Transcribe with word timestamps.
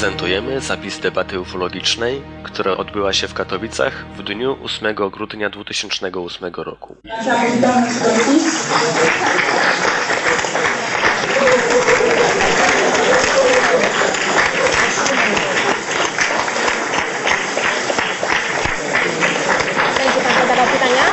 Prezentujemy 0.00 0.60
zapis 0.60 0.98
debaty 0.98 1.40
ufologicznej, 1.40 2.22
która 2.42 2.76
odbyła 2.76 3.12
się 3.12 3.28
w 3.28 3.34
Katowicach 3.34 4.04
w 4.16 4.22
dniu 4.22 4.56
8 4.64 4.94
grudnia 4.94 5.50
2008 5.50 6.54
roku 6.54 6.96
pan 20.24 20.48
zadawał 20.48 20.66
pytania? 20.66 21.04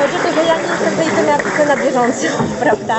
Chodzi 0.00 0.16
o 0.16 0.18
to, 0.18 0.32
że 0.32 0.44
ja 0.44 0.56
nie 0.56 0.68
jestem 0.68 0.90
tutaj 0.90 1.10
tematyce 1.10 1.66
na 1.66 1.76
bieżąco, 1.76 2.26
prawda? 2.60 2.96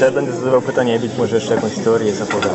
Ja 0.00 0.10
będę 0.10 0.32
zadawał 0.32 0.62
pytania 0.62 0.96
i 0.96 0.98
być 0.98 1.18
może 1.18 1.34
jeszcze 1.34 1.54
jakąś 1.54 1.74
teorię 1.74 2.12
zapowiem. 2.12 2.50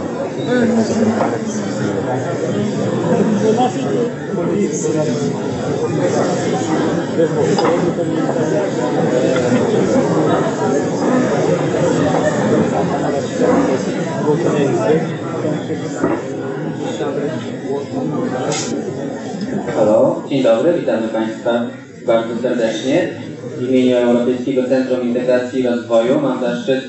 Halo, 19.76 20.24
dzień 20.30 20.44
dobry, 20.44 20.74
witamy 20.80 21.08
Państwa 21.08 21.66
bardzo 22.06 22.42
serdecznie. 22.42 23.23
W 23.64 23.70
imieniu 23.70 23.98
Europejskiego 23.98 24.64
Centrum 24.64 25.08
Integracji 25.08 25.62
i 25.62 25.68
Rozwoju 25.68 26.22
mam 26.22 26.40
zaszczyt 26.40 26.84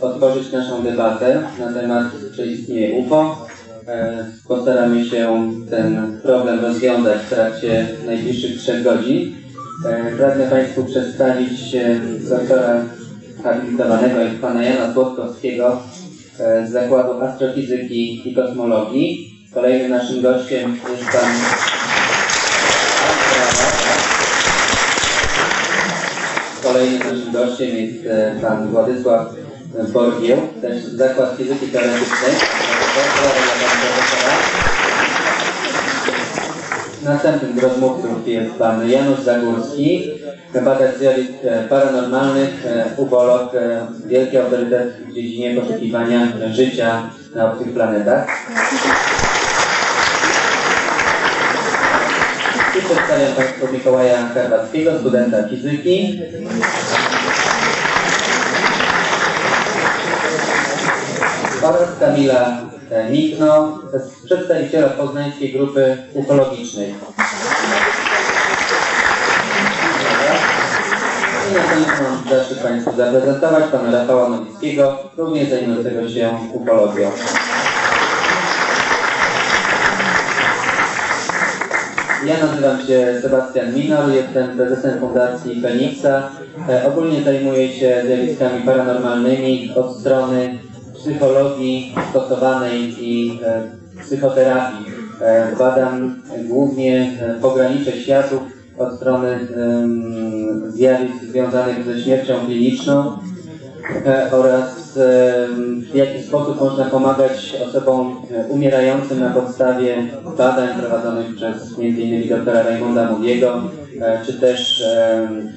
otworzyć 0.00 0.52
naszą 0.52 0.82
debatę 0.82 1.42
na 1.58 1.72
temat, 1.72 2.04
czy 2.36 2.46
istnieje 2.46 2.98
UFO. 2.98 3.46
E, 3.88 4.24
Postaramy 4.48 5.04
się 5.04 5.52
ten 5.70 6.20
problem 6.22 6.60
rozwiązać 6.60 7.18
w 7.18 7.30
trakcie 7.30 7.86
najbliższych 8.06 8.58
trzech 8.58 8.82
godzin. 8.82 9.32
E, 9.86 10.16
Pragnę 10.16 10.46
Państwu 10.46 10.84
przedstawić 10.84 11.76
doktora 12.30 12.84
habilitowanego 13.44 14.16
pana 14.40 14.62
Jana 14.62 14.92
Złotkowskiego 14.92 15.82
e, 16.40 16.66
z 16.66 16.70
Zakładu 16.70 17.20
Astrofizyki 17.20 18.30
i 18.30 18.34
Kosmologii. 18.34 19.30
Kolejnym 19.54 19.90
naszym 19.90 20.22
gościem 20.22 20.76
jest 20.90 21.12
pan 21.12 21.30
Kolejnym 26.66 26.98
naszym 26.98 27.32
gościem 27.32 27.68
jest 27.76 27.94
pan 28.42 28.68
Władysław 28.68 29.26
Borgieł, 29.92 30.38
też 30.60 30.84
Zakład 30.84 31.36
Fizyki 31.36 31.66
Teoretycznej. 31.66 32.32
Następnym 37.04 37.60
z 37.60 37.62
rozmówców 37.62 38.28
jest 38.28 38.54
pan 38.54 38.90
Janusz 38.90 39.20
Zagórski, 39.20 40.10
badacz 40.64 40.96
zjawisk 40.98 41.32
e, 41.44 41.62
paranormalnych, 41.68 42.66
e, 42.66 42.84
ufolog, 42.96 43.54
e, 43.54 43.86
wielki 44.06 44.38
autorytet 44.38 44.96
w 45.08 45.14
dziedzinie 45.14 45.60
poszukiwania 45.60 46.28
życia 46.52 47.10
na 47.34 47.52
obcych 47.52 47.72
planetach. 47.72 48.26
I 53.16 53.18
przedstawiam 53.18 53.46
Państwu 53.46 53.72
Mikołaja 53.76 54.30
Karwackiego, 54.34 54.98
studenta 54.98 55.48
fizyki. 55.48 56.14
Oraz 61.62 61.88
Kamila 62.00 62.62
Mikno, 63.10 63.78
przedstawiciela 64.24 64.88
poznańskiej 64.88 65.52
grupy 65.52 65.98
ufologicznej. 66.14 66.94
I 71.50 71.54
na 71.54 71.60
koniec 71.60 71.88
mam 72.02 72.38
zaszczyt 72.38 72.58
Państwu 72.58 72.96
zaprezentować 72.96 73.64
pana 73.72 73.90
Rafała 73.90 74.28
Nowickiego, 74.28 74.98
również 75.16 75.48
zajmującego 75.48 76.08
się 76.08 76.38
ufologią. 76.52 77.10
Ja 82.26 82.46
nazywam 82.46 82.86
się 82.86 83.18
Sebastian 83.22 83.74
Minor, 83.74 84.10
jestem 84.10 84.56
prezesem 84.56 85.00
Fundacji 85.00 85.62
Feniksa. 85.62 86.30
E, 86.68 86.88
ogólnie 86.88 87.22
zajmuję 87.22 87.72
się 87.72 88.02
zjawiskami 88.06 88.62
paranormalnymi 88.64 89.70
od 89.76 89.96
strony 90.00 90.58
psychologii 90.94 91.94
stosowanej 92.10 92.94
i 92.98 93.40
e, 93.44 93.62
psychoterapii. 94.00 94.86
E, 95.20 95.56
badam 95.58 96.22
głównie 96.48 97.12
pogranicze 97.42 97.92
światów 97.92 98.42
od 98.78 98.96
strony 98.96 99.38
zjawisk 100.68 101.24
związanych 101.24 101.84
ze 101.84 102.00
śmiercią 102.00 102.46
kliniczną 102.46 103.18
oraz 104.32 104.85
w 104.96 105.94
jaki 105.94 106.22
sposób 106.22 106.60
można 106.60 106.84
pomagać 106.84 107.56
osobom 107.68 108.16
e, 108.30 108.46
umierającym 108.46 109.20
na 109.20 109.30
podstawie 109.30 109.96
badań 110.38 110.68
prowadzonych 110.78 111.34
przez 111.36 111.78
m.in. 111.78 112.28
doktora 112.28 112.62
Raymonda 112.62 113.12
Moody'ego, 113.12 113.60
e, 114.00 114.24
czy 114.26 114.40
też 114.40 114.84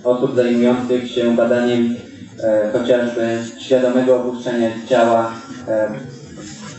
osób 0.03 0.35
zajmujących 0.35 1.11
się 1.11 1.35
badaniem 1.35 1.95
e, 2.43 2.71
chociażby 2.71 3.37
świadomego 3.59 4.15
opuszczenia 4.15 4.69
ciała 4.87 5.31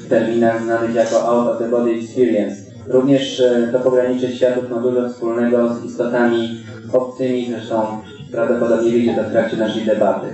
w 0.00 0.08
terminach 0.08 0.62
znanych 0.62 0.94
jako 0.94 1.28
out 1.28 1.48
of 1.48 1.58
the 1.58 1.68
body 1.68 1.90
experience. 1.90 2.56
Również 2.86 3.42
to 3.72 3.78
pogranicze 3.78 4.32
światów 4.32 4.70
ma 4.70 4.76
dużo 4.76 5.08
wspólnego 5.08 5.74
z 5.74 5.84
istotami 5.84 6.64
obcymi, 6.92 7.48
zresztą 7.50 8.00
prawdopodobnie 8.32 8.90
wyjdzie 8.90 9.14
to 9.14 9.22
w 9.22 9.30
trakcie 9.32 9.56
naszej 9.56 9.84
debaty. 9.84 10.26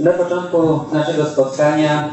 Na 0.00 0.12
początku 0.12 0.80
naszego 0.92 1.24
spotkania 1.24 2.10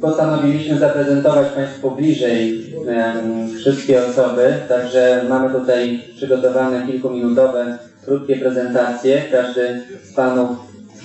postanowiliśmy 0.00 0.78
zaprezentować 0.78 1.48
Państwu 1.48 1.90
bliżej 1.90 2.74
em, 2.88 3.48
wszystkie 3.58 4.06
osoby, 4.06 4.54
także 4.68 5.24
mamy 5.28 5.60
tutaj 5.60 6.04
przygotowane 6.16 6.86
kilkuminutowe, 6.86 7.78
krótkie 8.04 8.36
prezentacje. 8.36 9.22
Każdy 9.32 9.82
z 10.04 10.12
Panów 10.12 10.48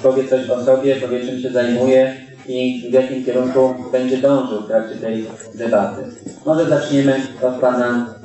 powie 0.03 0.27
coś 0.27 0.49
o 0.49 0.65
sobie, 0.65 0.95
powie 0.95 1.25
czym 1.25 1.39
się 1.39 1.51
zajmuje 1.51 2.15
i 2.47 2.87
w 2.89 2.93
jakim 2.93 3.25
kierunku 3.25 3.75
będzie 3.91 4.17
dążył 4.17 4.61
w 4.61 4.67
trakcie 4.67 4.95
tej 4.95 5.25
debaty. 5.55 6.01
Może 6.45 6.69
zaczniemy 6.69 7.21
od 7.41 7.53
Pana 7.55 8.15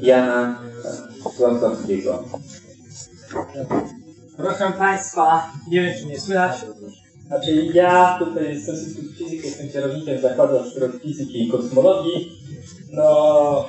Jana 0.00 0.58
Sławkowskiego. 1.36 2.24
Proszę 4.38 4.72
Państwa, 4.78 5.52
nie 5.70 5.82
wiem 5.82 5.94
czy 5.98 6.06
mnie 6.06 6.20
słychać. 6.20 6.56
Znaczy 7.26 7.54
ja 7.74 8.18
tutaj 8.18 8.60
z 8.60 8.68
Instytutu 8.68 9.14
Fizyki 9.14 9.46
jestem 9.46 9.68
kierownikiem 9.68 10.20
Zakładu 10.20 10.58
Astrofizyki 10.58 11.42
i 11.42 11.48
Kosmologii. 11.48 12.32
No, 12.92 13.66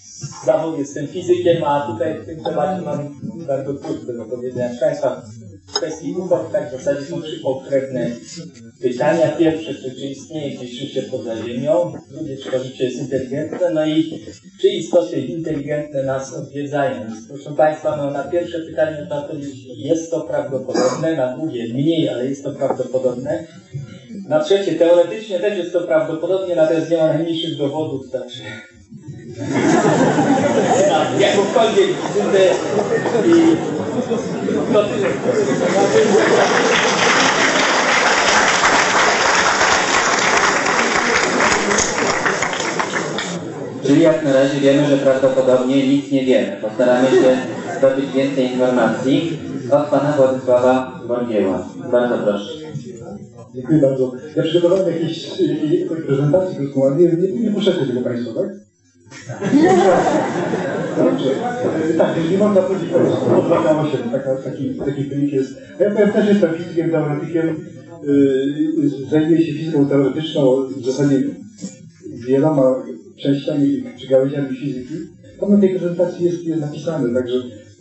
z 0.00 0.44
zawodu 0.44 0.78
jestem 0.78 1.06
fizykiem, 1.06 1.64
a 1.64 1.86
tutaj 1.86 2.18
w 2.18 2.26
tym 2.26 2.44
temacie 2.44 2.82
mam 2.82 3.20
bardzo 3.46 3.74
krótko 3.74 4.12
do 4.12 4.24
powiedzenia. 4.24 4.68
Proszę 4.68 4.84
Państwa, 4.84 5.22
w 5.66 5.72
kwestii 5.72 6.14
UFO 6.14 6.48
tak 6.52 6.68
w 6.68 6.72
zasadzie 6.72 7.06
są 7.06 7.22
trzy 7.22 7.40
pokrewne 7.40 8.10
pytania. 8.82 9.28
Pierwsze, 9.28 9.74
czy, 9.74 9.94
czy 9.94 10.06
istnieje 10.06 10.56
gdzieś 10.56 10.70
życie 10.70 11.02
poza 11.02 11.36
Ziemią? 11.36 11.92
Drugie, 12.10 12.36
czy 12.36 12.50
to 12.50 12.64
życie 12.64 12.84
jest 12.84 13.00
inteligentne? 13.00 13.70
No 13.70 13.86
i 13.86 14.24
czy 14.60 14.68
istoty 14.68 15.20
inteligentne 15.20 16.02
nas 16.02 16.34
odwiedzają? 16.34 17.00
Proszę 17.28 17.50
Państwa, 17.56 17.96
no 17.96 18.10
na 18.10 18.24
pierwsze 18.24 18.58
pytanie 18.60 18.96
trzeba 18.96 19.22
powiedzieć, 19.22 19.56
jest 19.76 20.10
to 20.10 20.20
prawdopodobne, 20.20 21.16
na 21.16 21.36
drugie 21.36 21.74
mniej, 21.74 22.08
ale 22.08 22.26
jest 22.26 22.44
to 22.44 22.52
prawdopodobne. 22.52 23.46
Na 24.28 24.44
trzecie, 24.44 24.74
teoretycznie 24.74 25.40
też 25.40 25.58
jest 25.58 25.72
to 25.72 25.80
prawdopodobne, 25.80 26.54
natomiast 26.54 26.90
nie 26.90 26.96
ma 26.96 27.06
najmniejszych 27.06 27.56
dowodów, 27.56 28.10
także 28.10 28.42
jakąkolwiek 31.20 31.86
wizytę 31.86 32.54
i 33.26 33.56
to 34.72 34.84
tyle. 34.84 35.08
Czyli 43.86 44.02
jak 44.02 44.24
na 44.24 44.32
razie 44.32 44.60
wiemy, 44.60 44.86
że 44.86 44.96
prawdopodobnie 44.96 45.88
nic 45.88 46.10
nie 46.10 46.24
wiemy. 46.24 46.56
Postaramy 46.62 47.08
się 47.08 47.36
zdobyć 47.78 48.12
więcej 48.12 48.52
informacji 48.52 49.38
od 49.70 49.86
pana 49.86 50.12
Władysława 50.16 51.00
Borgieła. 51.08 51.68
Bardzo 51.92 52.18
proszę. 52.18 52.52
Dziękuję 53.54 53.78
bardzo. 53.78 54.12
Ja 54.36 54.42
przygotowałem 54.42 54.92
jakieś, 54.92 55.40
jakąś 55.80 56.00
prezentację 56.06 56.56
krótką, 56.56 56.86
ale 56.86 56.96
nie, 56.96 57.06
nie, 57.06 57.40
nie 57.40 57.50
puszczacie 57.50 57.86
tego 57.86 58.00
Państwo, 58.00 58.32
tak? 58.32 58.48
Dobrze. 60.98 61.30
Tak, 61.98 62.16
jeżeli 62.16 62.38
można 62.38 62.62
powiedzieć 62.62 62.90
po 62.90 62.98
prostu, 62.98 63.36
od 63.36 63.44
2,8, 63.44 64.12
taka, 64.12 64.36
taki, 64.36 64.74
taki 64.74 65.04
wynik 65.04 65.32
jest. 65.32 65.54
Ja 65.80 65.90
powiem, 65.90 66.12
też 66.12 66.28
jestem 66.28 66.54
fizykiem, 66.54 66.90
teoretykiem, 66.90 67.66
yy, 68.02 69.08
zajmuję 69.10 69.46
się 69.46 69.52
fizyką 69.52 69.88
teoretyczną, 69.88 70.66
w 70.66 70.86
zasadzie 70.86 71.22
wieloma 72.26 72.74
częściami 73.22 73.84
czy 74.00 74.06
gałęziami 74.06 74.56
fizyki. 74.56 74.94
Tam 75.40 75.52
na 75.52 75.60
tej 75.60 75.78
prezentacji 75.78 76.24
jest, 76.24 76.44
jest 76.44 76.60
napisane, 76.60 77.14
także 77.20 77.34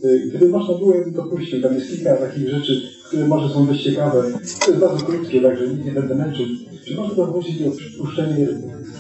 y, 0.04 0.28
gdyby 0.30 0.50
można 0.50 0.78
było, 0.78 0.96
ja 0.96 1.02
bym 1.02 1.14
to 1.14 1.24
puścił. 1.24 1.62
Tam 1.62 1.76
jest 1.76 1.88
kilka 1.88 2.16
takich 2.16 2.50
rzeczy, 2.50 2.82
które 3.08 3.28
może 3.28 3.54
są 3.54 3.68
dość 3.68 3.84
ciekawe. 3.84 4.24
To 4.66 4.72
jest 4.72 4.82
bardzo 4.82 5.06
krótkie, 5.06 5.42
także 5.42 5.68
nic 5.68 5.86
nie 5.86 5.92
będę 5.92 6.16
męczył. 6.16 6.46
Czy 6.86 6.96
można 6.96 7.16
to 7.16 7.28
prosić 7.28 7.68
o 7.68 7.72
przypuszczenie 7.72 8.48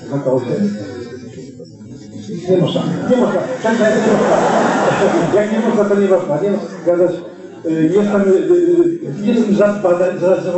znaka 0.07 0.33
8? 0.33 0.47
Nie 2.49 2.57
można, 2.57 2.83
nie 3.11 3.17
można. 3.17 3.41
Tak, 3.63 3.77
tak, 3.77 3.93
nie 4.07 4.13
można. 4.13 5.41
Jak 5.41 5.51
nie 5.51 5.59
można, 5.59 5.85
to 5.85 6.01
nie 6.01 6.07
można. 6.07 6.41
Nie 6.41 6.51
można 6.51 6.69
zgadzać. 6.83 7.15
Y, 7.65 7.91
Jestem, 7.95 8.21
y, 8.21 8.99
jestem 9.23 9.55
za, 9.55 9.79
bada, 9.83 10.17
za, 10.19 10.41
za 10.41 10.51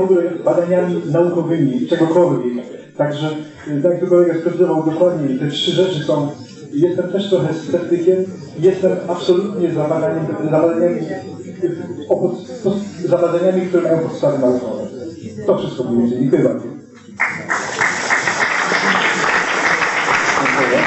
badaniami 0.45 1.01
naukowymi, 1.11 1.87
czegokolwiek. 1.87 2.82
Także, 2.97 3.29
y, 3.67 3.81
tak 3.81 3.91
jak 3.91 4.09
kolega 4.09 4.33
sprecyzował 4.39 4.83
dokładnie, 4.83 5.39
te 5.39 5.47
trzy 5.47 5.71
rzeczy 5.71 6.03
są. 6.03 6.31
Jestem 6.73 7.11
też 7.11 7.29
trochę 7.29 7.53
sceptykiem, 7.53 8.25
jestem 8.59 8.91
absolutnie 9.07 9.71
za 9.73 9.83
badaniem, 9.83 10.25
badaniami, 10.51 11.01
za 13.05 13.17
badaniami, 13.17 13.67
które 13.67 13.83
mają 13.83 13.99
podstawy 13.99 14.39
naukowe. 14.39 14.83
To 15.45 15.57
wszystko 15.57 15.83
więcej. 15.83 16.19
Dziękuję 16.19 16.43
bardzo. 16.43 16.65
Dziękuję. 20.57 20.79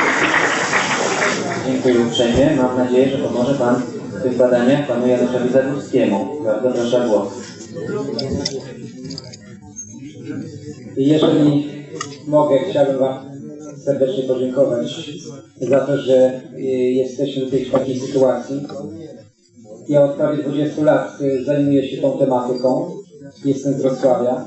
Dziękuję 1.67 2.06
uprzejmie. 2.06 2.56
Mam 2.56 2.76
nadzieję, 2.76 3.08
że 3.08 3.19
pomoże 3.19 3.55
Pan 3.55 3.82
w 4.12 4.23
tych 4.23 4.37
badaniach 4.37 4.87
Panu 4.87 5.06
Januszowi 5.06 5.53
Zagórskiemu. 5.53 6.26
Bardzo 6.44 6.70
proszę 6.70 7.06
głos. 7.08 7.29
Jeżeli 10.97 11.75
mogę, 12.26 12.58
chciałbym 12.70 12.99
Wam 12.99 13.19
serdecznie 13.84 14.23
podziękować 14.23 15.11
za 15.61 15.81
to, 15.81 15.99
że 15.99 16.40
y, 16.55 16.61
jesteśmy 16.93 17.43
tutaj 17.43 17.64
w 17.64 17.73
takiej 17.73 18.00
sytuacji. 18.00 18.67
Ja 19.88 20.05
od 20.05 20.17
prawie 20.17 20.43
20 20.43 20.82
lat 20.82 21.20
y, 21.20 21.44
zajmuję 21.44 21.88
się 21.88 22.02
tą 22.02 22.19
tematyką. 22.19 22.90
Jestem 23.44 23.75
z 23.75 23.82
Wrocławia. 23.82 24.44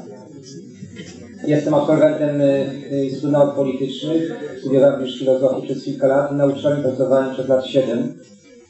Jestem 1.48 1.74
absolwentem 1.74 2.42
y, 2.42 2.66
Instytutu 3.04 3.32
Nauk 3.32 3.56
Politycznych. 3.56 4.40
Studiowałem 4.60 5.02
już 5.02 5.20
filozofię 5.20 5.68
przez 5.68 5.84
kilka 5.84 6.08
lat. 6.08 6.32
Na 6.32 6.46
uczelni 6.46 6.84
pracowałem 6.84 7.34
przez 7.34 7.48
lat 7.48 7.66
7, 7.66 8.14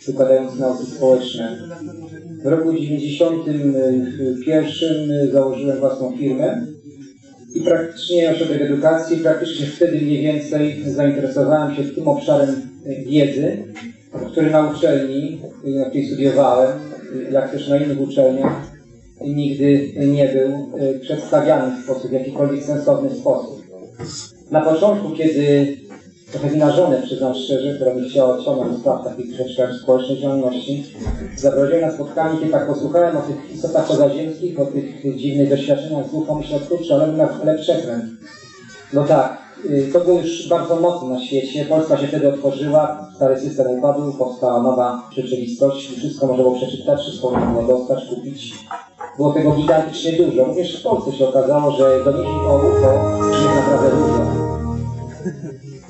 wykładając 0.08 0.60
nauki 0.60 0.86
społeczne. 0.86 1.58
W 2.44 2.48
roku 2.48 2.74
1991 2.74 5.12
y, 5.12 5.32
założyłem 5.32 5.80
własną 5.80 6.18
firmę 6.18 6.66
i 7.56 7.62
praktycznie 7.62 8.31
ośrodek 8.31 8.62
edukacji, 8.62 9.18
praktycznie 9.18 9.66
wtedy 9.66 10.01
mniej 10.01 10.22
więcej 10.22 10.84
zainteresowałem 10.88 11.75
się 11.75 11.84
tym 11.84 12.07
obszarem 12.07 12.50
y, 12.86 13.04
wiedzy, 13.06 13.57
który 14.31 14.51
na 14.51 14.72
uczelni, 14.72 15.42
y, 15.66 15.69
na 15.69 15.86
której 15.86 16.07
studiowałem, 16.07 16.72
y, 17.16 17.31
jak 17.31 17.52
też 17.52 17.68
na 17.68 17.78
innych 17.78 18.02
uczelniach, 18.02 18.69
nigdy 19.21 19.92
nie 20.07 20.28
był 20.28 20.71
przedstawiany 21.02 21.76
w 21.76 21.83
sposób, 21.83 22.09
w 22.09 22.14
jakikolwiek 22.14 22.64
sensowny 22.64 23.09
sposób. 23.09 23.64
Na 24.52 24.62
początku, 24.62 25.12
kiedy 25.12 25.68
trochę 26.31 26.50
wynarzone, 26.50 27.02
przyznam 27.02 27.33
szczerze, 27.33 27.76
która 27.76 27.94
mi 27.94 28.09
chciała 28.09 28.38
odciągnąć 28.38 28.71
od 28.71 28.80
spraw 28.80 29.04
takich 29.04 29.36
troszeczkę 29.36 29.74
społecznej 29.83 30.21
działalności, 30.21 30.83
zaprowadziłem 31.38 31.81
na 31.81 31.92
spotkanie, 31.92 32.40
kiedy 32.40 32.52
tak 32.52 32.68
posłuchałem 32.68 33.18
o 33.18 33.21
tych 33.21 33.56
istotach 33.56 33.88
pozaziemskich, 33.88 34.59
o 34.59 34.66
tych 34.66 35.18
dziwnych 35.18 35.50
doświadczeniach 35.50 36.09
z 36.09 36.14
UFO, 36.14 36.36
myślę, 36.36 36.59
kurczę, 36.59 36.95
ale 36.95 37.28
chwilę 37.28 37.57
przekręt. 37.57 38.04
No 38.94 39.04
tak, 39.04 39.38
y, 39.66 39.90
to 39.94 40.00
było 40.00 40.19
już 40.19 40.50
bardzo 40.50 40.76
mocno 40.76 41.07
na 41.07 41.19
świecie. 41.19 41.66
Polska 41.66 41.98
się 41.98 42.07
wtedy 42.07 42.33
otworzyła, 42.33 43.12
stary 43.16 43.40
system 43.40 43.68
upadł, 43.68 44.14
powstała 44.14 44.64
nowa 44.64 45.09
rzeczywistość. 45.12 45.98
Wszystko 45.98 46.28
można 46.28 46.44
było 46.44 46.56
przeczytać, 46.56 47.02
wszystko 47.02 47.31
można 47.31 47.52
było 47.52 47.78
dostać, 47.78 48.06
kupić. 48.09 48.54
Było 49.18 49.33
tego 49.33 49.52
gigantycznie 49.52 50.14
dużo. 50.14 50.44
Również 50.44 50.80
w 50.80 50.83
Polsce 50.83 51.12
się 51.12 51.30
okazało, 51.30 51.71
że 51.71 52.04
doniesień 52.06 52.40
o 52.48 52.57
UFO 52.57 53.19
jest 53.30 53.56
naprawdę 53.56 53.90
dużo. 53.90 54.49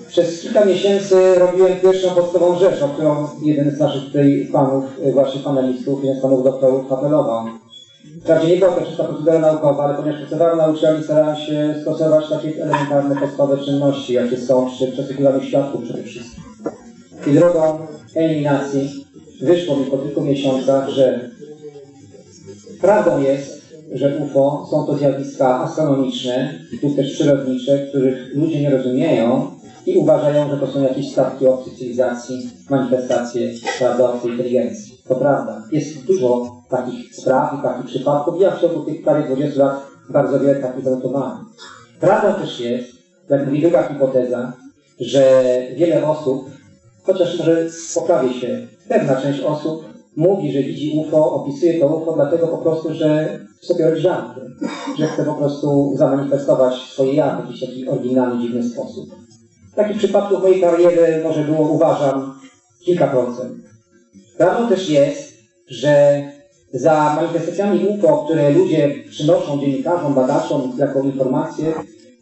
Przez 0.10 0.42
kilka 0.42 0.66
miesięcy 0.66 1.36
robiłem 1.36 1.80
pierwszą 1.80 2.10
podstawową 2.10 2.60
rzecz, 2.60 2.82
o 2.82 2.88
którą 2.88 3.28
jeden 3.42 3.76
z 3.76 3.80
naszych 3.80 4.04
tutaj 4.04 4.50
panów, 4.54 4.86
y, 5.08 5.12
właśnie 5.12 5.42
panelistów, 5.42 6.04
jeden 6.04 6.20
z 6.20 6.22
panów 6.22 6.44
doktorów 6.44 6.94
apelował. 6.94 7.46
Wprawdzie 8.22 8.48
nie 8.48 8.58
była 8.58 8.72
to 8.72 8.86
czysta 8.86 9.04
procedura 9.04 9.40
naukowa, 9.40 9.84
ale 9.84 9.96
ponieważ 9.96 10.22
pracowałem 10.22 10.58
na 10.58 10.68
uczelni, 10.68 11.04
starałem 11.04 11.36
się 11.36 11.76
stosować 11.82 12.30
takie 12.30 12.64
elementarne 12.64 13.16
podstawowe 13.16 13.66
czynności, 13.66 14.14
jakie 14.14 14.38
są 14.38 14.70
przy 14.70 14.88
przesłuchiwaniu 14.92 15.42
świadków 15.42 15.84
przede 15.84 16.04
wszystkim. 16.04 16.44
I 17.28 17.32
drogą 17.34 17.80
eliminacji 18.16 19.06
wyszło 19.42 19.76
mi 19.76 19.86
po 19.86 19.98
kilku 19.98 20.22
miesiącach, 20.22 20.90
że 20.90 21.30
prawdą 22.82 23.22
jest, 23.22 23.62
że 23.92 24.18
UFO 24.18 24.68
są 24.72 24.86
to 24.86 24.98
zjawiska 24.98 25.60
astronomiczne 25.60 26.54
lub 26.84 26.96
też 26.96 27.14
przyrodnicze, 27.14 27.80
których 27.80 28.36
ludzie 28.36 28.62
nie 28.62 28.70
rozumieją 28.70 29.59
i 29.90 29.98
uważają, 29.98 30.50
że 30.50 30.58
to 30.58 30.68
są 30.68 30.84
jakieś 30.84 31.12
statki 31.12 31.48
obcych 31.48 31.74
cywilizacji, 31.74 32.50
manifestacje 32.70 33.52
prawda, 33.80 34.10
obcej 34.10 34.32
inteligencji. 34.32 34.98
To 35.08 35.16
prawda. 35.16 35.64
Jest 35.72 36.06
dużo 36.06 36.56
takich 36.70 37.16
spraw 37.16 37.60
i 37.60 37.64
takich 37.64 37.86
przypadków. 37.86 38.42
Ja 38.42 38.52
w 38.52 38.62
ciągu 38.62 38.84
tych 38.84 39.04
prawie 39.04 39.28
20 39.28 39.60
lat 39.66 39.86
bardzo 40.10 40.40
wiele 40.40 40.56
takich 40.56 40.84
zanotowałem. 40.84 41.38
Prawdą 42.00 42.42
też 42.42 42.60
jest, 42.60 42.92
jak 43.30 43.46
mówi 43.46 43.62
druga 43.62 43.84
hipoteza, 43.84 44.54
że 45.00 45.44
wiele 45.76 46.08
osób, 46.08 46.50
chociaż 47.04 47.40
może 47.40 47.66
poprawię 47.96 48.34
się, 48.34 48.68
pewna 48.90 49.22
część 49.22 49.42
osób 49.42 49.86
mówi, 50.16 50.52
że 50.52 50.64
widzi 50.64 51.00
UFO, 51.00 51.32
opisuje 51.34 51.80
to 51.80 51.88
UFO 51.88 52.14
dlatego 52.14 52.48
po 52.48 52.58
prostu, 52.58 52.94
że 52.94 53.40
sobie 53.62 53.90
robi 53.90 54.02
żarty, 54.02 54.42
że 54.98 55.08
chce 55.08 55.24
po 55.24 55.34
prostu 55.34 55.94
zamanifestować 55.96 56.76
swoje 56.76 57.14
ja 57.14 57.36
w 57.36 57.46
jakiś 57.46 57.60
taki 57.60 57.90
oryginalny, 57.90 58.42
dziwny 58.42 58.64
sposób. 58.64 59.10
Takich 59.80 59.98
przypadków 59.98 60.42
mojej 60.42 60.62
karierze 60.62 61.22
może 61.24 61.44
było, 61.44 61.68
uważam, 61.68 62.40
kilka 62.86 63.08
procent. 63.08 63.54
Prawdą 64.38 64.70
też 64.70 64.90
jest, 64.90 65.34
że 65.68 66.22
za 66.74 67.16
manifestacjami 67.16 67.88
UFO, 67.88 68.26
które 68.26 68.50
ludzie 68.50 68.96
przynoszą 69.10 69.60
dziennikarzom, 69.60 70.14
badaczom 70.14 70.74
jako 70.78 71.02
informacje, 71.02 71.74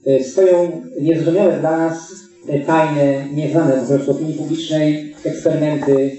y, 0.07 0.23
stoją 0.23 0.81
niezrozumiałe 1.01 1.59
dla 1.59 1.77
nas 1.77 2.11
y, 2.49 2.59
tajne, 2.65 3.29
nieznane 3.33 3.73
po 3.73 3.87
prostu 3.87 4.11
opinii 4.11 4.33
publicznej 4.33 5.15
eksperymenty 5.23 6.11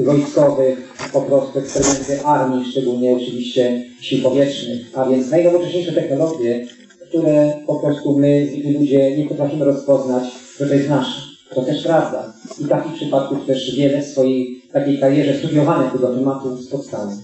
wojskowych, 0.00 0.94
po 1.12 1.20
prostu 1.20 1.58
eksperymenty 1.58 2.24
armii, 2.24 2.70
szczególnie 2.70 3.16
oczywiście 3.16 3.84
sił 4.00 4.22
powietrznych, 4.22 4.80
a 4.94 5.08
więc 5.08 5.30
najnowocześniejsze 5.30 5.92
technologie, 5.92 6.66
które 7.08 7.52
po 7.66 7.74
prostu 7.74 8.18
my, 8.18 8.48
ludzie, 8.78 9.16
nie 9.16 9.28
potrafimy 9.28 9.64
rozpoznać, 9.64 10.45
że 10.58 10.66
to 10.66 10.74
jest 10.74 10.88
nasze. 10.88 11.20
To 11.54 11.62
też 11.62 11.82
prawda. 11.82 12.32
I 12.58 12.64
takich 12.64 12.92
przypadków 12.92 13.46
też 13.46 13.76
wiele 13.76 14.02
w 14.02 14.06
swojej 14.06 14.62
takiej 14.72 15.00
karierze 15.00 15.38
studiowania 15.38 15.90
tego 15.90 16.08
tematu 16.08 16.62
spotkałem. 16.62 17.18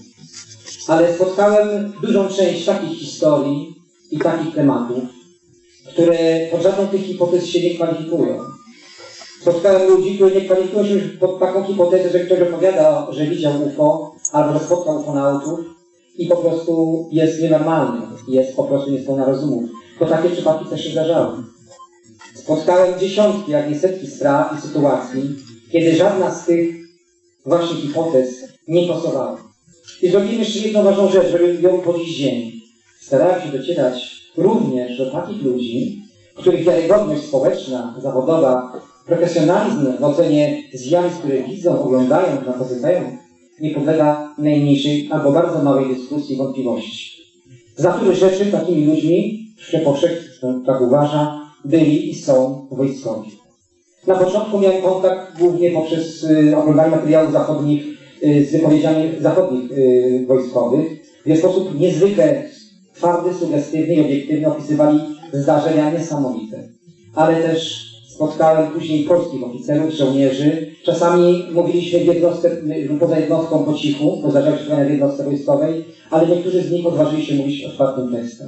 Ale 0.87 1.13
spotkałem 1.13 1.93
dużą 2.01 2.27
część 2.27 2.65
takich 2.65 2.99
historii 2.99 3.75
i 4.11 4.17
takich 4.19 4.55
tematów, 4.55 5.03
które 5.87 6.47
pod 6.51 6.61
żadną 6.61 6.87
tych 6.87 7.01
hipotez 7.01 7.45
się 7.45 7.61
nie 7.61 7.75
kwalifikują. 7.75 8.39
Spotkałem 9.41 9.89
ludzi, 9.89 10.15
którzy 10.15 10.35
nie 10.35 10.41
kwalifikują 10.41 10.85
się 10.85 10.93
już 10.93 11.17
pod 11.17 11.39
taką 11.39 11.63
hipotezę, 11.63 12.09
że 12.09 12.19
ktoś 12.19 12.39
opowiada, 12.39 13.07
że 13.11 13.25
widział 13.25 13.53
UFO 13.67 14.15
albo 14.31 14.59
że 14.59 14.65
spotkał 14.65 15.01
ufonautów 15.01 15.59
i 16.17 16.27
po 16.27 16.35
prostu 16.35 17.05
jest 17.11 17.41
nienormalny, 17.41 18.01
jest 18.27 18.55
po 18.55 18.63
prostu 18.63 18.91
niespełna 18.91 19.25
rozumów. 19.25 19.69
To 19.99 20.05
takie 20.05 20.29
przypadki 20.29 20.65
też 20.65 20.83
się 20.83 20.89
zdarzały. 20.89 21.37
Spotkałem 22.43 22.99
dziesiątki, 22.99 23.51
jak 23.51 23.69
nie 23.69 23.79
setki 23.79 24.07
spraw 24.07 24.57
i 24.57 24.61
sytuacji, 24.61 25.21
kiedy 25.71 25.95
żadna 25.95 26.31
z 26.31 26.45
tych 26.45 26.75
właśnie 27.45 27.75
hipotez 27.75 28.27
nie 28.67 28.87
pasowała. 28.87 29.37
I 30.01 30.09
zrobimy 30.09 30.35
jeszcze 30.35 30.59
jedną 30.59 30.83
ważną 30.83 31.09
rzecz, 31.09 31.31
żeby 31.31 31.61
ją 31.61 31.79
po 31.79 31.93
dziś 31.93 32.17
dzień. 32.17 32.51
Starałem 33.01 33.41
się 33.41 33.57
docierać 33.57 34.11
również 34.37 34.97
do 34.97 35.11
takich 35.11 35.41
ludzi, 35.43 36.01
których 36.35 36.65
wiarygodność 36.65 37.23
społeczna, 37.23 37.95
zawodowa, 38.01 38.71
profesjonalizm 39.05 39.97
w 39.99 40.03
ocenie 40.03 40.63
zjawisk, 40.73 41.19
które 41.19 41.43
widzą, 41.43 41.81
oglądają, 41.81 42.41
napotykają, 42.45 43.17
nie 43.59 43.71
podlega 43.71 44.33
najmniejszej 44.37 45.09
albo 45.11 45.31
bardzo 45.31 45.63
małej 45.63 45.95
dyskusji 45.95 46.37
wątpliwości. 46.37 47.23
Za 47.75 47.91
które 47.91 48.15
rzeczy 48.15 48.45
takimi 48.45 48.85
ludźmi, 48.85 49.45
powszechnie 49.83 50.27
tak 50.65 50.81
uważa, 50.81 51.42
byli 51.65 52.09
i 52.09 52.15
są 52.15 52.67
wojskowi. 52.71 53.29
Na 54.07 54.15
początku 54.15 54.59
miałem 54.59 54.81
kontakt 54.81 55.39
głównie 55.39 55.71
poprzez 55.71 56.23
y, 56.23 56.57
oglądanie 56.57 56.91
materiałów 56.91 57.31
zachodnich 57.31 57.85
y, 58.23 58.45
z 58.45 58.51
wypowiedziami 58.51 59.21
zachodnich 59.21 59.71
y, 59.71 60.25
wojskowych, 60.27 61.03
w 61.25 61.37
sposób 61.37 61.79
niezwykle 61.79 62.43
twardy, 62.93 63.33
sugestywny 63.33 63.93
i 63.93 64.01
obiektywny 64.01 64.47
opisywali 64.47 64.99
zdarzenia 65.33 65.91
niesamowite. 65.91 66.69
Ale 67.15 67.41
też 67.41 67.83
spotkałem 68.15 68.71
później 68.71 69.03
polskich 69.03 69.43
oficerów, 69.43 69.93
żołnierzy. 69.93 70.67
Czasami 70.83 71.43
mówiliśmy 71.51 71.99
w 71.99 72.05
jednostce, 72.05 72.57
poza 72.99 73.19
jednostką 73.19 73.63
po 73.63 73.73
cichu, 73.73 74.19
bo 74.23 74.31
zdarzały 74.31 74.57
się 74.57 74.85
w 74.85 74.89
jednostce 74.89 75.23
wojskowej, 75.23 75.85
ale 76.09 76.27
niektórzy 76.27 76.63
z 76.63 76.71
nich 76.71 76.85
odważyli 76.85 77.25
się 77.25 77.35
mówić 77.35 77.63
otwartym 77.63 78.11
tekstem. 78.11 78.47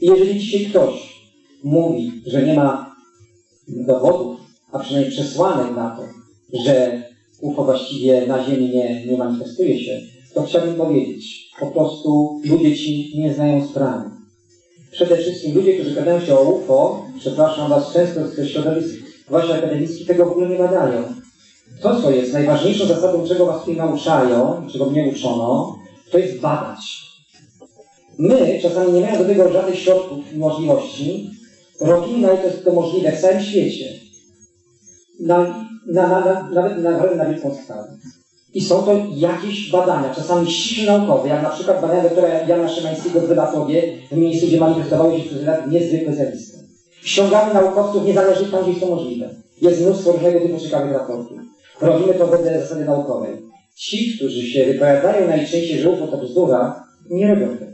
I 0.00 0.06
jeżeli 0.06 0.40
dzisiaj 0.40 0.66
ktoś 0.70 1.15
mówi, 1.64 2.22
że 2.26 2.42
nie 2.42 2.54
ma 2.54 2.96
dowodów, 3.68 4.40
a 4.72 4.78
przynajmniej 4.78 5.12
przesłanek 5.12 5.76
na 5.76 5.96
to, 5.96 6.02
że 6.64 7.02
UFO 7.40 7.64
właściwie 7.64 8.26
na 8.26 8.44
Ziemi 8.44 8.68
nie, 8.68 9.06
nie 9.06 9.16
manifestuje 9.16 9.84
się, 9.84 10.00
to 10.34 10.42
chciałbym 10.42 10.74
powiedzieć, 10.74 11.50
po 11.60 11.66
prostu 11.66 12.40
ludzie 12.44 12.76
ci 12.76 13.12
nie 13.18 13.34
znają 13.34 13.66
sprawy. 13.66 14.10
Przede 14.90 15.16
wszystkim 15.16 15.54
ludzie, 15.54 15.74
którzy 15.74 15.94
gadają 15.94 16.20
się 16.20 16.38
o 16.38 16.42
UFO, 16.42 17.06
przepraszam 17.18 17.70
Was, 17.70 17.92
często 17.92 18.28
ze 18.28 18.48
środowisk 18.48 18.94
właśnie 19.28 19.54
akademickich 19.54 20.06
tego 20.06 20.26
w 20.26 20.30
ogóle 20.30 20.48
nie 20.48 20.58
badają. 20.58 21.02
To, 21.82 22.02
co 22.02 22.10
jest 22.10 22.32
najważniejszą 22.32 22.86
zasadą, 22.86 23.26
czego 23.26 23.46
Was 23.46 23.60
tutaj 23.60 23.76
nauczają, 23.76 24.66
czego 24.72 24.86
mnie 24.86 25.08
uczono, 25.14 25.78
to 26.10 26.18
jest 26.18 26.40
badać. 26.40 27.06
My, 28.18 28.58
czasami 28.62 28.92
nie 28.92 29.00
mając 29.00 29.18
do 29.18 29.24
tego 29.24 29.52
żadnych 29.52 29.78
środków 29.78 30.32
i 30.34 30.38
możliwości, 30.38 31.30
robimy 31.80 32.18
na 32.18 32.36
to, 32.36 32.48
to 32.64 32.72
możliwe 32.72 33.12
w 33.12 33.20
całym 33.20 33.40
świecie. 33.40 33.84
Na, 35.20 35.64
na, 35.86 36.08
na, 36.08 36.50
nawet 36.54 36.78
na, 36.78 37.14
na 37.14 37.26
wielką 37.26 37.54
skalę. 37.64 37.88
I 38.54 38.60
są 38.60 38.82
to 38.82 38.92
jakieś 39.16 39.70
badania, 39.70 40.14
czasami 40.14 40.50
ściśle 40.50 40.98
naukowe, 40.98 41.28
jak 41.28 41.42
na 41.42 41.50
przykład 41.50 41.80
badania 41.80 42.02
doktora 42.02 42.28
Jana 42.28 42.68
Szymańskiego 42.68 43.20
w 43.20 43.26
Wydatowie, 43.26 43.82
w 44.12 44.16
miejscu, 44.16 44.46
gdzie 44.46 44.60
manifestowały 44.60 45.18
się 45.18 45.24
przez 45.24 45.42
lat 45.42 45.70
niezwykłe 45.70 46.14
zjawiska. 46.14 46.58
Ściągamy 47.02 47.54
naukowców 47.54 48.06
niezależnie 48.06 48.46
tam, 48.46 48.62
gdzie 48.62 48.70
jest 48.70 48.80
to 48.80 48.90
możliwe. 48.90 49.30
Jest 49.62 49.80
mnóstwo 49.80 50.12
różnego 50.12 50.40
typu 50.40 50.60
ciekawych 50.60 50.92
raportów. 50.92 51.38
Robimy 51.80 52.14
to 52.14 52.26
wedle 52.26 52.60
zasady 52.60 52.84
naukowej. 52.84 53.36
Ci, 53.74 54.16
którzy 54.16 54.42
się 54.46 54.64
wypowiadają 54.64 55.28
najczęściej, 55.28 55.78
że 55.78 55.90
UFO 55.90 56.06
to 56.06 56.18
bzdura, 56.18 56.84
nie 57.10 57.34
robią 57.34 57.56
tego. 57.56 57.65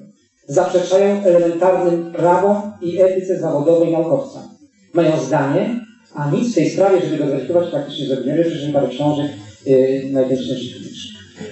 Zaprzeczają 0.46 1.22
elementarnym 1.24 2.12
prawom 2.12 2.72
i 2.80 3.00
etyce 3.00 3.40
zawodowej 3.40 3.92
naukowca. 3.92 4.48
Mają 4.94 5.20
zdanie, 5.20 5.80
a 6.14 6.30
nic 6.30 6.52
w 6.52 6.54
tej 6.54 6.70
sprawie, 6.70 7.00
żeby 7.00 7.16
go 7.16 7.26
zweryfikować, 7.26 7.70
praktycznie 7.70 8.06
zrobiłem. 8.06 8.40
Przeczytałem 8.40 8.72
parę 8.72 8.88
książek, 8.88 9.26
yy, 9.66 10.02
największych. 10.12 10.58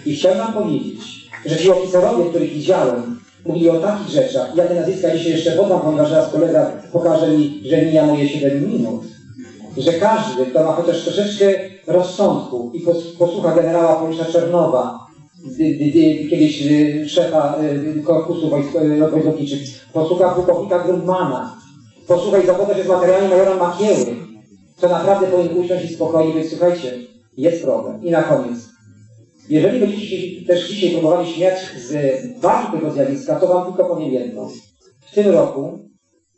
I 0.06 0.14
chciałem 0.14 0.38
Wam 0.38 0.52
powiedzieć, 0.52 1.00
że 1.46 1.56
ci 1.56 1.70
oficerowie, 1.70 2.30
których 2.30 2.52
widziałem, 2.52 3.20
mówili 3.46 3.70
o 3.70 3.80
takich 3.80 4.08
rzeczach. 4.08 4.56
Ja 4.56 4.64
te 4.64 4.74
nazwiska 4.74 5.16
dzisiaj 5.16 5.32
jeszcze 5.32 5.52
podam, 5.52 5.80
ponieważ 5.80 6.10
raz 6.10 6.32
kolega 6.32 6.72
pokaże 6.92 7.28
mi, 7.28 7.62
że 7.64 7.82
mija 7.82 8.06
moje 8.06 8.28
7 8.28 8.70
minut. 8.70 9.02
Że 9.76 9.92
każdy, 9.92 10.46
kto 10.46 10.64
ma 10.64 10.72
chociaż 10.72 11.04
troszeczkę 11.04 11.54
rozsądku 11.86 12.70
i 12.74 12.80
posłucha 13.18 13.54
generała 13.54 13.96
Polisza 13.96 14.24
Czernowa, 14.24 14.98
kiedyś 16.30 16.66
y, 16.66 17.08
szefa 17.08 17.56
y, 17.98 18.02
korpusu 18.02 18.50
wojskowniczych, 18.50 19.60
posłucha 19.92 20.28
pułkownika 20.34 20.84
Grundmana, 20.84 21.56
posłuchaj 22.06 22.46
zapoznać 22.46 22.76
się 22.76 22.84
z 22.84 22.88
materiałami 22.88 23.28
majora 23.28 23.56
Makieły, 23.56 24.16
to 24.80 24.88
naprawdę 24.88 25.26
powinien 25.26 25.58
usiąść 25.58 25.90
i 25.90 25.94
spokojnie, 25.94 26.44
słuchajcie, 26.48 26.98
jest 27.36 27.62
problem. 27.62 28.04
I 28.04 28.10
na 28.10 28.22
koniec. 28.22 28.58
Jeżeli 29.48 29.80
będziecie 29.80 30.46
też 30.46 30.70
dzisiaj 30.70 30.90
próbowali 30.90 31.32
śmiać 31.32 31.58
z 31.88 31.92
wagi 32.40 32.72
tego 32.72 32.90
zjawiska, 32.90 33.36
to 33.36 33.46
Wam 33.46 33.66
tylko 33.66 33.94
powiem 33.94 34.12
jedno. 34.12 34.48
W 35.00 35.14
tym 35.14 35.28
roku 35.28 35.78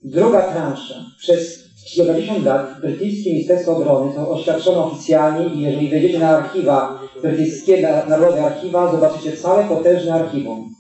druga 0.03 0.43
transza 0.43 0.95
przez 1.19 1.72
kilkadziesiąt 1.85 2.45
lat 2.45 2.81
brytyjskie 2.81 3.33
Ministerstwo 3.33 3.77
Obrony 3.77 4.15
to 4.15 4.31
oświadczono 4.31 4.87
oficjalnie 4.87 5.55
i 5.55 5.61
jeżeli 5.61 5.89
wejdziecie 5.89 6.19
na 6.19 6.29
archiwa, 6.29 7.01
brytyjskie 7.23 7.83
narodowe 8.09 8.45
archiwa, 8.45 8.93
zobaczycie 8.93 9.37
całe 9.37 9.65
potężne 9.65 10.15
archiwum. 10.15 10.71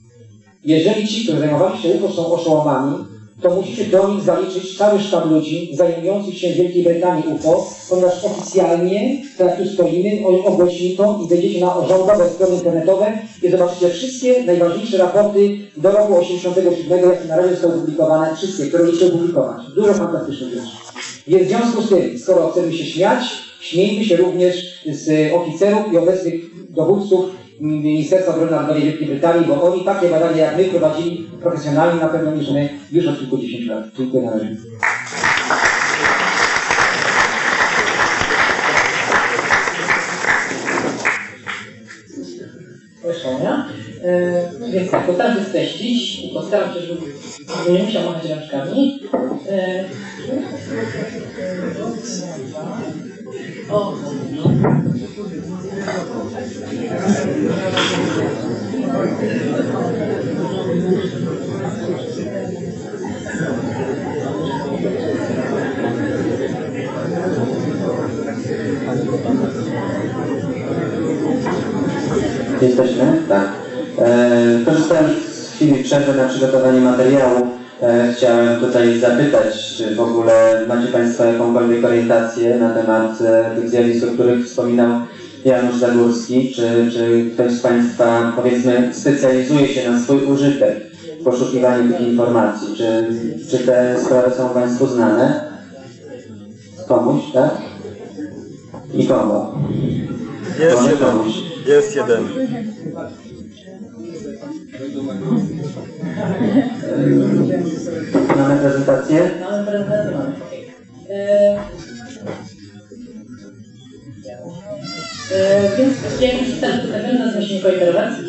Jeżeli 0.65 1.09
ci, 1.09 1.23
którzy 1.23 1.39
zajmowali 1.39 1.83
się 1.83 1.89
UFO 1.89 2.13
są 2.13 2.33
oszołomami, 2.33 3.05
to 3.43 3.51
musicie 3.51 3.85
do 3.85 4.09
nich 4.09 4.25
zaliczyć 4.25 4.79
cały 4.79 5.01
sztab 5.01 5.31
ludzi 5.31 5.77
zajmujących 5.77 6.39
się 6.39 6.53
Wielkiej 6.53 6.85
Brytanii 6.85 7.25
UFO, 7.35 7.67
ponieważ 7.91 8.25
oficjalnie, 8.25 9.23
jak 9.39 9.59
tu 9.59 9.67
stoimy, 9.67 10.27
ogłosili 10.45 10.97
to 10.97 11.21
i 11.25 11.29
wejdziecie 11.29 11.61
na 11.61 11.87
rządowe 11.89 12.29
strony 12.29 12.55
internetowe 12.55 13.19
i 13.43 13.51
zobaczycie 13.51 13.89
wszystkie 13.89 14.45
najważniejsze 14.45 14.99
raporty 14.99 15.59
do 15.77 15.91
roku 15.91 16.17
87, 16.17 17.11
jakie 17.11 17.29
na 17.29 17.37
razie 17.37 17.51
zostały 17.51 17.75
opublikowane, 17.75 18.37
wszystkie, 18.37 18.67
które 18.67 18.93
chcę 18.93 19.07
opublikować. 19.07 19.63
Dużo 19.75 19.95
fantastycznych 19.95 20.55
rzeczy. 20.55 20.92
Więc 21.29 21.47
w 21.47 21.49
związku 21.49 21.83
z 21.83 21.89
tym, 21.89 22.19
skoro 22.19 22.51
chcemy 22.51 22.73
się 22.73 22.85
śmiać, 22.85 23.25
śmiejmy 23.61 24.05
się 24.05 24.17
również 24.17 24.85
z 24.87 25.33
oficerów 25.33 25.93
i 25.93 25.99
obecnych 25.99 26.35
dowódców 26.71 27.25
Ministerstwa 27.61 28.35
Obrony 28.35 28.51
Narodowej 28.51 28.83
Wielkiej 28.83 29.07
Brytanii, 29.07 29.47
bo 29.47 29.63
oni 29.63 29.85
takie 29.85 30.09
badania 30.09 30.37
jak 30.37 30.57
my 30.57 30.65
prowadzili 30.65 31.29
profesjonalnie 31.43 32.01
na 32.01 32.09
pewno 32.09 32.37
niż 32.37 32.51
my 32.51 32.69
już 32.93 33.07
od 33.07 33.19
kilkudziesięciu 33.19 33.71
lat. 33.71 33.85
Dziękuję 33.99 34.23
na 34.23 34.33
razie. 34.33 34.57
Proszę, 43.03 43.29
ja? 43.45 43.69
Więc 44.73 44.91
tak, 44.91 45.07
postaram 45.07 45.39
się 45.39 45.45
streścić 45.45 46.25
i 46.25 46.29
postaram 46.29 46.75
się, 46.75 46.81
żeby 46.81 47.01
nie 47.73 47.83
musiał 47.83 48.05
machać 48.05 48.31
rączkami. 48.31 49.01
Jesteśmy? 72.63 73.23
Tak. 73.29 73.62
E, 73.99 74.65
korzystając 74.65 75.19
z 75.25 75.51
chwili 75.51 75.85
przerwy 75.85 76.15
na 76.15 76.29
przygotowanie 76.29 76.81
materiału, 76.81 77.47
e, 77.83 78.13
chciałem 78.17 78.61
tutaj 78.61 79.01
zapytać, 79.01 79.75
czy 79.77 79.95
w 79.95 80.01
ogóle 80.01 80.65
macie 80.69 80.89
Państwo 80.89 81.25
jakąkolwiek 81.25 81.85
orientację 81.85 82.59
na 82.59 82.75
temat 82.75 83.21
e, 83.21 83.51
tych 83.57 83.71
zjawisk, 83.71 84.05
o 84.09 84.15
których 84.15 84.47
wspominał 84.47 84.91
Janusz 85.45 85.77
Zagórski, 85.77 86.53
czy, 86.55 86.91
czy 86.93 87.31
ktoś 87.35 87.53
z 87.53 87.61
Państwa, 87.61 88.33
powiedzmy, 88.37 88.91
specjalizuje 88.93 89.69
się 89.69 89.91
na 89.91 90.01
swój 90.01 90.25
użytek 90.25 90.81
w 91.21 91.25
poszukiwaniu 91.25 91.93
tych 91.93 92.01
informacji? 92.01 92.77
Czy, 92.77 93.07
czy 93.51 93.59
te 93.59 93.97
sprawy 94.05 94.37
są 94.37 94.49
Państwu 94.49 94.87
znane? 94.87 95.53
Komuś, 96.89 97.23
tak? 97.35 97.51
Nikomu. 98.95 99.47
Jest 100.61 100.77
Może 100.77 100.91
jeden. 100.91 101.09
komuś. 101.09 101.33
Jest 101.67 101.97
jeden. 101.97 102.19
Mamy 108.37 108.61
prezentację? 108.61 109.31
Mamy 109.41 109.67
prezentację, 109.67 110.11
mamy. 110.11 110.33
E, 111.09 111.59
Więc 115.79 116.21
jakim 116.21 116.47
systemem 116.47 116.79
przedstawiony 116.79 117.19
nazywa 117.19 117.43
się 117.43 117.55
Mikołaj 117.55 117.79
Perowacji. 117.79 118.25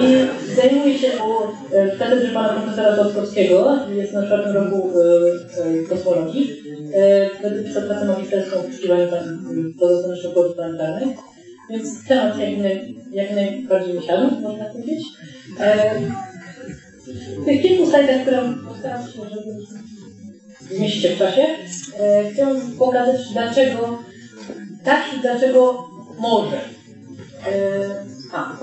I 0.00 0.26
zajmuje 0.56 0.98
się 0.98 1.08
e, 1.08 1.96
w 1.96 1.98
katedrze 1.98 2.28
pana 2.28 2.48
profesora 2.48 2.96
Toskowskiego, 2.96 3.78
jest 3.94 4.12
na 4.12 4.26
czwartym 4.26 4.52
roku 4.52 4.90
e, 5.00 5.04
e, 5.62 5.88
kosmologii. 5.88 6.62
Będę 7.42 7.64
pisał 7.64 7.82
pracę 7.82 8.04
magisterską 8.04 8.56
w 8.62 8.66
poszukiwaniu 8.66 9.06
pozostałych 9.78 10.30
układów 10.30 10.56
planetarnych. 10.56 11.18
Więc 11.70 12.04
temat 12.08 12.38
jak, 12.38 12.58
naj, 12.58 12.94
jak 13.12 13.34
najbardziej 13.34 13.94
mi 13.94 14.02
siadł, 14.02 14.40
można 14.40 14.64
powiedzieć. 14.64 15.06
E, 15.60 16.00
w 17.40 17.44
tych 17.44 17.62
kilku 17.62 17.90
slajdach, 17.90 18.22
które 18.22 18.54
postaram 18.68 19.02
się, 19.02 19.12
żeby 19.12 19.56
zmieścić 20.70 21.02
się 21.02 21.08
w 21.08 21.18
czasie, 21.18 21.46
e, 22.00 22.30
chciałbym 22.32 22.72
pokazać, 22.78 23.20
dlaczego 23.32 23.98
tak 24.84 25.02
i 25.16 25.20
dlaczego 25.20 25.88
może. 26.18 26.56
E, 26.56 28.04
a. 28.32 28.56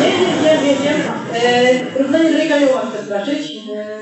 Nie, 0.00 0.10
nie, 0.18 0.26
nie, 0.42 0.62
nie, 0.62 0.80
nie. 0.80 0.94
E, 1.42 2.02
równanie 2.02 2.30
Drake'a 2.30 2.60
nie 2.60 2.66
łatwo 2.66 2.92
przestraszyć, 2.92 3.58
e, 3.76 3.98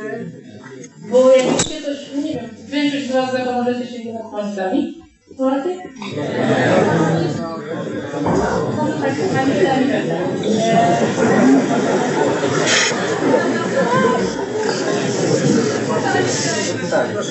bo 1.10 1.32
jak 1.32 1.46
wiecie 1.46 1.82
coś, 1.82 2.24
nie 2.24 2.34
wiem, 2.34 2.50
większość 2.66 3.08
z 3.08 3.12
Was 3.12 3.32
zakomarzycie 3.32 3.86
się 3.86 4.12
humanistami. 4.22 4.94
Mam 4.98 5.07
rację? 5.38 5.76
Tak, 9.00 9.14
tak, 9.34 9.48
tak. 9.58 10.18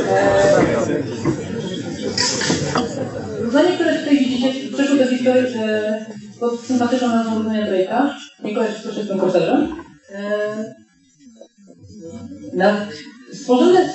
E, 0.09 0.37
Równanie, 3.41 3.75
które 3.75 3.99
tutaj 3.99 4.17
widzicie, 4.19 4.53
przeszło 4.73 4.95
do 4.95 5.07
historii 5.07 5.43
pod 6.39 6.59
sympatyczną 6.59 7.07
nazwą 7.07 7.35
równania 7.35 7.67
Drake'a. 7.67 8.09
Mikołaj 8.43 8.69
jest 8.69 8.83
troszeczkę 8.83 9.17
korsarzem. 9.17 9.75
E, 10.11 10.75
na, 12.53 12.87
stworzone 13.33 13.93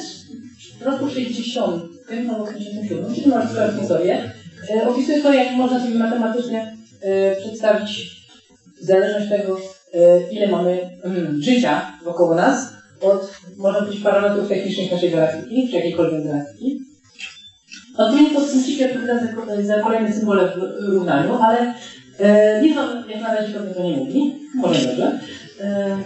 w 0.82 0.86
roku 0.86 1.08
60, 1.10 1.82
albo 2.30 2.46
67, 2.46 3.14
czyli 3.14 3.28
masz 3.28 3.50
swoją 3.50 3.80
historię, 3.80 4.32
e, 4.70 4.88
opisuje 4.88 5.22
to, 5.22 5.32
jak 5.32 5.52
można 5.56 5.80
sobie 5.80 5.98
matematycznie 5.98 6.76
e, 7.00 7.36
przedstawić 7.36 8.22
zależność 8.80 9.28
tego, 9.28 9.58
e, 9.94 10.32
ile 10.32 10.48
mamy 10.48 10.90
mm, 11.04 11.42
życia 11.42 11.98
wokoło 12.04 12.34
nas 12.34 12.72
od, 13.00 13.32
można 13.56 13.80
powiedzieć, 13.80 14.02
parametrów 14.02 14.48
technicznych 14.48 14.92
naszej 14.92 15.10
galaktyki, 15.10 15.68
czy 15.68 15.76
jakiejkolwiek 15.76 16.24
galaktyki. 16.24 16.80
Odpowiednio 17.96 18.40
to 18.40 18.46
synciki 18.46 18.84
odpowiada 18.84 19.20
za, 19.20 19.62
za 19.62 19.82
kolejne 19.82 20.12
symbole 20.12 20.52
w 20.56 20.84
równaniu, 20.84 21.34
ale 21.34 21.74
e, 22.18 22.62
nic 22.62 22.74
wam 22.74 23.10
jak 23.10 23.22
na 23.22 23.34
razie 23.34 23.54
to 23.54 23.82
nie 23.82 23.96
mówi. 23.96 24.34
Może 24.54 24.86
dobrze. 24.86 25.20
E, 25.60 25.98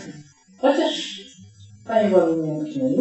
chociaż 0.58 1.20
Panie 1.86 2.10
Bogu 2.10 2.62
nie 2.76 2.96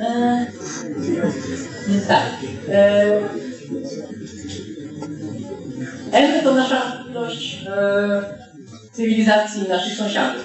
e, 0.00 0.46
Więc 1.88 2.06
tak. 2.06 2.22
E, 2.68 3.20
Elfy 6.12 6.42
to 6.44 6.54
nasza 6.54 7.04
ilość 7.10 7.64
e, 7.66 8.22
cywilizacji 8.92 9.68
naszych 9.68 9.98
sąsiadów. 9.98 10.42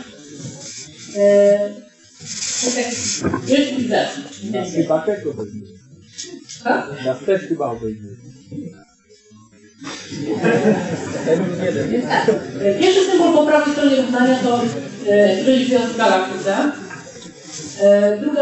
E, 1.16 1.60
to 2.62 2.72
tak, 2.76 3.46
cywilizacji. 3.46 4.24
Chyba 4.76 5.00
też 5.02 5.26
obejdzie. 5.26 5.60
Tak? 6.64 7.06
Nas 7.06 7.20
też 7.26 7.42
chyba 7.42 7.72
obejdzie. 7.72 8.08
Więc 11.90 12.06
tak. 12.06 12.32
Pierwszy 12.80 13.06
symbol 13.06 13.34
po 13.34 13.46
prawej 13.46 13.74
stronie 13.74 13.96
równania 13.96 14.36
to 14.36 14.62
e, 15.08 15.42
ilość 15.42 15.66
gwiazd 15.66 15.94
w 15.94 15.98
galaktyce. 15.98 16.56
E, 16.56 16.89
druga 18.22 18.42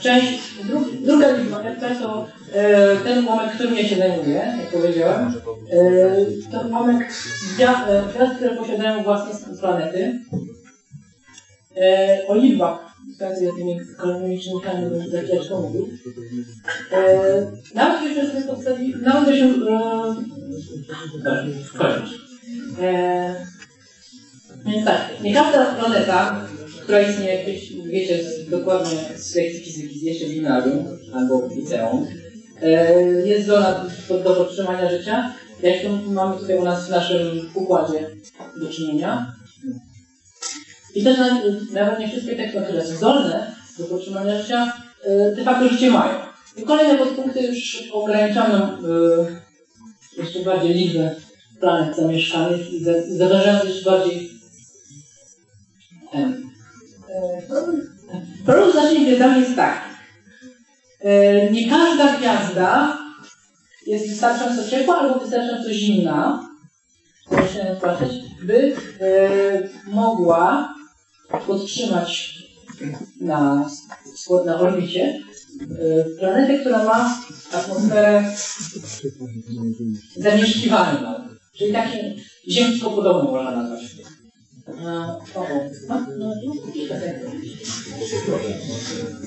część, 0.00 0.64
dru, 0.64 0.84
druga 1.00 1.30
liczba 1.36 1.62
F 1.62 1.98
to 2.02 2.26
e, 2.54 2.96
ten 2.96 3.24
ułamek, 3.24 3.54
którym 3.54 3.74
ja 3.76 3.88
się 3.88 3.96
zajmuję, 3.96 4.54
jak 4.58 4.70
powiedziałem. 4.72 5.34
E, 5.72 6.50
to 6.52 6.60
ułamek 6.68 7.08
gwia- 7.56 7.88
e, 7.88 8.02
gwiazd, 8.14 8.34
które 8.36 8.56
posiadają 8.56 9.02
własne 9.02 9.56
planety. 9.60 10.20
E, 11.76 12.26
o 12.28 12.34
liczbach, 12.34 12.78
z 13.18 13.56
tymi 13.56 13.80
kolejnymi 13.96 14.40
czynnikami, 14.40 14.90
będę 14.90 15.10
za 15.10 15.22
chwileczkę 15.22 15.54
mówił. 15.60 15.88
E, 16.92 17.52
nawet 17.74 18.02
jeśli 18.02 18.28
sobie 18.28 18.42
postawi, 18.42 18.94
nawet 19.02 19.28
jeśli 19.28 19.50
e, 19.50 20.14
Dobrze, 21.24 21.64
skończyć. 21.64 22.18
Eee, 22.82 23.34
więc 24.66 24.84
tak, 24.84 25.00
nie 25.22 25.34
każda 25.34 25.74
planeta, 25.74 26.46
która 26.88 27.02
istnieje, 27.02 27.34
jak 27.34 27.46
wiecie- 27.86 28.24
dokładnie 28.50 28.98
z 29.16 29.34
lekcji 29.34 29.60
fizyki, 29.64 29.98
z 29.98 30.02
jeszcze 30.02 30.26
gimnazjum 30.26 30.84
albo 31.14 31.48
liceum, 31.56 32.06
eee, 32.62 33.28
jest 33.28 33.44
zdolna 33.44 33.84
do, 34.08 34.18
do 34.18 34.34
podtrzymania 34.34 34.90
życia, 34.90 35.34
jak 35.62 35.82
to 35.82 35.88
mamy 36.10 36.36
tutaj 36.38 36.58
u 36.58 36.64
nas 36.64 36.86
w 36.86 36.90
naszym 36.90 37.50
układzie 37.54 38.10
do 38.60 38.70
czynienia. 38.70 39.34
I 40.94 41.02
też 41.04 41.18
na- 41.18 41.40
nawet 41.72 41.98
nie 42.00 42.08
wszystkie 42.08 42.36
te, 42.36 42.48
które 42.62 42.86
są 42.86 42.96
zdolne 42.96 43.54
do 43.78 43.84
podtrzymania 43.84 44.42
życia, 44.42 44.72
e, 45.04 45.34
de 45.36 45.44
facto 45.44 45.68
życie 45.68 45.90
mają. 45.90 46.14
I 46.56 46.62
kolejne 46.62 46.98
podpunkty 46.98 47.40
już 47.46 47.84
ograniczają 47.92 48.54
e, 48.56 48.78
jeszcze 50.18 50.38
bardziej 50.40 50.74
liczbę 50.74 51.14
planet 51.60 51.96
zamieszkanych 51.96 52.72
i 52.72 52.84
za- 52.84 53.06
zawężając 53.16 53.64
jeszcze 53.64 53.90
bardziej. 53.90 54.30
E, 57.08 57.42
problem- 57.48 57.98
Problem 58.46 58.72
z 58.72 58.74
naszymi 58.74 59.06
gwiazdami 59.06 59.40
jest 59.40 59.56
taki. 59.56 59.88
E, 61.00 61.50
Nie 61.50 61.68
każda 61.70 62.16
gwiazda 62.16 62.98
jest 63.86 64.08
wystarczająco 64.08 64.70
ciepła 64.70 64.98
albo 64.98 65.18
wystarczająco 65.20 65.72
zimna, 65.72 66.48
patrzeć, 67.80 68.12
by 68.42 68.76
e, 69.00 69.68
mogła 69.90 70.74
podtrzymać 71.46 72.38
na, 73.20 73.68
na 74.46 74.60
orbicie 74.60 75.22
e, 75.60 76.04
planetę, 76.18 76.58
która 76.58 76.84
ma 76.84 77.18
atmosferę 77.52 78.24
zamieszkiwalną, 80.16 81.14
czyli 81.58 81.72
taką 81.72 81.96
ziemsko 82.48 82.90
podobną 82.90 83.30
można 83.30 83.50
nazwać. 83.50 83.80
E, 84.68 84.80
no, 84.80 85.18
no, 86.18 86.34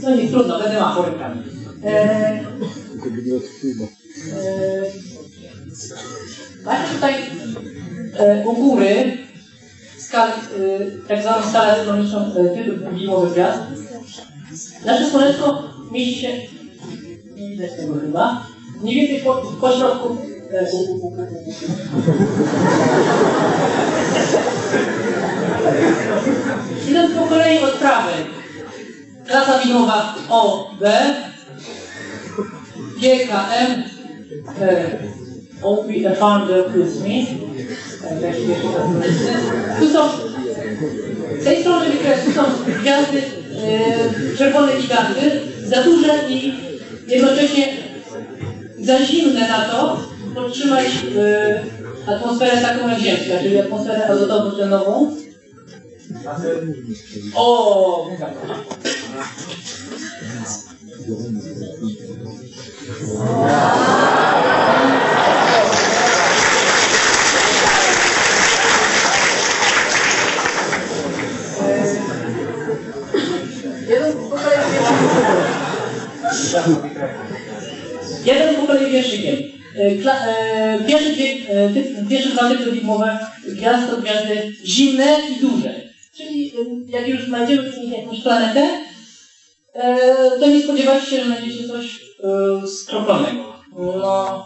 no 0.01 0.15
nie, 0.15 0.27
trudno, 0.30 0.60
będę 0.60 0.80
machał 0.80 1.06
rękami. 1.06 1.41
E, 1.86 1.89
e, 1.91 2.41
Macie 6.65 6.93
tutaj 6.95 7.13
e, 8.19 8.43
u 8.47 8.54
góry 8.54 9.17
skalę, 9.99 10.34
e, 10.34 10.38
tak 11.08 11.21
zwaną 11.21 11.49
skalę 11.49 11.71
astronomiczną 11.71 12.19
e, 12.36 12.49
typów 12.63 12.93
widmowych 12.99 13.32
gwiazd. 13.34 13.60
Nasze 14.86 15.10
słoneczko 15.10 15.63
mieści 15.91 16.15
się, 16.21 16.27
widać 17.36 17.71
tego 17.77 17.93
chyba, 17.99 18.47
mniej 18.82 18.95
więcej 19.08 19.19
po, 19.25 19.34
po 19.36 19.71
środku. 19.71 20.17
e, 20.51 20.71
u- 20.71 20.95
u- 20.95 21.08
u- 21.08 21.27
Idąc 26.89 27.12
po 27.15 27.28
kolei 27.28 27.60
od 27.60 27.71
prawej. 27.71 28.15
Klasa 29.28 29.60
widmowa 29.60 30.15
O, 30.30 30.71
B, 30.80 30.91
GKM, 32.97 33.84
OP 35.62 35.88
Founder 36.19 36.65
plus 36.65 37.00
Me. 37.00 37.26
Tu 39.80 39.89
są, 39.89 40.10
z 41.41 41.43
tej 41.43 41.62
strony 41.62 41.89
wykresu 41.89 42.32
są 42.32 42.41
gwiazdy 42.82 43.17
e, 43.17 44.38
czerwone 44.38 44.71
giganty, 44.82 45.32
za 45.65 45.84
duże 45.84 46.13
i 46.30 46.54
jednocześnie 47.08 47.67
za 48.80 49.06
zimne 49.06 49.47
na 49.47 49.65
to 49.65 50.00
podtrzymać 50.36 50.86
e, 51.17 52.12
atmosferę 52.12 52.62
taką 52.62 52.89
jak 52.89 53.00
ziemska, 53.00 53.39
czyli 53.43 53.60
atmosferę 53.60 54.08
azotowo-tlenową. 54.08 55.12
O, 57.36 58.08
Jeden 78.26 78.56
po 78.56 78.67
kolei 78.67 78.91
wierszykiem. 78.91 79.36
Kla, 80.02 80.13
e, 80.28 80.80
pierwszy, 80.88 81.13
dwie, 81.13 81.26
e, 81.50 81.69
typ, 81.74 82.10
pierwsze 82.10 82.30
dwa 82.30 82.50
typy 82.50 82.71
gwiazd 83.47 84.02
gwiazdy 84.02 84.54
zimne 84.65 85.06
i 85.30 85.41
duże. 85.41 85.90
Czyli 86.15 86.47
e, 86.47 86.91
jak 86.91 87.08
już 87.08 87.26
znajdziemy 87.26 87.71
w 87.71 87.78
nich 87.78 87.97
jakąś 87.97 88.21
planetę, 88.21 88.69
e, 89.74 89.97
to 90.39 90.47
nie 90.47 90.63
spodziewacie 90.63 91.06
się, 91.06 91.17
że 91.17 91.26
znajdziecie 91.26 91.67
coś 91.67 92.02
e, 92.24 92.67
skroplonego. 92.67 93.54
No, 93.78 94.45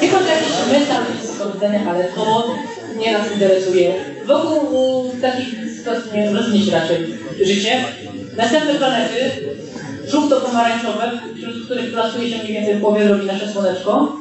tylko 0.00 0.18
że 0.18 0.28
jakiś 0.28 0.72
metal 0.72 1.04
jest 1.22 1.42
powiedzenia, 1.42 1.90
ale 1.90 2.04
to 2.04 2.54
nie 2.98 3.12
nas 3.12 3.32
interesuje. 3.32 3.94
Wokół 4.26 5.10
takich 5.20 5.48
sytuacji 5.76 6.12
nie 6.14 6.30
rozwinie 6.30 6.64
się 6.66 6.72
raczej 6.72 7.06
życie. 7.42 7.84
Następne 8.36 8.74
planety, 8.74 9.14
żółto-pomarańczowe, 10.06 11.10
wśród 11.36 11.64
których 11.64 11.92
plasuje 11.92 12.30
się 12.30 12.38
mniej 12.38 12.52
więcej 12.52 12.74
w 12.74 12.80
połowie 12.80 13.04
drogi 13.04 13.26
nasze 13.26 13.52
Słoneczko. 13.52 14.16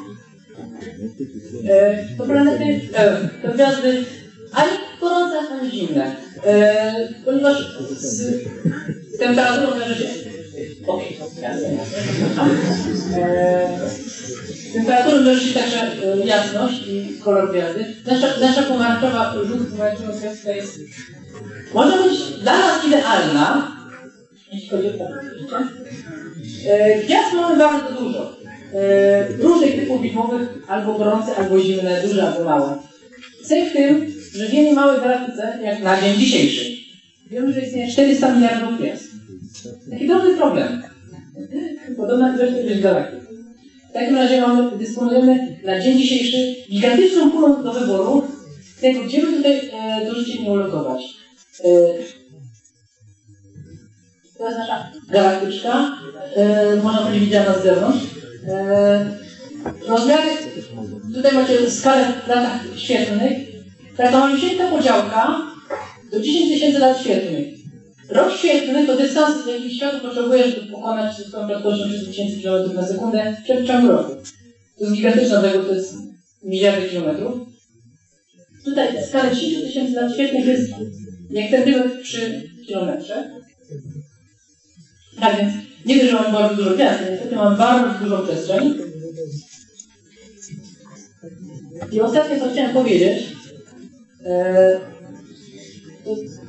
To 2.17 2.23
planety, 2.23 2.81
e, 2.93 3.29
to 3.43 3.53
gwiazdy 3.53 4.05
ani 4.53 4.71
gorące, 5.01 5.37
ani 5.51 5.71
zimne. 5.71 6.15
E, 6.45 6.93
ponieważ 7.25 7.77
z 7.97 8.39
temperaturą 9.19 9.79
wiąże 9.79 9.95
się... 9.95 10.09
Jasne. 11.41 11.67
E, 13.17 13.79
temperaturą 14.73 15.23
wiąże 15.23 15.41
się 15.41 15.59
także 15.59 15.95
jasność 16.25 16.87
i 16.87 17.19
kolor 17.23 17.51
gwiazdy. 17.51 17.85
Nasza, 18.07 18.27
nasza 18.39 18.63
pomarańczowa, 18.63 19.33
żółto-pomarańczowa 19.47 20.13
gwiazda 20.13 20.51
jest... 20.51 20.79
Może 21.73 22.03
być 22.03 22.19
dla 22.41 22.57
nas 22.57 22.85
idealna, 22.87 23.71
jeśli 24.51 24.69
chodzi 24.69 24.87
o 24.87 24.91
to, 24.91 25.05
E, 26.67 27.03
Gwiazd 27.03 27.33
mamy 27.33 27.57
bardzo 27.57 28.01
dużo. 28.01 28.35
E, 28.73 29.27
Różnych 29.37 29.75
typów 29.75 30.01
widmowych, 30.01 30.49
albo 30.67 30.93
gorące, 30.93 31.35
albo 31.35 31.59
zimne, 31.59 32.01
duże, 32.01 32.27
albo 32.27 32.43
małe. 32.43 32.77
Cech 33.43 33.69
w 33.69 33.73
tym, 33.73 34.13
że 34.33 34.47
w 34.47 34.53
jednej 34.53 34.73
małej 34.73 35.01
galaktyce, 35.01 35.59
jak 35.63 35.83
na 35.83 36.01
dzień 36.01 36.15
dzisiejszy, 36.19 36.77
wiemy, 37.29 37.53
że 37.53 37.61
istnieje 37.61 37.91
400 37.91 38.35
miliardów 38.35 38.79
gwiazd. 38.79 39.03
Taki 39.89 40.07
drobny 40.07 40.37
problem. 40.37 40.83
Podobna 41.97 42.35
ilość 42.35 42.53
ilość 42.65 42.81
galaktyk. 42.81 43.19
W 43.89 43.93
takim 43.93 44.15
razie 44.15 44.41
mamy, 44.41 44.77
dysponujemy 44.77 45.57
na 45.65 45.79
dzień 45.79 45.97
dzisiejszy 45.97 46.55
gigantyczną 46.69 47.31
pulą 47.31 47.63
do 47.63 47.73
wyboru 47.73 48.27
tego, 48.81 49.03
gdzie 49.03 49.21
by 49.21 49.33
tutaj 49.33 49.69
e, 49.73 50.05
do 50.05 50.15
życia 50.15 50.41
nie 50.41 50.51
ulokować. 50.51 51.01
E, 51.59 51.63
to 54.37 54.45
jest 54.45 54.57
nasza 54.57 54.91
galaktyczka, 55.09 55.97
e, 56.35 56.75
można 56.75 56.99
powiedzieć 57.01 57.23
widziana 57.23 57.59
z 57.59 57.63
zewnątrz. 57.63 58.05
E, 58.47 59.17
rozmiary, 59.87 60.29
tutaj 61.13 61.33
macie 61.33 61.71
skalę 61.71 62.13
w 62.25 62.27
latach 62.27 62.59
świetlnych. 62.75 63.52
Malusieńka 63.97 64.67
podziałka 64.67 65.41
do 66.11 66.19
10 66.19 66.51
tysięcy 66.51 66.79
lat 66.79 67.01
świetlnych. 67.01 67.47
Rok 68.09 68.33
świetlny 68.33 68.87
to 68.87 68.97
dystans, 68.97 69.47
jaki 69.47 69.75
światło 69.75 69.99
potrzebuje, 69.99 70.51
żeby 70.51 70.71
pokonać 70.71 71.17
swoją 71.17 71.47
prędkością 71.47 71.83
30 71.83 72.07
tysięcy 72.07 72.41
km 72.41 72.75
na 72.75 72.87
sekundę 72.87 73.35
w 73.39 73.43
przeciągu 73.43 73.87
roku. 73.87 74.11
To 74.77 74.83
jest 74.83 74.95
gigantyczna 74.95 75.37
odległość, 75.37 75.67
to 75.67 75.75
jest 75.75 75.95
miliardy 76.43 76.89
kilometrów. 76.89 77.33
Tutaj 78.65 78.87
skala 79.09 79.35
10 79.35 79.63
tysięcy 79.63 79.93
lat 79.93 80.13
świetlnych 80.13 80.45
jest 80.45 80.71
jak 81.29 81.51
centymetr 81.51 82.01
przy 82.01 82.49
kilometrze. 82.67 83.29
Tak 85.19 85.37
więc 85.37 85.53
nie 85.85 86.07
że 86.07 86.13
mamy 86.13 86.31
bardzo 86.31 86.55
dużo 86.55 86.75
gwiazd, 86.75 86.99
niestety 87.11 87.35
mamy 87.35 87.57
bardzo 87.57 88.03
dużą 88.03 88.23
przestrzeń. 88.23 88.73
I 91.91 92.01
ostatnie, 92.01 92.39
co 92.39 92.51
chciałem 92.51 92.73
powiedzieć, 92.73 93.32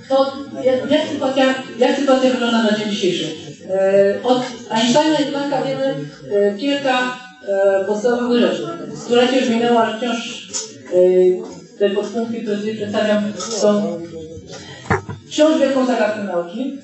to, 0.09 0.25
to 0.55 0.63
jak, 0.65 0.91
jak, 0.91 1.09
sytuacja, 1.09 1.55
jak 1.79 1.97
sytuacja 1.97 2.31
wygląda 2.31 2.63
na 2.63 2.79
dzień 2.79 2.91
dzisiejszy. 2.91 3.27
E, 3.71 4.23
od 4.23 4.43
Einsteina 4.71 5.19
i 5.19 5.27
Plancka 5.27 5.63
wiemy 5.63 5.95
e, 6.31 6.59
kilka 6.59 7.19
e, 7.49 7.85
podstawowych 7.85 8.41
rzeczy. 8.41 8.67
Stulecie 8.97 9.41
już 9.41 9.49
minęło, 9.49 9.81
ale 9.81 9.99
wciąż 9.99 10.49
e, 10.87 11.79
te 11.79 11.91
podpunkty, 11.91 12.41
które 12.41 12.57
tutaj 12.57 12.75
przedstawiam, 12.75 13.33
są 13.39 14.01
wciąż 15.29 15.59
wielką 15.59 15.87
zagadką 15.87 16.25
nauki. 16.25 16.79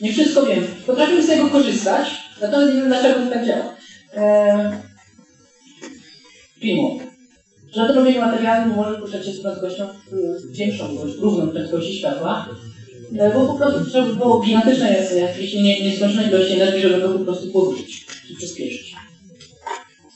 Nie 0.00 0.12
wszystko 0.12 0.46
wiem. 0.46 0.66
Potrafimy 0.86 1.22
z 1.22 1.26
tego 1.26 1.48
korzystać, 1.48 2.08
natomiast 2.40 2.74
nie 2.74 2.80
wiem 2.80 2.88
dlaczego 2.88 3.20
to 3.20 3.30
tak 3.30 3.46
działa. 3.46 3.74
Primo. 6.60 6.98
Żaden 7.72 7.98
obieg 7.98 8.20
materialny 8.20 8.76
może 8.76 8.94
poruszać 8.94 9.26
się 9.26 9.32
z 9.32 9.40
prędkością 9.40 9.88
większą 10.50 10.84
równą 11.20 11.48
prędkości 11.48 11.98
światła, 11.98 12.48
e, 13.18 13.34
bo 13.34 13.46
po 13.46 13.54
prostu 13.54 13.90
trzeba 13.90 14.06
by 14.06 14.14
było 14.14 14.40
gigantyczne 14.40 15.04
jakieś 15.16 15.54
nie, 15.54 15.80
nieskończone 15.80 16.28
ilości 16.28 16.52
energii, 16.52 16.82
żeby 16.82 17.00
go 17.00 17.08
po 17.08 17.24
prostu 17.24 17.52
poruszyć 17.52 18.06
czy 18.28 18.34
przyspieszyć. 18.34 18.94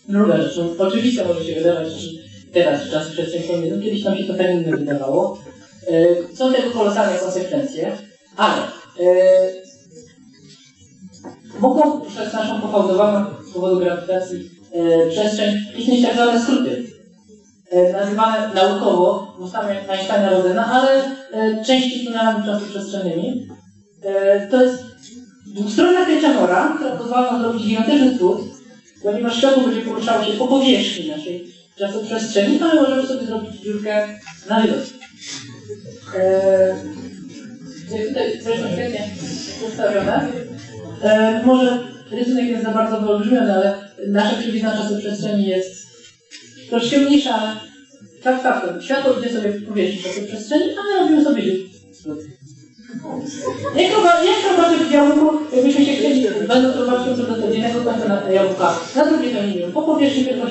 Druga 0.08 0.42
rzecz, 0.42 0.56
no, 0.56 0.86
oczywiste 0.86 1.24
może 1.24 1.44
się 1.44 1.54
wydawać, 1.54 1.92
że 1.92 2.08
teraz 2.52 2.90
czas 2.90 3.08
przestrzeni 3.08 3.44
pomiędzy, 3.44 3.82
kiedyś 3.82 4.04
nam 4.04 4.18
się 4.18 4.24
to 4.24 4.34
tak 4.34 4.78
wydawało. 4.78 5.38
E, 5.88 6.36
są 6.36 6.52
tego 6.52 6.70
kolosalne 6.70 7.18
konsekwencje, 7.18 7.92
ale 8.36 8.62
e, 9.00 9.48
mogą 11.60 12.00
przez 12.00 12.32
naszą 12.32 12.60
pofałdowaną 12.60 13.26
z 13.50 13.52
powodu 13.54 13.78
grawitacji 13.78 14.50
przestrzeń 15.10 15.54
istnieć 15.78 16.02
tak 16.02 16.14
zwane 16.14 16.42
skróty. 16.42 16.91
E, 17.72 17.92
nazywane 17.92 18.54
naukowo 18.54 19.36
mostami 19.38 19.70
Einsteina 19.88 20.30
Rodena, 20.30 20.66
ale 20.72 21.04
e, 21.32 21.64
części 21.64 22.06
tunelami 22.06 22.44
czasoprzestrzennymi. 22.44 23.48
E, 24.04 24.46
to 24.46 24.62
jest 24.62 24.82
dwustronna 25.46 26.04
kręcianora, 26.04 26.72
która 26.76 26.90
pozwala 26.90 27.32
nam 27.32 27.42
zrobić 27.42 27.66
gigantyczny 27.66 28.14
skrót, 28.14 28.40
ponieważ 29.02 29.36
światło 29.36 29.62
będzie 29.62 29.80
poruszało 29.80 30.24
się 30.24 30.32
po 30.32 30.46
powierzchni 30.46 31.08
naszej 31.08 31.46
czasoprzestrzeni, 31.78 32.58
my 32.58 32.74
możemy 32.74 33.06
sobie 33.06 33.26
zrobić 33.26 33.60
dziurkę 33.60 34.08
na 34.48 34.60
wylot. 34.60 34.84
Tutaj 38.08 38.40
zresztą 38.42 38.66
świetnie 38.72 39.08
przedstawione. 39.58 40.28
E, 41.02 41.42
może 41.44 41.78
rysunek 42.10 42.44
jest 42.44 42.64
za 42.64 42.70
bardzo 42.70 43.00
wyolbrzymiony, 43.00 43.54
ale 43.54 43.74
nasza 44.08 44.36
krzywizna 44.36 44.76
czasoprzestrzeni 44.76 45.46
jest 45.46 45.91
troszkę 46.72 46.98
mniejsza, 46.98 47.34
ale 47.34 47.56
tak, 48.22 48.42
tak, 48.42 48.82
światło 48.82 49.12
idzie 49.20 49.30
sobie 49.34 49.50
w 49.52 49.68
powierzchni 49.68 50.02
czasoprzestrzeni, 50.02 50.64
a 50.64 50.82
my 50.82 50.98
robimy 51.02 51.24
sobie. 51.24 51.42
Jak 53.76 53.92
roba- 53.92 54.24
jak 54.24 54.56
robaczek 54.56 54.88
w 54.88 54.92
jabłku, 54.92 55.38
jakbyśmy 55.56 55.84
się 55.84 55.92
chcieli, 55.92 56.24
będąc 56.48 56.76
robaczkiem 56.76 57.16
co 57.16 57.22
do 57.22 57.50
jednego 57.54 57.80
końca 57.80 58.08
na 58.08 58.30
jabłka, 58.30 58.78
na 58.96 59.04
drugie 59.06 59.30
to 59.30 59.46
nie 59.46 59.58
wiem, 59.58 59.72
po 59.72 59.82
powierzchni 59.82 60.24
tylko. 60.24 60.46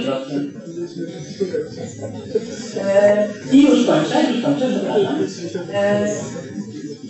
E, 2.81 3.27
I 3.51 3.61
już 3.61 3.85
kończę, 3.85 4.31
już 4.33 4.43
kończę, 4.43 4.65
przepraszam. 4.69 5.15
E, 5.73 6.07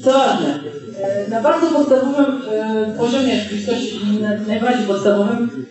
co 0.03 0.11
ważne, 0.11 0.59
e, 1.01 1.29
na 1.29 1.41
bardzo 1.41 1.67
podstawowym 1.67 2.41
poziomie 2.97 3.45
na- 4.21 4.37
najbardziej 4.47 4.87
podstawowym, 4.87 5.65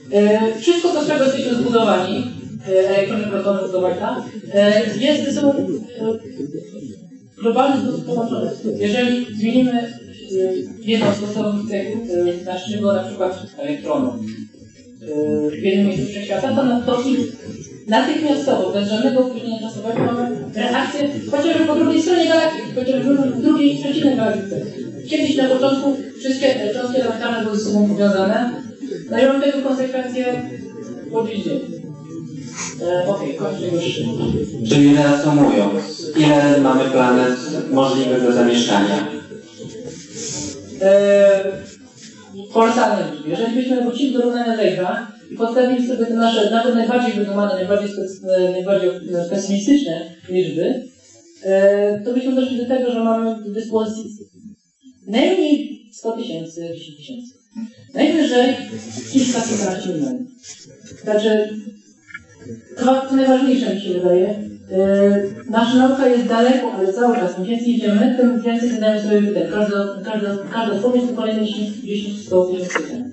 wszystko 0.61 0.88
to, 0.88 1.05
z 1.05 1.09
czego 1.09 1.24
jesteśmy 1.24 1.55
zbudowani, 1.55 2.39
elektrony, 2.68 3.25
protony, 3.25 3.61
fotowolta, 3.61 4.25
e, 4.55 4.83
jest 5.01 5.25
ze 5.25 5.33
sobą 5.40 5.53
e, 5.53 5.64
globalny 7.42 7.83
sposób 7.83 8.05
połączone. 8.07 8.51
Jeżeli 8.79 9.27
zmienimy 9.35 9.73
e, 9.73 9.90
jedną 10.83 11.14
z 11.14 11.18
podstawowych 11.18 11.70
cech 11.70 11.87
e, 12.40 12.44
naszego 12.44 12.92
na 12.92 13.05
przykład 13.05 13.46
elektronu 13.59 14.12
w 15.51 15.62
jednym 15.62 15.87
miejscu 15.87 16.07
wszechświata, 16.07 16.49
to, 16.55 16.62
na- 16.64 16.81
to 16.81 17.03
natychmiastowo, 17.87 18.73
bez 18.73 18.88
żadnego 18.88 19.20
opóźnienia 19.27 19.61
czasowego 19.61 19.99
mamy 20.05 20.37
reakcję 20.55 21.09
chociażby 21.31 21.64
po 21.64 21.75
drugiej 21.75 22.03
stronie 22.03 22.29
galaktyki, 22.29 22.75
chociażby 22.75 23.16
w 23.16 23.42
drugiej, 23.42 23.79
przeciwnej 23.79 24.16
galaktyce. 24.16 24.61
kiedyś 25.09 25.37
na 25.37 25.44
początku 25.49 25.96
wszystkie 26.18 26.73
cząstki 26.75 27.01
elementarne 27.01 27.44
były 27.44 27.59
ze 27.59 27.64
sobą 27.64 27.88
powiązane, 27.88 28.51
mam 29.11 29.42
tego 29.42 29.68
konsekwencje 29.68 30.42
po 31.12 31.29
dziś 31.29 31.44
dzień. 31.44 31.80
Czyli 34.68 34.94
reasumując, 34.94 36.12
ile 36.16 36.61
mamy 36.61 36.90
planet 36.90 37.37
możliwych 37.70 38.23
do 38.23 38.33
zamieszkania? 38.33 39.20
e, 40.83 41.42
kolosalne 42.53 43.12
liczby. 43.12 43.31
Jeżeli 43.31 43.55
byśmy 43.55 43.83
wrócili 43.83 44.12
do 44.12 44.23
równania 44.23 44.57
Drake'a 44.57 45.07
i 45.31 45.37
postawili 45.37 45.88
sobie 45.88 46.07
te 46.07 46.14
nasze, 46.14 46.51
nawet 46.51 46.75
najbardziej 46.75 47.12
wydumane, 47.12 47.55
najbardziej, 47.55 47.96
najbardziej 48.53 48.90
pesymistyczne 49.31 50.14
liczby, 50.29 50.83
e, 51.44 52.01
to 52.05 52.14
byśmy 52.14 52.35
doszli 52.35 52.59
do 52.59 52.66
tego, 52.66 52.92
że 52.92 53.05
mamy 53.05 53.44
do 53.44 53.51
dyspozycji 53.51 54.27
najmniej 55.07 55.88
100 55.92 56.12
tysięcy, 56.12 56.68
10 56.75 56.96
tysięcy. 56.96 57.35
Najwyżej 57.94 58.57
kilka, 59.12 59.40
kilkanaście 59.40 59.88
milionów. 59.88 60.20
Także 61.05 61.49
to, 62.77 63.01
to 63.09 63.17
najważniejsze 63.17 63.75
mi 63.75 63.81
się 63.81 63.95
wydaje. 63.95 64.51
Yy, 64.71 65.51
nasza 65.51 65.79
nauka 65.79 66.09
jest 66.09 66.27
daleko, 66.27 66.73
ale 66.73 66.93
cały 66.93 67.17
czas 67.17 67.39
im 67.39 67.45
więcej 67.45 67.71
idziemy, 67.71 68.17
tym 68.21 68.43
więcej 68.43 68.71
zadajemy 68.71 69.03
sobie 69.03 69.23
pytań. 69.23 69.43
Każda, 69.53 69.77
każda, 70.05 70.29
każda 70.53 70.75
odpowiedź 70.77 71.03
to 71.11 71.17
kolejne 71.17 71.47
10, 71.47 71.77
10 71.77 72.27
100 72.27 72.45
tysięcy 72.45 72.79
pytań. 72.79 73.05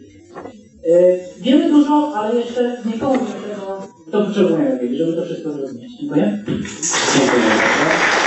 Wiemy 1.42 1.70
dużo, 1.70 2.14
ale 2.16 2.36
jeszcze 2.36 2.78
nie 2.86 2.92
tego, 2.92 3.14
to 4.12 4.26
potrzebujemy 4.26 4.98
żeby 4.98 5.14
to 5.14 5.26
wszystko 5.26 5.52
zrozumieć. 5.52 5.92
Dziękuję. 6.00 6.44
Dziękuję 6.48 7.44
bardzo. 7.50 8.18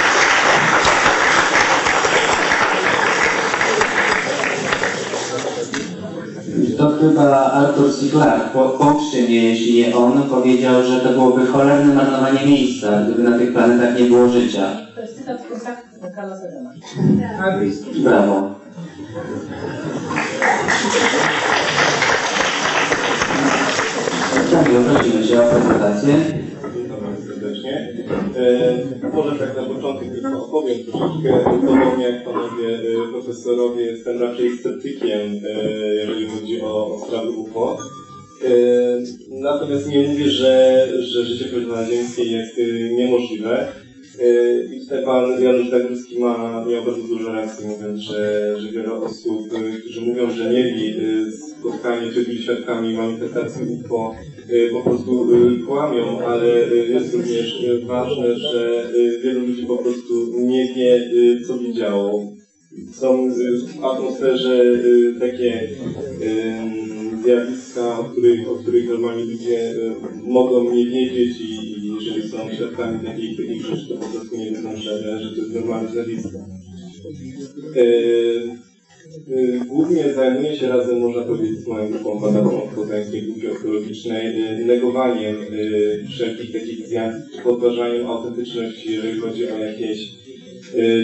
To 6.79 6.90
chyba 7.01 7.53
Arthur 7.53 7.91
C. 7.93 8.11
Clarke, 8.11 8.51
po, 8.53 8.69
poprze 8.69 9.17
mnie, 9.17 9.45
jeśli 9.45 9.79
nie 9.79 9.97
on, 9.97 10.23
powiedział, 10.23 10.83
że 10.83 11.01
to 11.01 11.09
byłoby 11.09 11.47
cholerne 11.47 11.95
marnowanie 11.95 12.47
miejsca, 12.47 13.03
gdyby 13.03 13.23
na 13.23 13.39
tych 13.39 13.53
planetach 13.53 13.99
nie 13.99 14.05
było 14.05 14.29
życia. 14.29 14.77
To 14.95 15.01
jest 15.01 15.19
cytat 15.19 15.41
z 15.41 16.15
Karla 16.15 16.37
Sagana. 16.37 16.71
Brawo. 18.03 18.51
Tak, 24.51 24.65
prosimy 24.95 25.27
Cię 25.27 25.43
o 25.43 25.51
prezentację. 25.51 26.15
E, 28.37 29.11
może 29.15 29.39
tak 29.39 29.57
na 29.57 29.63
początek 29.63 30.13
tylko 30.13 30.45
opowiem 30.45 30.79
troszeczkę. 30.79 31.61
Podobnie 31.67 32.05
jak 32.05 32.25
panowie 32.25 32.69
e, 32.69 33.13
profesorowie, 33.13 33.83
jestem 33.83 34.23
raczej 34.23 34.59
sceptykiem, 34.59 35.21
e, 35.45 35.95
jeżeli 35.95 36.29
chodzi 36.29 36.61
o, 36.61 37.03
sprawy 37.07 37.31
UFO. 37.31 37.79
Natomiast 39.29 39.89
nie 39.89 40.09
mówię, 40.09 40.29
że, 40.29 40.87
że 40.99 41.25
życie 41.25 41.45
pozaziemskie 41.45 42.25
jest 42.25 42.57
niemożliwe. 42.97 43.73
I 44.73 44.81
tutaj 44.81 45.05
pan 45.05 45.43
Janusz 45.43 45.71
Dagórski 45.71 46.19
ma, 46.21 46.65
miał 46.67 46.85
bardzo 46.85 47.03
dużo 47.03 47.33
racji, 47.33 47.67
mówiąc, 47.67 48.01
że, 48.01 48.55
że 48.61 48.73
wiele 48.73 48.93
osób, 48.93 49.49
którzy 49.81 50.01
mówią, 50.01 50.31
że 50.31 50.51
mieli 50.51 50.95
spotkanie, 51.33 52.13
czy 52.13 52.25
byli 52.25 52.43
świadkami 52.43 52.97
manifestacji 52.97 53.63
UFO, 53.67 54.15
po 54.73 54.81
prostu 54.81 55.35
y, 55.35 55.59
kłamią, 55.67 56.21
ale 56.27 56.73
y, 56.73 56.87
jest 56.89 57.15
również 57.15 57.63
y, 57.63 57.85
ważne, 57.87 58.39
że 58.39 58.91
y, 58.95 59.21
wielu 59.25 59.41
ludzi 59.41 59.67
po 59.67 59.77
prostu 59.77 60.41
nie 60.41 60.75
wie, 60.75 60.97
y, 60.97 61.41
co 61.47 61.59
widziało. 61.59 62.33
Są 62.93 63.27
y, 63.27 63.59
w 63.59 63.85
atmosferze 63.85 64.63
y, 64.63 65.15
takie 65.21 65.69
y, 66.23 66.61
zjawiska, 67.23 67.99
o 67.99 68.05
których, 68.05 68.49
o 68.49 68.55
których 68.55 68.89
normalni 68.89 69.23
ludzie 69.23 69.71
y, 69.71 69.95
mogą 70.27 70.75
nie 70.75 70.87
wiedzieć 70.87 71.41
i, 71.41 71.95
jeżeli 71.95 72.29
są 72.29 72.37
świadkami 72.57 73.07
takich, 73.07 73.63
rzeczy, 73.67 73.89
to 73.89 73.97
po 73.97 74.07
prostu 74.07 74.37
nie 74.37 74.51
wiedzą, 74.51 74.77
że 74.77 75.01
to 75.37 75.43
jest 75.43 75.55
normalne 75.55 75.91
zjawisko. 75.93 76.39
Y, 79.29 79.61
Głównie 79.69 80.13
zajmuję 80.13 80.57
się 80.57 80.69
razem, 80.69 81.01
można 81.01 81.23
powiedzieć, 81.23 81.59
z 81.59 81.67
moją 81.67 81.91
grupą 81.91 82.21
badawczą 82.21 82.61
w 82.61 82.75
Poznańskiej 82.75 83.23
Grupie 83.23 83.51
Archeologicznej 83.51 84.61
y, 84.61 84.65
negowaniem 84.65 85.37
y, 85.37 86.05
wszelkich 86.09 86.53
takich 86.53 86.87
zjawisk, 86.87 87.43
podważaniem 87.43 88.07
autentyczności, 88.07 88.93
jeżeli 88.93 89.21
chodzi 89.21 89.51
o 89.51 89.59
jakieś 89.59 90.21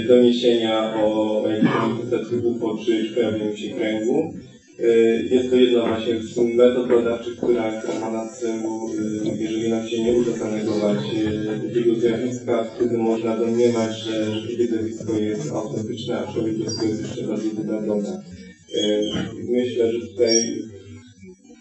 doniesienia 0.08 0.94
o, 1.04 1.42
o 1.42 1.48
jakiejś 1.48 1.74
manifestacji 1.74 2.38
UFO 2.38 2.78
czy 2.84 3.14
pojawieniu 3.14 3.56
się 3.56 3.70
kręgu. 3.70 4.32
Y, 4.80 5.28
Jest 5.30 5.50
to 5.50 5.56
jedna 5.56 5.86
właśnie 5.86 6.22
z 6.22 6.36
metod 6.36 6.88
badawczych, 6.88 7.36
która, 7.36 7.82
która 7.82 8.00
ma 8.00 8.10
na 8.10 8.28
celu, 8.28 8.90
y, 8.92 9.42
jeżeli 9.42 9.70
nam 9.70 9.88
się 9.88 10.04
nie 10.04 10.12
uda 10.12 10.32
zanegować 10.32 10.98
y, 10.98 11.68
takiego 11.68 11.94
zjawiska, 11.94 12.64
wtedy 12.64 12.98
można 12.98 13.36
domniemać, 13.36 13.98
że, 13.98 14.26
takie 14.50 14.66
zjawisko 14.66 15.12
jest 15.12 15.50
autentyczne, 15.52 16.18
aczkolwiek 16.18 16.58
jest 16.58 16.80
to 16.80 16.84
jeszcze 16.86 17.22
bardziej. 17.22 17.50
Y, 17.50 19.02
Myślę, 19.50 19.92
że 19.92 20.06
tutaj 20.06 20.62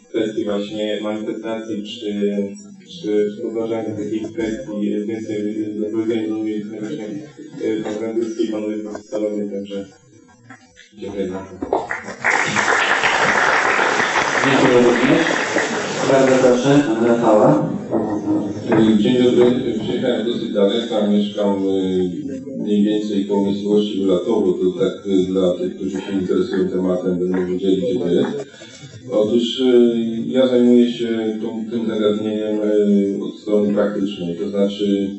w 0.04 0.10
kwestii 0.10 0.44
właśnie 0.44 1.00
manifestacji 1.02 1.84
czy, 1.84 2.32
czy, 3.02 3.30
podważania 3.42 3.96
takich 3.96 4.34
kwestii 4.34 5.06
więcej 5.08 5.66
do 5.80 5.86
powiedzenia 5.90 6.36
mieli 6.44 6.64
właśnie 6.64 7.06
y, 7.62 7.84
pan 7.84 7.98
Grandylski 8.00 8.46
i 8.46 8.48
panowie 8.48 8.78
profesorowie, 8.78 9.50
także 9.50 9.86
dziękuję 10.98 11.28
bardzo. 11.28 12.75
Dziękuję 14.46 14.78
również. 14.78 15.26
Bardzo 16.12 16.36
proszę, 16.44 16.84
pan 16.88 17.06
Rafała. 17.06 17.70
Dzień 19.00 19.24
dobry, 19.24 19.80
przyjechałem 19.80 20.26
dosyć 20.26 20.54
daleko, 20.54 21.08
mieszkam 21.08 21.68
y, 21.68 22.12
mniej 22.58 22.84
więcej 22.84 23.26
koło 23.26 23.46
miejscowości 23.46 24.02
Wylatowo, 24.02 24.54
to 24.54 24.80
tak 24.80 25.08
y, 25.08 25.26
dla 25.28 25.54
tych, 25.54 25.76
którzy 25.76 25.92
się 25.92 26.14
interesują 26.22 26.70
tematem, 26.70 27.20
będą 27.20 27.46
wiedzieli, 27.46 27.82
gdzie 27.82 28.00
to 28.00 28.08
jest. 28.08 28.48
Otóż 29.12 29.60
y, 29.60 29.96
ja 30.28 30.48
zajmuję 30.48 30.92
się 30.92 31.40
tą, 31.42 31.66
tym 31.72 31.88
zagadnieniem 31.88 32.60
od 33.22 33.40
strony 33.40 33.74
praktycznej, 33.74 34.36
to 34.36 34.50
znaczy 34.50 35.10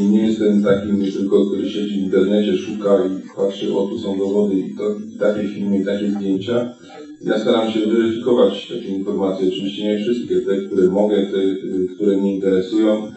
nie 0.00 0.26
jestem 0.26 0.62
takim 0.62 1.12
tylko, 1.12 1.46
który 1.46 1.70
siedzi 1.70 2.00
w 2.00 2.02
internecie, 2.02 2.56
szuka 2.56 2.98
i 3.06 3.36
patrzy, 3.36 3.76
o 3.76 3.86
tu 3.86 3.98
są 3.98 4.18
dowody 4.18 4.54
i, 4.54 4.76
to, 4.76 4.94
i 5.14 5.18
takie 5.18 5.48
filmy, 5.48 5.78
i 5.78 5.84
takie 5.84 6.10
zdjęcia. 6.10 6.74
Ja 7.24 7.38
staram 7.38 7.72
się 7.72 7.80
weryfikować 7.80 8.68
takie 8.68 8.88
informacje, 8.88 9.48
oczywiście 9.48 9.84
nie 9.84 10.04
wszystkie, 10.04 10.40
te, 10.40 10.56
które 10.56 10.88
mogę, 10.88 11.16
te, 11.16 11.38
które 11.94 12.16
mnie 12.16 12.34
interesują. 12.34 13.12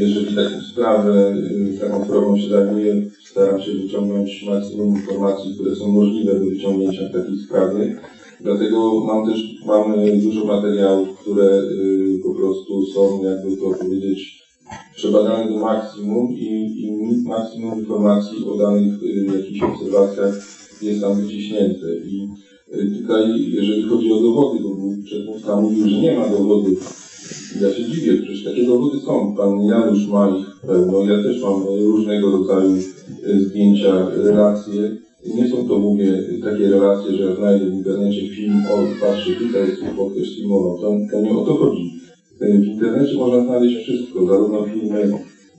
Jeżeli 0.00 0.36
taką 0.36 0.60
sprawę, 0.72 1.36
taką 1.80 2.04
sprawą 2.04 2.38
się 2.38 2.48
zajmuję, 2.48 3.10
staram 3.24 3.62
się 3.62 3.72
wyciągnąć 3.72 4.44
maksimum 4.46 4.96
informacji, 4.96 5.54
które 5.54 5.76
są 5.76 5.88
możliwe 5.88 6.34
do 6.34 6.46
wyciągnięcia 6.46 7.08
w 7.08 7.12
takiej 7.12 7.38
sprawie. 7.38 8.00
Dlatego 8.40 9.04
mam 9.04 9.26
też 9.26 9.40
mam 9.66 10.00
y, 10.00 10.16
dużo 10.16 10.44
materiałów, 10.44 11.18
które 11.18 11.62
y, 11.62 12.18
po 12.22 12.34
prostu 12.34 12.86
są, 12.86 13.24
jakby 13.24 13.56
to 13.56 13.84
powiedzieć, 13.84 14.42
przebadane 14.96 15.52
do 15.52 15.58
maksimum 15.58 16.32
i, 16.32 16.46
i 16.82 16.92
maksimum 17.28 17.78
informacji 17.78 18.44
o 18.44 18.56
danych 18.56 19.02
y, 19.02 19.26
jakichś 19.36 19.62
obserwacjach 19.62 20.34
jest 20.82 21.00
tam 21.00 21.20
wyciśnięte. 21.20 21.86
I 22.06 22.28
tutaj, 22.70 23.50
jeżeli 23.50 23.82
chodzi 23.82 24.12
o 24.12 24.20
dowody, 24.20 24.58
bo 24.62 24.76
przedmówca 25.04 25.60
mówił, 25.60 25.88
że 25.88 25.96
nie 26.00 26.18
ma 26.18 26.28
dowodów. 26.28 27.06
Ja 27.62 27.74
się 27.74 27.84
dziwię, 27.84 28.16
przecież 28.22 28.44
takie 28.44 28.66
dowody 28.66 29.00
są. 29.00 29.34
Pan 29.36 29.64
Janusz 29.64 30.06
ma 30.08 30.36
ich 30.38 30.60
pełno, 30.66 31.00
ja 31.02 31.22
też 31.22 31.42
mam 31.42 31.62
różnego 31.80 32.30
rodzaju 32.30 32.76
y, 33.28 33.40
zdjęcia, 33.40 34.08
relacje. 34.10 34.96
Nie 35.36 35.48
są 35.48 35.68
to, 35.68 35.78
mówię, 35.78 36.22
takie 36.44 36.70
relacje, 36.70 37.12
że 37.16 37.36
znajdę 37.36 37.66
w 37.70 37.74
internecie 37.74 38.28
film, 38.28 38.62
o, 38.72 39.00
patrzcie, 39.00 39.32
tutaj 39.32 39.68
jest 39.68 39.82
UFO, 39.82 40.10
ktoś 40.10 40.34
filmował. 40.36 40.78
To, 40.78 40.96
to 41.12 41.20
nie 41.20 41.30
o 41.30 41.44
to 41.44 41.54
chodzi. 41.54 41.90
Y, 42.42 42.58
W 42.58 42.66
internecie 42.66 43.14
można 43.14 43.44
znaleźć 43.44 43.76
wszystko, 43.76 44.26
zarówno 44.26 44.64
filmy, 44.64 45.10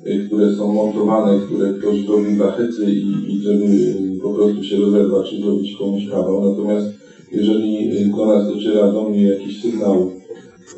y, 0.08 0.26
które 0.28 0.56
są 0.56 0.74
montowane, 0.74 1.40
które 1.40 1.74
ktoś 1.74 2.08
robi 2.08 2.36
dla 2.36 2.52
hecy 2.52 2.86
i, 2.92 3.34
i 3.34 3.42
żeby 3.42 3.68
po 4.24 4.30
prostu 4.34 4.64
się 4.64 4.78
rozerwać 4.78 5.30
czy 5.30 5.42
zrobić 5.42 5.78
komuś 5.78 6.08
kawał. 6.12 6.50
Natomiast 6.50 6.97
jeżeli 7.32 8.12
do 8.12 8.26
nas 8.26 8.48
dociera 8.48 8.92
do 8.92 9.10
mnie 9.10 9.24
jakiś 9.24 9.62
sygnał 9.62 10.12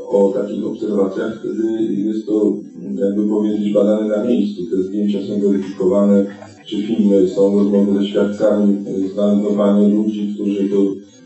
o 0.10 0.32
takich 0.32 0.66
obserwacjach, 0.66 1.40
wtedy 1.40 1.94
jest 1.94 2.26
to, 2.26 2.54
jakby 2.96 3.30
powiedzieć, 3.30 3.74
badane 3.74 4.08
na 4.08 4.24
miejscu. 4.24 4.62
Te 4.72 4.84
zdjęcia 4.84 5.20
są 5.28 5.40
weryfikowane, 5.42 6.26
czy 6.66 6.84
filmy, 6.84 7.28
są 7.28 7.56
rozmowy 7.56 8.00
ze 8.00 8.08
świadkami, 8.08 8.78
y, 8.88 9.10
znajdowanie 9.10 9.88
ludzi, 9.88 10.32
którzy 10.36 10.70
to 10.70 10.78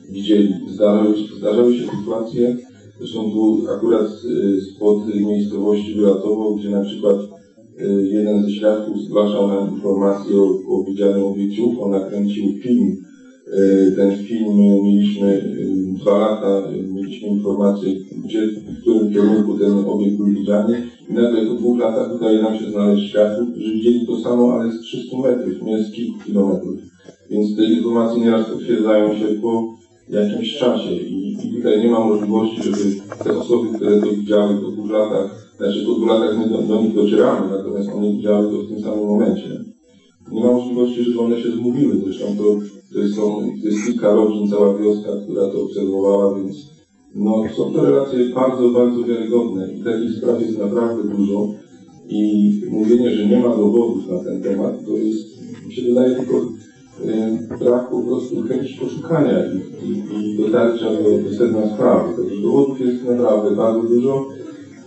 widzieli. 0.10 0.54
Zdarzały, 0.68 1.16
zdarzały 1.38 1.78
się 1.78 1.84
sytuacje, 2.00 2.58
zresztą 3.00 3.32
tu 3.32 3.68
akurat 3.78 4.08
y, 4.26 4.62
spod 4.62 5.16
miejscowości 5.16 5.94
Wylatowo, 5.96 6.56
gdzie 6.56 6.70
na 6.70 6.82
przykład 6.82 7.18
y, 7.82 8.08
jeden 8.12 8.44
ze 8.44 8.52
świadków 8.52 9.02
zgłaszał 9.02 9.48
nam 9.48 9.76
informację 9.76 10.36
o, 10.38 10.60
o 10.70 10.84
widzianym 10.84 11.24
obiekcie 11.24 11.64
UFO, 11.64 11.90
nakręcił 11.90 12.44
film 12.64 13.04
ten 13.96 14.18
film, 14.18 14.58
mieliśmy 14.84 15.28
e, 15.28 16.00
dwa 16.00 16.18
lata, 16.18 16.68
e, 16.70 16.84
mieliśmy 16.94 17.28
informację, 17.28 17.94
gdzie, 18.26 18.48
w 18.48 18.82
którym 18.82 19.14
kierunku 19.14 19.58
ten 19.60 19.72
obiekt 19.72 20.18
był 20.18 20.26
widziany 20.26 20.88
i 21.10 21.14
nagle 21.14 21.46
po 21.46 21.54
dwóch 21.54 21.80
latach 21.80 22.16
udaje 22.16 22.42
nam 22.42 22.58
się 22.58 22.72
znaleźć 22.72 23.10
światło, 23.10 23.46
że 23.58 23.72
widzieli 23.72 24.08
to 24.08 24.20
samo, 24.20 24.54
ale 24.54 24.72
z 24.72 24.80
300 24.82 25.18
metrów, 25.18 25.62
nie 25.64 25.84
z 25.84 25.92
kilku 25.92 26.20
kilometrów. 26.26 26.76
Więc 27.30 27.56
te 27.56 27.64
informacje 27.64 28.22
nieraz 28.22 28.50
potwierdzają 28.50 29.16
się 29.16 29.26
po 29.42 29.74
jakimś 30.10 30.58
czasie 30.58 30.96
i, 30.96 31.38
i 31.44 31.56
tutaj 31.56 31.82
nie 31.82 31.90
ma 31.92 32.00
możliwości, 32.00 32.64
żeby 32.64 32.80
te 33.24 33.38
osoby, 33.38 33.68
które 33.76 34.02
to 34.02 34.12
widziały 34.12 34.56
po 34.56 34.72
dwóch 34.72 34.92
latach, 34.92 35.54
znaczy 35.58 35.86
po 35.86 35.92
dwóch 35.94 36.10
latach 36.10 36.38
my 36.38 36.50
do, 36.50 36.62
do 36.62 36.82
nich 36.82 36.96
docieramy, 36.96 37.58
natomiast 37.58 37.90
one 37.90 38.12
widziały 38.12 38.52
to 38.52 38.64
w 38.64 38.68
tym 38.68 38.82
samym 38.82 39.06
momencie. 39.06 39.73
Nie 40.32 40.44
ma 40.44 40.52
możliwości, 40.52 41.04
żeby 41.04 41.20
one 41.20 41.42
się 41.42 41.52
zmówiły, 41.52 41.96
zresztą 42.04 42.26
to, 42.38 42.44
to, 43.16 43.42
to 43.62 43.68
jest 43.68 43.86
kilka 43.86 44.14
rodzin, 44.14 44.48
cała 44.48 44.78
wioska, 44.78 45.10
która 45.24 45.48
to 45.48 45.64
obserwowała, 45.64 46.36
więc 46.36 46.74
no, 47.16 47.44
są 47.58 47.74
to 47.74 47.86
relacje 47.86 48.30
bardzo, 48.36 48.70
bardzo 48.70 49.04
wiarygodne. 49.04 49.74
I 49.74 49.84
takich 49.84 50.18
spraw 50.18 50.42
jest 50.42 50.60
naprawdę 50.60 51.04
dużo. 51.16 51.48
I 52.10 52.52
mówienie, 52.70 53.12
że 53.12 53.26
nie 53.26 53.40
ma 53.40 53.50
dowodów 53.50 54.10
na 54.10 54.24
ten 54.24 54.42
temat, 54.42 54.86
to 54.86 54.98
jest, 54.98 55.28
mi 55.68 55.74
się 55.74 55.82
wydaje 55.82 56.16
tylko 56.16 56.34
e, 57.06 57.58
brak 57.60 57.90
po 57.90 58.02
prostu 58.02 58.42
chęci 58.42 58.80
poszukania 58.80 59.40
i, 59.46 59.88
i, 59.88 60.34
i 60.34 60.38
dotarcia 60.38 60.86
do, 60.86 61.30
do 61.30 61.38
sedna 61.38 61.76
sprawy. 61.76 62.16
Także 62.18 62.42
dowodów 62.42 62.80
jest 62.82 63.06
naprawdę 63.06 63.56
bardzo 63.56 63.82
dużo 63.82 64.28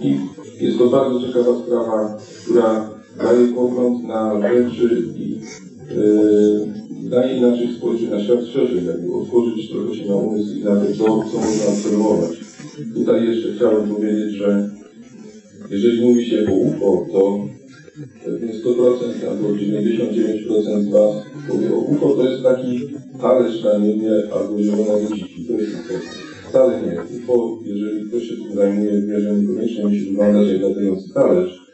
i 0.01 0.17
jest 0.61 0.79
to 0.79 0.87
bardzo 0.87 1.21
ciekawa 1.27 1.59
sprawa, 1.59 2.17
która 2.45 2.96
daje 3.19 3.47
pogląd 3.55 4.05
na 4.05 4.41
rzeczy 4.41 5.03
i 5.19 5.41
e, 5.91 7.11
daje 7.11 7.37
inaczej 7.39 7.69
spojrzeć 7.79 8.11
na 8.11 8.25
świat 8.25 8.45
szerzej, 8.45 8.87
jakby 8.87 9.15
otworzyć 9.15 9.71
trochę 9.71 9.95
się 9.95 10.09
na 10.09 10.17
umysł 10.17 10.55
i 10.55 10.65
na 10.65 10.77
to, 10.77 10.87
co, 10.87 11.05
co 11.05 11.39
można 11.39 11.67
obserwować. 11.69 12.31
Tutaj 12.95 13.27
jeszcze 13.27 13.53
chciałem 13.53 13.95
powiedzieć, 13.95 14.35
że 14.35 14.71
jeżeli 15.71 16.07
mówi 16.07 16.27
się 16.27 16.47
o 16.49 16.55
UFO, 16.55 17.07
to 17.13 17.49
pewnie 18.25 18.53
100% 18.55 19.29
albo 19.31 19.49
99% 19.49 20.83
z 20.83 20.89
Was 20.89 21.15
powie 21.49 21.75
o 21.75 21.79
UFO 21.79 22.09
to 22.09 22.31
jest 22.31 22.43
taki 22.43 22.81
talerz 23.21 23.65
na 23.65 23.79
niebie 23.79 24.11
albo 24.33 24.63
zielone 24.63 25.09
ludziki. 25.11 25.45
To 25.45 25.53
jest 25.53 25.73
UFO. 25.75 25.95
Wcale 26.49 26.83
nie. 26.83 27.19
UFO, 27.19 27.59
jeżeli 27.65 28.09
ktoś 28.09 28.23
się 28.23 28.37
tym 28.37 28.55
zajmuje, 28.55 29.03
wie, 29.03 29.21
że 29.21 29.35
niekoniecznie 29.35 29.85
musi 29.85 30.01
wyglądać 30.01 30.49
jak 30.49 30.63
latający 30.63 31.15
talerz. 31.15 31.66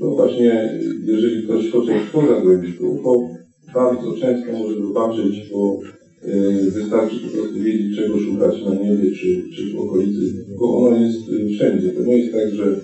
To 0.00 0.10
właśnie, 0.10 0.78
jeżeli 1.04 1.42
ktoś 1.42 1.68
chce 1.68 1.78
w 1.78 2.12
to 2.12 2.26
zagłębić, 2.26 2.78
to 2.78 2.84
UFO 2.84 3.28
bardzo 3.74 4.12
często 4.20 4.52
może 4.52 4.80
zobaczyć, 4.80 5.50
bo 5.52 5.80
y, 6.28 6.70
wystarczy 6.70 7.16
po 7.16 7.28
prostu 7.36 7.60
wiedzieć, 7.60 7.96
czego 7.96 8.18
szukać 8.18 8.62
na 8.64 8.74
niebie 8.74 9.10
czy, 9.10 9.42
czy 9.56 9.72
w 9.72 9.80
okolicy, 9.80 10.46
bo 10.58 10.78
ono 10.78 10.96
jest 10.96 11.28
y, 11.28 11.48
wszędzie. 11.48 11.90
To 11.90 12.04
nie 12.04 12.18
jest 12.18 12.32
tak, 12.32 12.54
że 12.54 12.80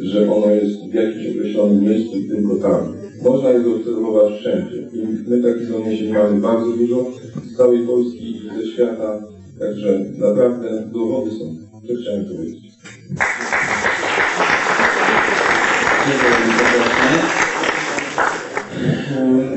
że 0.00 0.32
ono 0.32 0.50
jest 0.50 0.90
w 0.90 0.94
jakimś 0.94 1.36
określonym 1.36 1.84
miejscu 1.84 2.18
i 2.18 2.28
tylko 2.28 2.56
tam. 2.56 2.94
Można 3.24 3.50
je 3.50 3.62
zaobserwować 3.62 4.40
wszędzie. 4.40 4.88
I 4.92 5.28
my 5.28 5.42
takich 5.42 5.70
doniesień 5.70 6.12
mamy 6.12 6.40
bardzo 6.40 6.76
dużo 6.76 7.10
z 7.52 7.56
całej 7.56 7.86
Polski 7.86 8.36
i 8.36 8.40
ze 8.56 8.72
świata, 8.72 9.22
także 9.58 10.04
naprawdę 10.18 10.88
dowody 10.92 11.30
są. 11.30 11.56
To 11.88 11.94
chciałem 12.00 12.24
powiedzieć. 12.24 12.71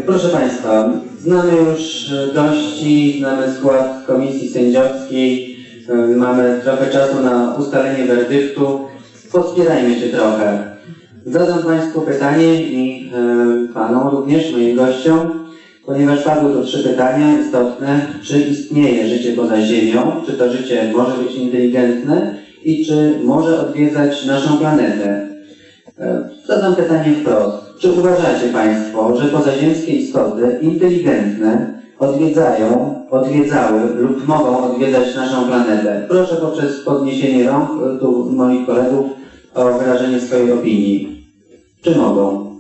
Proszę 0.06 0.30
Państwa, 0.30 0.90
znamy 1.20 1.52
już 1.52 2.12
gości, 2.34 3.16
znamy 3.20 3.54
skład 3.54 4.06
komisji 4.08 4.50
sędziowskiej, 4.50 5.58
ym, 5.90 6.18
mamy 6.18 6.60
trochę 6.64 6.92
czasu 6.92 7.24
na 7.24 7.56
ustalenie 7.60 8.06
werdyktu. 8.06 8.88
Pospierajmy 9.32 10.00
się 10.00 10.08
trochę. 10.08 10.76
Zadam 11.26 11.64
Państwu 11.64 12.02
pytanie 12.02 12.62
i 12.64 13.12
y, 13.70 13.74
Panom 13.74 14.08
również, 14.08 14.52
moim 14.52 14.76
gościom, 14.76 15.48
ponieważ 15.86 16.24
padły 16.24 16.54
tu 16.54 16.64
trzy 16.64 16.84
pytania 16.84 17.40
istotne. 17.42 18.08
Czy 18.24 18.40
istnieje 18.40 19.08
życie 19.08 19.34
poza 19.34 19.62
Ziemią? 19.62 20.22
Czy 20.26 20.34
to 20.34 20.52
życie 20.52 20.92
może 20.96 21.18
być 21.18 21.36
inteligentne? 21.36 22.36
I 22.64 22.86
czy 22.86 23.20
może 23.24 23.60
odwiedzać 23.60 24.26
naszą 24.26 24.58
planetę? 24.58 25.35
E, 26.00 26.30
Zadam 26.46 26.76
pytanie 26.76 27.16
wprost. 27.16 27.58
Czy 27.80 27.92
uważacie 27.92 28.48
Państwo, 28.54 29.18
że 29.18 29.28
pozaziemskie 29.28 29.92
istoty 29.92 30.60
inteligentne 30.62 31.82
odwiedzają, 32.00 32.96
odwiedzały 33.12 33.82
lub 33.96 34.28
mogą 34.28 34.64
odwiedzać 34.64 35.16
naszą 35.16 35.48
planetę? 35.48 36.06
Proszę 36.10 36.36
poprzez 36.36 36.82
podniesienie 36.82 37.50
rąk 37.50 37.70
e, 37.70 38.00
tu 38.00 38.32
moich 38.32 38.66
kolegów 38.66 39.06
o 39.56 39.74
wyrażenie 39.74 40.20
swojej 40.20 40.52
opinii. 40.52 41.26
Czy 41.82 41.96
mogą? 41.96 42.55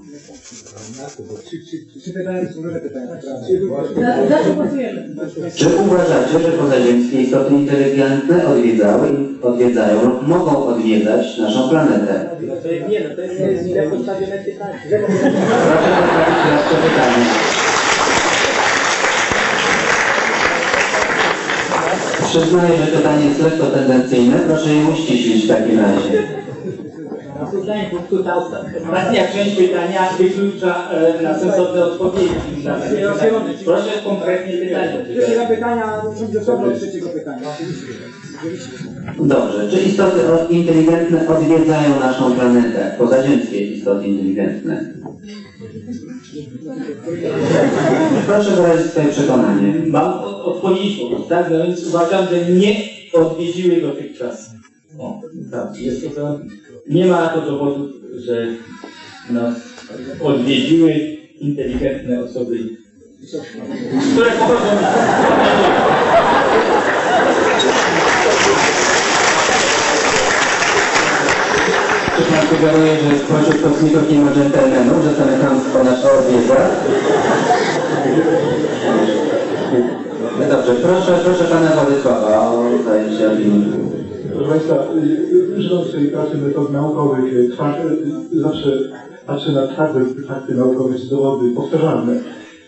Czy 5.56 5.68
uważacie, 5.86 6.40
że 6.40 6.52
pozaziemskie 6.52 7.22
istoty 7.22 7.54
inteligentne 7.54 8.48
odwiedzały, 8.48 9.08
odwiedzają 9.42 10.04
lub 10.04 10.28
mogą 10.28 10.66
odwiedzać 10.66 11.38
naszą 11.38 11.70
planetę? 11.70 12.30
Nie, 12.90 13.00
no 13.10 13.16
to 13.16 13.22
jest 13.22 13.68
źle 13.68 13.84
postawione 13.90 14.38
pytanie. 14.38 14.80
Proszę 14.90 15.90
postawić 16.02 16.38
jeszcze 16.52 16.76
pytanie. 16.90 17.26
Przyznaję, 22.26 22.78
że 22.78 22.98
pytanie 22.98 23.26
jest 23.26 23.42
lekko 23.44 23.66
tendencyjne. 23.66 24.40
Proszę 24.48 24.76
je 24.76 24.88
uściślić 24.88 25.46
w 25.46 25.48
takim 25.48 25.80
razie. 25.80 26.24
Pytanie 27.52 27.90
punktu 27.92 28.24
ta 28.24 28.36
ostatnia 28.36 29.28
część 29.34 29.56
pytania 29.56 30.10
wyklucza 30.18 30.90
e, 30.92 31.24
na 31.24 31.40
sensowne 31.40 31.86
odpowiedzi. 31.86 32.34
na. 32.64 32.78
Proszę 33.66 33.90
konkretnie 34.04 34.54
pytanie. 34.58 35.06
Pierwszego 35.14 35.46
pytania 35.46 36.02
będzie 36.20 36.40
osobno 36.40 36.68
od 36.68 36.78
trzeciego 36.80 37.10
pytania. 37.10 37.48
Dobrze. 39.20 39.70
Czy 39.72 39.80
istoty 39.82 40.20
inteligentne 40.50 41.28
odwiedzają 41.28 42.00
naszą 42.00 42.32
planetę? 42.36 42.96
Pozaziemskie 42.98 43.62
istoty 43.62 44.08
inteligentne. 44.08 44.94
Proszę 48.28 48.52
wyrazić 48.52 48.92
swoje 48.92 49.08
przekonanie. 49.08 49.74
Mam 49.88 50.12
o- 50.14 50.46
odpowiedź, 50.46 51.00
tak? 51.30 51.52
No 51.52 51.64
więc 51.64 51.88
uważam, 51.88 52.26
że 52.30 52.46
nie 52.54 52.76
odwiedziły 53.14 53.82
dotychczas. 53.82 54.50
O, 55.00 55.20
tak. 55.52 55.78
Jest 55.80 56.04
to, 56.04 56.10
to, 56.10 56.40
nie 56.88 57.06
ma 57.06 57.22
na 57.22 57.30
to 57.30 57.42
dowodów, 57.42 57.92
że 58.16 58.48
nas 59.30 59.56
odwiedziły 60.24 60.92
inteligentne 61.40 62.24
osoby, 62.24 62.58
które 64.14 64.32
pochodzą 64.32 64.66
Czy 72.18 72.24
pan 72.24 72.48
sugeruje, 72.48 72.96
że 72.96 73.20
spośród 73.20 73.62
kosmitów 73.62 74.12
nie 74.12 74.20
ma 74.20 74.32
dżentelmenów, 74.32 75.04
że 75.04 75.16
same 75.16 75.38
chamstwo 75.38 75.84
nasze 75.84 76.12
odwiedza? 76.12 76.70
No 80.40 80.46
dobrze, 80.50 80.76
proszę, 80.76 81.20
proszę 81.24 81.44
pana 81.44 81.70
Władysława 81.70 82.52
o 82.52 82.64
zajęcie 82.86 83.32
opinii. 83.32 83.96
Proszę 84.36 84.50
Państwa, 84.50 84.88
y, 84.94 85.58
używam 85.58 85.84
w 85.84 85.88
swojej 85.88 86.08
pracy 86.08 86.38
metod 86.38 86.72
naukowych, 86.72 87.34
y, 87.34 87.38
y, 88.34 88.40
zawsze 88.42 88.80
patrzę 89.28 89.52
na 89.52 89.68
twarde 89.68 90.06
fakty 90.28 90.54
naukowe 90.56 91.00
czy 91.00 91.10
dowody 91.10 91.52
powtarzalne. 91.52 92.14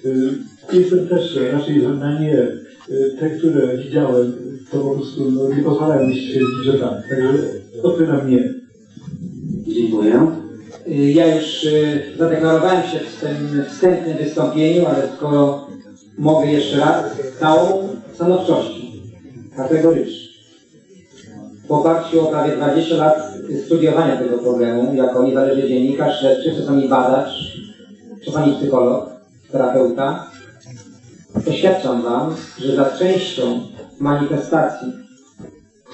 Y, 0.05 0.33
Jestem 0.73 1.07
też 1.07 1.39
raczej 1.51 1.87
na 1.87 2.19
nie. 2.19 2.37
Y, 2.89 3.15
Te, 3.19 3.29
które 3.29 3.77
widziałem, 3.77 4.33
to 4.71 4.79
po 4.79 4.95
prostu 4.95 5.31
no, 5.31 5.55
nie 5.55 5.63
pozwalają 5.63 6.07
mi 6.07 6.15
stwierdzić, 6.15 6.63
że 6.65 6.73
tak. 6.73 7.09
Także 7.09 7.33
odpowiadam 7.83 8.29
nie. 8.29 8.53
Dziękuję. 9.67 10.27
Ja 10.87 11.35
już 11.35 11.63
y, 11.63 12.01
zadeklarowałem 12.17 12.83
się 12.83 12.99
w 12.99 13.21
tym 13.21 13.63
wstępnym 13.69 14.17
wystąpieniu, 14.17 14.85
ale 14.85 15.03
skoro 15.17 15.67
mogę 16.17 16.51
jeszcze 16.51 16.77
raz, 16.77 17.05
całą 17.39 17.87
stanowczością, 18.13 18.81
kategorycznie. 19.55 20.26
W 21.67 21.71
oparciu 21.71 22.21
o 22.21 22.31
prawie 22.31 22.55
20 22.55 22.95
lat 22.95 23.33
studiowania 23.65 24.17
tego 24.17 24.37
problemu, 24.37 24.95
jako 24.95 25.23
niezależny 25.23 25.67
dziennikarz, 25.67 26.19
śledczy, 26.19 26.55
czasami 26.55 26.87
badacz, 26.87 27.29
czasami 28.25 28.55
psycholog, 28.55 29.09
terapeuta, 29.51 30.31
oświadczam 31.47 32.01
Wam, 32.01 32.35
że 32.59 32.75
za 32.75 32.85
częścią 32.85 33.61
manifestacji, 33.99 34.87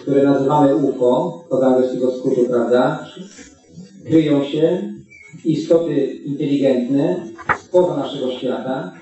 które 0.02 0.24
nazywamy 0.24 0.76
UFO, 0.76 1.44
to 1.50 1.68
angielskiego 1.68 2.12
skrótu, 2.12 2.46
prawda, 2.50 3.06
kryją 4.06 4.44
się 4.44 4.94
istoty 5.46 6.06
inteligentne 6.06 7.26
spoza 7.58 7.98
naszego 7.98 8.32
świata, 8.32 8.94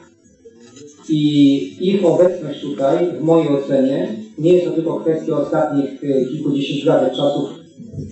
I 1.09 1.87
ich 1.89 2.05
obecność 2.05 2.61
tutaj, 2.61 3.11
w 3.19 3.21
mojej 3.21 3.49
ocenie, 3.49 4.20
nie 4.37 4.53
jest 4.53 4.67
to 4.67 4.71
tylko 4.71 4.99
kwestia 4.99 5.37
ostatnich 5.37 6.03
e, 6.03 6.25
kilkudziesięciu 6.25 6.87
lat, 6.87 7.11
czasów 7.11 7.49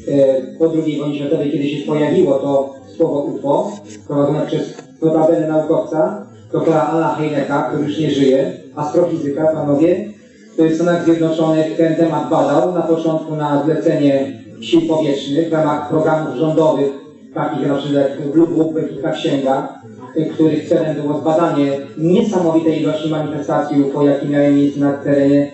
e, 0.07 0.57
po 0.59 0.71
II 0.85 0.99
wojnie 0.99 1.15
światowej, 1.15 1.51
kiedy 1.51 1.69
się 1.69 1.85
pojawiło 1.85 2.33
to 2.33 2.73
słowo 2.97 3.21
UFO, 3.21 3.71
prowadzone 4.07 4.45
przez 4.45 4.77
notabene 5.01 5.47
naukowca, 5.47 6.25
doktora 6.51 6.81
Ala 6.81 7.15
Heineka, 7.15 7.61
który 7.63 7.83
już 7.83 7.99
nie 7.99 8.11
żyje, 8.11 8.53
astrofizyka, 8.75 9.47
panowie, 9.53 10.13
który 10.53 10.69
w 10.69 10.75
Stanach 10.75 11.05
Zjednoczonych 11.05 11.77
ten 11.77 11.95
temat 11.95 12.29
badał, 12.29 12.73
na 12.73 12.81
początku 12.81 13.35
na 13.35 13.63
zlecenie 13.63 14.43
sił 14.61 14.81
powietrznych 14.81 15.49
w 15.49 15.53
ramach 15.53 15.89
programów 15.89 16.35
rządowych, 16.35 16.91
takich 17.33 17.67
jak 17.93 18.31
Blue 18.33 18.47
Book, 18.47 18.73
Wybitna 18.73 19.11
Księga, 19.11 19.81
y, 20.17 20.25
których 20.25 20.69
celem 20.69 20.95
było 21.01 21.19
zbadanie 21.19 21.77
niesamowitej 21.97 22.81
ilości 22.81 23.09
manifestacji 23.09 23.81
UFO, 23.81 24.03
jakie 24.03 24.27
miały 24.27 24.51
miejsce 24.51 24.79
na 24.79 24.93
terenie 24.93 25.51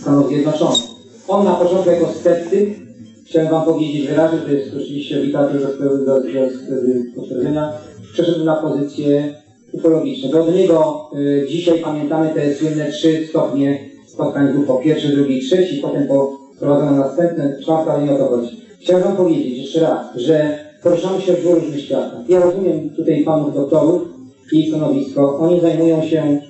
Stanów 0.00 0.28
Zjednoczonych. 0.28 0.78
On 1.28 1.44
na 1.44 1.54
początku 1.54 1.90
jako 1.90 2.12
sceptyk, 2.12 2.68
chciałem 3.26 3.50
Wam 3.50 3.64
powiedzieć 3.64 4.08
wyraźnie, 4.08 4.38
to 4.38 4.52
jest 4.52 4.76
oczywiście 4.76 5.20
w 5.20 5.24
literaturze 5.24 5.68
do, 6.06 6.20
potwierdzenia, 7.16 7.72
przeszedł 8.12 8.44
na 8.44 8.56
pozycję 8.56 9.34
ufologiczną. 9.72 10.30
Do 10.30 10.50
niego 10.50 11.10
y, 11.16 11.46
dzisiaj 11.48 11.78
pamiętamy 11.78 12.30
te 12.34 12.54
słynne 12.54 12.90
trzy 12.90 13.26
stopnie 13.26 13.88
spotkań 14.06 14.52
z 14.52 14.56
UFO. 14.56 14.80
Pierwszy, 14.84 15.08
drugi, 15.08 15.40
trzeci, 15.40 15.80
potem 15.82 16.06
poprowadzono 16.06 16.92
następne, 16.92 17.56
czwarte, 17.62 17.92
ale 17.92 18.04
nie 18.04 18.12
o 18.12 18.18
to 18.18 18.28
chodzi. 18.28 18.60
Chciałem 18.80 19.02
Wam 19.02 19.16
powiedzieć 19.16 19.58
jeszcze 19.58 19.80
raz, 19.80 20.06
że 20.16 20.67
poruszamy 20.82 21.20
się 21.20 21.32
w 21.32 21.40
dwóch 21.40 21.54
różnych 21.54 21.80
światach. 21.80 22.28
Ja 22.28 22.40
rozumiem 22.40 22.90
tutaj 22.96 23.24
panów 23.24 23.54
doktorów 23.54 24.02
i 24.52 24.60
ich 24.60 24.68
stanowisko. 24.68 25.38
Oni 25.38 25.60
zajmują 25.60 26.02
się 26.02 26.40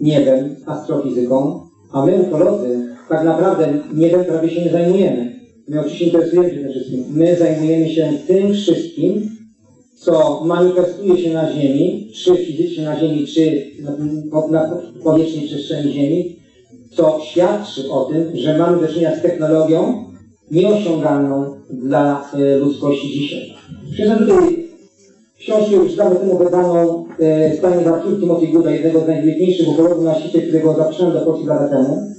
niebem, 0.00 0.56
astrofizyką, 0.66 1.60
a 1.92 2.06
my 2.06 2.22
ufolodzy 2.22 2.94
tak 3.08 3.24
naprawdę 3.24 3.78
niebem 3.94 4.24
prawie 4.24 4.50
się 4.50 4.64
nie 4.64 4.70
zajmujemy. 4.70 5.34
My 5.68 5.80
oczywiście 5.80 6.04
interesujemy 6.04 6.50
się 6.50 6.60
tym 6.60 6.70
wszystkim. 6.70 7.04
My 7.10 7.36
zajmujemy 7.36 7.88
się 7.88 8.12
tym 8.26 8.52
wszystkim, 8.52 9.30
co 9.96 10.44
manifestuje 10.44 11.18
się 11.18 11.32
na 11.32 11.52
Ziemi, 11.52 12.08
czy 12.14 12.36
fizycznie 12.36 12.84
na 12.84 13.00
Ziemi, 13.00 13.26
czy 13.26 13.70
na, 13.82 14.46
na 14.50 14.76
powierzchni 15.04 15.46
przestrzeni 15.46 15.92
Ziemi, 15.92 16.36
co 16.90 17.20
świadczy 17.20 17.90
o 17.90 18.04
tym, 18.04 18.36
że 18.36 18.58
mamy 18.58 18.80
do 18.80 18.88
czynienia 18.88 19.16
z 19.16 19.22
technologią 19.22 20.04
nieosiągalną 20.50 21.54
dla 21.70 22.30
e, 22.32 22.58
ludzkości 22.58 23.08
dzisiaj. 23.08 23.54
Przyznam 23.92 24.18
tutaj 24.18 24.68
książkę 25.38 25.74
już 25.74 25.96
dawno 25.96 26.20
temu 26.20 26.38
wydaną 26.38 27.06
e, 27.20 27.56
Stanie 27.56 27.86
Artur 27.86 28.20
Timothy 28.20 28.46
Gooda, 28.46 28.70
jednego 28.70 29.00
z 29.00 29.06
najwybitniejszych 29.06 29.68
ufologów 29.68 30.04
na 30.04 30.14
świecie, 30.14 30.42
którego 30.42 30.74
zaprosiłem 30.74 31.12
do 31.12 31.20
Polski 31.20 31.46
lata 31.46 31.68
temu. 31.68 32.10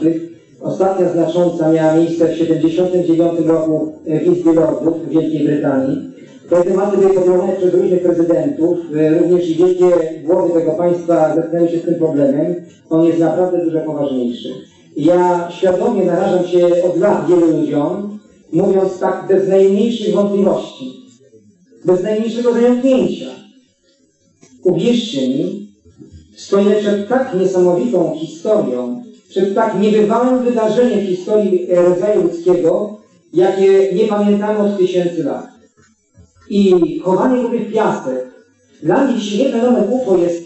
Ostatnia 0.61 1.09
znacząca 1.09 1.71
miała 1.71 1.95
miejsce 1.95 2.27
w 2.27 2.31
1979 2.31 3.47
roku 3.47 3.93
w 4.05 4.27
Izbie 4.27 4.53
Lordów 4.53 5.05
w 5.05 5.09
Wielkiej 5.09 5.43
Brytanii. 5.43 6.18
Te 6.49 6.63
tematy 6.63 6.97
były 6.97 7.13
podejmowane 7.13 7.53
przez 7.53 7.73
różnych 7.73 8.03
prezydentów, 8.03 8.77
e, 8.95 9.19
również 9.19 9.49
i 9.49 9.55
wielkie 9.55 9.85
głowy 10.23 10.53
tego 10.53 10.71
państwa 10.71 11.35
zetknęły 11.35 11.69
się 11.69 11.79
z 11.79 11.81
tym 11.81 11.95
problemem. 11.95 12.55
On 12.89 13.05
jest 13.05 13.19
naprawdę 13.19 13.65
dużo 13.65 13.79
poważniejszy. 13.79 14.49
Ja 14.97 15.49
świadomie 15.51 16.05
narażam 16.05 16.47
się 16.47 16.67
od 16.83 16.97
lat 16.97 17.27
wielu 17.27 17.47
ludziom, 17.47 18.19
mówiąc 18.53 18.99
tak 18.99 19.25
bez 19.27 19.47
najmniejszych 19.47 20.15
wątpliwości, 20.15 21.05
bez 21.85 22.03
najmniejszego 22.03 22.53
zająknięcia. 22.53 23.29
Uwierzcie 24.63 25.27
mi, 25.27 25.67
stoję 26.35 26.75
przed 26.75 27.09
tak 27.09 27.35
niesamowitą 27.39 28.15
historią, 28.19 29.03
przed 29.29 29.55
tak 29.55 29.81
niebywałym 29.81 30.43
wydarzeniem 30.43 30.99
w 30.99 31.09
historii 31.09 31.67
rodzaju 31.69 32.23
ludzkiego, 32.23 32.97
jakie 33.33 33.93
nie 33.93 34.07
pamiętamy 34.07 34.59
od 34.59 34.77
tysięcy 34.77 35.23
lat. 35.23 35.58
I 36.49 36.99
chowanie 36.99 37.41
grupy 37.41 37.59
w 37.59 37.73
piasek. 37.73 38.29
Dla 38.83 39.03
mnie 39.03 39.19
dzisiaj 39.19 39.51
fenomen 39.51 39.83
UFO 39.89 40.17
jest 40.17 40.43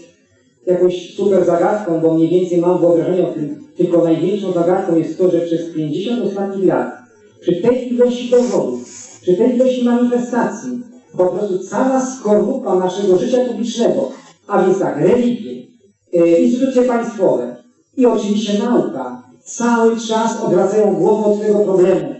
jakąś 0.66 1.14
super 1.14 1.44
zagadką, 1.44 2.00
bo 2.00 2.14
mniej 2.14 2.28
więcej 2.28 2.60
mam 2.60 2.78
wyobrażenie 2.78 3.26
o 3.26 3.32
tym, 3.32 3.64
tylko 3.76 4.04
największą 4.04 4.52
zagadką 4.52 4.96
jest 4.96 5.18
to, 5.18 5.30
że 5.30 5.40
przez 5.40 5.74
50 5.74 6.24
ostatnich 6.24 6.66
lat, 6.66 6.92
przy 7.40 7.62
tej 7.62 7.94
ilości 7.94 8.30
dowodów, 8.30 8.84
przy 9.22 9.36
tej 9.36 9.54
ilości 9.54 9.84
manifestacji, 9.84 10.80
po 11.16 11.26
prostu 11.26 11.58
cała 11.58 12.06
skorupa 12.06 12.74
naszego 12.74 13.18
życia 13.18 13.44
publicznego, 13.44 14.12
a 14.46 14.62
więc 14.62 14.78
tak, 14.78 15.00
religie, 15.00 15.66
e, 16.12 16.38
instytucje 16.38 16.82
państwowe 16.82 17.56
i 17.96 18.06
oczywiście 18.06 18.58
nauka, 18.58 19.22
cały 19.44 20.00
czas 20.00 20.42
odwracają 20.44 20.94
głowę 20.94 21.26
od 21.26 21.40
tego 21.40 21.58
problemu. 21.58 22.13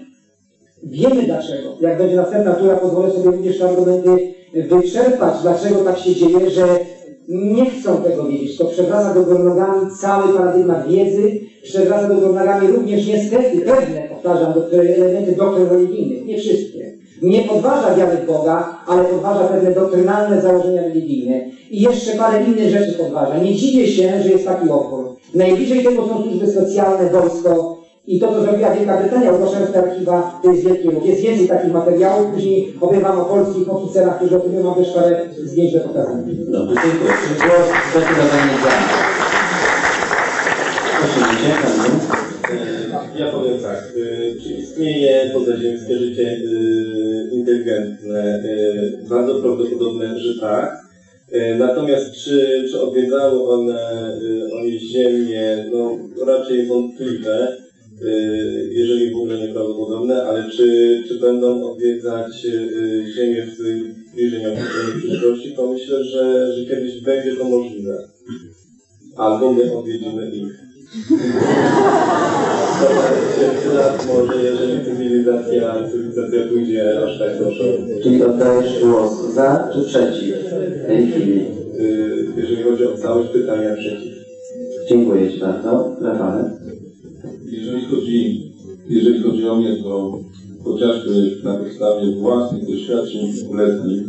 Wiemy 0.85 1.23
dlaczego. 1.23 1.69
Jak 1.81 1.99
będzie 1.99 2.17
następna 2.17 2.53
tura, 2.53 2.77
pozwolę 2.77 3.11
sobie 3.11 3.25
również 3.25 3.59
te 3.59 3.69
argumenty 3.69 4.35
wyczerpać, 4.55 5.35
dlaczego 5.43 5.77
tak 5.77 5.99
się 5.99 6.15
dzieje, 6.15 6.51
że 6.51 6.67
nie 7.29 7.71
chcą 7.71 7.97
tego 7.97 8.25
wiedzieć. 8.25 8.59
To 8.59 8.65
przewraca 8.65 9.15
do 9.15 9.23
góry 9.23 9.45
nogami 9.45 9.91
cały 10.01 10.33
paradygmat 10.33 10.89
wiedzy, 10.89 11.41
przewraca 11.63 12.09
do 12.09 12.15
góry 12.15 12.33
nogami 12.33 12.69
również 12.69 13.07
niestety 13.07 13.61
pewne, 13.61 14.09
powtarzam, 14.09 14.55
elementy 14.73 15.33
doktryn 15.33 15.69
religijnych, 15.69 16.27
nie 16.27 16.39
wszystkie. 16.39 16.95
Nie 17.23 17.43
podważa 17.43 17.95
wiary 17.95 18.17
Boga, 18.27 18.79
ale 18.87 19.05
podważa 19.05 19.49
pewne 19.49 19.71
doktrynalne 19.71 20.43
założenia 20.43 20.83
religijne. 20.83 21.51
I 21.71 21.81
jeszcze 21.81 22.13
parę 22.13 22.45
innych 22.45 22.71
rzeczy 22.71 22.93
podważa. 22.93 23.39
Nie 23.39 23.55
dziwię 23.55 23.87
się, 23.87 24.23
że 24.23 24.29
jest 24.29 24.45
taki 24.45 24.71
opór. 24.71 25.17
Najbliżej 25.35 25.85
tego 25.85 26.07
są 26.07 26.23
służby 26.23 26.47
specjalne, 26.47 27.11
wojsko, 27.11 27.84
i 28.07 28.21
to, 28.21 28.29
co 28.33 28.43
zrobiła 28.43 28.71
Wielka 28.71 28.97
Brytania, 28.97 29.33
ogłaszając 29.33 29.73
te 29.73 29.83
archiwa, 29.83 30.41
to 30.43 30.51
jest 30.51 30.65
wielki 30.65 30.91
ruch. 30.91 31.07
Jest 31.07 31.21
więcej 31.23 31.49
takich 31.49 31.73
materiałów, 31.73 32.33
później 32.35 32.75
opiewam 32.81 33.21
o 33.21 33.25
polskich 33.25 33.73
oficerach, 33.73 34.17
którzy 34.17 34.37
o 34.37 34.41
tym 34.41 34.65
mam 34.65 34.75
też 34.75 34.91
parę 34.91 35.29
zdjęć 35.45 35.73
do 35.73 35.81
pokazania. 35.81 36.23
Dobrze, 36.49 36.75
dziękuję. 36.75 37.13
Czy 37.29 37.35
głos 37.35 37.67
zdecydowanie 37.91 38.55
za? 38.65 38.71
Proszę, 40.99 41.21
Panu. 41.63 41.99
E, 43.17 43.19
Ja 43.19 43.33
powiem 43.33 43.59
tak, 43.63 43.79
e, 43.79 44.41
czy 44.43 44.53
istnieje 44.53 45.31
pozaziemskie 45.33 45.99
życie 45.99 46.29
e, 46.29 47.35
inteligentne? 47.35 48.43
Bardzo 49.09 49.35
prawdopodobne, 49.35 50.19
że 50.19 50.41
tak. 50.41 50.85
Natomiast 51.59 52.13
czy, 52.13 52.65
czy 52.71 52.81
odwiedzały 52.81 53.49
one, 53.49 54.13
one 54.53 54.79
Ziemię? 54.79 55.65
No 55.73 55.99
raczej 56.27 56.67
wątpliwe, 56.67 57.57
jeżeli 58.71 59.11
w 59.13 59.17
ogóle 59.17 59.39
nieprawdopodobne, 59.39 60.25
ale 60.25 60.51
czy, 60.51 61.03
czy 61.09 61.21
będą 61.21 61.71
odwiedzać 61.73 62.47
e, 62.47 63.13
Ziemię 63.13 63.47
w 63.47 63.63
bliżej 64.15 64.57
przyszłości, 64.99 65.53
to 65.57 65.73
myślę, 65.73 66.05
że, 66.05 66.53
że 66.53 66.67
kiedyś 66.67 67.01
będzie 67.01 67.37
to 67.37 67.45
możliwe. 67.45 68.09
Albo 69.17 69.53
my 69.53 69.77
odwiedzimy 69.77 70.31
ich. 70.31 70.65
Za 72.81 73.73
lat 73.75 74.07
może, 74.09 74.43
jeżeli 74.43 74.85
cywilizacja, 74.85 75.75
cywilizacja 75.91 76.49
pójdzie 76.49 77.05
aż 77.05 77.19
tak 77.19 77.39
do 77.39 77.51
przodu. 77.51 78.03
Czyli 78.03 78.23
oddajesz 78.23 78.85
głos 78.85 79.35
za 79.35 79.69
czy 79.73 79.85
przeciw 79.85 80.37
w 80.85 80.87
tej 80.87 81.07
chwili? 81.07 81.41
Y, 81.81 82.27
Jeżeli 82.37 82.63
chodzi 82.63 82.87
o 82.87 82.97
całość 82.97 83.29
pytania, 83.29 83.77
przeciw. 83.77 84.15
Dziękuję 84.89 85.33
Ci 85.33 85.41
bardzo. 85.41 85.97
Rafale. 86.01 86.64
Chodzi, 87.95 88.53
jeżeli 88.89 89.23
chodzi 89.23 89.49
o 89.49 89.57
mnie, 89.57 89.77
to 89.77 90.21
chociażby 90.65 91.37
na 91.45 91.55
podstawie 91.55 92.17
własnych 92.17 92.67
doświadczeń 92.67 93.33
letnich 93.55 94.03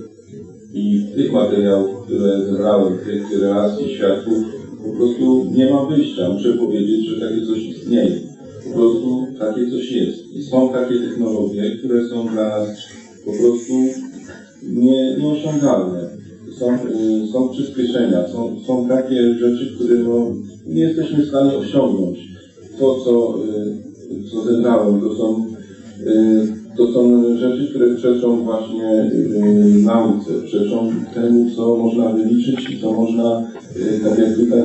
i 0.74 1.06
tych 1.16 1.32
materiałów, 1.32 2.06
które 2.06 2.46
zebrałem, 2.46 2.98
tych 2.98 3.42
relacji 3.42 3.96
świadków, 3.96 4.38
po 4.86 4.98
prostu 4.98 5.46
nie 5.52 5.72
mam 5.72 5.90
wyjścia. 5.90 6.30
Muszę 6.30 6.54
powiedzieć, 6.54 7.06
że 7.06 7.30
takie 7.30 7.46
coś 7.46 7.60
istnieje. 7.60 8.20
po 8.64 8.74
prostu 8.74 9.28
takie 9.40 9.72
coś 9.72 9.92
jest. 9.92 10.36
I 10.36 10.44
są 10.44 10.70
takie 10.70 11.00
technologie, 11.00 11.76
które 11.78 12.10
są 12.10 12.28
dla 12.28 12.50
nas 12.50 12.68
po 13.26 13.32
prostu 13.32 13.74
nie, 14.64 15.18
nieosiągalne. 15.18 16.10
Są, 16.60 16.74
y, 16.74 17.28
są 17.34 17.50
przyspieszenia, 17.50 18.28
są, 18.28 18.56
są 18.68 18.88
takie 18.88 19.34
rzeczy, 19.34 19.76
które 19.76 19.96
no, 19.96 20.32
nie 20.68 20.82
jesteśmy 20.82 21.24
w 21.24 21.30
stanie 21.30 21.58
osiągnąć. 21.58 22.35
To, 22.80 22.95
co, 23.05 23.36
y, 24.11 24.30
co 24.32 24.43
zebrałem, 24.43 25.01
to 25.01 25.15
są, 25.15 25.45
y, 26.07 26.47
to 26.78 26.88
są 26.93 27.23
rzeczy, 27.38 27.67
które 27.69 27.95
przeczą 27.95 28.43
właśnie 28.43 29.11
y, 29.13 29.84
nauce, 29.86 30.32
przeczą 30.45 30.91
temu, 31.13 31.45
co 31.55 31.76
można 31.76 32.09
wyliczyć 32.09 32.69
i 32.69 32.82
co 32.82 32.93
można, 32.93 33.51
tak 34.03 34.19
jak 34.19 34.36
tutaj 34.36 34.61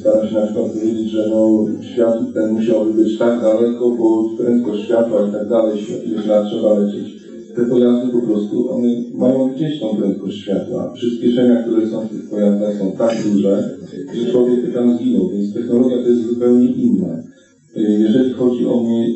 staram 0.00 0.28
się 0.28 0.34
na 0.34 0.46
przykład 0.46 0.72
powiedzieć, 0.72 1.10
że 1.10 1.28
no, 1.30 1.66
świat 1.94 2.18
ten 2.34 2.52
musiałby 2.52 3.02
być 3.02 3.18
tak 3.18 3.40
daleko, 3.40 3.90
bo 3.90 4.28
prędkość 4.38 4.84
światła 4.84 5.28
i 5.28 5.32
tak 5.32 5.48
dalej, 5.48 5.78
ile 6.06 6.26
lat 6.26 6.46
trzeba 6.50 6.78
lecieć. 6.78 7.22
Te 7.56 7.66
pojazdy 7.66 8.12
po 8.12 8.22
prostu, 8.26 8.72
one 8.72 8.88
mają 9.14 9.48
gdzieś 9.54 9.80
tą 9.80 9.96
prędkość 9.96 10.36
światła. 10.38 10.92
Przyspieszenia, 10.94 11.62
które 11.62 11.86
są 11.86 12.00
w 12.00 12.10
tych 12.10 12.30
pojazdach 12.30 12.78
są 12.78 12.92
tak 12.92 13.16
duże, 13.32 13.78
że 14.14 14.32
człowiek 14.32 14.74
tam 14.74 14.96
zginął, 14.96 15.28
więc 15.28 15.54
technologia 15.54 15.96
to 16.02 16.08
jest 16.08 16.26
zupełnie 16.28 16.66
inna. 16.66 17.22
Y, 17.76 17.80
Jeżeli 17.80 18.32
chodzi 18.32 18.66
o 18.66 18.80
mnie, 18.80 19.06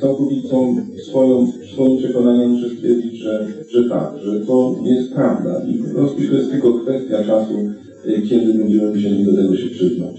całkowitą 0.00 0.76
swoją, 1.10 1.52
swoim 1.72 1.98
przekonaniem 1.98 2.50
muszę 2.50 2.68
stwierdzić, 2.70 3.18
że, 3.18 3.46
że 3.68 3.88
tak, 3.88 4.10
że 4.24 4.40
to 4.40 4.76
jest 4.84 5.14
prawda 5.14 5.62
i 5.68 5.78
po 5.78 5.94
prostu 5.94 6.16
to 6.16 6.36
jest 6.36 6.50
tylko 6.50 6.72
kwestia 6.72 7.24
czasu, 7.24 7.70
y, 8.06 8.22
kiedy 8.28 8.54
będziemy 8.54 8.90
musieli 8.90 9.24
do 9.24 9.36
tego 9.36 9.56
się 9.56 9.66
przyznać. 9.68 10.14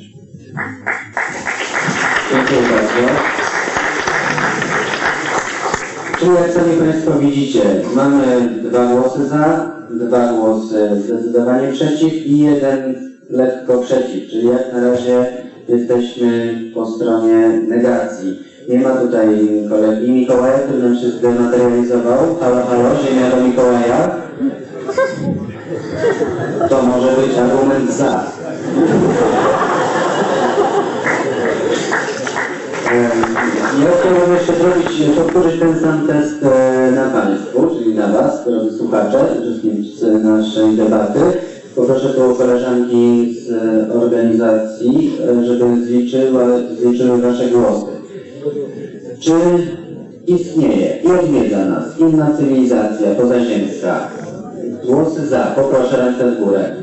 Dziękuję 2.31 2.61
bardzo. 2.61 3.13
Czyli 6.19 6.31
jak 6.31 6.51
sami 6.51 6.77
Państwo 6.79 7.19
widzicie, 7.19 7.61
mamy 7.95 8.49
dwa 8.63 8.95
głosy 8.95 9.25
za, 9.25 9.71
dwa 9.91 10.33
głosy 10.33 11.01
zdecydowanie 11.05 11.71
przeciw 11.71 12.27
i 12.27 12.39
jeden 12.39 12.95
lekko 13.29 13.77
przeciw, 13.77 14.29
czyli 14.29 14.47
jak 14.47 14.73
na 14.73 14.91
razie 14.91 15.44
jesteśmy 15.67 16.59
po 16.73 16.85
stronie 16.85 17.61
negacji. 17.67 18.39
Nie 18.69 18.79
ma 18.79 18.89
tutaj 18.89 19.27
kolegi 19.69 20.11
Mikołaja, 20.11 20.59
który 20.59 20.79
nam 20.79 20.95
się 20.95 21.09
zdematerializował. 21.09 22.35
Halo, 22.41 22.65
halo, 22.65 22.89
ziemia 23.03 23.29
do 23.29 23.47
Mikołaja. 23.47 24.15
To 26.69 26.83
może 26.83 27.07
być 27.07 27.37
argument 27.37 27.93
za. 27.93 28.23
Ja 33.83 33.89
chciałbym 33.99 34.35
jeszcze 34.35 34.53
zrobić, 34.55 35.17
powtórzyć 35.17 35.59
ten 35.59 35.79
sam 35.79 36.07
test 36.07 36.43
e, 36.43 36.91
na 36.91 37.09
Państwu, 37.09 37.67
czyli 37.77 37.95
na 37.95 38.07
Was, 38.07 38.45
drodzy 38.45 38.77
słuchacze, 38.77 39.25
uczestnicy 39.41 40.11
naszej 40.11 40.75
debaty. 40.75 41.19
Poproszę 41.75 42.09
tu 42.09 42.35
koleżanki 42.35 43.35
z 43.41 43.51
e, 43.51 43.93
organizacji, 43.93 45.17
e, 45.41 45.45
żeby 45.45 45.85
zliczyły, 45.85 46.43
zliczyły 46.79 47.21
Wasze 47.21 47.49
głosy. 47.49 47.91
Czy 49.19 49.31
istnieje 50.27 50.97
i 51.03 51.07
odwiedza 51.07 51.65
nas 51.65 51.99
inna 51.99 52.37
cywilizacja 52.37 53.15
pozaziemska? 53.15 54.07
Głosy 54.85 55.27
za. 55.27 55.39
Poproszę 55.39 55.97
rękę 55.97 56.31
w 56.31 56.45
górę. 56.45 56.75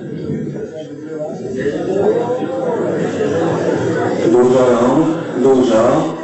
Dużo 4.32 4.70
rąk, 4.70 5.06
dużo. 5.42 6.14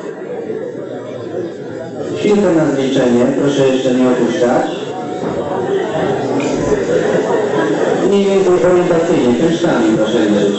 Chwilkę 2.16 2.54
na 2.56 2.74
zliczenie, 2.74 3.24
proszę 3.40 3.68
jeszcze 3.68 3.94
nie 3.94 4.08
opuszczać. 4.08 4.78
Mniej 8.08 8.24
więcej 8.24 8.64
orientacyjnie, 8.64 9.34
krężkami 9.34 9.96
proszę 9.96 10.18
liczyć. 10.26 10.58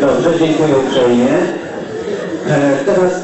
Dobrze, 0.00 0.38
dziękuję 0.38 0.74
uprzejmie. 0.86 1.28
E, 2.48 2.84
Teraz 2.84 3.22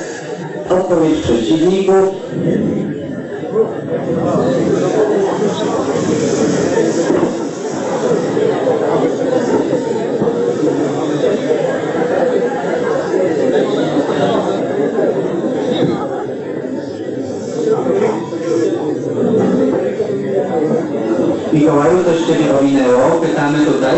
odpowiedź 0.68 1.20
przeciwników. 1.22 2.08
Mikołaju, 21.62 22.04
coś 22.04 22.26
Ciebie 22.26 22.58
ominęło. 22.60 23.20
Pytamy 23.20 23.58
tutaj. 23.66 23.96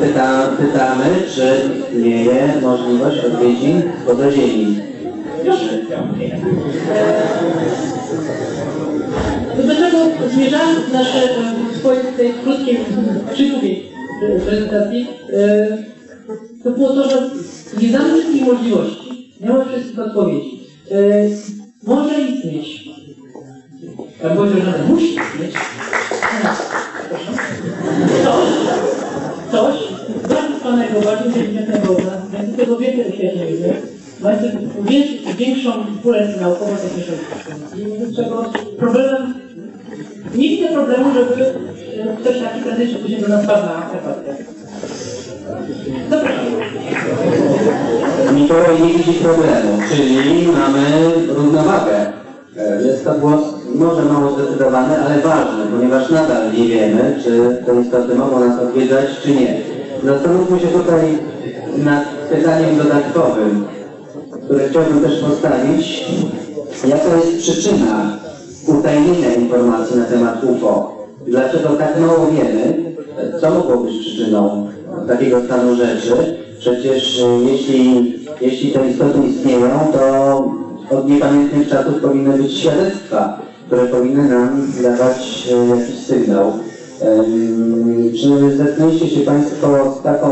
Pyta, 0.00 0.48
pytamy, 0.58 1.04
czy 1.34 1.70
istnieje 1.78 2.52
możliwość 2.62 3.24
odwiedzin 3.24 3.82
poza 4.06 4.30
ziemi. 4.30 4.76
Do 9.66 9.74
czego 9.74 9.98
zmierzałem 10.34 10.76
nasze, 10.92 11.28
w 11.72 11.78
swojej 11.78 12.02
tej 12.16 12.30
krótkiej 12.32 12.78
przymówie 13.32 13.76
prezentacji, 14.46 15.06
e, 15.32 15.68
to 16.64 16.70
było 16.70 16.88
to, 16.88 17.10
że 17.10 17.30
nie 17.82 17.88
znamy 17.88 18.12
wszystkich 18.12 18.46
możliwości, 18.46 19.34
nie 19.40 19.48
mamy 19.48 19.64
wszystkich 19.64 19.98
odpowiedzi. 19.98 20.60
E, 20.90 20.96
może 21.82 22.20
istnieć, 22.20 22.88
tak 24.22 24.32
powiedział, 24.36 24.60
że 24.60 24.84
musi 24.88 25.16
Proszę. 28.24 28.48
coś, 29.52 29.76
coś 30.28 30.44
trwanego, 30.56 31.00
bardziej 31.00 31.26
inteligentnego 31.26 31.92
od 31.92 32.04
nas, 32.04 32.30
więc 32.32 32.56
tego 32.56 32.76
więcej 32.76 33.04
doświadczenia, 33.04 33.74
mający 34.20 34.52
większą, 35.38 35.72
pulę 36.02 36.28
naukowo-techniczną. 36.40 37.14
I 38.10 38.16
czego 38.16 38.44
problemem, 38.78 39.34
nie 40.34 40.48
widzę 40.48 40.68
problemu, 40.68 41.04
żeby 41.14 41.44
e, 41.44 42.16
ktoś 42.20 42.38
taki 42.42 42.60
prędzej 42.60 42.88
czy 42.88 42.94
później 42.94 43.20
do 43.20 43.28
nas 43.28 43.46
padł 43.46 43.66
na. 43.66 43.90
Zapraszam. 46.10 46.44
Mikołaj 48.34 48.82
nie 48.82 48.92
widzi 48.94 49.12
problemu, 49.12 49.78
czyli 49.88 50.46
mamy 50.48 51.10
równowagę. 51.28 52.12
E, 52.56 52.82
Jest 52.82 53.04
to 53.04 53.14
głos 53.14 53.57
może 53.74 54.04
mało 54.04 54.30
zdecydowany, 54.32 54.98
ale 54.98 55.20
ważny, 55.20 55.64
ponieważ 55.76 56.10
nadal 56.10 56.52
nie 56.52 56.68
wiemy, 56.68 57.18
czy 57.24 57.62
te 57.66 57.80
istoty 57.80 58.14
mogą 58.14 58.40
nas 58.40 58.60
odwiedzać, 58.60 59.04
czy 59.22 59.30
nie. 59.30 59.60
Zastanówmy 60.04 60.60
się 60.60 60.66
tutaj 60.66 61.18
nad 61.78 62.04
pytaniem 62.30 62.78
dodatkowym, 62.78 63.64
które 64.44 64.68
chciałbym 64.68 65.00
też 65.00 65.20
postawić. 65.20 66.04
Jaka 66.88 67.16
jest 67.16 67.38
przyczyna 67.38 68.18
utajnienia 68.66 69.34
informacji 69.34 69.96
na 69.96 70.04
temat 70.04 70.44
UFO? 70.44 70.98
Dlaczego 71.26 71.68
tak 71.68 72.00
mało 72.00 72.26
wiemy? 72.26 72.94
Co 73.40 73.50
mogło 73.50 73.76
być 73.76 73.98
przyczyną 74.00 74.68
takiego 75.08 75.44
stanu 75.44 75.76
rzeczy? 75.76 76.36
Przecież 76.58 77.22
jeśli, 77.46 78.14
jeśli 78.40 78.72
te 78.72 78.88
istoty 78.88 79.18
istnieją, 79.28 79.92
to 79.92 80.44
od 80.96 81.08
niepamiętnych 81.08 81.68
czasów 81.68 82.00
powinny 82.00 82.38
być 82.38 82.58
świadectwa, 82.58 83.47
które 83.68 83.86
powinny 83.86 84.28
nam 84.28 84.72
dawać 84.82 85.48
e, 85.52 85.76
jakiś 85.78 86.06
sygnał. 86.06 86.52
Czy 88.20 88.56
zetknęliście 88.56 89.08
się 89.08 89.20
Państwo 89.20 89.96
z 90.00 90.02
taką 90.02 90.28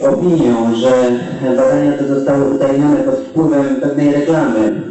opinią, 0.00 0.74
że 0.74 0.92
badania 1.56 1.98
te 1.98 2.08
zostały 2.08 2.54
utajnione 2.54 2.96
pod 2.96 3.14
wpływem 3.14 3.76
pewnej 3.80 4.12
reklamy 4.12 4.82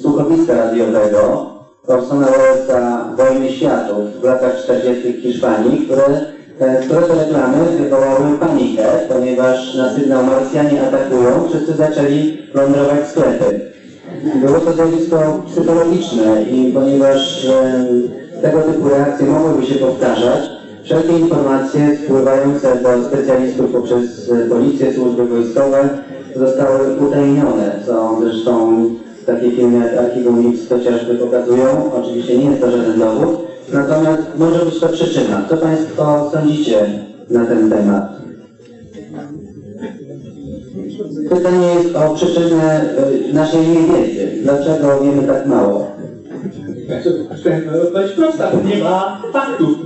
słuchowiska 0.00 0.54
radiowego 0.54 1.50
Orsona 1.86 2.26
Wellesa 2.26 3.08
Wojny 3.16 3.52
Światów 3.52 4.20
w 4.20 4.24
latach 4.24 4.62
40. 4.64 5.12
w 5.12 5.22
Hiszpanii, 5.22 5.86
które, 5.86 6.04
e, 6.60 6.82
które 6.82 7.02
te 7.02 7.14
reklamy 7.14 7.64
wywołały 7.78 8.38
panikę, 8.40 8.82
ponieważ 9.08 9.74
na 9.74 9.94
sygnał 9.94 10.24
Marsjanie 10.24 10.82
atakują, 10.82 11.48
wszyscy 11.48 11.72
zaczęli 11.72 12.38
plądrować 12.52 13.08
sklepy. 13.08 13.73
Było 14.34 14.60
to 14.60 14.72
zjawisko 14.72 15.42
psychologiczne 15.46 16.42
i 16.42 16.72
ponieważ 16.72 17.48
tego 18.42 18.60
typu 18.62 18.88
reakcje 18.88 19.26
mogłyby 19.26 19.66
się 19.66 19.74
powtarzać, 19.74 20.40
wszelkie 20.82 21.18
informacje 21.18 21.98
spływające 22.04 22.76
do 22.82 23.04
specjalistów 23.08 23.72
poprzez 23.72 24.30
e, 24.30 24.48
policję, 24.48 24.94
służby 24.94 25.24
wojskowe 25.24 25.88
zostały 26.36 26.96
utajnione, 26.96 27.80
co 27.86 28.18
zresztą 28.20 28.84
Takie 29.26 29.50
filmy 29.50 29.86
jak 29.86 29.98
Archiwum 29.98 30.52
X 30.54 30.68
chociażby 30.68 31.14
pokazują. 31.14 31.92
Oczywiście 31.92 32.38
nie 32.38 32.44
jest 32.44 32.60
to 32.60 32.70
żaden 32.70 32.98
dowód, 32.98 33.38
natomiast 33.72 34.22
może 34.38 34.64
być 34.64 34.80
to 34.80 34.88
przyczyna. 34.88 35.44
Co 35.48 35.56
Państwo 35.56 36.30
sądzicie 36.32 36.90
na 37.30 37.44
ten 37.44 37.70
temat? 37.70 38.23
Pytanie 41.28 41.66
jest 41.74 41.96
o 41.96 42.14
przyczynę 42.14 42.94
y, 43.30 43.32
naszej 43.32 43.68
niewiedzy. 43.68 44.42
Dlaczego 44.42 45.00
wiemy 45.00 45.26
tak 45.26 45.46
mało? 45.46 45.86
Odpowiedź 47.82 48.12
prosta, 48.12 48.50
bo 48.50 48.68
nie 48.68 48.84
ma 48.84 49.22
faktów. 49.32 49.78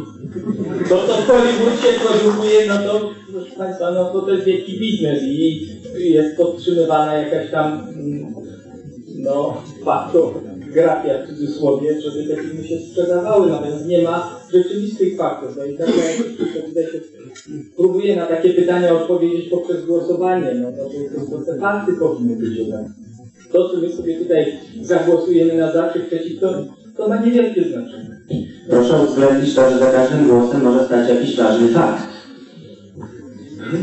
To, 0.88 1.06
co 1.06 1.14
w 1.14 1.26
Hollywood 1.26 1.80
się 1.80 2.00
produkuje, 2.00 2.66
no 2.68 2.78
to, 2.78 3.10
proszę 3.32 3.56
Państwa, 3.58 3.90
no 3.90 4.04
to, 4.04 4.20
to 4.20 4.32
jest 4.32 4.44
wielki 4.44 4.78
biznes 4.78 5.22
i 5.22 5.68
jest 5.98 6.36
podtrzymywana 6.36 7.14
jakaś 7.14 7.50
tam, 7.50 7.88
mm, 7.94 8.34
no, 9.18 9.62
faktografia 10.68 11.24
w 11.24 11.28
cudzysłowie, 11.28 12.00
żeby 12.00 12.24
te 12.24 12.42
filmy 12.42 12.68
się 12.68 12.78
sprzedawały, 12.78 13.50
natomiast 13.50 13.86
nie 13.86 14.02
ma 14.02 14.40
rzeczywistych 14.52 15.16
faktów. 15.16 15.56
No 15.56 15.64
i 15.64 15.78
tak 15.78 15.88
jak 15.88 16.66
tutaj 16.66 16.84
się 16.84 17.00
próbuje 17.76 18.16
na 18.16 18.26
takie 18.26 18.50
pytania 18.50 18.92
odpowiedzieć 18.92 19.48
poprzez 19.50 19.86
głosowanie, 19.86 20.54
no 20.54 20.72
to, 20.72 20.84
to, 20.84 21.36
to 21.36 21.44
te 21.44 21.60
fakty 21.60 21.92
powinny 21.92 22.36
być 22.36 22.58
jednak. 22.58 22.84
To, 23.52 23.68
co 23.68 23.76
my 23.76 23.92
sobie 23.92 24.18
tutaj 24.18 24.58
zagłosujemy 24.82 25.54
na 25.54 25.72
za 25.72 25.92
czy 25.92 26.00
przeciw, 26.00 26.40
to, 26.40 26.64
to 26.96 27.08
ma 27.08 27.16
niewielkie 27.16 27.64
znaczenie. 27.64 28.18
Proszę 28.70 29.02
uwzględnić 29.02 29.54
to, 29.54 29.70
że 29.70 29.78
za 29.78 29.90
każdym 29.90 30.28
głosem 30.28 30.62
może 30.62 30.84
stać 30.84 31.08
jakiś 31.08 31.36
ważny 31.36 31.68
fakt. 31.68 32.02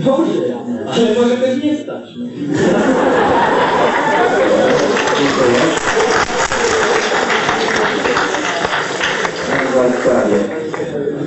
Może, 0.05 0.55
ale 0.87 1.15
może 1.21 1.37
też 1.37 1.63
nie 1.63 1.77
stać. 1.77 2.05
No. 2.17 2.25
Dziękuję. 5.19 6.14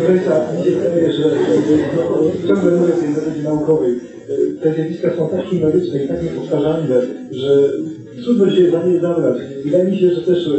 Mi 0.08 0.64
się 0.64 0.70
wydaje, 0.70 1.12
że 1.12 1.24
no, 1.96 2.48
ciągle 2.48 2.70
mówię 2.70 2.92
tej 2.92 3.08
metodzie 3.08 3.42
naukowej. 3.42 3.94
Te 4.62 4.74
zjawiska 4.74 5.16
są 5.16 5.28
tak 5.28 5.52
numeryczne 5.52 6.04
i 6.04 6.08
tak 6.08 6.22
niepowtarzalne, 6.22 7.02
że 7.30 7.72
trudno 8.24 8.50
się 8.50 8.70
za 8.70 8.86
nie 8.86 9.00
zabrać. 9.00 9.38
Wydaje 9.64 9.84
mi 9.84 9.98
się, 9.98 10.10
że 10.10 10.22
też 10.22 10.50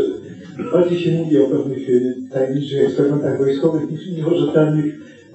bardziej 0.71 0.99
się 0.99 1.11
mówi 1.11 1.37
o 1.37 1.45
pewnych 1.45 1.89
e, 1.89 2.33
tajemniczych 2.33 2.85
eksperymentach 2.85 3.37
wojskowych 3.37 3.91
niż, 3.91 4.07
niż 4.07 4.25
o 4.25 4.39
rzetelnych 4.39 4.85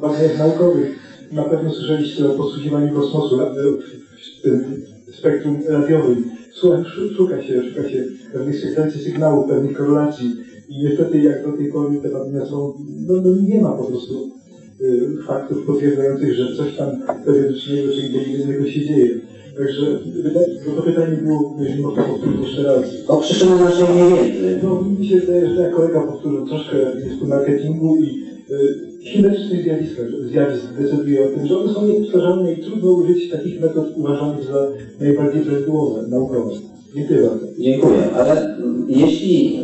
badaniach 0.00 0.38
naukowych. 0.38 0.98
Na 1.32 1.44
pewno 1.44 1.72
słyszeliście 1.72 2.26
o 2.26 2.34
posługiwaniu 2.34 2.94
kosmosu 2.94 3.40
e, 3.40 3.46
w 4.38 4.42
tym 4.42 4.82
spektrum 5.12 5.60
radiowym. 5.68 6.24
Słucha, 6.52 6.84
szuka 7.16 7.42
się, 7.42 7.62
szuka 7.62 7.88
się 7.88 8.04
pewnych 8.32 8.60
sekwencji 8.60 9.00
sygnałów, 9.00 9.48
pewnych 9.48 9.76
korelacji. 9.76 10.30
I 10.68 10.84
niestety 10.84 11.18
jak 11.18 11.46
do 11.46 11.52
tej 11.52 11.72
pory 11.72 12.00
te 12.02 12.08
badania 12.08 12.46
są, 12.46 12.74
no, 13.06 13.14
no 13.14 13.30
nie 13.48 13.60
ma 13.60 13.72
po 13.72 13.84
prostu 13.84 14.30
y, 14.80 15.22
faktów 15.26 15.66
potwierdzających, 15.66 16.34
że 16.34 16.56
coś 16.56 16.76
tam 16.76 16.90
periodycznego 17.24 17.92
czy 17.92 18.06
inteligentnego 18.06 18.66
się 18.66 18.80
dzieje. 18.80 19.20
Także 19.58 19.86
bo 20.66 20.72
to 20.72 20.82
pytanie 20.82 21.16
było, 21.16 21.56
jeżeli 21.60 21.82
można 21.82 22.02
powtórzyć 22.02 22.40
jeszcze 22.40 22.62
raz. 22.62 22.84
O 23.08 23.16
przyczynę 23.16 23.56
naszej 23.56 23.96
niewiedzy. 23.96 24.60
No 24.62 24.82
mi 24.82 25.06
się 25.06 25.20
wydaje, 25.20 25.48
że 25.48 25.56
tak 25.56 25.74
kolega 25.74 26.00
powtórzył 26.00 26.46
troszkę 26.46 26.76
jest 26.76 27.20
tu 27.20 27.26
marketingu 27.26 27.96
i 27.96 28.24
y, 28.50 29.04
chimycznych 29.04 29.62
zjawisk, 29.62 30.00
zjawisk 30.30 30.64
decyduje 30.78 31.26
o 31.26 31.30
tym, 31.30 31.46
że 31.46 31.58
one 31.58 31.74
są 31.74 31.86
niepowtarzalne 31.86 32.52
i 32.52 32.62
trudno 32.62 32.92
użyć 32.92 33.30
takich 33.30 33.60
metod 33.60 33.86
uważanych 33.96 34.44
za 34.44 34.68
najbardziej 35.00 35.42
prawidłowe, 35.42 36.08
naukowe. 36.08 36.50
Dziękuję 36.94 37.22
bardzo. 37.22 37.46
Dziękuję, 37.58 37.98
ale 38.16 38.56
jeśli 38.88 39.58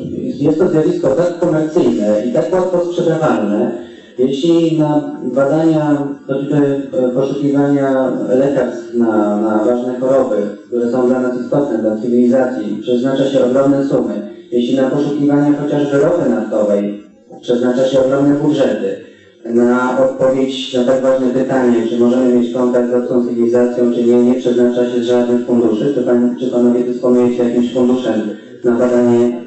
jest 0.45 0.59
to 0.59 0.69
zjawisko 0.69 1.09
tak 1.09 1.39
komercyjne 1.39 2.23
i 2.27 2.33
tak 2.33 2.53
łatwo 2.53 2.85
sprzedawalne, 2.85 3.85
jeśli 4.19 4.79
na 4.79 5.19
badania, 5.35 6.09
choćby 6.27 6.83
e, 6.93 7.09
poszukiwania 7.09 8.13
lekarstw 8.29 8.95
na, 8.95 9.41
na 9.41 9.65
ważne 9.65 10.01
choroby, 10.01 10.37
które 10.67 10.91
są 10.93 11.07
dla 11.07 11.21
nas 11.21 11.41
istotne, 11.41 11.79
dla 11.79 11.97
cywilizacji, 11.97 12.79
przeznacza 12.83 13.31
się 13.31 13.45
ogromne 13.45 13.85
sumy, 13.85 14.23
jeśli 14.53 14.77
na 14.77 14.91
poszukiwania 14.91 15.59
chociażby 15.63 15.99
ropy 15.99 16.31
naftowej 16.31 17.11
przeznacza 17.41 17.87
się 17.87 18.01
ogromne 18.01 18.35
budżety, 18.35 19.00
na 19.45 19.99
odpowiedź 20.11 20.75
na 20.75 20.85
tak 20.85 21.03
ważne 21.03 21.31
pytanie, 21.31 21.87
czy 21.89 21.99
możemy 21.99 22.35
mieć 22.39 22.53
kontakt 22.53 22.91
z 22.91 22.95
obcą 22.95 23.27
cywilizacją, 23.27 23.93
czy 23.95 24.05
nie, 24.05 24.23
nie 24.25 24.35
przeznacza 24.35 24.91
się 24.91 25.03
żadnych 25.03 25.47
funduszy. 25.47 25.95
Czy, 25.95 26.03
pan, 26.03 26.37
czy 26.41 26.47
panowie 26.51 26.85
dysponujecie 26.85 27.45
jakimś 27.45 27.73
funduszem 27.75 28.21
na 28.65 28.79
badanie, 28.79 29.41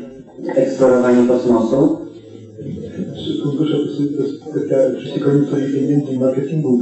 eksplorowanie 0.56 1.28
kosmosu? 1.28 1.98
Czy 3.26 3.44
fundusze 3.44 3.74
to 3.74 3.82
jest- 3.84 4.20
jest 4.20 4.44
kwestia 5.00 5.26
koniunktury 5.26 5.62
pieniędzy 5.74 6.12
i 6.14 6.20
marketingu. 6.20 6.80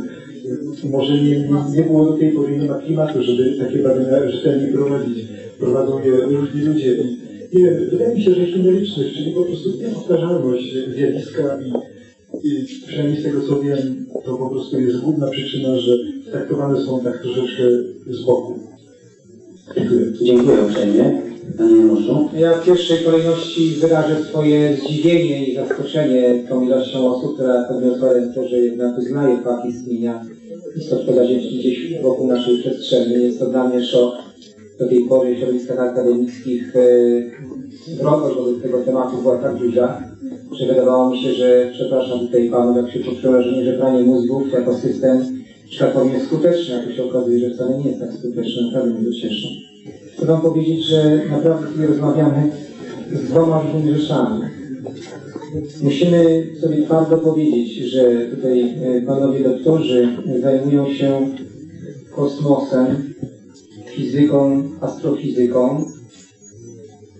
Może 0.91 1.13
nie, 1.23 1.49
nie, 1.75 1.83
było 1.83 2.05
do 2.05 2.17
tej 2.17 2.31
pory, 2.31 2.57
nie 2.57 2.67
ma 2.67 2.75
klimatu, 2.75 3.23
żeby 3.23 3.55
takie 3.59 3.83
badania 3.83 4.29
rzetelnie 4.29 4.67
prowadzić. 4.73 5.25
Prowadzą 5.59 5.99
je 5.99 6.11
różni 6.11 6.61
ludzie. 6.61 6.97
Nie 7.53 7.63
wiem, 7.63 7.89
wydaje 7.91 8.15
mi 8.15 8.21
się, 8.21 8.33
że 8.35 8.45
chimerycznych, 8.45 9.13
czyli 9.13 9.31
po 9.31 9.41
prostu 9.41 9.69
niepowtarzalność 9.81 10.75
zjawiska 10.95 11.57
i, 11.61 11.90
i 12.43 12.65
przynajmniej 12.87 13.21
z 13.21 13.23
tego 13.23 13.41
co 13.47 13.61
wiem, 13.61 14.05
to 14.25 14.37
po 14.37 14.49
prostu 14.49 14.79
jest 14.79 14.99
główna 14.99 15.29
przyczyna, 15.29 15.79
że 15.79 15.91
traktowane 16.31 16.85
są 16.85 17.03
tak 17.03 17.21
troszeczkę 17.21 17.63
z 18.07 18.25
boku. 18.25 18.59
Dziękuję. 19.75 20.11
Dziękuję 20.21 20.57
uprzejmie. 20.61 21.21
Panie 21.57 21.75
Januszu. 21.77 22.29
Ja 22.37 22.53
w 22.53 22.65
pierwszej 22.65 23.05
kolejności 23.05 23.69
wyrażę 23.69 24.23
swoje 24.23 24.77
zdziwienie 24.77 25.47
i 25.47 25.55
zaskoczenie 25.55 26.43
tą 26.49 26.65
ilością 26.65 27.15
osób, 27.15 27.33
która 27.33 27.63
podniosła 27.63 28.13
ręce, 28.13 28.47
że 28.47 28.57
jednak 28.57 28.97
uznaje 28.97 29.43
fakt 29.43 29.65
istnienia 29.65 30.25
istotnego 30.75 31.21
gdzieś 31.59 32.01
wokół 32.01 32.27
naszej 32.27 32.57
przestrzeni. 32.57 33.13
Jest 33.13 33.39
to 33.39 33.45
dla 33.45 33.69
mnie 33.69 33.83
szok. 33.83 34.13
Do 34.81 34.87
tej 34.87 35.05
pory 35.05 35.35
w 35.35 35.37
środowiskach 35.37 35.79
akademickich 35.79 36.75
e, 36.75 36.81
wrogość 37.99 38.35
wobec 38.35 38.61
tego 38.61 38.77
tematu 38.79 39.21
była 39.21 39.37
tak 39.37 39.55
duża, 39.55 40.03
że 40.59 40.67
wydawało 40.67 41.09
mi 41.09 41.21
się, 41.21 41.33
że, 41.33 41.69
przepraszam 41.73 42.19
tutaj 42.19 42.49
panów, 42.49 42.77
jak 42.77 42.91
się 42.91 42.99
poczułem, 42.99 43.43
że 43.43 43.51
nie 43.51 43.65
żebranie 43.65 44.03
mózgów 44.03 44.53
jako 44.53 44.77
system, 44.77 45.21
tak 45.79 45.93
powiem, 45.93 46.13
jest 46.13 46.25
skuteczny, 46.25 46.83
tu 46.87 46.93
się 46.93 47.03
okazuje, 47.03 47.39
że 47.39 47.55
wcale 47.55 47.77
nie 47.77 47.89
jest 47.89 47.99
tak 47.99 48.13
skuteczny, 48.13 48.63
naprawdę 48.63 48.93
mnie 48.93 49.09
to 49.09 49.13
cieszy. 49.13 49.47
Chcę 50.13 50.25
Wam 50.25 50.41
powiedzieć, 50.41 50.85
że 50.85 51.21
naprawdę 51.31 51.67
tutaj 51.67 51.87
rozmawiamy 51.87 52.51
z 53.11 53.23
dwoma 53.23 53.61
różnymi 53.61 53.99
rzeczami. 53.99 54.41
Musimy 55.83 56.47
sobie 56.61 56.81
twardo 56.81 57.17
powiedzieć, 57.17 57.77
że 57.77 58.27
tutaj 58.35 58.61
e, 58.61 59.01
panowie 59.01 59.43
doktorzy 59.43 60.09
zajmują 60.41 60.93
się 60.93 61.27
kosmosem, 62.15 63.11
fizyką, 63.91 64.63
astrofizyką 64.81 65.85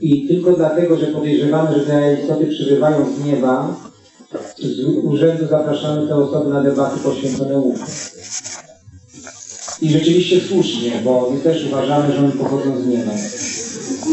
i 0.01 0.28
tylko 0.28 0.51
dlatego, 0.51 0.97
że 0.97 1.07
podejrzewamy, 1.07 1.80
że 1.80 1.86
te 1.86 2.17
istoty 2.22 2.47
przybywają 2.47 3.05
z 3.15 3.26
nieba, 3.26 3.76
z 4.59 4.86
urzędu 5.03 5.47
zapraszamy 5.47 6.07
te 6.07 6.15
osoby 6.15 6.49
na 6.49 6.61
debaty 6.61 6.99
poświęcone 6.99 7.59
UFO. 7.59 7.86
I 9.82 9.89
rzeczywiście 9.89 10.41
słusznie, 10.49 11.01
bo 11.03 11.30
my 11.32 11.39
też 11.39 11.67
uważamy, 11.67 12.13
że 12.13 12.19
one 12.19 12.32
pochodzą 12.32 12.82
z 12.82 12.88
nieba. 12.88 13.11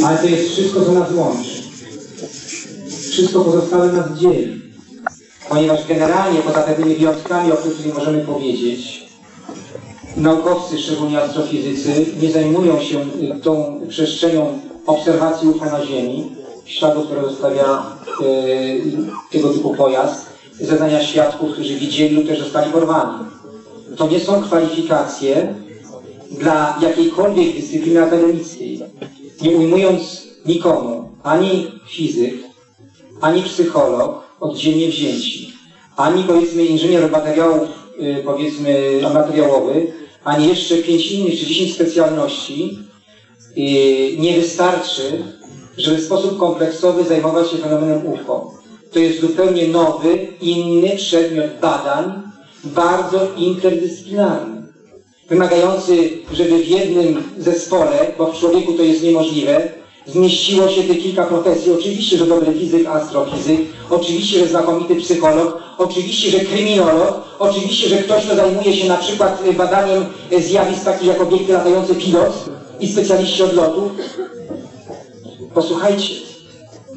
Ale 0.05 0.19
to 0.19 0.27
jest 0.27 0.49
wszystko, 0.49 0.85
co 0.85 0.93
nas 0.93 1.15
łączy. 1.15 1.63
Wszystko 3.11 3.45
pozostałe 3.45 3.93
nas 3.93 4.19
dzieli. 4.19 4.63
Ponieważ 5.49 5.87
generalnie 5.87 6.41
poza 6.41 6.63
pewnymi 6.63 6.95
wyjątkami, 6.95 7.53
o 7.53 7.57
których 7.57 7.95
możemy 7.95 8.21
powiedzieć, 8.21 8.98
naukowcy, 10.19 10.79
szczególnie 10.79 11.23
astrofizycy, 11.23 12.07
nie 12.23 12.31
zajmują 12.31 12.81
się 12.81 12.99
y, 13.01 13.41
tą 13.43 13.81
przestrzenią 13.89 14.61
obserwacji 14.87 15.49
UFO 15.49 15.65
na 15.65 15.87
Ziemi, 15.87 16.31
śladu, 16.65 17.03
które 17.03 17.23
zostawia 17.23 17.83
y, 18.21 18.81
tego 19.31 19.49
typu 19.49 19.75
pojazd, 19.75 20.27
zeznania 20.61 21.03
świadków, 21.03 21.53
którzy 21.53 21.75
widzieli 21.75 22.17
lub 22.17 22.27
też 22.27 22.39
zostali 22.39 22.73
porwani. 22.73 23.25
To 23.97 24.09
nie 24.09 24.21
są 24.21 24.43
kwalifikacje 24.43 25.55
dla 26.31 26.79
jakiejkolwiek 26.83 27.57
dyscypliny 27.57 28.03
akademickiej. 28.03 28.83
Nie 29.43 29.51
ujmując 29.51 30.23
nikomu, 30.47 31.09
ani 31.23 31.73
fizyk, 31.89 32.35
ani 33.21 33.43
psycholog 33.43 34.23
oddzielnie 34.41 34.89
wzięci, 34.89 35.53
ani 35.97 36.25
powiedzmy 36.25 36.65
inżynier 36.65 37.11
materiałów, 37.11 37.69
y, 38.01 38.23
powiedzmy 38.25 39.01
materiałowy, 39.15 39.93
ani 40.25 40.49
jeszcze 40.49 40.77
pięć 40.77 41.11
innych 41.11 41.39
czy 41.39 41.47
dziesięć 41.47 41.75
specjalności 41.75 42.79
y, 43.59 44.17
nie 44.19 44.41
wystarczy, 44.41 45.23
żeby 45.77 45.97
w 45.97 46.05
sposób 46.05 46.39
kompleksowy 46.39 47.05
zajmować 47.05 47.51
się 47.51 47.57
fenomenem 47.57 48.07
UFO. 48.07 48.53
To 48.93 48.99
jest 48.99 49.21
zupełnie 49.21 49.69
nowy, 49.69 50.29
inny 50.41 50.97
przedmiot 50.97 51.47
badań, 51.61 52.23
bardzo 52.65 53.35
interdyscyplinarny. 53.37 54.63
Wymagający, 55.29 56.11
żeby 56.33 56.59
w 56.59 56.69
jednym 56.69 57.23
zespole, 57.39 58.13
bo 58.19 58.33
w 58.33 58.39
człowieku 58.39 58.73
to 58.73 58.83
jest 58.83 59.03
niemożliwe, 59.03 59.73
zmieściło 60.13 60.69
się 60.69 60.83
te 60.83 60.95
kilka 60.95 61.25
profesji. 61.25 61.73
Oczywiście, 61.73 62.17
że 62.19 62.27
dobry 62.27 62.53
fizyk, 62.59 62.87
astrofizyk, 62.87 63.61
oczywiście, 63.91 64.39
że 64.39 64.47
znakomity 64.47 64.97
psycholog, 64.97 65.59
oczywiście, 65.79 66.31
że 66.31 66.41
kryminolog, 66.41 67.21
oczywiście, 67.39 67.89
że 67.89 67.97
ktoś, 67.97 68.25
kto 68.25 68.37
zajmuje 68.37 68.73
się 68.77 68.89
na 68.89 68.97
przykład 68.97 69.47
y, 69.47 69.53
badaniem 69.53 70.07
y, 70.33 70.43
zjawisk 70.43 70.85
takich 70.85 71.07
jak 71.09 71.21
obiekty 71.21 71.53
latające 71.53 71.95
pilot 71.95 72.45
i 72.81 72.89
specjaliści 72.93 73.43
od. 73.43 73.51
Posłuchajcie, 75.55 76.15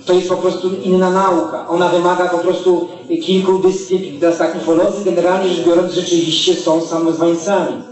to 0.05 0.13
jest 0.13 0.29
po 0.29 0.37
prostu 0.37 0.69
inna 0.83 1.09
nauka. 1.09 1.67
Ona 1.67 1.89
wymaga 1.89 2.29
po 2.29 2.37
prostu 2.37 2.87
kilku 3.25 3.59
dyscyplin. 3.59 4.19
Teraz 4.19 4.37
tak, 4.37 4.55
ufolodzy 4.55 5.05
generalnie 5.05 5.49
rzecz 5.49 5.65
biorąc 5.65 5.93
rzeczywiście 5.93 6.55
są 6.55 6.81
samozwańcami, 6.81 7.83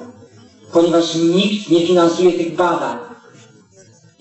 ponieważ 0.73 1.15
nikt 1.15 1.69
nie 1.69 1.87
finansuje 1.87 2.31
tych 2.31 2.55
badań. 2.55 2.97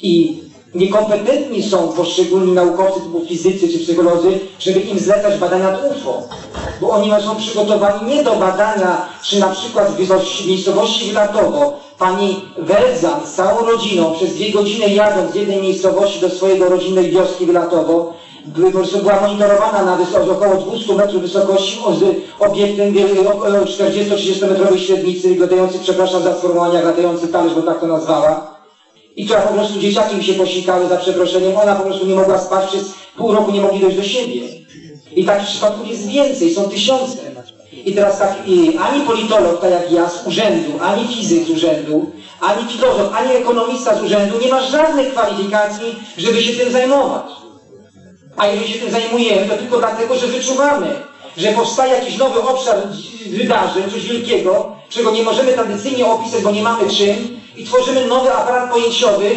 I 0.02 0.42
niekompetentni 0.74 1.62
są 1.62 1.88
poszczególni 1.88 2.52
naukowcy 2.52 3.00
typu 3.00 3.20
fizycy 3.28 3.68
czy 3.68 3.78
psycholodzy, 3.78 4.40
żeby 4.58 4.80
im 4.80 4.98
zlecać 4.98 5.38
badania 5.38 5.76
UFO. 5.90 6.22
Bo 6.80 6.90
oni 6.90 7.12
są 7.24 7.36
przygotowani 7.36 8.14
nie 8.14 8.22
do 8.24 8.34
badania, 8.36 9.06
czy 9.24 9.40
na 9.40 9.48
przykład 9.48 9.90
w 9.90 10.46
miejscowości 10.46 11.06
Wylatowo 11.08 11.78
pani 11.98 12.42
Welzan 12.58 13.26
z 13.26 13.32
całą 13.34 13.66
rodziną 13.66 14.12
przez 14.12 14.34
dwie 14.34 14.52
godziny 14.52 14.88
jadąc 14.90 15.32
z 15.32 15.34
jednej 15.34 15.62
miejscowości 15.62 16.20
do 16.20 16.30
swojego 16.30 16.68
rodzinnej 16.68 17.10
wioski 17.10 17.46
Wylatowo, 17.46 18.12
by, 18.44 18.62
po 18.64 18.70
prostu 18.78 18.98
była 18.98 19.20
monitorowana 19.20 19.82
na 19.84 19.96
wys- 19.96 20.30
około 20.30 20.56
200 20.56 20.94
metrów 20.94 21.22
wysokości 21.22 21.78
obiektem 22.38 22.92
wiel- 22.92 23.26
o- 23.28 23.60
o 23.60 23.64
40-30 23.64 24.46
metrowej 24.48 24.78
średnicy, 24.78 25.28
wyglądający, 25.28 25.78
przepraszam 25.78 26.22
za 26.22 26.34
sformułowanie, 26.34 26.74
jak 26.74 26.84
latający 26.84 27.28
talerz, 27.28 27.54
bo 27.54 27.62
tak 27.62 27.80
to 27.80 27.86
nazwała 27.86 28.57
i 29.18 29.24
która 29.24 29.40
po 29.40 29.54
prostu 29.54 29.80
dzieciaki 29.80 30.16
mi 30.16 30.24
się 30.24 30.32
posikały 30.32 30.88
za 30.88 30.96
przeproszeniem, 30.96 31.56
ona 31.56 31.74
po 31.74 31.82
prostu 31.82 32.06
nie 32.06 32.14
mogła 32.14 32.38
spać, 32.38 32.66
przez 32.68 32.94
pół 33.16 33.32
roku 33.32 33.52
nie 33.52 33.60
mogli 33.60 33.80
dojść 33.80 33.96
do 33.96 34.02
siebie. 34.02 34.40
I 35.16 35.24
takich 35.24 35.48
przypadków 35.48 35.88
jest 35.88 36.08
więcej, 36.08 36.54
są 36.54 36.68
tysiące. 36.68 37.18
I 37.84 37.92
teraz 37.92 38.18
tak, 38.18 38.36
i 38.46 38.78
ani 38.78 39.06
politolog, 39.06 39.60
tak 39.60 39.70
jak 39.70 39.92
ja 39.92 40.08
z 40.08 40.26
urzędu, 40.26 40.72
ani 40.82 41.08
fizyk 41.08 41.44
z 41.44 41.50
urzędu, 41.50 42.10
ani 42.40 42.68
filozof, 42.68 43.14
ani 43.14 43.32
ekonomista 43.32 43.98
z 43.98 44.02
urzędu 44.02 44.40
nie 44.40 44.48
ma 44.48 44.62
żadnych 44.62 45.12
kwalifikacji, 45.12 45.96
żeby 46.18 46.42
się 46.42 46.52
tym 46.52 46.72
zajmować. 46.72 47.26
A 48.36 48.46
jeżeli 48.46 48.72
się 48.72 48.78
tym 48.78 48.90
zajmujemy, 48.90 49.48
to 49.48 49.56
tylko 49.56 49.78
dlatego, 49.78 50.14
że 50.16 50.26
wyczuwamy, 50.26 50.86
że 51.36 51.52
powstaje 51.52 51.92
jakiś 51.92 52.16
nowy 52.18 52.42
obszar 52.42 52.76
wydarzeń, 53.26 53.82
coś 53.90 54.04
wielkiego, 54.04 54.76
czego 54.88 55.10
nie 55.10 55.22
możemy 55.22 55.52
tradycyjnie 55.52 56.06
opisać, 56.06 56.42
bo 56.42 56.50
nie 56.50 56.62
mamy 56.62 56.90
czym, 56.90 57.38
i 57.58 57.64
tworzymy 57.64 58.06
nowy 58.06 58.32
aparat 58.32 58.70
pojęciowy, 58.70 59.30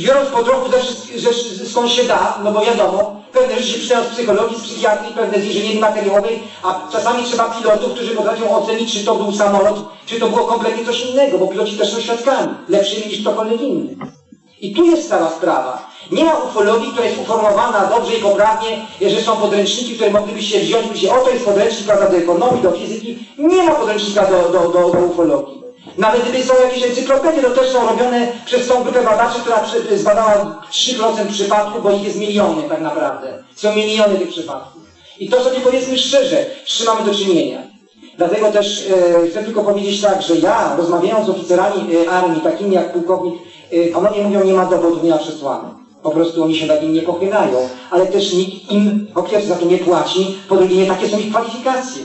biorąc 0.00 0.28
po 0.28 0.42
trochu 0.42 0.70
ze 1.16 1.32
ze, 1.32 1.66
skąd 1.66 1.90
się 1.90 2.04
da, 2.04 2.38
no 2.44 2.52
bo 2.52 2.60
wiadomo, 2.60 3.22
pewne 3.32 3.62
rzeczy 3.62 3.78
przydają 3.78 4.04
z 4.04 4.08
psychologii, 4.08 4.58
z 4.58 4.62
psychiatrii, 4.62 5.14
pewne 5.14 5.40
z 5.40 5.44
inżynierii 5.44 5.78
materiałowej, 5.78 6.42
a 6.62 6.88
czasami 6.92 7.24
trzeba 7.24 7.44
pilotów, 7.44 7.92
którzy 7.92 8.10
potrafią 8.10 8.56
ocenić, 8.56 8.92
czy 8.92 9.04
to 9.04 9.14
był 9.14 9.32
samolot, 9.32 9.84
czy 10.06 10.20
to 10.20 10.28
było 10.28 10.44
kompletnie 10.44 10.84
coś 10.84 11.04
innego, 11.04 11.38
bo 11.38 11.46
piloci 11.46 11.76
też 11.76 11.92
są 11.92 12.00
świadkami, 12.00 12.54
lepszymi 12.68 13.06
niż 13.06 13.20
ktokolwiek 13.20 13.60
inny. 13.60 13.96
I 14.60 14.74
tu 14.74 14.84
jest 14.84 15.08
cała 15.08 15.30
sprawa. 15.30 15.92
Nie 16.12 16.24
ma 16.24 16.34
ufologii, 16.34 16.90
która 16.92 17.06
jest 17.06 17.20
uformowana 17.20 17.86
dobrze 17.86 18.16
i 18.16 18.22
poprawnie, 18.22 18.86
że 19.00 19.22
są 19.22 19.36
podręczniki, 19.36 19.94
które 19.94 20.10
moglibyście 20.10 20.60
wziąć, 20.60 21.00
się, 21.00 21.14
oto 21.14 21.30
jest 21.30 21.44
podręcznik 21.44 21.86
do 21.86 22.16
ekonomii, 22.16 22.62
do 22.62 22.70
fizyki. 22.70 23.18
Nie 23.38 23.62
ma 23.62 23.74
podręcznika 23.74 24.26
do, 24.26 24.48
do, 24.48 24.68
do, 24.68 24.90
do 24.90 24.98
ufologii. 24.98 25.61
Nawet 25.98 26.22
gdyby 26.22 26.44
są 26.44 26.54
jakieś 26.64 26.84
encyklopedie, 26.84 27.42
to 27.42 27.50
też 27.50 27.72
są 27.72 27.86
robione 27.86 28.28
przez 28.46 28.68
tą 28.68 28.82
grupę 28.82 29.04
badaczy, 29.04 29.40
która 29.40 29.64
zbadała 29.96 30.62
3% 30.70 31.26
przypadków, 31.32 31.82
bo 31.82 31.90
ich 31.90 32.04
jest 32.04 32.18
miliony 32.18 32.62
tak 32.68 32.80
naprawdę. 32.80 33.42
Są 33.54 33.76
miliony 33.76 34.18
tych 34.18 34.28
przypadków. 34.28 34.82
I 35.18 35.28
to 35.28 35.44
sobie 35.44 35.60
powiedzmy 35.60 35.98
szczerze, 35.98 36.46
z 36.66 36.76
czym 36.76 36.86
mamy 36.86 37.04
do 37.04 37.14
czynienia. 37.14 37.62
Dlatego 38.18 38.52
też 38.52 38.90
e, 38.90 39.26
chcę 39.28 39.44
tylko 39.44 39.62
powiedzieć 39.62 40.00
tak, 40.00 40.22
że 40.22 40.36
ja, 40.36 40.76
rozmawiając 40.76 41.26
z 41.26 41.30
oficerami 41.30 41.96
e, 41.96 42.10
armii, 42.10 42.40
takimi 42.40 42.74
jak 42.74 42.92
pułkownik, 42.92 43.34
e, 43.70 43.86
panowie 43.86 44.22
mówią, 44.22 44.44
nie 44.44 44.52
ma 44.52 44.66
dowodów, 44.66 45.02
nie 45.02 45.10
ma 45.10 45.18
przesłanek. 45.18 45.74
Po 46.02 46.10
prostu 46.10 46.44
oni 46.44 46.56
się 46.56 46.66
nad 46.66 46.82
nim 46.82 46.92
nie 46.92 47.02
pochylają, 47.02 47.68
ale 47.90 48.06
też 48.06 48.32
nikt 48.32 48.70
im 48.70 49.06
po 49.14 49.22
pierwsze 49.22 49.48
za 49.48 49.56
to 49.56 49.66
nie 49.66 49.78
płaci, 49.78 50.36
po 50.48 50.56
drugie 50.56 50.76
nie 50.76 50.86
takie 50.86 51.08
są 51.08 51.18
ich 51.18 51.30
kwalifikacje. 51.30 52.02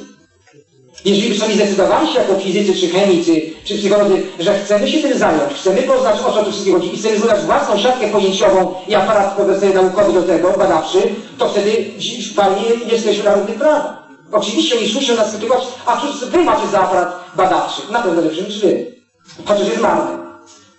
Jeżeli 1.06 1.38
sobie 1.38 1.54
zdecydowali 1.54 2.14
się 2.14 2.20
jako 2.20 2.36
fizycy, 2.36 2.80
czy 2.80 2.88
chemicy, 2.88 3.42
czy 3.64 3.78
psycholodzy, 3.78 4.24
że 4.40 4.60
chcemy 4.60 4.88
się 4.88 5.00
tym 5.00 5.18
zająć, 5.18 5.54
chcemy 5.54 5.82
poznać 5.82 6.20
o 6.20 6.32
co 6.32 6.44
tu 6.44 6.52
wszystkim 6.52 6.74
chodzi 6.74 6.96
i 6.96 6.98
chcemy 6.98 7.18
zbudować 7.18 7.42
własną 7.42 7.78
siatkę 7.78 8.08
pojęciową 8.08 8.74
i 8.88 8.96
aparat 8.96 9.36
profesjonalny 9.36 9.82
naukowy 9.82 10.14
do 10.14 10.24
tego, 10.24 10.54
badawczy, 10.58 11.00
to 11.38 11.50
wtedy 11.50 11.86
fajnie 12.36 12.62
jesteśmy 12.92 13.24
na 13.24 13.36
równych 13.36 13.56
prawach. 13.56 14.08
Oczywiście 14.32 14.78
oni 14.78 14.88
słyszą 14.88 15.16
nas 15.16 15.30
krytykować, 15.30 15.64
a 15.86 16.02
cóż 16.02 16.26
wy 16.26 16.44
macie 16.44 16.68
za 16.68 16.80
aparat 16.80 17.20
badawczy? 17.36 17.82
Na 17.92 18.02
pewno 18.02 18.22
lepszy 18.22 18.44
niż 18.44 18.60
wy. 18.60 18.96
Chociaż 19.46 19.68
jest 19.68 19.82
marny. 19.82 20.18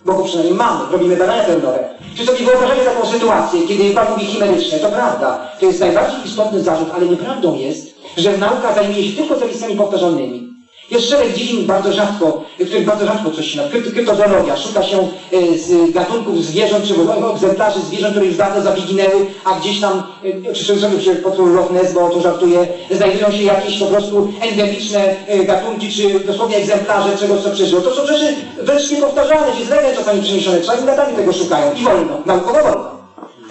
Bo 0.05 0.13
go 0.13 0.23
przynajmniej 0.23 0.55
mamy, 0.55 0.91
robimy 0.91 1.17
badania 1.17 1.43
pełnowe. 1.43 1.89
Czy 2.17 2.25
sobie 2.25 2.37
wyobrażacie 2.37 2.81
taką 2.81 3.07
sytuację, 3.07 3.67
kiedy 3.67 3.91
Pan 3.93 4.11
mówi 4.11 4.25
chimeryczne? 4.25 4.79
To 4.79 4.89
prawda, 4.89 5.51
to 5.59 5.65
jest 5.65 5.79
najbardziej 5.79 6.19
istotny 6.25 6.63
zarzut, 6.63 6.87
ale 6.95 7.05
nieprawdą 7.05 7.55
jest, 7.55 7.88
że 8.17 8.37
nauka 8.37 8.75
zajmuje 8.75 9.03
się 9.03 9.17
tylko 9.17 9.37
zjawiskami 9.37 9.75
powtarzalnymi. 9.75 10.49
Jest 10.91 11.09
szereg 11.09 11.33
dziedzin 11.33 11.65
bardzo 11.65 11.93
rzadko, 11.93 12.43
których 12.55 12.85
bardzo 12.85 13.05
rzadko 13.05 13.31
coś 13.31 13.47
się 13.47 13.57
na 13.57 13.69
kryptozoologia. 13.69 14.57
Szuka 14.57 14.83
się 14.83 14.97
e, 15.31 15.57
z 15.57 15.91
gatunków 15.91 16.45
zwierząt, 16.45 16.85
czy 16.85 16.93
egzemplarzy 17.33 17.79
zwierząt, 17.79 18.11
które 18.11 18.25
już 18.25 18.37
dawno 18.37 18.61
zabiginęły, 18.61 19.25
a 19.43 19.59
gdzieś 19.59 19.81
tam, 19.81 20.03
e, 20.49 20.53
czy 20.53 20.79
żeby 20.79 21.01
się 21.01 21.15
potwór 21.15 21.69
bo 21.93 22.09
to 22.09 22.21
żartuje, 22.21 22.67
znajdują 22.91 23.31
się 23.31 23.43
jakieś 23.43 23.79
po 23.79 23.85
prostu 23.85 24.31
endemiczne 24.41 25.27
e, 25.27 25.43
gatunki, 25.43 25.89
czy 25.89 26.19
dosłownie 26.19 26.57
egzemplarze 26.57 27.17
czegoś, 27.17 27.41
co 27.41 27.51
przeżyło. 27.51 27.81
To 27.81 27.95
są 27.95 28.07
rzeczy 28.07 28.35
wręcz 28.61 28.91
niepowtarzalne, 28.91 29.57
ci 29.57 29.65
z 29.65 29.95
czasami 29.95 30.21
przeniesione. 30.21 30.61
Czasami 30.61 30.87
latami 30.87 31.15
tego 31.15 31.33
szukają 31.33 31.73
i 31.73 31.83
wolno, 31.83 32.17
naukowo 32.25 32.63
wolno. 32.63 32.98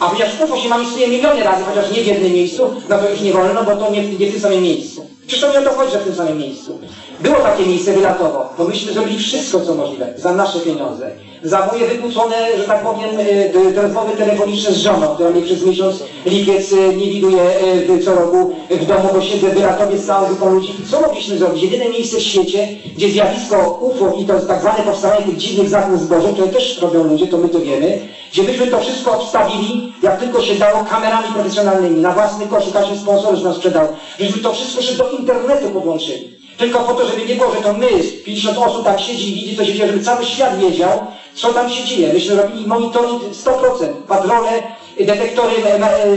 A 0.01 0.09
ponieważ 0.09 0.41
UFO 0.41 0.57
się 0.57 0.69
manifestuje 0.69 1.09
miliony 1.09 1.45
razy, 1.45 1.65
chociaż 1.65 1.91
nie 1.91 2.03
w 2.03 2.07
jednym 2.07 2.33
miejscu, 2.33 2.71
no 2.89 2.99
to 2.99 3.11
już 3.11 3.21
nie 3.21 3.33
wolno, 3.33 3.65
bo 3.65 3.77
to 3.77 3.91
nie, 3.91 4.09
nie 4.09 4.27
w 4.27 4.33
tym 4.33 4.41
samym 4.41 4.63
miejscu. 4.63 5.07
Przecież 5.27 5.53
to 5.53 5.59
o 5.59 5.63
to 5.63 5.71
chodzi, 5.71 5.93
że 5.93 5.99
w 5.99 6.05
tym 6.05 6.15
samym 6.15 6.39
miejscu. 6.39 6.79
Było 7.21 7.37
takie 7.37 7.67
miejsce 7.67 7.93
wylatowo, 7.93 8.55
bo 8.59 8.65
myśmy 8.65 8.93
zrobili 8.93 9.19
wszystko, 9.19 9.61
co 9.61 9.75
możliwe, 9.75 10.15
za 10.17 10.33
nasze 10.33 10.61
pieniądze. 10.61 11.11
Za 11.43 11.67
moje 11.67 11.87
wykłócone, 11.87 12.37
że 12.57 12.65
tak 12.65 12.83
powiem, 12.83 13.21
y, 13.21 13.83
rozmowy 13.83 14.17
telefoniczne 14.17 14.73
z 14.73 14.77
żoną, 14.77 15.07
która 15.15 15.31
mnie 15.31 15.43
przez 15.43 15.65
miesiąc 15.65 16.03
lipiec 16.27 16.73
y, 16.73 16.97
nie 16.97 17.07
widuje 17.07 17.43
y, 17.91 18.05
co 18.05 18.15
roku 18.15 18.55
w 18.71 18.87
domu, 18.87 19.09
bo 19.15 19.21
siedzę 19.21 19.51
w 19.51 19.55
Wylatowie 19.55 19.99
z 19.99 20.07
całą 20.07 20.27
grupą 20.27 20.51
ludzi. 20.51 20.75
Co 20.91 21.01
mogliśmy 21.01 21.39
zrobić? 21.39 21.63
Jedyne 21.63 21.89
miejsce 21.89 22.17
w 22.17 22.23
świecie, 22.23 22.69
gdzie 22.97 23.09
zjawisko 23.09 23.79
UFO 23.81 24.17
i 24.21 24.25
to 24.25 24.41
tak 24.41 24.61
zwane 24.61 24.83
powstawanie 24.83 25.27
tych 25.27 25.37
dziwnych 25.37 25.69
znaków 25.69 26.01
zbożów, 26.01 26.33
które 26.33 26.49
też 26.49 26.79
robią 26.83 27.05
ludzie, 27.05 27.27
to 27.27 27.39
my 27.39 27.49
to 27.49 27.61
wiemy, 27.61 27.99
gdzie 28.33 28.43
myśmy 28.43 28.67
to 28.67 28.81
wszystko 28.81 29.19
obstawili, 29.19 29.93
jak 30.03 30.21
tylko 30.21 30.43
się 30.43 30.55
dało, 30.55 30.85
kamerami 30.85 31.35
profesjonalnymi, 31.35 32.01
na 32.01 32.13
własny 32.13 32.47
koszyk, 32.47 32.73
każdy 32.73 32.97
sponsor 32.97 33.35
już 33.35 33.43
nam 33.43 33.55
sprzedał, 33.55 33.89
żeśmy 34.21 34.43
to 34.43 34.53
wszystko 34.53 34.81
jeszcze 34.81 34.97
do 34.97 35.11
internetu 35.11 35.71
podłączyli. 35.71 36.39
Tylko 36.59 36.79
po 36.79 36.95
to, 36.95 37.09
żeby 37.09 37.27
nie 37.27 37.35
było, 37.35 37.55
że 37.55 37.61
to 37.61 37.73
my, 37.73 37.89
50 38.25 38.59
osób 38.59 38.85
tam 38.85 38.99
siedzi 38.99 39.33
i 39.33 39.35
widzi, 39.35 39.57
co 39.57 39.65
się 39.65 39.73
dzieje, 39.75 39.87
żeby 39.87 40.05
cały 40.05 40.25
świat 40.25 40.59
wiedział, 40.59 41.07
co 41.39 41.53
tam 41.53 41.71
się 41.71 41.85
dzieje. 41.85 42.13
Myśmy 42.13 42.35
robili 42.35 42.67
monitoring 42.67 43.23
100%, 43.23 43.93
patrole, 44.09 44.63
detektory 45.01 45.53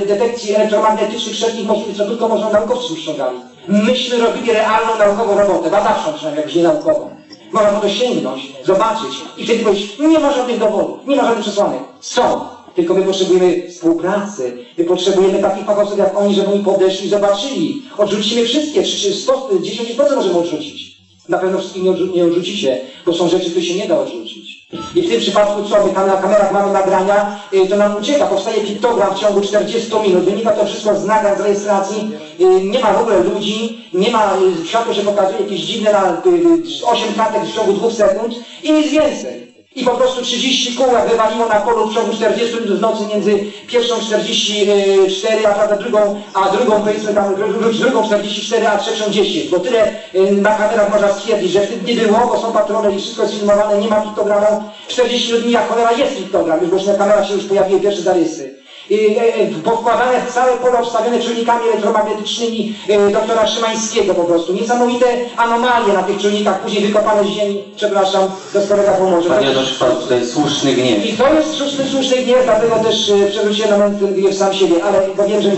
detekcji 0.07 0.55
elektromagnetycznych, 0.55 1.35
wszelkich 1.35 1.65
możliwych, 1.65 1.97
co 1.97 2.05
tylko 2.05 2.27
można 2.27 2.49
naukowcy 2.49 2.95
ściągali. 2.95 3.37
Myśmy 3.67 4.17
robili 4.17 4.51
realną 4.51 4.97
naukową 4.97 5.37
robotę, 5.37 5.69
badawczą 5.69 6.13
przynajmniej, 6.13 6.45
jak 6.45 6.55
nie 6.55 6.63
naukową. 6.63 7.09
Można 7.51 7.79
to 7.79 7.89
sięgnąć, 7.89 8.53
zobaczyć 8.65 9.21
i 9.37 9.45
wtedy 9.45 9.63
powiedzieć, 9.63 9.99
nie 9.99 10.19
ma 10.19 10.33
żadnych 10.33 10.59
dowodów, 10.59 11.07
nie 11.07 11.15
ma 11.15 11.23
żadnych 11.23 11.45
przesłanek. 11.45 11.79
Są. 11.99 12.41
Tylko 12.75 12.93
my 12.93 13.01
potrzebujemy 13.01 13.69
współpracy. 13.69 14.65
My 14.77 14.83
potrzebujemy 14.83 15.39
takich 15.39 15.65
fachowców 15.65 15.97
jak 15.97 16.17
oni, 16.17 16.35
żeby 16.35 16.47
oni 16.47 16.63
podeszli 16.63 17.07
i 17.07 17.09
zobaczyli. 17.09 17.83
Odrzucimy 17.97 18.45
wszystkie, 18.45 18.83
czy, 18.83 18.97
czy 18.97 19.13
100, 19.13 19.33
10% 19.33 20.15
możemy 20.15 20.39
odrzucić. 20.39 20.97
Na 21.29 21.37
pewno 21.37 21.59
wszystkich 21.59 21.83
nie, 21.83 21.91
odrzu 21.91 22.05
nie 22.05 22.25
odrzucicie, 22.25 22.81
bo 23.05 23.13
są 23.13 23.29
rzeczy, 23.29 23.49
które 23.49 23.65
się 23.65 23.75
nie 23.75 23.87
da 23.87 23.99
odrzucić. 23.99 24.50
I 24.95 25.01
w 25.01 25.09
tym 25.09 25.19
przypadku, 25.19 25.63
co 25.63 25.85
my 25.85 25.93
na 25.93 26.17
kamerach 26.17 26.51
mamy 26.51 26.73
nagrania, 26.73 27.39
y, 27.53 27.67
to 27.67 27.77
nam 27.77 27.97
ucieka, 27.97 28.25
powstaje 28.25 28.61
piktogram 28.61 29.15
w 29.15 29.19
ciągu 29.19 29.41
40 29.41 29.99
minut, 29.99 30.23
wynika 30.23 30.51
to 30.51 30.65
wszystko 30.65 30.99
z 30.99 31.05
nagrań, 31.05 31.37
z 31.37 31.41
rejestracji, 31.41 32.11
y, 32.39 32.63
nie 32.63 32.79
ma 32.79 32.93
w 32.93 33.01
ogóle 33.01 33.19
ludzi, 33.19 33.89
nie 33.93 34.11
ma, 34.11 34.33
y, 34.63 34.67
światło 34.67 34.93
się 34.93 35.01
pokazuje 35.01 35.39
jakieś 35.41 35.61
dziwne 35.61 35.91
na 35.91 36.21
8 36.85 37.13
klatek 37.13 37.43
w 37.43 37.55
ciągu 37.55 37.73
2 37.73 37.91
sekund 37.91 38.33
i 38.63 38.71
nic 38.71 38.91
więcej. 38.91 39.40
I 39.75 39.83
po 39.83 39.91
prostu 39.95 40.21
30 40.21 40.73
kół 40.73 40.93
jak 40.93 41.09
wywaliło 41.09 41.45
na 41.47 41.55
polu 41.59 41.87
w 41.87 41.93
ciągu 41.93 42.13
40 42.13 42.55
minut 42.55 42.77
w 42.77 42.81
nocy 42.81 43.07
między 43.07 43.45
pierwszą 43.67 44.01
44, 44.01 45.47
a 45.47 45.53
prawda, 45.53 45.75
drugą, 45.75 46.21
a 46.33 46.49
drugą 46.49 46.81
powiedzmy 46.81 47.13
tam, 47.13 47.35
dru- 47.35 47.79
drugą 47.79 48.03
44, 48.03 48.67
a 48.67 48.77
trzecią 48.77 49.11
10. 49.11 49.49
Bo 49.49 49.59
tyle 49.59 49.91
y, 50.15 50.31
na 50.31 50.49
kamerach 50.53 50.89
można 50.89 51.13
stwierdzić, 51.13 51.51
że 51.51 51.61
wtedy 51.61 51.93
nie 51.95 52.01
było, 52.01 52.19
bo 52.27 52.37
są 52.37 52.51
patrole 52.51 52.93
i 52.93 52.97
wszystko 52.99 53.21
jest 53.21 53.33
filmowane, 53.35 53.77
nie 53.77 53.87
ma 53.87 54.01
piktogramu. 54.01 54.57
40 54.87 55.31
minut 55.31 55.45
mija 55.45 55.61
cholera 55.61 55.91
jest 55.91 56.15
piktogram, 56.17 56.59
już 56.71 56.85
na 56.85 56.93
kamerach 56.93 57.27
się 57.27 57.33
już 57.33 57.43
pojawiły 57.45 57.79
pierwsze 57.79 58.01
zarysy. 58.01 58.60
Y, 58.91 58.95
y, 58.95 59.63
Powkładane 59.63 60.21
w 60.21 60.33
całe 60.33 60.57
pole 60.57 60.79
obstawione 60.79 61.19
czujnikami 61.19 61.67
elektromagnetycznymi 61.67 62.75
y, 62.89 63.11
doktora 63.11 63.47
Szymańskiego 63.47 64.13
po 64.13 64.23
prostu. 64.23 64.53
Niesamowite 64.53 65.05
anomalie 65.37 65.93
na 65.93 66.03
tych 66.03 66.21
czujnikach, 66.21 66.61
później 66.61 66.85
wykopane 66.87 67.23
z 67.23 67.27
ziemi, 67.27 67.63
przepraszam, 67.75 68.29
kolega 68.69 68.91
pomoże. 68.91 69.29
Pan 69.29 69.43
Janusz 69.43 69.79
tutaj 70.01 70.25
słuszny 70.25 70.73
gniew. 70.73 71.05
I 71.05 71.13
to 71.13 71.33
jest 71.33 71.53
słuszny, 71.53 71.85
słuszny 71.85 72.17
gniew, 72.17 72.43
dlatego 72.43 72.75
też 72.75 73.11
przewróciłem 73.29 73.69
na 73.69 73.77
moment 73.77 74.13
gniew 74.13 74.35
sam 74.35 74.53
siebie, 74.53 74.83
ale 74.83 75.07
bo 75.17 75.23
wiem, 75.23 75.41
że 75.41 75.49
nie 75.49 75.55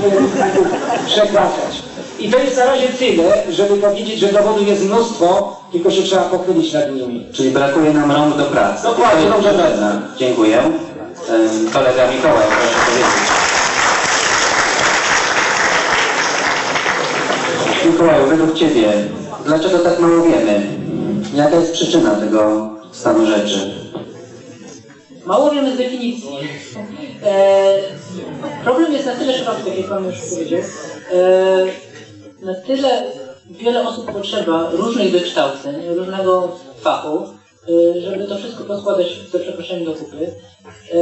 przekraczać. 1.07 1.83
I 2.19 2.29
to 2.29 2.37
jest 2.39 2.57
na 2.57 2.65
razie 2.65 2.87
tyle, 2.87 3.43
żeby 3.49 3.77
powiedzieć, 3.77 4.19
że 4.19 4.27
dowodów 4.27 4.67
jest 4.67 4.85
mnóstwo, 4.85 5.59
tylko 5.71 5.91
się 5.91 6.03
trzeba 6.03 6.21
pochylić 6.21 6.73
nad 6.73 6.95
nimi. 6.95 7.25
Czyli 7.31 7.51
brakuje 7.51 7.93
nam 7.93 8.11
rąk 8.11 8.37
do 8.37 8.45
pracy. 8.45 8.83
Dokładnie, 8.83 9.29
dobrze. 9.29 9.53
Dziękuję. 10.17 10.63
Kolega 11.73 12.11
Mikołaj, 12.11 12.43
proszę 12.47 12.79
powiedzieć. 12.85 13.07
Mikołaju, 17.85 18.27
według 18.27 18.55
Ciebie, 18.55 18.93
dlaczego 19.45 19.79
tak 19.79 19.99
mało 19.99 20.21
wiemy? 20.23 20.61
Jaka 21.35 21.55
jest 21.55 21.73
przyczyna 21.73 22.15
tego 22.15 22.69
stanu 22.91 23.25
rzeczy? 23.25 23.73
Mało 25.25 25.51
wiemy 25.51 25.73
z 25.73 25.77
definicji. 25.77 26.37
E, 27.23 27.73
problem 28.63 28.93
jest 28.93 29.05
na 29.05 29.15
tyle 29.15 29.33
szeroki, 29.33 29.63
tak 29.63 29.77
jak 29.77 29.87
Pan 29.89 30.05
już 30.05 30.15
powiedział. 30.29 30.59
E, 31.13 32.45
na 32.45 32.55
tyle 32.55 33.03
wiele 33.49 33.87
osób 33.87 34.11
potrzeba 34.11 34.69
różnych 34.71 35.11
wykształceń, 35.11 35.75
różnego 35.95 36.57
fachu, 36.81 37.27
e, 37.97 38.01
żeby 38.01 38.27
to 38.27 38.37
wszystko 38.37 38.63
poskładać, 38.63 39.07
za 39.31 39.39
przeproszeniem, 39.39 39.85
do 39.85 39.93
kupy. 39.93 40.33
E, 40.93 40.97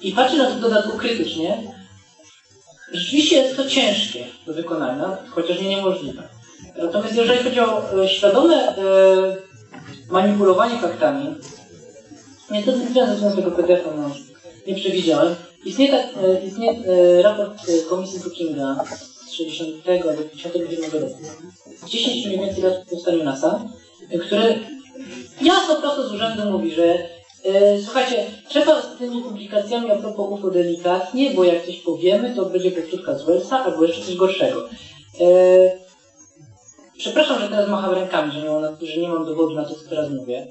I 0.00 0.12
patrzę 0.12 0.36
na 0.36 0.46
to 0.46 0.54
w 0.54 0.60
dodatku 0.60 0.98
krytycznie. 0.98 1.62
Rzeczywiście 2.92 3.36
jest 3.36 3.56
to 3.56 3.70
ciężkie 3.70 4.24
do 4.46 4.52
wykonania, 4.52 5.16
chociaż 5.30 5.60
nie 5.60 5.68
niemożliwe. 5.68 6.28
Natomiast 6.78 7.16
jeżeli 7.16 7.44
chodzi 7.44 7.60
o 7.60 8.02
e, 8.02 8.08
świadome 8.08 8.56
e, 8.56 8.76
manipulowanie 10.10 10.78
faktami, 10.78 11.34
Niestety 12.50 12.78
nie 12.78 12.90
związek 12.90 13.34
tego 13.36 13.50
PDF-a 13.50 13.90
no, 13.96 14.10
nie 14.66 14.74
przewidziałem. 14.74 15.34
Istnieje, 15.64 15.92
tak, 15.92 16.06
istnieje 16.46 17.22
raport 17.22 17.62
Komisji 17.88 18.20
Brookinga 18.20 18.84
z 19.26 19.32
60 19.32 19.70
do 20.16 20.24
57 20.24 21.02
roku. 21.02 21.18
10 21.86 22.26
mniej 22.26 22.38
więcej 22.38 22.62
lat 22.62 22.84
po 22.84 22.90
powstaniu 22.90 23.24
NASA, 23.24 23.64
który 24.26 24.58
jasno 25.42 25.76
prosto 25.76 26.08
z 26.08 26.12
urzędu 26.12 26.50
mówi, 26.50 26.74
że 26.74 26.98
słuchajcie, 27.84 28.26
trzeba 28.48 28.82
z 28.82 28.98
tymi 28.98 29.22
publikacjami 29.22 29.90
a 29.90 29.96
propos 29.96 30.30
UFO 30.30 30.50
delikatnie, 30.50 31.30
bo 31.30 31.44
jak 31.44 31.66
coś 31.66 31.76
powiemy, 31.76 32.34
to 32.34 32.44
będzie 32.44 32.70
powtórka 32.70 33.18
z 33.18 33.24
Wellsa 33.24 33.64
albo 33.64 33.84
jeszcze 33.84 34.02
coś 34.04 34.14
gorszego. 34.16 34.68
E, 35.20 35.26
przepraszam, 36.98 37.40
że 37.40 37.48
teraz 37.48 37.68
macham 37.68 37.94
rękami, 37.94 38.32
że 38.32 38.38
nie, 38.42 38.50
mam, 38.50 38.76
że 38.82 39.00
nie 39.00 39.08
mam 39.08 39.26
dowodu 39.26 39.54
na 39.54 39.64
to, 39.64 39.74
co 39.74 39.88
teraz 39.88 40.10
mówię. 40.10 40.46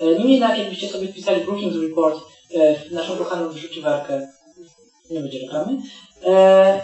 E, 0.00 0.06
Niemniej 0.06 0.30
jednak, 0.32 0.58
jakbyście 0.58 0.88
sobie 0.88 1.08
wpisali 1.08 1.44
Brookings 1.44 1.76
Report 1.76 2.18
e, 2.54 2.74
w 2.74 2.92
naszą 2.92 3.16
kochaną 3.16 3.48
wyrzuciwarkę, 3.48 4.28
nie 5.10 5.20
będzie 5.20 5.38
reklamy, 5.38 5.76
e, 6.26 6.80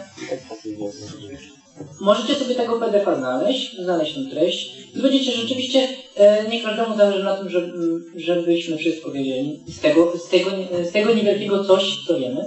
możecie 2.00 2.34
sobie 2.34 2.54
tego 2.54 2.78
PDF-a 2.78 3.14
znaleźć, 3.16 3.76
znaleźć 3.84 4.14
tę 4.14 4.20
treść 4.30 4.70
i 4.96 5.02
będziecie 5.02 5.32
rzeczywiście, 5.32 5.88
e, 6.16 6.44
nie 6.48 6.62
każdemu 6.62 6.96
zależy 6.96 7.24
na 7.24 7.36
tym, 7.36 7.48
że, 7.48 7.58
m, 7.58 8.00
żebyśmy 8.16 8.76
wszystko 8.76 9.10
wiedzieli 9.10 9.60
z 9.68 9.80
tego, 9.80 10.12
z, 10.18 10.28
tego, 10.28 10.50
nie- 10.50 10.84
z 10.84 10.92
tego 10.92 11.12
niewielkiego 11.14 11.64
coś, 11.64 11.96
co 12.06 12.16
wiemy. 12.18 12.44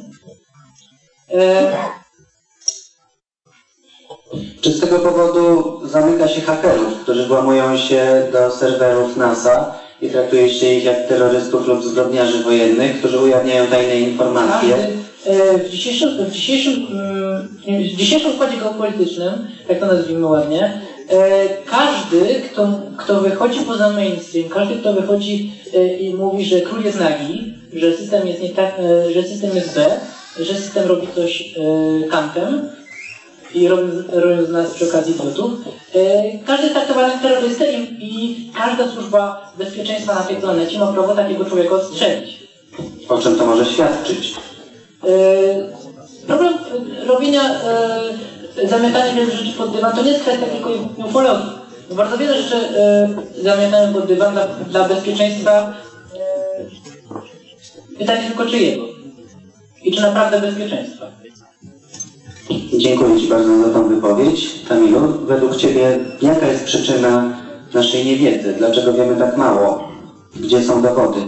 E, 1.32 1.72
Czy 4.62 4.72
z 4.72 4.80
tego 4.80 5.00
powodu 5.00 5.80
zamyka 5.88 6.28
się 6.28 6.42
hakerów, 6.42 7.00
którzy 7.04 7.28
włamują 7.28 7.78
się 7.78 8.28
do 8.32 8.52
serwerów 8.52 9.18
NASA 9.18 9.76
i 10.02 10.10
traktuje 10.10 10.50
się 10.50 10.74
ich 10.74 10.84
jak 10.84 11.08
terrorystów 11.08 11.68
lub 11.68 11.84
zbrodniarzy 11.84 12.44
wojennych, 12.44 13.00
którzy 13.00 13.20
ujawniają 13.20 13.68
tajne 13.68 14.00
informacje? 14.00 14.70
Każdy, 14.76 14.94
e, 14.94 15.03
w 15.66 15.70
dzisiejszym, 15.70 16.26
w 16.26 16.32
dzisiejszym, 16.32 16.88
mm, 16.92 17.84
w 17.84 17.96
dzisiejszym 17.96 18.32
układzie 18.32 18.58
geopolitycznym, 18.58 19.48
tak 19.68 19.80
to 19.80 19.86
nazwijmy 19.86 20.28
ładnie, 20.28 20.82
e, 21.10 21.50
każdy, 21.66 22.42
kto, 22.52 22.80
kto 22.98 23.22
wychodzi 23.22 23.60
poza 23.60 23.90
mainstream, 23.90 24.50
każdy, 24.50 24.76
kto 24.76 24.94
wychodzi 24.94 25.54
e, 25.74 25.98
i 25.98 26.14
mówi, 26.14 26.46
że 26.46 26.62
król 26.62 26.84
jest 26.84 27.00
nagi, 27.00 27.54
że 27.74 27.98
system 27.98 28.28
jest 28.28 28.42
nie 28.42 28.50
tak, 28.50 28.80
e, 28.80 29.14
że 29.14 29.24
system 29.24 29.56
jest 29.56 29.76
B, 29.76 30.00
że 30.40 30.56
system 30.56 30.88
robi 30.88 31.08
coś 31.16 31.42
e, 31.42 32.08
kantem 32.08 32.70
i 33.54 33.68
robią, 33.68 33.88
z 34.48 34.52
nas 34.52 34.72
przy 34.72 34.90
okazji 34.90 35.16
e, 35.96 36.38
każdy 36.46 36.70
traktowany 36.70 37.14
jak 37.14 37.22
terrorystę 37.22 37.74
i 38.00 38.52
każda 38.56 38.92
służba 38.92 39.52
bezpieczeństwa 39.58 40.16
na 40.16 40.22
tej 40.22 40.36
planecie 40.36 40.80
ma 40.80 40.88
prawo 40.88 41.16
takiego 41.16 41.46
człowieka 41.46 41.76
odstrzelić. 41.76 42.40
O 43.10 43.18
czym 43.18 43.36
to 43.36 43.46
może 43.46 43.66
świadczyć? 43.66 44.34
E, 45.08 45.84
Problem 46.28 46.54
e, 46.54 47.06
robienia, 47.06 47.42
e, 47.44 48.68
zamiatania 48.68 49.14
wielu 49.14 49.32
rzeczy 49.32 49.58
pod 49.58 49.72
dywan 49.72 49.96
to 49.96 50.04
nie 50.04 50.12
jest 50.12 50.24
kwestia 50.24 50.46
tylko 50.46 50.70
ufologii. 51.08 51.50
Bardzo 51.92 52.18
wiele 52.18 52.42
rzeczy 52.42 52.56
e, 52.56 53.10
zamiatamy 53.44 53.94
pod 53.94 54.06
dywan 54.06 54.34
dla, 54.34 54.48
dla 54.48 54.88
bezpieczeństwa. 54.88 55.74
E, 56.16 57.98
pytanie 57.98 58.28
tylko 58.28 58.46
czyjego? 58.46 58.84
I 59.84 59.92
czy 59.92 60.02
naprawdę 60.02 60.42
bezpieczeństwa? 60.42 61.06
Dziękuję 62.78 63.20
Ci 63.20 63.28
bardzo 63.28 63.64
za 63.64 63.74
tą 63.74 63.88
wypowiedź. 63.88 64.50
Kamilu, 64.70 65.00
według 65.26 65.56
Ciebie 65.56 66.00
jaka 66.22 66.48
jest 66.48 66.64
przyczyna 66.64 67.40
naszej 67.74 68.06
niewiedzy? 68.06 68.54
Dlaczego 68.54 68.94
wiemy 68.94 69.16
tak 69.16 69.38
mało? 69.38 69.92
Gdzie 70.36 70.64
są 70.64 70.82
dowody? 70.82 71.20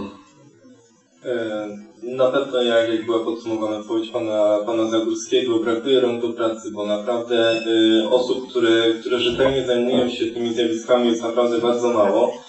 E, 1.24 1.85
Na 2.06 2.30
pewno 2.30 2.62
jak, 2.62 2.88
jak 2.88 3.06
była 3.06 3.24
podsumowana 3.24 3.78
wypowiedź 3.78 4.10
pana, 4.10 4.58
pana 4.66 4.90
Zagórskiego, 4.90 5.58
brakuje 5.58 6.00
rąk 6.00 6.22
do 6.22 6.28
pracy, 6.28 6.70
bo 6.70 6.86
naprawdę 6.86 7.62
y, 7.66 8.08
osób, 8.10 8.50
które, 8.50 8.94
które 9.00 9.20
rzetelnie 9.20 9.66
zajmują 9.66 10.08
się 10.08 10.26
tymi 10.26 10.54
zjawiskami 10.54 11.08
jest 11.08 11.22
naprawdę 11.22 11.58
bardzo 11.58 11.90
mało. 11.90 12.42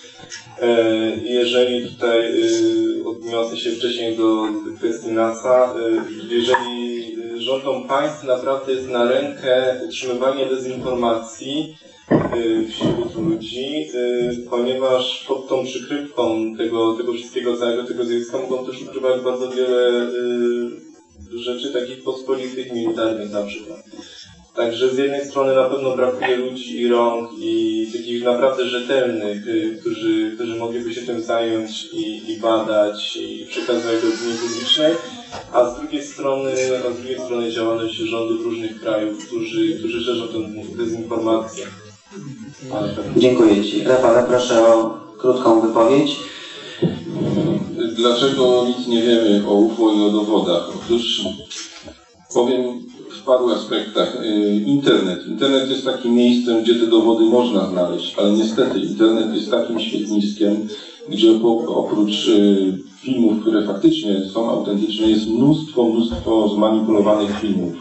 E, 0.62 0.68
jeżeli 1.24 1.90
tutaj 1.90 2.20
y, 2.20 3.04
odniosę 3.06 3.58
się 3.58 3.72
wcześniej 3.72 4.18
do 4.18 4.44
kwestii 4.78 5.12
NASA, 5.12 5.74
y, 5.80 6.36
jeżeli 6.36 7.16
y, 7.36 7.42
rządom 7.42 7.88
państw 7.88 8.24
naprawdę 8.24 8.74
jest 8.74 8.90
na 8.90 9.04
rękę 9.12 9.82
utrzymywanie 9.88 10.46
dezinformacji, 10.46 11.78
y, 11.84 11.87
wśród 12.70 13.16
ludzi, 13.16 13.88
y, 13.96 14.48
ponieważ 14.50 15.26
pod 15.28 15.48
tą 15.48 15.66
przykrywką 15.66 16.56
tego, 16.58 16.94
tego 16.94 17.14
wszystkiego, 17.14 17.58
całego 17.58 17.84
tego 17.84 18.04
zjawiska 18.04 18.38
mogą 18.38 18.66
też 18.66 18.82
ukrywać 18.82 19.22
bardzo 19.22 19.52
wiele 19.52 20.10
y, 21.34 21.40
rzeczy 21.40 21.74
takich 21.74 22.04
pospolitych, 22.04 22.74
militarnych 22.74 23.32
na 23.32 23.44
przykład. 23.44 23.84
Także 24.56 24.90
z 24.90 24.98
jednej 24.98 25.26
strony 25.26 25.56
na 25.56 25.70
pewno 25.70 25.96
brakuje 25.96 26.38
ludzi 26.38 26.82
i 26.82 26.88
rąk 26.88 27.30
i 27.40 27.88
takich 27.94 28.24
naprawdę 28.24 28.66
rzetelnych, 28.66 29.48
y, 29.48 29.78
którzy, 29.82 30.32
którzy 30.36 30.56
mogliby 30.56 30.94
się 30.94 31.02
tym 31.02 31.22
zająć 31.22 31.86
i, 31.94 32.32
i 32.32 32.38
badać 32.38 33.16
i 33.16 33.46
przekazywać 33.50 34.02
do 34.02 34.08
opinii 34.08 34.38
publicznej, 34.38 34.94
a 35.54 35.70
z 35.70 35.80
drugiej 35.80 36.04
strony, 36.04 36.54
a 36.88 36.92
z 36.92 36.96
drugiej 36.96 37.20
strony 37.20 37.52
działalność 37.52 37.96
rządów 37.96 38.46
różnych 38.46 38.82
krajów, 38.82 39.28
którzy, 39.28 39.80
którzy 39.80 40.04
szerzą 40.04 40.28
tę 40.28 40.38
dezinformację. 40.78 41.66
Dziękuję 43.18 43.64
Ci. 43.64 43.84
Rafale, 43.84 44.24
proszę 44.28 44.68
o 44.68 45.00
krótką 45.18 45.62
wypowiedź. 45.62 46.16
Dlaczego 47.96 48.66
nic 48.68 48.88
nie 48.88 49.02
wiemy 49.02 49.44
o 49.48 49.54
UFO 49.54 49.94
i 49.94 50.04
o 50.04 50.10
dowodach? 50.10 50.70
Otóż 50.76 51.22
powiem 52.34 52.64
w 53.12 53.24
paru 53.24 53.50
aspektach. 53.50 54.16
Y, 54.24 54.64
Internet. 54.66 55.28
Internet 55.28 55.70
jest 55.70 55.86
takim 55.86 56.14
miejscem, 56.14 56.64
gdzie 56.64 56.76
te 56.76 56.88
dowody 56.88 57.26
można 57.26 57.70
znaleźć, 57.70 58.16
ale 58.18 58.32
niestety 58.32 58.80
internet 58.80 59.36
jest 59.36 59.52
takim 59.52 59.80
świetniskiem, 59.80 60.68
gdzie 61.10 61.34
po, 61.34 61.58
oprócz 61.76 62.28
y, 62.28 62.78
filmów, 63.02 63.42
które 63.42 63.66
faktycznie 63.66 64.26
są 64.34 64.50
autentyczne, 64.50 65.10
jest 65.10 65.28
mnóstwo, 65.28 65.84
mnóstwo 65.84 66.48
zmanipulowanych 66.48 67.40
filmów. 67.40 67.74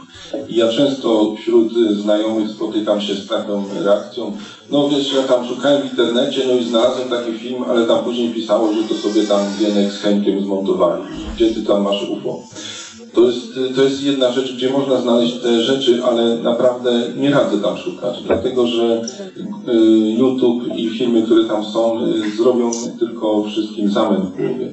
I 0.48 0.56
ja 0.56 0.68
często 0.68 1.34
wśród 1.34 1.72
znajomych 2.02 2.50
spotykam 2.50 3.00
się 3.00 3.14
z 3.14 3.26
taką 3.26 3.64
reakcją, 3.84 4.32
no 4.70 4.88
wiesz, 4.88 5.14
ja 5.14 5.22
tam 5.22 5.46
szukałem 5.46 5.82
w 5.82 5.90
internecie, 5.90 6.42
no 6.46 6.54
i 6.54 6.64
znalazłem 6.64 7.08
taki 7.08 7.32
film, 7.32 7.64
ale 7.68 7.86
tam 7.86 8.04
później 8.04 8.30
pisało, 8.30 8.72
że 8.72 8.82
to 8.82 8.94
sobie 8.94 9.22
tam 9.22 9.40
Gienek 9.58 9.92
z 9.92 9.98
Henkiem 9.98 10.44
zmontowali. 10.44 11.02
Gdzie 11.34 11.50
ty 11.50 11.62
tam 11.62 11.82
masz 11.82 12.08
UFO? 12.08 12.42
To 13.16 13.26
jest, 13.26 13.58
to 13.76 13.82
jest 13.82 14.02
jedna 14.02 14.32
rzecz, 14.32 14.54
gdzie 14.56 14.70
można 14.70 15.00
znaleźć 15.00 15.34
te 15.34 15.62
rzeczy, 15.62 16.04
ale 16.04 16.36
naprawdę 16.38 17.02
nie 17.16 17.30
radzę 17.30 17.58
tam 17.58 17.76
szukać, 17.76 18.22
dlatego 18.26 18.66
że 18.66 19.02
y, 19.68 19.72
YouTube 20.18 20.76
i 20.76 20.88
filmy, 20.88 21.22
które 21.22 21.44
tam 21.44 21.64
są, 21.64 22.04
y, 22.04 22.36
zrobią 22.36 22.70
tylko 22.98 23.44
wszystkim 23.44 23.90
zamęt 23.90 24.24
w 24.24 24.36
głowie. 24.36 24.72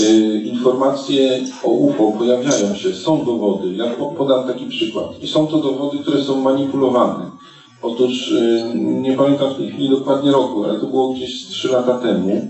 Y, 0.00 0.42
Informacje 0.44 1.40
o 1.64 1.68
UFO 1.70 2.12
pojawiają 2.18 2.74
się, 2.74 2.94
są 2.94 3.24
dowody. 3.24 3.72
Ja 3.74 3.86
po- 3.90 4.06
podam 4.06 4.46
taki 4.46 4.66
przykład. 4.66 5.06
I 5.22 5.28
są 5.28 5.46
to 5.46 5.58
dowody, 5.58 5.98
które 5.98 6.22
są 6.24 6.40
manipulowane. 6.40 7.30
Otóż 7.82 8.34
nie 8.74 9.12
pamiętam 9.16 9.54
w 9.54 9.56
tej 9.56 9.68
chwili 9.68 9.90
dokładnie 9.90 10.30
roku, 10.32 10.64
ale 10.64 10.80
to 10.80 10.86
było 10.86 11.12
gdzieś 11.12 11.46
3 11.46 11.68
lata 11.68 11.98
temu. 11.98 12.48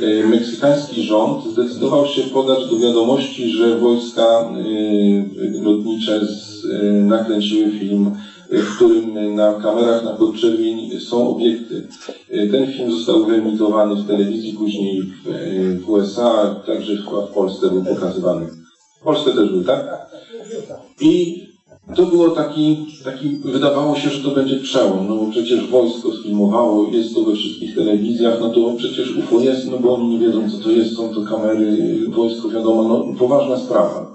Y, 0.00 0.26
Meksykański 0.26 1.02
rząd 1.02 1.44
zdecydował 1.44 2.06
się 2.06 2.22
podać 2.22 2.70
do 2.70 2.78
wiadomości, 2.78 3.50
że 3.50 3.78
wojska 3.78 4.50
y, 4.66 5.60
lotnicze 5.62 6.20
y, 6.64 6.92
nakręciły 6.92 7.70
film, 7.70 8.16
w 8.50 8.76
którym 8.76 9.34
na 9.34 9.54
kamerach 9.54 10.04
na 10.04 10.12
podczerwień 10.12 11.00
są 11.00 11.28
obiekty. 11.36 11.88
Ten 12.50 12.66
film 12.66 12.90
został 12.90 13.24
wyemitowany 13.24 13.94
w 13.94 14.06
telewizji, 14.06 14.52
później 14.52 15.02
w 15.74 15.90
USA, 15.90 16.62
także 16.66 16.96
chyba 16.96 17.26
w 17.26 17.30
Polsce 17.30 17.70
był 17.70 17.84
pokazywany. 17.84 18.46
W 19.00 19.04
Polsce 19.04 19.32
też 19.32 19.50
był, 19.50 19.64
tak? 19.64 20.06
I 21.00 21.42
to 21.96 22.06
było 22.06 22.30
taki, 22.30 22.86
taki, 23.04 23.36
wydawało 23.36 23.96
się, 23.96 24.10
że 24.10 24.22
to 24.22 24.34
będzie 24.34 24.56
przełom, 24.56 25.08
no 25.08 25.16
bo 25.16 25.26
przecież 25.30 25.66
wojsko 25.66 26.12
sfilmowało, 26.12 26.88
jest 26.88 27.14
to 27.14 27.22
we 27.22 27.34
wszystkich 27.34 27.74
telewizjach, 27.74 28.40
no 28.40 28.48
to 28.48 28.74
przecież 28.76 29.16
UFO 29.16 29.40
jest, 29.40 29.70
no 29.70 29.78
bo 29.78 29.94
oni 29.94 30.08
nie 30.08 30.18
wiedzą 30.18 30.50
co 30.50 30.58
to 30.58 30.70
jest, 30.70 30.96
są 30.96 31.14
to 31.14 31.22
kamery, 31.22 31.98
wojsko 32.08 32.48
wiadomo, 32.48 32.82
no 32.82 33.18
poważna 33.18 33.56
sprawa. 33.56 34.06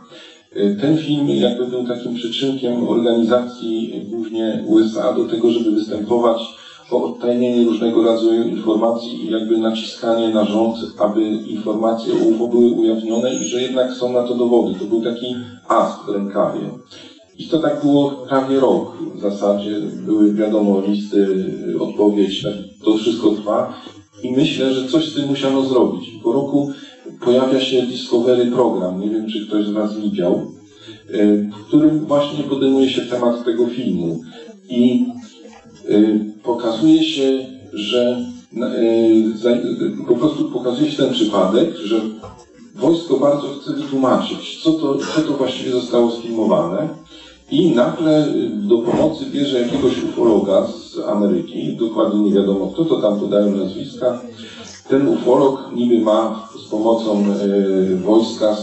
Y, 0.55 0.77
Ten 0.81 0.97
film 0.97 1.29
jakby 1.29 1.65
był 1.65 1.87
takim 1.87 2.15
przyczynkiem 2.15 2.87
organizacji 2.87 4.05
głównie 4.09 4.63
USA 4.67 5.13
do 5.13 5.25
tego, 5.25 5.51
żeby 5.51 5.71
występować 5.71 6.41
o 6.91 7.03
odtajnienie 7.03 7.65
różnego 7.65 8.03
rodzaju 8.03 8.43
informacji 8.43 9.25
i 9.25 9.31
jakby 9.31 9.57
naciskanie 9.57 10.29
na 10.29 10.45
rząd, 10.45 10.75
aby 10.99 11.23
informacje 11.25 12.13
o 12.13 12.17
UFO 12.17 12.47
były 12.47 12.71
ujawnione 12.71 13.33
i 13.33 13.43
że 13.43 13.61
jednak 13.61 13.93
są 13.93 14.13
na 14.13 14.23
to 14.23 14.35
dowody. 14.35 14.79
To 14.79 14.85
był 14.85 15.01
taki 15.01 15.35
as 15.67 15.99
w 16.05 16.09
rękawie. 16.09 16.61
I 17.37 17.47
to 17.47 17.59
tak 17.59 17.81
było 17.83 18.09
prawie 18.09 18.59
rok 18.59 18.97
w 19.15 19.19
zasadzie. 19.21 19.79
Były 20.05 20.33
wiadomo 20.33 20.81
listy, 20.87 21.45
odpowiedź, 21.79 22.43
tak, 22.43 22.53
to 22.85 22.97
wszystko 22.97 23.29
trwa. 23.29 23.73
I 24.23 24.31
myślę, 24.31 24.73
że 24.73 24.87
coś 24.87 25.09
z 25.09 25.15
tym 25.15 25.27
musiano 25.29 25.65
zrobić. 25.65 26.09
Po 26.23 26.33
roku 26.33 26.71
pojawia 27.25 27.59
się 27.59 27.81
Discovery 27.81 28.45
program, 28.45 29.01
nie 29.01 29.09
wiem 29.09 29.29
czy 29.29 29.47
ktoś 29.47 29.65
z 29.65 29.71
Was 29.71 29.99
widział, 29.99 30.51
y, 31.09 31.49
w 31.59 31.67
którym 31.67 32.05
właśnie 32.05 32.43
podejmuje 32.43 32.89
się 32.89 33.01
temat 33.01 33.45
tego 33.45 33.67
filmu. 33.67 34.21
I 34.69 35.05
y, 35.89 36.19
pokazuje 36.43 37.03
się, 37.03 37.45
że 37.73 38.25
y, 38.53 39.49
y, 39.85 40.05
po 40.07 40.15
prostu 40.15 40.51
pokazuje 40.51 40.91
się 40.91 40.97
ten 40.97 41.13
przypadek, 41.13 41.75
że 41.77 42.01
wojsko 42.75 43.17
bardzo 43.17 43.47
chce 43.47 43.73
wytłumaczyć, 43.73 44.63
co 44.63 44.71
to, 44.71 44.97
co 45.15 45.21
to 45.21 45.33
właściwie 45.33 45.71
zostało 45.71 46.11
sfilmowane. 46.11 46.89
I 47.51 47.71
nagle 47.71 48.27
do 48.51 48.77
pomocy 48.77 49.25
bierze 49.25 49.61
jakiegoś 49.61 50.03
ufologa 50.03 50.67
z 50.67 50.99
Ameryki, 50.99 51.75
dokładnie 51.77 52.19
nie 52.19 52.33
wiadomo 52.33 52.71
kto, 52.73 52.85
to 52.85 53.01
tam 53.01 53.19
podają 53.19 53.55
nazwiska. 53.55 54.21
Ten 54.89 55.07
ufolog 55.07 55.71
niby 55.75 55.99
ma 55.99 56.49
z 56.65 56.69
pomocą 56.69 57.23
y, 57.91 57.95
wojska 57.95 58.55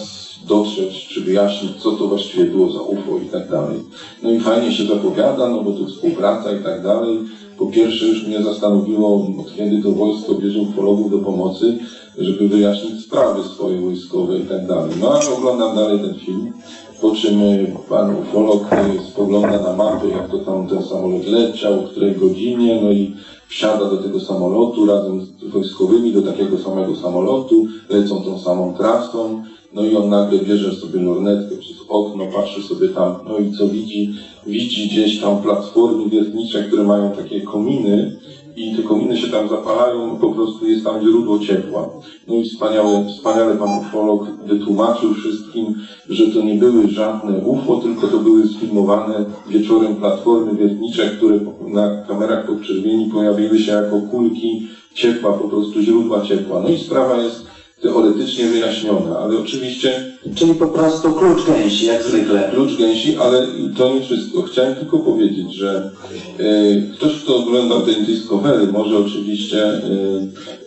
dotrzeć 0.48 1.08
czy 1.08 1.20
wyjaśnić, 1.20 1.82
co 1.82 1.92
to 1.92 2.08
właściwie 2.08 2.44
było 2.44 2.72
za 2.72 2.80
UFO 2.80 3.18
i 3.18 3.26
tak 3.26 3.50
dalej. 3.50 3.80
No 4.22 4.30
i 4.30 4.40
fajnie 4.40 4.72
się 4.72 4.84
zapowiada, 4.84 5.48
no 5.48 5.62
bo 5.62 5.72
tu 5.72 5.86
współpraca 5.86 6.52
i 6.52 6.62
tak 6.62 6.82
dalej. 6.82 7.18
Po 7.58 7.66
pierwsze 7.66 8.06
już 8.06 8.26
mnie 8.26 8.42
zastanowiło, 8.42 9.26
od 9.40 9.56
kiedy 9.56 9.82
to 9.82 9.92
wojsko 9.92 10.34
bierze 10.34 10.60
ufologów 10.60 11.10
do 11.10 11.18
pomocy, 11.18 11.78
żeby 12.18 12.48
wyjaśnić 12.48 13.04
sprawy 13.04 13.42
swoje 13.42 13.80
wojskowe 13.80 14.38
i 14.38 14.42
tak 14.42 14.66
dalej. 14.66 14.94
No 15.00 15.10
ale 15.10 15.30
oglądam 15.36 15.76
dalej 15.76 15.98
ten 15.98 16.14
film, 16.14 16.52
po 17.00 17.14
czym 17.14 17.40
pan 17.88 18.16
ufolog 18.16 18.62
spogląda 19.10 19.62
na 19.62 19.76
mapy, 19.76 20.08
jak 20.08 20.30
to 20.30 20.38
tam 20.38 20.68
ten 20.68 20.82
samolot 20.82 21.26
leciał, 21.26 21.80
o 21.80 21.82
której 21.82 22.16
godzinie, 22.16 22.80
no 22.82 22.92
i 22.92 23.14
wsiada 23.48 23.90
do 23.90 23.96
tego 23.96 24.20
samolotu 24.20 24.86
razem 24.86 25.22
z 25.22 25.44
wojskowymi 25.44 26.12
do 26.12 26.22
takiego 26.22 26.58
samego 26.58 26.96
samolotu, 26.96 27.66
lecą 27.88 28.22
tą 28.22 28.38
samą 28.38 28.74
trasą, 28.74 29.42
no 29.74 29.82
i 29.82 29.96
on 29.96 30.08
nagle 30.08 30.38
bierze 30.38 30.74
sobie 30.74 31.00
lornetkę 31.00 31.56
przez 31.56 31.76
okno, 31.88 32.26
patrzy 32.26 32.62
sobie 32.62 32.88
tam, 32.88 33.14
no 33.28 33.38
i 33.38 33.52
co 33.52 33.68
widzi? 33.68 34.14
Widzi 34.46 34.88
gdzieś 34.88 35.20
tam 35.20 35.42
platformy 35.42 36.08
wiertnicze, 36.10 36.62
które 36.62 36.82
mają 36.82 37.10
takie 37.10 37.40
kominy 37.40 38.16
i 38.56 38.76
te 38.76 38.82
kominy 38.82 39.16
się 39.16 39.28
tam 39.28 39.48
zapalają, 39.48 40.16
po 40.16 40.32
prostu 40.32 40.66
jest 40.66 40.84
tam 40.84 41.02
źródło 41.02 41.38
ciepła. 41.38 41.88
No 42.28 42.34
i 42.34 42.44
wspaniale, 42.44 43.04
wspaniale 43.08 43.56
pan 43.56 43.78
ufolog 43.78 44.28
wytłumaczył 44.46 45.14
wszystkim, 45.14 45.74
że 46.08 46.26
to 46.26 46.42
nie 46.42 46.54
były 46.54 46.88
żadne 46.88 47.38
UFO, 47.38 47.76
tylko 47.76 48.08
to 48.08 48.18
były 48.18 48.46
sfilmowane 48.46 49.24
wieczorem 49.48 49.96
platformy 49.96 50.54
wiertnicze, 50.54 51.10
które 51.10 51.40
na 51.66 52.04
kamerach 52.08 52.46
podczerwieni 52.46 53.10
pojawiły 53.10 53.58
się 53.58 53.72
jako 53.72 54.00
kulki 54.00 54.68
ciepła, 54.94 55.32
po 55.32 55.48
prostu 55.48 55.80
źródła 55.80 56.20
ciepła. 56.20 56.60
No 56.60 56.68
i 56.68 56.78
sprawa 56.78 57.22
jest 57.22 57.53
teoretycznie 57.82 58.46
wyjaśniona, 58.46 59.18
ale 59.18 59.38
oczywiście... 59.38 60.14
Czyli 60.34 60.54
po 60.54 60.66
prostu 60.66 61.12
klucz 61.12 61.46
gęsi, 61.46 61.86
jak 61.86 62.02
zwykle. 62.02 62.50
Klucz 62.54 62.76
gęsi, 62.76 63.16
ale 63.16 63.46
to 63.76 63.94
nie 63.94 64.00
wszystko. 64.00 64.42
Chciałem 64.42 64.74
tylko 64.74 64.98
powiedzieć, 64.98 65.54
że 65.54 65.90
e, 66.38 66.94
ktoś, 66.96 67.14
kto 67.14 67.36
oglądał 67.36 67.82
ten 67.82 68.04
Discovery, 68.04 68.66
może 68.66 68.98
oczywiście, 68.98 69.64
e, 69.64 69.80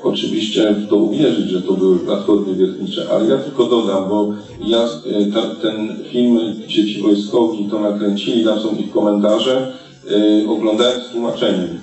oczywiście 0.03 0.71
w 0.71 0.89
to 0.89 0.95
uwierzyć, 0.95 1.49
że 1.49 1.61
to 1.61 1.73
były 1.73 1.99
platformy 1.99 2.55
wiertnicze, 2.55 3.07
ale 3.11 3.29
ja 3.29 3.37
tylko 3.37 3.63
dodam, 3.63 4.09
bo 4.09 4.33
ja 4.65 4.83
e, 4.83 5.31
ta, 5.33 5.41
ten 5.61 5.95
film, 6.11 6.39
gdzie 6.65 6.85
ci 6.85 7.01
wojskowi 7.01 7.69
to 7.71 7.79
nakręcili, 7.79 8.43
tam 8.43 8.59
są 8.59 8.75
ich 8.75 8.91
komentarze, 8.91 9.73
e, 10.11 10.49
oglądałem 10.49 11.01
z 11.01 11.11
tłumaczeniem, 11.11 11.79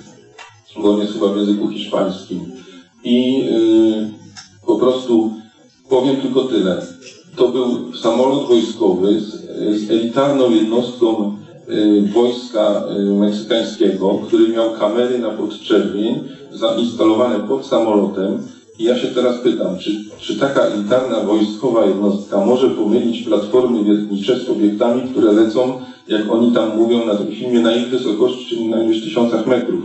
bo 0.81 0.93
on 0.93 0.99
jest 0.99 1.13
chyba 1.13 1.27
w 1.27 1.37
języku 1.37 1.69
hiszpańskim. 1.69 2.51
I 3.03 3.43
e, 4.11 4.24
po 4.65 4.75
prostu 4.75 5.31
powiem 5.89 6.15
tylko 6.15 6.43
tyle. 6.43 6.85
To 7.35 7.47
był 7.47 7.93
samolot 7.93 8.47
wojskowy 8.47 9.19
z, 9.19 9.25
z 9.81 9.91
elitarną 9.91 10.51
jednostką 10.51 11.37
y, 11.69 12.09
wojska 12.13 12.83
y, 12.99 13.13
meksykańskiego, 13.13 14.19
który 14.27 14.47
miał 14.47 14.73
kamery 14.73 15.19
na 15.19 15.29
podczerwień 15.29 16.23
zainstalowane 16.51 17.39
pod 17.39 17.65
samolotem. 17.65 18.37
I 18.79 18.83
ja 18.83 18.97
się 18.97 19.07
teraz 19.07 19.39
pytam, 19.39 19.77
czy, 19.79 19.91
czy 20.19 20.39
taka 20.39 20.61
elitarna 20.61 21.19
wojskowa 21.19 21.85
jednostka 21.85 22.45
może 22.45 22.69
pomylić 22.69 23.23
platformy 23.23 23.83
wiertnicze 23.83 24.39
z 24.39 24.49
obiektami, 24.49 25.09
które 25.11 25.31
lecą, 25.31 25.79
jak 26.07 26.31
oni 26.31 26.51
tam 26.51 26.77
mówią 26.77 27.05
na 27.05 27.15
tym 27.15 27.31
filmie, 27.31 27.59
na 27.59 27.75
ich 27.75 27.89
wysokości, 27.89 28.45
czyli 28.49 28.69
na 28.69 28.83
iluś 28.83 29.01
tysiącach 29.01 29.47
metrów? 29.47 29.83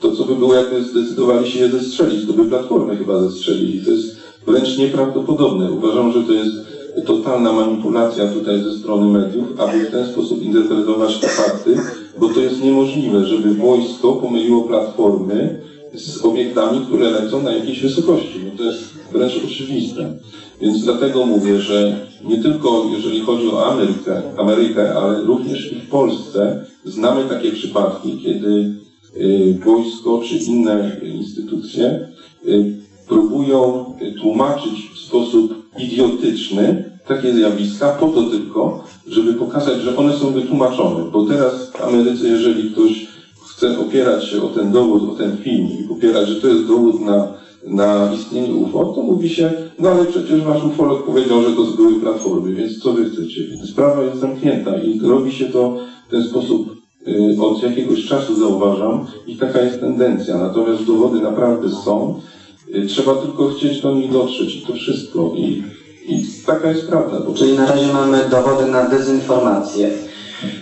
To 0.00 0.12
co 0.12 0.24
by 0.24 0.36
było, 0.36 0.54
jakby 0.54 0.84
zdecydowali 0.84 1.50
się 1.50 1.58
je 1.58 1.68
zestrzelić? 1.68 2.26
To 2.26 2.32
by 2.32 2.44
platformy 2.44 2.96
chyba 2.96 3.22
zestrzelili. 3.22 3.84
To 3.84 3.90
jest 3.90 4.19
wręcz 4.46 4.78
nieprawdopodobne. 4.78 5.72
Uważam, 5.72 6.12
że 6.12 6.22
to 6.22 6.32
jest 6.32 6.70
totalna 7.06 7.52
manipulacja 7.52 8.26
tutaj 8.26 8.62
ze 8.62 8.78
strony 8.78 9.18
mediów, 9.18 9.60
aby 9.60 9.78
w 9.80 9.90
ten 9.90 10.06
sposób 10.06 10.42
interpretować 10.42 11.18
te 11.18 11.28
fakty, 11.28 11.76
bo 12.18 12.28
to 12.28 12.40
jest 12.40 12.64
niemożliwe, 12.64 13.26
żeby 13.26 13.54
wojsko 13.54 14.12
pomyliło 14.12 14.62
platformy 14.62 15.60
z 15.94 16.24
obiektami, 16.24 16.86
które 16.86 17.10
lecą 17.10 17.42
na 17.42 17.52
jakiejś 17.52 17.82
wysokości. 17.82 18.40
No 18.44 18.58
to 18.58 18.64
jest 18.64 18.94
wręcz 19.12 19.40
oczywiste. 19.44 20.14
Więc 20.60 20.84
dlatego 20.84 21.26
mówię, 21.26 21.60
że 21.60 22.06
nie 22.24 22.42
tylko 22.42 22.86
jeżeli 22.96 23.20
chodzi 23.20 23.48
o 23.48 23.66
Amerykę, 23.72 24.22
Amerykę 24.36 24.94
ale 24.94 25.22
również 25.22 25.72
i 25.72 25.74
w 25.74 25.88
Polsce 25.88 26.64
znamy 26.84 27.24
takie 27.28 27.52
przypadki, 27.52 28.18
kiedy 28.24 28.74
y, 29.16 29.58
wojsko 29.64 30.22
czy 30.28 30.36
inne 30.36 31.00
instytucje 31.02 32.08
y, 32.46 32.80
próbują 33.10 33.84
tłumaczyć 34.20 34.90
w 34.94 34.98
sposób 34.98 35.54
idiotyczny 35.78 36.90
takie 37.08 37.32
zjawiska 37.32 37.88
po 37.92 38.08
to 38.08 38.22
tylko, 38.22 38.84
żeby 39.06 39.34
pokazać, 39.34 39.80
że 39.80 39.96
one 39.96 40.12
są 40.12 40.32
wytłumaczone. 40.32 41.10
Bo 41.12 41.26
teraz 41.26 41.70
w 41.70 41.80
Ameryce, 41.80 42.28
jeżeli 42.28 42.72
ktoś 42.72 43.06
chce 43.50 43.78
opierać 43.78 44.24
się 44.24 44.42
o 44.42 44.48
ten 44.48 44.72
dowód, 44.72 45.10
o 45.10 45.14
ten 45.14 45.36
film 45.36 45.68
i 45.80 45.88
popierać, 45.88 46.28
że 46.28 46.40
to 46.40 46.48
jest 46.48 46.66
dowód 46.66 47.00
na 47.00 47.40
na 47.66 48.12
istnienie 48.14 48.54
UFO, 48.54 48.92
to 48.94 49.02
mówi 49.02 49.28
się, 49.28 49.52
no 49.78 49.88
ale 49.88 50.04
przecież 50.04 50.40
wasz 50.40 50.64
ufolog 50.64 51.06
powiedział, 51.06 51.42
że 51.42 51.52
to 51.52 51.62
były 51.76 52.00
platformy, 52.00 52.54
więc 52.54 52.78
co 52.78 52.92
wy 52.92 53.04
chcecie? 53.04 53.42
Sprawa 53.72 54.02
jest 54.02 54.20
zamknięta 54.20 54.78
i 54.78 55.00
robi 55.00 55.32
się 55.32 55.46
to 55.46 55.76
w 56.08 56.10
ten 56.10 56.22
sposób 56.22 56.76
y, 57.08 57.36
od 57.40 57.62
jakiegoś 57.62 58.06
czasu 58.06 58.34
zauważam 58.34 59.06
i 59.26 59.36
taka 59.36 59.60
jest 59.62 59.80
tendencja. 59.80 60.38
Natomiast 60.38 60.84
dowody 60.84 61.20
naprawdę 61.20 61.68
są. 61.68 62.20
Y, 62.74 62.86
Trzeba 62.86 63.14
tylko 63.14 63.48
chcieć 63.48 63.80
do 63.80 63.94
nich 63.94 64.12
dotrzeć 64.12 64.56
i 64.56 64.66
to 64.66 64.72
wszystko. 64.72 65.32
I, 65.36 65.62
i 66.06 66.24
taka 66.46 66.70
jest 66.70 66.88
prawda. 66.88 67.20
Po 67.20 67.34
Czyli 67.34 67.58
na 67.58 67.66
razie 67.66 67.86
mamy 67.86 68.28
dowody 68.30 68.66
na 68.66 68.88
dezinformację. 68.88 69.90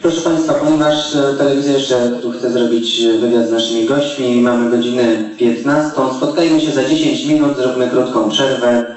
Proszę 0.02 0.20
Państwa, 0.20 0.54
ponieważ 0.54 1.16
e, 1.16 1.34
telewizja 1.38 1.72
jeszcze 1.72 2.10
tu 2.22 2.30
chce 2.30 2.50
zrobić 2.50 3.00
e, 3.00 3.18
wywiad 3.18 3.48
z 3.48 3.52
naszymi 3.52 3.86
gośćmi, 3.86 4.40
mamy 4.40 4.70
godzinę 4.70 5.34
15, 5.38 5.92
spotkajmy 6.16 6.60
się 6.60 6.70
za 6.70 6.84
10 6.84 7.26
minut, 7.26 7.56
zróbmy 7.56 7.88
krótką 7.90 8.30
przerwę. 8.30 8.96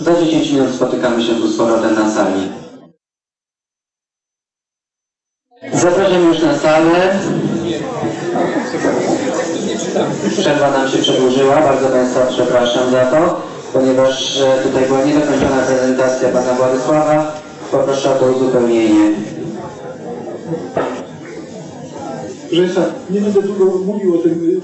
Za 0.00 0.22
10 0.24 0.50
minut 0.50 0.70
spotykamy 0.74 1.22
się 1.24 1.34
tu 1.34 1.48
z 1.48 1.56
powrotem 1.56 1.94
na 1.94 2.10
sali. 2.10 2.40
Zapraszam 5.72 6.28
już 6.28 6.42
na 6.42 6.58
salę. 6.58 7.18
Przerwa 10.30 10.70
nam 10.70 10.88
się 10.88 10.98
przedłużyła, 10.98 11.56
bardzo 11.60 11.88
Państwa 11.88 12.26
przepraszam 12.26 12.90
za 12.90 13.04
to, 13.04 13.40
ponieważ 13.72 14.40
e, 14.40 14.62
tutaj 14.62 14.84
była 14.86 15.04
niedokończona 15.04 15.62
prezentacja 15.66 16.28
Pana 16.28 16.54
Władysława. 16.54 17.32
Poproszę 17.70 18.10
o 18.10 18.14
to 18.18 18.26
uzupełnienie. 18.26 19.10
Proszę 22.48 22.62
Państwa, 22.62 22.82
nie 23.10 23.20
będę 23.20 23.42
długo 23.42 23.78
mówił 23.78 24.14
o 24.14 24.18
tym. 24.18 24.60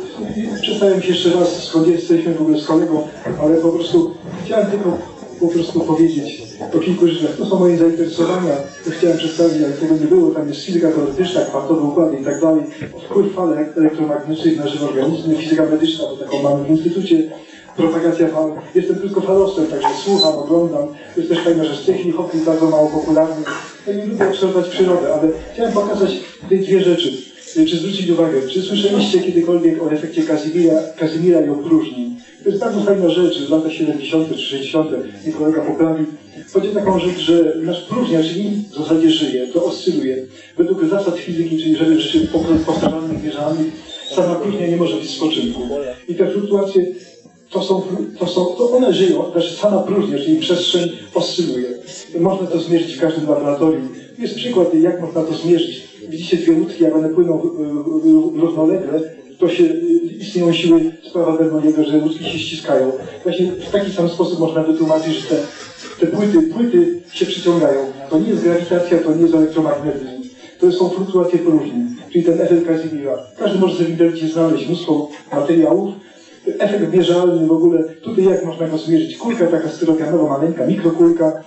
Przedstawiam 0.63 1.03
się 1.03 1.09
jeszcze 1.09 1.31
raz, 1.31 1.65
skąd 1.65 1.87
jesteśmy 1.89 2.35
w 2.35 2.41
ogóle 2.43 2.59
z 2.59 2.67
kolegą, 2.67 3.09
ale 3.43 3.57
po 3.57 3.69
prostu 3.69 4.15
chciałem 4.45 4.67
tylko 4.67 4.99
po 5.41 5.49
prostu 5.49 5.81
powiedzieć 5.81 6.43
o 6.75 6.79
kilku 6.79 7.09
rzeczach. 7.09 7.37
To 7.37 7.47
są 7.47 7.59
moje 7.59 7.79
zainteresowania. 7.79 8.55
To 8.85 8.91
chciałem 8.91 9.19
przedstawić, 9.19 9.61
jak 9.61 9.77
tego 9.77 9.95
nie 9.95 10.07
było. 10.07 10.31
Tam 10.31 10.49
jest 10.49 10.61
fizyka 10.61 10.91
teoretyczna, 10.91 11.41
kwantowe 11.41 11.83
układy 11.83 12.17
i 12.21 12.25
tak 12.25 12.41
dalej. 12.41 12.63
Wpływ 13.05 13.35
fal 13.35 13.53
elektromagnetycznych 13.77 14.57
na 14.59 14.69
żywe 14.69 14.87
organizmy. 14.87 15.37
Fizyka 15.37 15.65
medyczna, 15.65 16.05
to 16.05 16.17
taką 16.17 16.43
mamy 16.43 16.65
w 16.65 16.71
instytucie. 16.71 17.31
Propagacja 17.77 18.29
fal. 18.29 18.53
Jestem 18.75 18.97
tylko 18.97 19.21
falowcem, 19.21 19.67
także 19.67 19.89
słucham, 20.05 20.35
oglądam. 20.35 20.89
Jest 21.17 21.29
też 21.29 21.39
fajna 21.39 21.65
rzecz. 21.65 21.81
Chwili 21.81 22.13
Hawking 22.13 22.45
bardzo 22.45 22.67
mało 22.71 22.89
popularny. 22.89 23.45
Ja 23.87 23.93
nie 23.93 24.07
lubię 24.07 24.29
obserwować 24.29 24.69
przyrodę, 24.69 25.15
ale 25.15 25.29
chciałem 25.53 25.73
pokazać 25.73 26.11
te 26.49 26.57
dwie 26.57 26.81
rzeczy. 26.81 27.13
Czy 27.55 27.77
zwrócić 27.77 28.11
uwagę, 28.11 28.49
czy 28.49 28.63
słyszeliście 28.63 29.21
kiedykolwiek 29.21 29.83
o 29.83 29.93
efekcie 29.93 30.23
Kazimira, 30.23 30.75
Kazimira 30.99 31.41
i 31.41 31.49
opróżni? 31.49 32.14
To 32.45 32.51
jest 32.51 32.61
bardzo 32.61 32.81
fajna 32.81 33.09
rzecz, 33.09 33.49
lata 33.49 33.71
70. 33.71 34.37
czy 34.37 34.43
60. 34.43 34.91
nie 35.27 35.33
kolega 35.33 35.63
poprawi. 35.63 36.05
Chodzi 36.53 36.69
o 36.69 36.73
taką 36.75 36.99
rzecz, 36.99 37.19
że 37.19 37.55
nasz 37.63 37.83
próżnia, 37.83 38.23
czyli 38.23 38.51
w 38.71 38.75
zasadzie 38.75 39.11
żyje, 39.11 39.47
to 39.47 39.65
oscyluje. 39.65 40.27
Według 40.57 40.85
zasad 40.85 41.19
fizyki, 41.19 41.59
czyli 41.59 41.77
żeby 41.77 42.01
rzeczy 42.01 42.29
powtarzalnych, 42.67 43.25
mierzalnych, 43.25 43.67
sama 44.11 44.35
próżnia 44.35 44.67
nie 44.67 44.77
może 44.77 44.97
być 44.97 45.11
spoczynku. 45.11 45.61
I 46.09 46.15
te 46.15 46.31
fluktuacje 46.31 46.87
to 47.51 47.63
są, 47.63 47.83
to 48.19 48.27
są, 48.27 48.45
to 48.45 48.71
one 48.71 48.93
żyją, 48.93 49.31
znaczy 49.33 49.55
sama 49.55 49.79
próżnia, 49.79 50.19
czyli 50.19 50.37
przestrzeń 50.37 50.91
oscyluje. 51.15 51.69
Można 52.21 52.47
to 52.47 52.59
zmierzyć 52.61 52.97
w 52.97 53.01
każdym 53.01 53.29
laboratorium. 53.29 53.89
Jest 54.19 54.35
przykład, 54.35 54.75
jak 54.75 55.01
można 55.01 55.23
to 55.23 55.35
zmierzyć. 55.35 55.89
Widzicie 56.09 56.37
dwie 56.37 56.53
łódki, 56.53 56.83
jak 56.83 56.97
one 56.97 57.09
płyną 57.09 57.43
y, 57.43 57.47
y, 58.09 58.41
równolegle, 58.41 59.01
to 59.39 59.49
się 59.49 59.65
istnieją 60.21 60.53
siły 60.53 60.93
sprawa 61.11 61.39
Bernoulliego, 61.39 61.85
że 61.85 61.99
łódki 61.99 62.25
się 62.25 62.39
ściskają. 62.39 62.93
Właśnie 63.23 63.47
w 63.47 63.71
taki 63.71 63.93
sam 63.93 64.09
sposób 64.09 64.41
można 64.41 64.63
wytłumaczyć, 64.63 65.15
że 65.15 65.29
te, 65.29 65.37
te 66.01 66.07
płyty, 66.07 66.43
płyty 66.43 67.01
się 67.13 67.27
przyciągają. 67.27 67.81
To 68.11 68.19
nie 68.19 68.29
jest 68.29 68.43
grawitacja, 68.43 68.99
to 68.99 69.15
nie 69.15 69.23
jest 69.23 69.35
elektromagnetyzm. 69.35 70.25
To 70.61 70.73
są 70.73 70.89
fluktuacje 70.89 71.39
próżni, 71.39 71.87
czyli 72.13 72.25
ten 72.25 72.41
efekt 72.41 72.67
Kazimira. 72.67 73.19
Każdy 73.39 73.59
może 73.59 73.75
sobie 73.75 73.87
w 73.87 73.91
internecie 73.91 74.29
znaleźć 74.29 74.67
mnóstwo 74.67 75.09
materiałów, 75.33 75.95
efekt 76.59 76.93
mierzalny 76.93 77.47
w 77.47 77.53
ogóle, 77.53 77.85
tutaj 77.85 78.25
jak 78.25 78.45
można 78.45 78.69
go 78.69 78.79
zmierzyć? 78.79 79.17
Kulka 79.17 79.47
taka 79.47 79.69
styropianowa, 79.69 80.29
maleńka, 80.29 80.67
mikrokulka, 80.67 81.45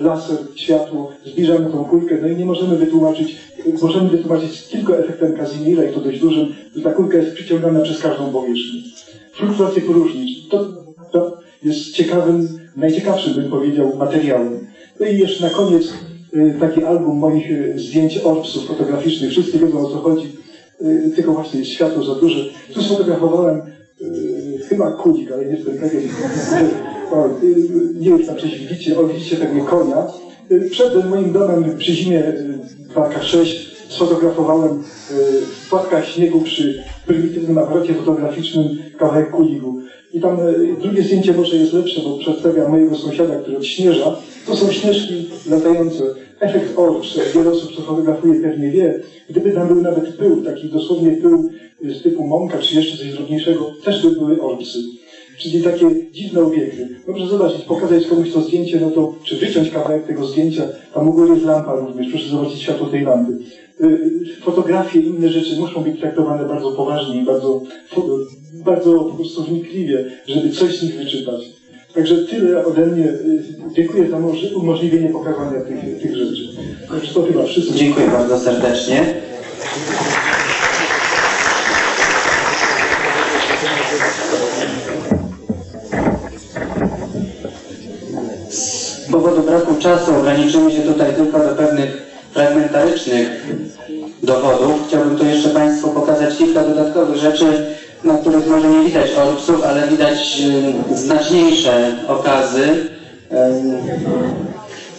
laser, 0.00 0.38
światło, 0.54 1.12
zbliżamy 1.26 1.70
tą 1.70 1.84
kulkę, 1.84 2.18
no 2.22 2.28
i 2.28 2.36
nie 2.36 2.44
możemy 2.44 2.76
wytłumaczyć, 2.76 3.36
y, 3.66 3.74
możemy 3.82 4.10
wytłumaczyć 4.10 4.68
tylko 4.68 4.98
efektem 4.98 5.36
Kazimira 5.36 5.84
i 5.84 5.92
to 5.92 6.00
dość 6.00 6.20
dużym, 6.20 6.54
że 6.76 6.82
ta 6.82 6.90
kulka 6.90 7.18
jest 7.18 7.34
przyciągana 7.34 7.80
przez 7.80 7.98
każdą 7.98 8.32
powierzchnię. 8.32 8.80
Fluktuacje 9.32 9.82
poróżnic, 9.82 10.48
to, 10.50 10.66
to 11.12 11.38
jest 11.62 11.90
ciekawym, 11.90 12.48
najciekawszym 12.76 13.34
bym 13.34 13.50
powiedział 13.50 13.96
materiałem. 13.96 14.66
No 15.00 15.06
i 15.06 15.18
jeszcze 15.18 15.44
na 15.44 15.50
koniec 15.50 15.92
y, 16.34 16.56
taki 16.60 16.84
album 16.84 17.18
moich 17.18 17.78
zdjęć 17.80 18.18
orbsów 18.18 18.66
fotograficznych, 18.66 19.30
wszyscy 19.30 19.58
wiedzą 19.58 19.86
o 19.86 19.90
co 19.90 19.98
chodzi, 19.98 20.32
tylko 21.14 21.32
właśnie 21.32 21.58
jest 21.58 21.70
światło 21.70 22.02
za 22.02 22.14
duże. 22.14 22.44
Tu 22.74 22.82
sfotografowałem 22.82 23.60
chyba 24.68 24.90
kulik, 24.90 25.32
ale 25.32 25.44
nie 25.44 25.52
jestem 25.52 25.78
pewien. 25.78 26.02
Czy 28.20 28.26
tam 28.26 28.36
coś 28.36 28.58
widzicie, 28.58 28.98
o 29.00 29.06
widzicie 29.06 29.36
tego 29.36 29.64
konia. 29.64 30.06
Yy, 30.50 30.70
Przed 30.70 31.10
moim 31.10 31.32
domem 31.32 31.78
przy 31.78 31.92
zimie 31.92 32.22
Parka 32.94 33.22
6 33.22 33.72
sfotografowałem 33.88 34.82
płatka 35.70 36.02
śniegu 36.02 36.40
przy 36.40 36.84
prymitywnym 37.06 37.58
aparacie 37.58 37.94
fotograficznym 37.94 38.64
kawałek 38.98 39.30
kuligu. 39.30 39.80
I 40.14 40.20
tam 40.20 40.38
drugie 40.82 41.02
zdjęcie 41.02 41.32
może 41.32 41.56
jest 41.56 41.72
lepsze, 41.72 42.00
bo 42.04 42.18
przedstawia 42.18 42.68
mojego 42.68 42.96
sąsiada, 42.96 43.34
który 43.36 43.56
odśnieża. 43.56 44.16
To 44.46 44.56
są 44.56 44.72
śnieżki 44.72 45.26
latające. 45.50 46.04
Efekt 46.40 46.78
orbs. 46.78 47.18
Wiele 47.34 47.50
osób, 47.50 47.76
co 47.76 47.82
fotografuje, 47.82 48.40
pewnie 48.40 48.70
wie. 48.70 49.00
Gdyby 49.30 49.52
tam 49.52 49.68
był 49.68 49.82
nawet 49.82 50.16
pył, 50.16 50.42
taki 50.44 50.68
dosłownie 50.68 51.10
pył 51.10 51.50
z 51.82 52.02
typu 52.02 52.26
mąka, 52.26 52.58
czy 52.58 52.76
jeszcze 52.76 52.98
coś 52.98 53.12
drobniejszego, 53.12 53.72
też 53.84 54.02
by 54.02 54.10
były 54.10 54.42
orbsy. 54.42 54.78
Czyli 55.42 55.62
takie 55.62 55.86
dziwne 56.12 56.42
obiekty. 56.42 56.88
Dobrze 57.06 57.26
zobaczyć, 57.26 57.62
pokazać 57.62 58.06
komuś 58.06 58.32
to 58.32 58.40
zdjęcie, 58.40 58.80
no 58.80 58.90
to, 58.90 59.14
czy 59.24 59.36
wyciąć 59.36 59.70
kawałek 59.70 60.06
tego 60.06 60.26
zdjęcia, 60.26 60.62
tam 60.94 61.08
u 61.08 61.12
góry 61.12 61.34
jest 61.34 61.44
lampa 61.44 61.74
również, 61.74 62.10
proszę 62.10 62.28
zobaczyć 62.28 62.62
światło 62.62 62.86
tej 62.86 63.02
lampy. 63.02 63.38
Fotografie 64.42 65.00
i 65.00 65.06
inne 65.06 65.28
rzeczy 65.28 65.56
muszą 65.60 65.82
być 65.82 66.00
traktowane 66.00 66.48
bardzo 66.48 66.72
poważnie 66.72 67.22
i 67.22 67.24
bardzo, 67.24 67.62
bardzo 68.64 69.04
po 69.04 69.14
prostu 69.14 69.44
wnikliwie, 69.44 70.04
żeby 70.26 70.50
coś 70.50 70.78
z 70.78 70.82
nich 70.82 70.96
wyczytać. 70.96 71.40
Także 71.94 72.16
tyle 72.16 72.66
ode 72.66 72.86
mnie. 72.86 73.08
Dziękuję 73.76 74.10
za 74.10 74.20
umożliwienie 74.56 75.08
pokazania 75.08 75.60
tych, 75.60 76.02
tych 76.02 76.16
rzeczy. 76.16 76.48
Także 76.88 77.14
to 77.14 77.22
chyba 77.22 77.44
wszystko. 77.44 77.78
Dziękuję 77.78 78.06
bardzo 78.06 78.38
serdecznie. 78.38 79.14
Powodu 89.22 89.42
braku 89.42 89.74
czasu 89.74 90.16
ograniczymy 90.16 90.72
się 90.72 90.82
tutaj 90.82 91.14
tylko 91.14 91.38
do 91.38 91.54
pewnych 91.54 92.02
fragmentarycznych 92.32 93.46
dowodów. 94.22 94.72
Chciałbym 94.88 95.18
tu 95.18 95.26
jeszcze 95.26 95.48
Państwu 95.48 95.88
pokazać 95.88 96.36
kilka 96.36 96.64
dodatkowych 96.64 97.16
rzeczy, 97.16 97.66
na 98.04 98.18
których 98.18 98.46
może 98.46 98.68
nie 98.68 98.84
widać 98.84 99.10
orbsów, 99.12 99.64
ale 99.64 99.88
widać 99.88 100.42
znaczniejsze 100.94 101.96
okazy. 102.08 102.90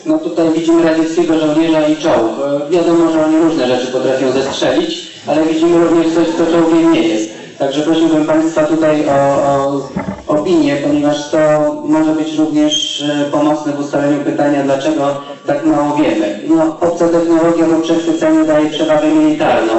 No 0.06 0.18
tutaj 0.20 0.50
widzimy 0.56 0.84
radzieckiego 0.84 1.40
żołnierza 1.40 1.88
i 1.88 1.98
czołg. 1.98 2.32
E, 2.68 2.72
wiadomo, 2.72 3.12
że 3.12 3.26
oni 3.26 3.38
różne 3.38 3.68
rzeczy 3.68 3.88
potrafią 3.88 4.32
zestrzelić, 4.32 5.08
ale 5.28 5.46
widzimy 5.46 5.86
również 5.86 6.08
coś, 6.14 6.28
co 6.38 6.46
czołgiem 6.52 6.94
nie 6.94 7.08
jest. 7.08 7.33
Także 7.60 7.82
prosiłbym 7.82 8.26
Państwa 8.26 8.64
tutaj 8.64 9.06
o, 9.10 9.14
o 9.18 9.90
opinię, 10.28 10.76
ponieważ 10.76 11.30
to 11.32 11.38
może 11.86 12.12
być 12.12 12.38
również 12.38 13.02
e, 13.02 13.32
pomocne 13.32 13.74
w 13.74 13.80
ustaleniu 13.80 14.24
pytania, 14.24 14.64
dlaczego 14.64 15.22
tak 15.46 15.66
mało 15.66 15.96
wiemy. 15.96 16.40
No, 16.48 16.78
obca 16.82 17.10
technologia 17.10 17.68
do 17.68 17.80
przechwycenia 17.80 18.44
daje 18.44 18.70
przewagę 18.70 19.08
militarną, 19.08 19.74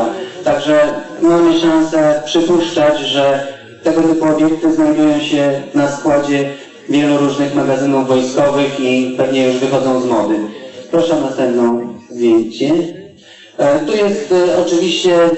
także 0.45 0.81
mamy 1.23 1.61
szansę 1.61 2.23
przypuszczać, 2.25 2.99
że 2.99 3.47
tego 3.83 4.03
typu 4.03 4.25
obiekty 4.25 4.73
znajdują 4.73 5.21
się 5.21 5.63
na 5.75 5.89
składzie 5.89 6.51
wielu 6.89 7.19
różnych 7.19 7.55
magazynów 7.55 8.09
wojskowych 8.09 8.81
i 8.81 9.15
pewnie 9.17 9.47
już 9.47 9.57
wychodzą 9.57 10.01
z 10.01 10.07
mody. 10.07 10.35
Proszę 10.91 11.17
o 11.17 11.21
następną 11.21 11.95
zdjęcie. 12.11 12.73
E, 13.59 13.79
tu 13.79 13.97
jest 13.97 14.33
e, 14.33 14.59
oczywiście 14.67 15.31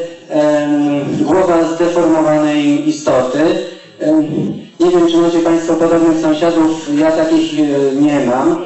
głowa 1.20 1.74
zdeformowanej 1.74 2.88
istoty. 2.88 3.38
Nie 4.80 4.90
wiem, 4.90 5.08
czy 5.10 5.16
macie 5.16 5.38
Państwo 5.38 5.74
podobnych 5.74 6.20
sąsiadów, 6.20 6.98
ja 6.98 7.10
takich 7.10 7.60
e, 7.60 7.94
nie 8.02 8.20
mam. 8.26 8.64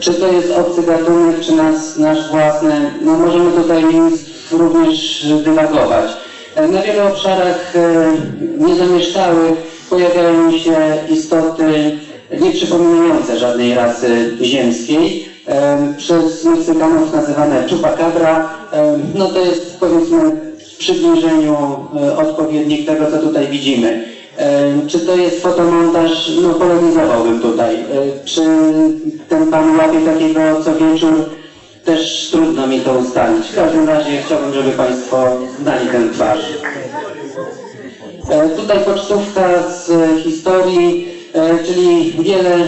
Czy 0.00 0.14
to 0.14 0.32
jest 0.32 0.52
obcy 0.52 0.82
gatunek, 0.82 1.40
czy 1.40 1.52
nas, 1.52 1.98
nasz 1.98 2.30
własny? 2.30 2.90
No 3.02 3.12
możemy 3.12 3.52
tutaj 3.52 3.84
również 4.52 5.26
dywagować. 5.44 6.10
E, 6.54 6.68
Na 6.68 6.82
wielu 6.82 7.06
obszarach 7.08 7.76
e, 7.76 8.12
niezamieszkałych 8.66 9.52
pojawiają 9.90 10.52
się 10.58 10.76
istoty 11.10 11.98
nieprzypominające 12.40 13.38
żadnej 13.38 13.74
rasy 13.74 14.36
ziemskiej. 14.42 15.28
Przez 15.96 16.44
Meksykanów 16.44 17.12
nazywane 17.14 17.68
chupacabra. 17.68 18.48
No 19.14 19.26
to 19.28 19.38
jest 19.40 19.80
powiedzmy 19.80 20.30
w 20.76 20.78
przybliżeniu 20.78 21.56
e, 22.02 22.16
odpowiednik 22.16 22.86
tego, 22.86 23.10
co 23.10 23.18
tutaj 23.18 23.46
widzimy. 23.46 24.04
Czy 24.86 24.98
to 25.00 25.16
jest 25.16 25.42
fotomontaż? 25.42 26.30
No 26.42 26.54
polemizowałbym 26.54 27.40
tutaj. 27.40 27.74
E, 27.74 27.84
Czy 28.24 28.42
ten 29.28 29.46
pan 29.50 29.76
łapie 29.76 30.00
takiego 30.00 30.40
co 30.64 30.74
wieczór? 30.74 31.30
Też 31.84 32.28
trudno 32.32 32.66
mi 32.66 32.80
to 32.80 32.92
ustalić. 32.92 33.46
W 33.46 33.54
każdym 33.54 33.88
razie 33.88 34.22
chciałbym, 34.26 34.54
żeby 34.54 34.70
Państwo 34.70 35.26
znali 35.62 35.88
ten 35.88 36.10
twarz. 36.12 36.40
E, 38.30 38.48
Tutaj 38.48 38.78
pocztówka 38.78 39.62
z 39.70 39.90
historii, 40.22 41.08
czyli 41.66 42.12
wiele 42.22 42.58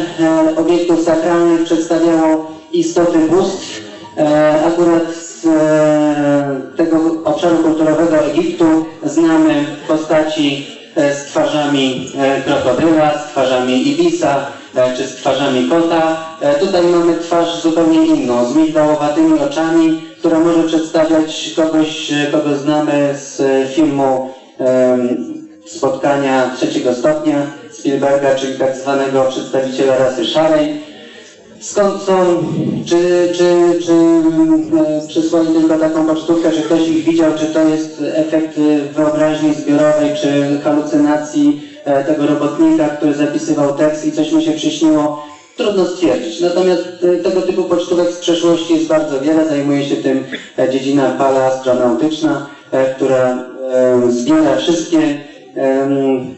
obiektów 0.57 1.05
sakralnych 1.05 1.65
przedstawiało 1.65 2.58
istoty 2.79 3.19
bóstw. 3.19 3.81
E, 4.17 4.65
Akurat 4.67 5.15
z 5.15 5.45
e, 5.47 6.77
tego 6.77 6.97
obszaru 7.25 7.57
kulturowego 7.57 8.25
Egiptu 8.25 8.87
znamy 9.05 9.65
postaci 9.89 10.67
e, 10.97 11.15
z 11.15 11.25
twarzami 11.25 12.13
krokodyla, 12.45 13.19
z 13.19 13.31
twarzami 13.31 13.89
ibisa, 13.89 14.47
czy 14.97 15.07
z 15.07 15.15
twarzami 15.15 15.69
kota. 15.69 16.17
Tutaj 16.61 16.83
mamy 16.83 17.17
twarz 17.17 17.63
zupełnie 17.63 18.07
inną, 18.07 18.45
z 18.53 18.57
migdałowatymi 18.57 19.41
oczami, 19.41 20.03
która 20.19 20.39
może 20.41 20.63
przedstawiać 20.63 21.53
kogoś, 21.57 22.13
kogo 22.33 22.57
znamy 22.57 23.15
z 23.15 23.43
filmu 23.75 24.31
spotkania 25.67 26.51
trzeciego 26.57 26.95
stopnia 26.95 27.37
Spielberga, 27.73 28.35
czyli 28.35 28.59
tak 28.59 28.77
zwanego 28.77 29.25
przedstawiciela 29.25 29.99
rasy 29.99 30.25
szarej. 30.25 30.88
Skąd 31.61 32.03
są, 32.03 32.45
czy, 32.87 33.29
czy, 33.33 33.79
czy 33.87 33.93
e, 33.93 35.09
przysłali 35.09 35.49
tylko 35.55 35.79
taką 35.79 36.07
pocztówkę, 36.07 36.51
czy 36.51 36.63
ktoś 36.63 36.89
ich 36.89 37.05
widział, 37.05 37.33
czy 37.39 37.47
to 37.47 37.69
jest 37.69 38.03
efekt 38.15 38.59
wyobraźni 38.97 39.55
zbiorowej, 39.55 40.11
czy 40.23 40.61
halucynacji 40.65 41.63
e, 41.85 42.05
tego 42.05 42.27
robotnika, 42.27 42.89
który 42.89 43.15
zapisywał 43.15 43.75
tekst 43.75 44.07
i 44.07 44.13
coś 44.13 44.33
mu 44.33 44.41
się 44.41 44.53
przyśniło, 44.53 45.23
trudno 45.57 45.87
stwierdzić. 45.87 46.41
Natomiast 46.41 46.83
e, 47.03 47.17
tego 47.17 47.43
typu 47.43 47.63
pocztówek 47.63 48.13
z 48.13 48.19
przeszłości 48.19 48.75
jest 48.75 48.87
bardzo 48.87 49.21
wiele. 49.21 49.49
Zajmuje 49.49 49.85
się 49.85 49.97
tym 49.97 50.25
dziedzina 50.73 51.11
paleoastronautyczna, 51.11 52.47
e, 52.73 52.95
która 52.95 53.45
zbiera 54.09 54.57
wszystkie 54.57 54.99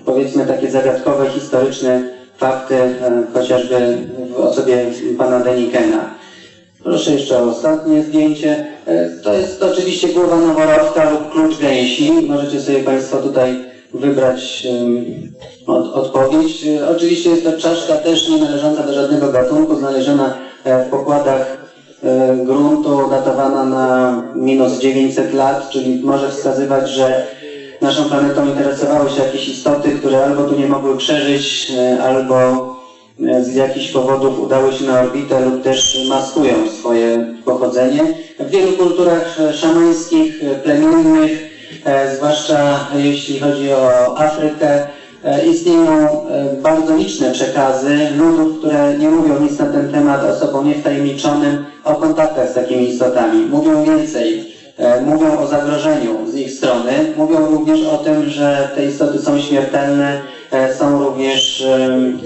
powiedzmy 0.05 0.47
takie 0.47 0.71
zagadkowe, 0.71 1.31
historyczne 1.31 2.03
fakty, 2.39 2.75
chociażby 3.35 3.99
w 4.37 4.41
osobie 4.41 4.87
pana 5.19 5.41
Denikena. 5.41 6.21
Proszę 6.85 7.11
jeszcze 7.11 7.39
o 7.39 7.51
ostatnie 7.51 8.03
zdjęcie. 8.03 8.67
E, 8.87 9.11
To 9.25 9.35
jest 9.35 9.63
oczywiście 9.63 10.09
głowa 10.09 10.37
noworodka 10.37 11.11
lub 11.11 11.33
klucz 11.33 11.59
gęsi. 11.59 12.13
Możecie 12.29 12.61
sobie 12.61 12.79
Państwo 12.79 13.17
tutaj 13.17 13.65
wybrać 13.95 14.67
od, 15.67 15.95
odpowiedź. 15.95 16.65
E, 16.67 16.89
Oczywiście 16.89 17.31
jest 17.31 17.45
to 17.45 17.53
czaszka 17.53 17.97
też 17.97 18.29
nie 18.29 18.39
należąca 18.39 18.83
do 18.83 18.95
żadnego 18.95 19.33
gatunku, 19.33 19.77
znaleziona 19.77 20.35
e, 20.65 20.85
w 20.85 20.89
pokładach 20.89 21.61
gruntu, 22.45 23.11
datowana 23.11 23.65
na 23.65 24.23
minus 24.35 24.79
900 24.79 25.35
lat, 25.35 25.71
czyli 25.71 26.01
może 26.05 26.31
wskazywać, 26.31 26.91
że 26.91 27.27
naszą 27.81 28.05
planetą 28.05 28.47
interesowały 28.47 29.11
się 29.11 29.23
jakieś 29.23 29.49
istoty, 29.49 29.91
które 29.91 30.25
albo 30.25 30.45
tu 30.45 30.59
nie 30.59 30.67
mogły 30.67 30.97
przeżyć, 30.97 31.73
albo 32.03 32.70
z 33.41 33.55
jakichś 33.55 33.93
powodów 33.93 34.41
udały 34.41 34.73
się 34.73 34.85
na 34.85 35.01
orbitę 35.01 35.41
lub 35.41 35.63
też 35.63 36.07
maskują 36.09 36.55
swoje 36.79 37.35
pochodzenie. 37.45 38.01
W 38.39 38.51
wielu 38.51 38.73
kulturach 38.73 39.41
e, 39.41 39.53
szamańskich, 39.53 40.43
e, 40.45 40.55
plemiennych, 40.55 41.51
e, 41.85 42.17
zwłaszcza 42.17 42.87
jeśli 42.97 43.41
chodzi 43.41 43.73
o 43.73 44.19
Afrykę, 44.19 44.87
e, 45.25 45.47
istnieją 45.47 46.27
e, 46.29 46.57
bardzo 46.63 46.97
liczne 46.97 47.33
przekazy 47.33 47.97
ludów, 48.17 48.59
które 48.59 48.99
nie 48.99 49.09
mówią 49.09 49.41
nic 49.41 49.59
na 49.59 49.67
ten 49.67 49.93
temat 49.93 50.25
osobom 50.25 50.69
niewtajemniczonym 50.69 51.65
o 51.85 51.95
kontaktach 51.95 52.51
z 52.51 52.55
takimi 52.55 52.89
istotami. 52.89 53.47
Mówią 53.47 53.85
więcej. 53.85 54.55
E, 54.77 55.01
Mówią 55.01 55.39
o 55.39 55.47
zagrożeniu 55.47 56.27
z 56.27 56.35
ich 56.35 56.53
strony, 56.53 56.93
mówią 57.17 57.47
również 57.47 57.87
o 57.87 57.99
tym, 57.99 58.29
że 58.29 58.71
te 58.75 58.87
istoty 58.87 59.19
są 59.19 59.41
śmiertelne. 59.41 60.21
E, 60.53 60.75
Są 60.75 61.05
również 61.05 61.65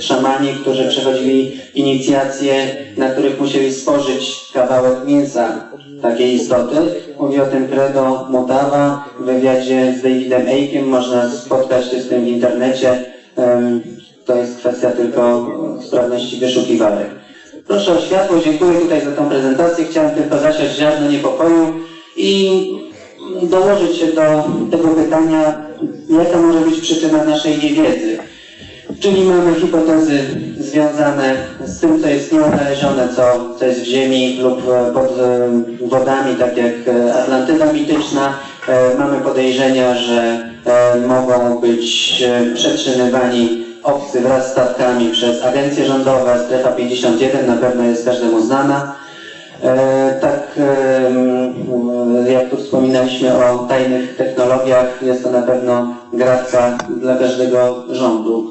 szamani, 0.00 0.54
którzy 0.54 0.88
przechodzili 0.88 1.56
inicjacje, 1.74 2.76
na 2.96 3.08
których 3.08 3.40
musieli 3.40 3.72
spożyć 3.72 4.36
kawałek 4.54 5.06
mięsa 5.06 5.70
takiej 6.02 6.34
istoty. 6.34 6.76
Mówi 7.20 7.40
o 7.40 7.46
tym 7.46 7.68
Credo 7.68 8.26
Mutawa 8.30 9.04
w 9.18 9.24
wywiadzie 9.24 9.94
z 9.98 10.02
Davidem 10.02 10.46
Aikiem. 10.48 10.88
Można 10.88 11.30
spotkać 11.30 11.90
się 11.90 12.00
z 12.00 12.08
tym 12.08 12.24
w 12.24 12.28
internecie. 12.28 13.04
To 14.26 14.36
jest 14.36 14.56
kwestia 14.56 14.90
tylko 14.90 15.46
sprawności 15.86 16.36
wyszukiwarek. 16.36 17.10
Proszę 17.66 17.92
o 17.92 18.00
światło, 18.00 18.36
dziękuję 18.44 18.80
tutaj 18.80 19.04
za 19.04 19.12
tą 19.12 19.28
prezentację. 19.28 19.84
Chciałem 19.84 20.14
tylko 20.14 20.38
zasiać 20.38 20.72
ziarno 20.76 21.10
niepokoju 21.10 21.74
i 22.16 22.60
dołożyć 23.42 23.96
się 23.96 24.06
do 24.06 24.44
tego 24.70 24.88
pytania, 24.88 25.54
jaka 26.08 26.38
może 26.38 26.60
być 26.60 26.80
przyczyna 26.80 27.24
naszej 27.24 27.58
niewiedzy. 27.58 28.18
Czyli 29.00 29.24
mamy 29.24 29.54
hipotezy 29.54 30.18
związane 30.58 31.34
z 31.64 31.80
tym, 31.80 32.02
co 32.02 32.08
jest 32.08 32.32
nieodnalezione, 32.32 33.08
co, 33.16 33.22
co 33.58 33.66
jest 33.66 33.80
w 33.80 33.84
ziemi 33.84 34.38
lub 34.42 34.62
pod 34.94 35.18
e, 35.18 35.48
wodami, 35.86 36.36
tak 36.36 36.56
jak 36.56 36.74
e, 36.88 37.14
Atlantyda 37.14 37.72
mityczna. 37.72 38.34
E, 38.68 38.98
Mamy 38.98 39.20
podejrzenia, 39.20 39.94
że 39.94 40.50
mogą 41.08 41.60
być 41.60 42.24
przetrzymywani 42.54 43.64
obcy 43.82 44.20
wraz 44.20 44.48
z 44.48 44.50
statkami 44.52 45.10
przez 45.10 45.42
agencje 45.42 45.86
rządowe. 45.86 46.42
Strefa 46.46 46.72
51 46.72 47.46
na 47.46 47.56
pewno 47.56 47.84
jest 47.84 48.04
każdemu 48.04 48.40
znana. 48.40 48.94
E, 49.64 50.18
Tak 50.20 50.58
jak 52.32 52.50
tu 52.50 52.56
wspominaliśmy 52.56 53.46
o 53.46 53.58
tajnych 53.58 54.16
technologiach, 54.16 55.02
jest 55.02 55.22
to 55.22 55.30
na 55.30 55.42
pewno 55.42 55.94
gratka 56.12 56.78
dla 57.00 57.16
każdego 57.16 57.84
rządu. 57.90 58.50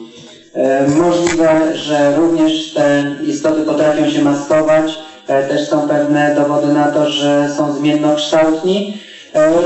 E, 0.53 0.87
Możliwe, 0.87 1.77
że 1.77 2.15
również 2.15 2.73
te 2.73 3.15
istoty 3.27 3.61
potrafią 3.61 4.09
się 4.09 4.21
maskować. 4.21 4.99
E, 5.27 5.43
Też 5.47 5.67
są 5.69 5.87
pewne 5.87 6.35
dowody 6.35 6.73
na 6.73 6.91
to, 6.91 7.09
że 7.09 7.49
są 7.57 7.73
zmiennokształtni. 7.73 8.97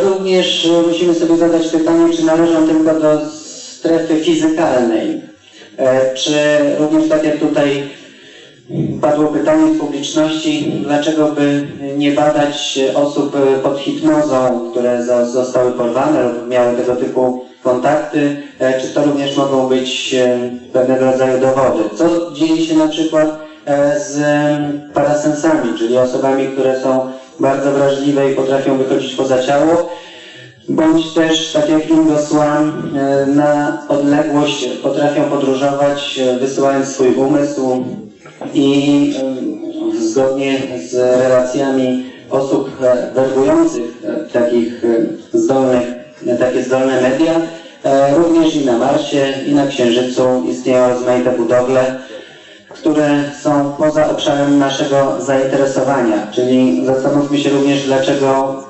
Również 0.03 0.69
musimy 0.87 1.15
sobie 1.15 1.37
zadać 1.37 1.67
pytanie, 1.67 2.13
czy 2.13 2.25
należą 2.25 2.67
tylko 2.67 2.99
do 2.99 3.29
strefy 3.29 4.15
fizykalnej. 4.15 5.21
Czy 6.15 6.37
również 6.79 7.09
tak 7.09 7.23
jak 7.23 7.37
tutaj 7.37 7.89
Padło 9.01 9.27
pytanie 9.27 9.65
w 9.65 9.79
publiczności, 9.79 10.71
dlaczego 10.83 11.27
by 11.27 11.67
nie 11.97 12.11
badać 12.11 12.79
osób 12.95 13.37
pod 13.63 13.79
hipnozą, 13.79 14.69
które 14.71 15.03
zostały 15.25 15.71
porwane 15.71 16.23
lub 16.23 16.49
miały 16.49 16.75
tego 16.75 16.95
typu 16.95 17.45
kontakty, 17.63 18.37
e, 18.59 18.81
czy 18.81 18.87
to 18.87 19.05
również 19.05 19.37
mogą 19.37 19.69
być 19.69 20.13
e, 20.13 20.39
pewnego 20.73 21.05
rodzaju 21.11 21.39
dowody. 21.41 21.83
Co 21.95 22.31
dzieje 22.31 22.65
się 22.65 22.75
na 22.75 22.87
przykład 22.87 23.39
e, 23.65 23.99
z 23.99 24.19
parasensami, 24.93 25.77
czyli 25.77 25.97
osobami, 25.97 26.47
które 26.47 26.81
są 26.81 27.11
bardzo 27.39 27.71
wrażliwe 27.71 28.31
i 28.31 28.35
potrafią 28.35 28.77
wychodzić 28.77 29.13
poza 29.13 29.43
ciało, 29.43 29.89
bądź 30.69 31.13
też, 31.13 31.51
tak 31.53 31.69
jak 31.69 31.81
e, 31.83 33.25
na 33.25 33.81
odległość 33.89 34.67
potrafią 34.83 35.23
podróżować, 35.23 36.19
wysyłając 36.39 36.87
swój 36.87 37.13
umysł 37.15 37.83
i 38.53 39.13
e, 39.93 40.01
zgodnie 40.01 40.57
z 40.89 40.93
relacjami 40.95 42.05
osób 42.29 42.69
e, 42.81 43.11
werbujących 43.13 44.03
e, 44.03 44.33
takich 44.33 44.83
e, 44.83 45.37
zdolnych, 45.37 45.87
takie 46.39 46.63
zdolne 46.63 47.01
media, 47.01 47.33
również 48.15 48.55
i 48.55 48.65
na 48.65 48.77
Marsie, 48.77 49.33
i 49.47 49.55
na 49.55 49.67
Księżycu 49.67 50.43
istnieją 50.51 50.89
rozmaite 50.89 51.31
budowle, 51.31 51.95
które 52.69 53.23
są 53.41 53.73
poza 53.77 54.09
obszarem 54.09 54.59
naszego 54.59 55.21
zainteresowania. 55.21 56.27
Czyli 56.31 56.85
zastanówmy 56.85 57.37
się 57.37 57.49
również, 57.49 57.85
dlaczego 57.85 58.63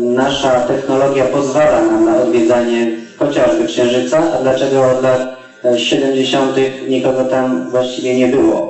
nasza 0.00 0.60
technologia 0.60 1.24
pozwala 1.24 1.82
nam 1.82 2.04
na 2.04 2.22
odwiedzanie 2.22 2.96
chociażby 3.18 3.66
Księżyca, 3.66 4.22
a 4.34 4.42
dlaczego 4.42 4.90
od 4.90 5.02
lat 5.02 5.36
e, 5.64 5.78
70. 5.78 6.56
nikogo 6.88 7.24
tam 7.24 7.70
właściwie 7.70 8.16
nie 8.18 8.26
było. 8.26 8.69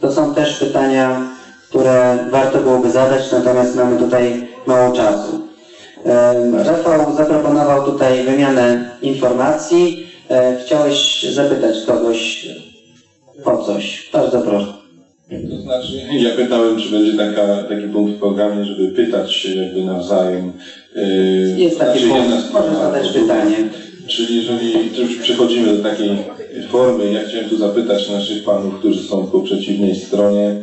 To 0.00 0.12
są 0.12 0.34
też 0.34 0.58
pytania, 0.58 1.26
które 1.68 2.18
warto 2.30 2.58
byłoby 2.58 2.90
zadać, 2.90 3.32
natomiast 3.32 3.76
mamy 3.76 3.98
tutaj 3.98 4.48
mało 4.66 4.96
czasu. 4.96 5.48
Rafał 6.64 7.16
zaproponował 7.16 7.84
tutaj 7.84 8.24
wymianę 8.24 8.90
informacji. 9.02 10.06
E, 10.30 10.56
Chciałeś 10.64 11.22
zapytać 11.22 11.74
kogoś 11.86 12.46
o 13.44 13.64
coś. 13.64 14.10
Bardzo 14.12 14.40
proszę. 14.40 14.72
To 15.50 15.60
znaczy, 15.62 15.92
ja 16.12 16.30
pytałem, 16.36 16.78
czy 16.80 16.90
będzie 16.90 17.12
taka, 17.16 17.62
taki 17.62 17.88
punkt 17.92 18.16
w 18.16 18.18
programie, 18.18 18.64
żeby 18.64 18.88
pytać 18.88 19.34
się 19.34 19.54
jakby 19.54 19.84
nawzajem. 19.84 20.52
Yy, 20.94 21.02
Jest 21.58 21.78
taki 21.78 21.98
znaczy, 21.98 22.14
punkt. 22.14 22.52
Możesz 22.52 22.76
zadać 22.78 23.08
pytanie. 23.08 23.56
Czyli 24.06 24.36
jeżeli 24.36 25.00
już 25.00 25.16
przechodzimy 25.16 25.76
do 25.76 25.82
takiej 25.90 26.10
formy, 26.62 27.12
ja 27.12 27.20
chciałem 27.24 27.48
tu 27.48 27.56
zapytać 27.56 28.10
naszych 28.10 28.44
panów, 28.44 28.78
którzy 28.78 29.08
są 29.08 29.26
po 29.26 29.40
przeciwnej 29.40 29.94
stronie, 29.94 30.56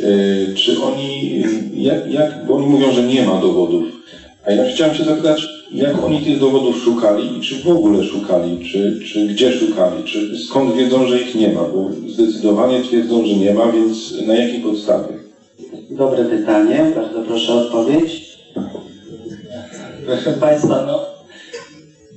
yy, 0.00 0.54
czy 0.54 0.82
oni, 0.82 1.42
jak, 1.72 2.12
jak, 2.12 2.46
bo 2.46 2.54
oni 2.54 2.66
mówią, 2.66 2.92
że 2.92 3.02
nie 3.02 3.22
ma 3.22 3.40
dowodów, 3.40 3.84
a 4.46 4.52
ja 4.52 4.64
chciałem 4.64 4.94
się 4.94 5.04
zapytać, 5.04 5.46
jak 5.72 6.04
oni 6.04 6.20
tych 6.20 6.38
dowodów 6.38 6.76
szukali 6.76 7.38
i 7.38 7.40
czy 7.40 7.54
w 7.54 7.68
ogóle 7.68 8.04
szukali, 8.04 8.64
czy, 8.72 9.00
czy 9.06 9.26
gdzie 9.26 9.52
szukali, 9.52 10.04
czy 10.04 10.38
skąd 10.38 10.74
wiedzą, 10.74 11.06
że 11.06 11.20
ich 11.20 11.34
nie 11.34 11.48
ma, 11.48 11.60
bo 11.60 11.90
zdecydowanie 12.06 12.82
twierdzą, 12.82 13.26
że 13.26 13.34
nie 13.34 13.54
ma, 13.54 13.72
więc 13.72 14.14
na 14.26 14.34
jakiej 14.34 14.60
podstawie? 14.60 15.14
Dobre 15.90 16.24
pytanie. 16.24 16.92
Bardzo 16.94 17.22
proszę 17.22 17.52
o 17.52 17.60
odpowiedź. 17.60 18.38
Proszę 20.06 20.32
Państwa, 20.32 20.84
no 20.86 21.00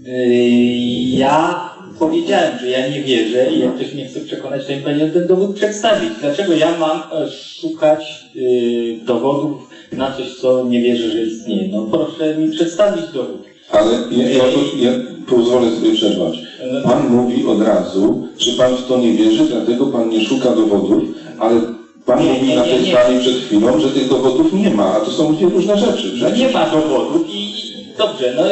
yy, 0.06 1.18
ja 1.18 1.70
powiedziałem, 2.00 2.60
że 2.60 2.70
ja 2.70 2.88
nie 2.88 3.02
wierzę 3.04 3.52
i 3.52 3.60
jak 3.60 3.76
ktoś 3.76 3.94
mnie 3.94 4.06
chce 4.06 4.20
przekonać, 4.20 4.66
to 4.66 4.74
mi 4.74 4.82
powinien 4.82 5.12
ten 5.12 5.28
dowód 5.28 5.56
przedstawić. 5.56 6.10
Dlaczego 6.22 6.54
ja 6.54 6.78
mam 6.78 6.98
e, 6.98 7.30
szukać 7.62 8.26
yy, 8.36 8.98
dowodów 9.06 9.70
na 9.92 10.12
coś, 10.18 10.36
co 10.36 10.64
nie 10.66 10.82
wierzę, 10.82 11.10
że 11.12 11.24
istnieje? 11.24 11.70
No 11.72 11.82
proszę 11.92 12.38
mi 12.38 12.52
przedstawić 12.52 13.04
dowód. 13.14 13.42
Ale 13.72 13.92
ja, 14.12 14.30
ja, 14.30 14.44
ja 14.80 14.92
pozwolę 15.28 15.72
sobie 15.72 15.92
przerwać. 15.94 16.36
Pan 16.84 17.10
mówi 17.16 17.46
od 17.48 17.62
razu, 17.62 18.28
że 18.38 18.52
Pan 18.52 18.76
w 18.76 18.88
to 18.88 18.98
nie 18.98 19.14
wierzy, 19.14 19.44
dlatego 19.46 19.86
Pan 19.88 20.10
nie 20.10 20.22
szuka 20.26 20.50
dowodów, 20.50 21.04
ale 21.40 21.62
Pan 22.06 22.24
Nie, 22.24 22.30
mówił 22.30 22.46
nie, 22.48 22.56
na 22.56 22.66
nie, 22.66 22.72
tej 22.72 22.84
nie. 22.84 22.94
sali 22.94 23.20
przed 23.20 23.34
chwilą, 23.36 23.80
że 23.80 23.90
tych 23.90 24.10
dowodów 24.10 24.54
nie 24.54 24.70
ma, 24.70 24.86
a 24.96 25.00
to 25.00 25.12
są 25.12 25.36
dwie 25.36 25.50
różne 25.50 25.78
rzeczy. 25.78 26.14
No 26.22 26.30
nie 26.30 26.50
ma 26.50 26.70
dowodów 26.70 27.28
i 27.34 27.54
dobrze, 27.98 28.34
no 28.38 28.44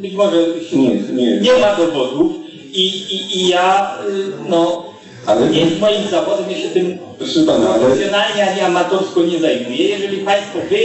być 0.00 0.14
może 0.14 0.36
Nie, 0.72 0.94
nie. 0.94 1.40
nie 1.40 1.52
ma 1.60 1.76
dowodów 1.76 2.45
i, 2.76 2.86
i, 3.14 3.38
i 3.38 3.48
ja, 3.48 3.98
y, 4.08 4.48
no, 4.48 4.84
Ale- 5.26 5.48
nie 5.50 5.60
jest 5.60 5.80
moim 5.80 6.08
zawodem, 6.10 6.50
ja 6.50 6.56
się 6.56 6.68
tym 6.68 6.98
Pana, 7.46 7.68
ale 7.68 7.84
profesjonalnie 7.84 8.50
ani 8.50 8.60
amatorsko 8.60 9.22
nie 9.22 9.38
zajmuję. 9.38 9.88
Jeżeli 9.88 10.16
Państwo 10.18 10.58
wy, 10.70 10.76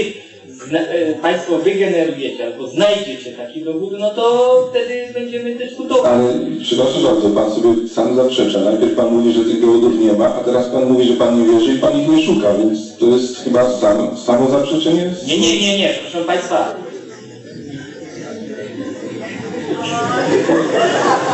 zna, 0.68 0.80
e, 0.80 1.14
państwo 1.14 1.58
wygenerujecie 1.58 2.46
albo 2.46 2.68
znajdziecie 2.68 3.32
taki 3.32 3.64
dowód, 3.64 3.94
no 4.00 4.10
to 4.10 4.56
wtedy 4.70 5.14
będziemy 5.14 5.56
dyskutować. 5.56 6.12
Ale 6.12 6.34
przepraszam 6.62 7.04
bardzo, 7.04 7.30
pan 7.30 7.52
sobie 7.52 7.88
sam 7.88 8.16
zaprzecza. 8.16 8.60
Najpierw 8.60 8.96
pan 8.96 9.08
mówi, 9.14 9.34
że 9.34 9.44
tych 9.44 9.62
dowodów 9.62 10.00
nie 10.00 10.14
ma, 10.14 10.36
a 10.36 10.44
teraz 10.44 10.70
pan 10.70 10.86
mówi, 10.92 11.08
że 11.08 11.14
pan 11.14 11.40
nie 11.40 11.54
wierzy 11.54 11.74
i 11.74 11.80
pan 11.80 12.02
ich 12.02 12.08
nie 12.10 12.26
szuka, 12.26 12.54
więc 12.54 12.98
to 12.98 13.06
jest 13.06 13.44
chyba 13.44 13.70
sam, 13.70 14.18
samo 14.18 14.50
zaprzeczenie. 14.50 15.14
Nie, 15.28 15.38
nie, 15.38 15.60
nie, 15.60 15.78
nie, 15.78 15.94
proszę 16.04 16.26
Państwa. 16.26 16.76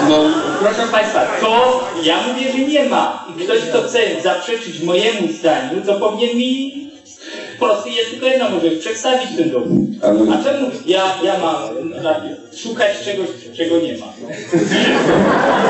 No, 0.09 0.15
proszę 0.59 0.87
Państwa, 0.91 1.25
to 1.41 1.79
ja 2.03 2.15
mówię, 2.27 2.51
że 2.51 2.59
nie 2.59 2.89
ma. 2.89 3.25
I 3.29 3.43
ktoś, 3.43 3.59
kto 3.59 3.81
chce 3.81 3.99
zaprzeczyć 4.23 4.83
mojemu 4.83 5.27
zdaniu, 5.39 5.81
to 5.85 5.93
powinien 5.93 6.37
mi 6.37 6.87
prosty 7.59 7.89
jest 7.89 8.09
tylko 8.11 8.25
jedna 8.25 8.49
możliwość, 8.49 8.79
przedstawić 8.81 9.27
ten 9.37 9.51
dowód. 9.51 9.69
Ale- 10.03 10.19
A 10.39 10.43
czemu 10.43 10.67
ja, 10.85 11.03
ja 11.23 11.33
mam 11.39 11.55
najpierw 12.03 12.59
szukać 12.63 12.91
czegoś, 13.05 13.27
czego 13.57 13.75
nie 13.79 13.97
ma? 13.97 14.05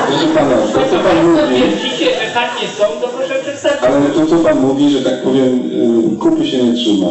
Proszę 0.07 0.27
pana, 0.35 0.55
to 0.73 0.79
co 0.91 0.99
pan 0.99 1.25
mówi, 1.27 1.55
twierdzicie, 1.55 2.05
że 2.05 2.31
takie 2.33 2.67
są, 2.77 2.83
to 3.01 3.07
proszę 3.07 3.33
przedstawić. 3.43 3.83
ale 3.83 4.09
to 4.09 4.25
co 4.25 4.35
pan 4.43 4.59
mówi, 4.59 4.89
że 4.89 5.01
tak 5.01 5.23
powiem, 5.23 5.59
y, 6.13 6.17
kupy 6.19 6.47
się 6.47 6.63
nie 6.63 6.73
trzyma. 6.73 7.07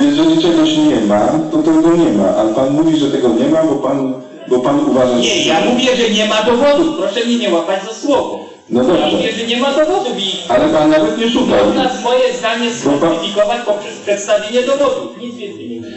Jeżeli 0.00 0.42
czegoś 0.42 0.76
nie 0.76 1.00
ma, 1.00 1.28
to 1.52 1.58
tego 1.58 1.96
nie 1.96 2.12
ma, 2.12 2.28
a 2.36 2.44
pan 2.54 2.70
mówi, 2.70 2.96
że 2.96 3.10
tego 3.10 3.28
nie 3.28 3.48
ma, 3.48 3.62
bo 3.62 3.74
pan, 3.74 4.14
bo 4.48 4.58
pan 4.58 4.80
uważa, 4.90 5.22
że... 5.22 5.28
Nie, 5.36 5.46
ja 5.46 5.60
mówię, 5.64 5.96
że 5.96 6.10
nie 6.10 6.26
ma 6.28 6.42
dowodów. 6.42 6.96
Proszę 6.98 7.24
mnie 7.24 7.36
nie 7.38 7.50
łapać 7.50 7.84
za 7.84 7.92
słowo. 7.94 8.40
No 8.70 8.82
Ja 8.82 8.88
dobrze. 8.88 9.16
mówię, 9.16 9.32
że 9.32 9.46
nie 9.46 9.56
ma 9.56 9.72
dowodów 9.72 10.18
i 10.18 10.30
Ale 10.48 10.68
pan 10.68 10.90
nawet 10.90 11.18
nie 11.18 11.30
szukał. 11.30 11.66
można 11.66 11.94
swoje 11.94 12.32
zdanie 12.38 12.70
skonstytuować 12.70 13.60
poprzez 13.66 13.96
przedstawienie 13.98 14.62
dowodów. 14.66 15.18
Nic 15.20 15.34
więcej 15.36 15.68
nie 15.68 15.76
mówię. 15.76 15.92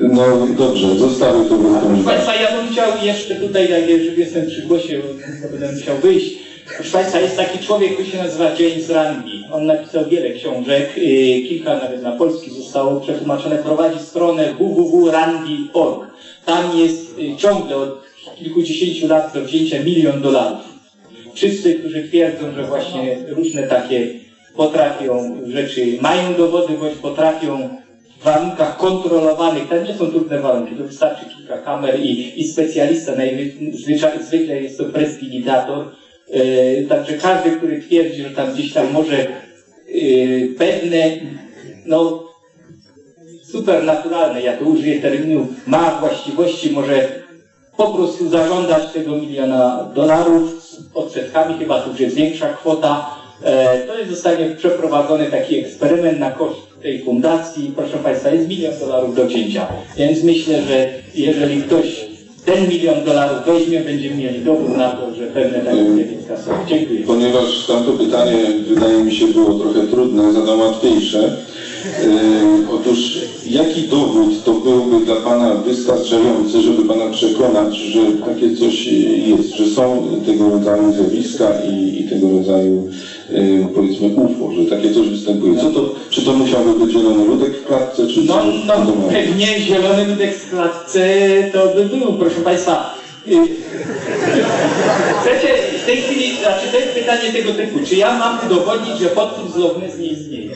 No 0.00 0.24
dobrze, 0.58 0.94
zostawię 0.96 1.44
to 1.48 1.56
komentarza. 1.56 2.04
Państwa, 2.04 2.34
ja 2.34 2.52
bym 2.56 2.72
chciał 2.72 2.88
jeszcze 3.02 3.34
tutaj, 3.34 3.68
że 3.68 3.80
jestem 4.16 4.46
przy 4.46 4.62
głosie, 4.62 5.00
bo 5.42 5.48
będę 5.48 5.72
musiał 5.72 5.96
wyjść. 5.96 6.34
Proszę 6.76 6.90
Państwa, 6.92 7.20
jest 7.20 7.36
taki 7.36 7.58
człowiek, 7.58 7.94
który 7.94 8.08
się 8.08 8.18
nazywa 8.18 8.44
James 8.44 8.90
Randi. 8.90 9.44
On 9.52 9.66
napisał 9.66 10.04
wiele 10.04 10.30
książek, 10.30 10.90
yy, 10.96 11.48
kilka 11.48 11.74
nawet 11.74 12.02
na 12.02 12.12
polski 12.12 12.50
zostało 12.50 13.00
przetłumaczone. 13.00 13.56
Prowadzi 13.58 13.98
stronę 14.04 14.54
www.randi.org. 14.58 16.00
Tam 16.48 16.78
jest 16.78 17.18
yy, 17.18 17.36
ciągle 17.36 17.76
od 17.76 18.02
kilkudziesięciu 18.38 19.08
lat 19.08 19.34
do 19.34 19.40
wzięcia 19.40 19.82
milion 19.82 20.22
dolarów. 20.22 20.60
Wszyscy, 21.34 21.74
którzy 21.74 22.08
twierdzą, 22.08 22.52
że 22.54 22.64
właśnie 22.64 23.16
różne 23.28 23.62
takie 23.62 24.08
potrafią 24.56 25.36
rzeczy, 25.46 25.98
mają 26.00 26.34
dowody, 26.34 26.74
bądź 26.78 26.94
potrafią 26.94 27.68
w 28.20 28.24
warunkach 28.24 28.76
kontrolowanych, 28.76 29.68
tam 29.68 29.84
nie 29.84 29.94
są 29.94 30.06
trudne 30.06 30.38
warunki, 30.38 30.74
to 30.74 30.84
wystarczy 30.84 31.24
kilka 31.36 31.58
kamer 31.58 32.00
i, 32.00 32.40
i 32.40 32.48
specjalista, 32.48 33.12
najzwyczaj, 33.16 34.22
zwykle 34.22 34.62
jest 34.62 34.78
to 34.78 34.84
prestidigitator, 34.84 35.84
yy, 36.28 36.86
także 36.88 37.12
każdy, 37.12 37.50
który 37.50 37.82
twierdzi, 37.82 38.22
że 38.22 38.30
tam 38.30 38.54
gdzieś 38.54 38.72
tam 38.72 38.92
może 38.92 39.26
yy, 39.88 40.48
pewne, 40.58 41.10
no, 41.86 42.27
supernaturalne, 43.52 44.42
ja 44.42 44.56
to 44.56 44.64
użyję 44.64 45.00
terminu, 45.00 45.46
ma 45.66 46.00
właściwości, 46.00 46.70
może 46.70 47.08
po 47.76 47.88
prostu 47.88 48.28
zażądać 48.28 48.92
tego 48.92 49.16
miliona 49.16 49.90
dolarów 49.94 50.62
z 50.62 50.96
odsetkami, 50.96 51.54
chyba 51.58 51.80
to 51.80 51.90
już 51.90 52.00
jest 52.00 52.14
większa 52.14 52.48
kwota. 52.48 53.16
E, 53.44 53.78
to 53.86 53.98
jest 53.98 54.10
zostanie 54.10 54.46
przeprowadzony 54.56 55.26
taki 55.26 55.58
eksperyment 55.58 56.18
na 56.18 56.30
koszt 56.30 56.68
tej 56.82 57.04
fundacji. 57.04 57.72
Proszę 57.76 57.98
Państwa, 57.98 58.30
jest 58.30 58.48
milion 58.48 58.78
dolarów 58.80 59.16
do 59.16 59.26
wzięcia. 59.26 59.68
Więc 59.96 60.22
myślę, 60.22 60.62
że 60.62 60.86
jeżeli 61.14 61.62
ktoś 61.62 62.06
ten 62.44 62.68
milion 62.68 63.04
dolarów 63.04 63.46
weźmie, 63.46 63.80
będziemy 63.80 64.16
mieli 64.16 64.40
dowód 64.40 64.76
na 64.76 64.90
to, 64.90 65.14
że 65.14 65.26
pewne 65.26 65.60
takie 65.60 65.92
zjawiska 65.94 66.36
są. 66.36 66.50
Dziękuję. 66.66 67.00
Ponieważ 67.06 67.66
tamto 67.66 67.92
pytanie 67.92 68.44
wydaje 68.68 69.04
mi 69.04 69.14
się 69.14 69.26
było 69.26 69.54
trochę 69.54 69.86
trudne, 69.86 70.32
zadam 70.32 70.60
łatwiejsze. 70.60 71.36
Yy, 71.84 72.74
otóż 72.74 73.18
jaki 73.46 73.82
dowód 73.82 74.44
to 74.44 74.52
byłby 74.52 75.06
dla 75.06 75.16
Pana 75.16 75.54
wystarczający, 75.54 76.60
żeby 76.60 76.88
Pana 76.88 77.10
przekonać, 77.10 77.76
że 77.76 78.00
takie 78.26 78.56
coś 78.56 78.86
jest, 79.26 79.50
że 79.50 79.66
są 79.66 80.08
tego 80.26 80.50
rodzaju 80.50 80.92
zjawiska 80.92 81.44
i, 81.70 82.00
i 82.00 82.08
tego 82.10 82.30
rodzaju 82.30 82.88
yy, 83.30 83.66
powiedzmy 83.74 84.08
UFO, 84.08 84.52
że 84.52 84.70
takie 84.70 84.94
coś 84.94 85.08
występuje. 85.08 85.60
Co 85.60 85.70
to, 85.70 85.94
czy 86.10 86.22
to 86.22 86.32
musiałby 86.32 86.84
być 86.86 86.92
zielony 86.92 87.24
ludek 87.24 87.56
w 87.56 87.66
klatce, 87.66 88.06
czy 88.06 88.20
No, 88.20 88.42
no 88.66 88.74
to 88.86 88.92
pewnie 88.92 89.60
zielony 89.60 90.04
ludek 90.06 90.34
w 90.34 90.50
klatce 90.50 91.00
to 91.52 91.58
by 91.74 91.84
był, 91.96 92.12
proszę 92.12 92.40
Państwa. 92.40 92.94
Y, 93.28 93.36
Chcecie 95.20 95.48
w 95.82 95.86
tej 95.86 95.96
chwili, 95.96 96.36
znaczy 96.42 96.66
to 96.72 96.78
jest 96.78 96.92
pytanie 96.92 97.32
tego 97.32 97.52
typu, 97.52 97.78
czy 97.86 97.96
ja 97.96 98.18
mam 98.18 98.38
udowodnić, 98.46 98.98
że 98.98 99.08
potwór 99.08 99.52
z 99.52 99.56
Loch 99.56 99.78
Ness 99.78 99.98
nie 99.98 100.06
istnieje? 100.06 100.50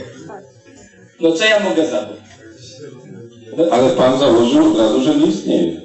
No 1.20 1.32
co 1.32 1.44
ja 1.44 1.60
mogę 1.60 1.86
za 1.86 1.98
to? 1.98 2.12
No, 3.56 3.64
Ale 3.72 3.90
Pan 3.90 4.18
założył 4.18 4.72
od 4.72 4.78
razu, 4.78 5.02
że 5.02 5.14
nie 5.14 5.26
istnieje. 5.26 5.80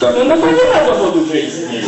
Tak, 0.00 0.14
no, 0.18 0.24
no 0.24 0.36
to 0.36 0.46
nie 0.46 0.52
ma 0.52 0.92
dowodu, 0.92 1.26
że 1.26 1.40
istnieje. 1.40 1.82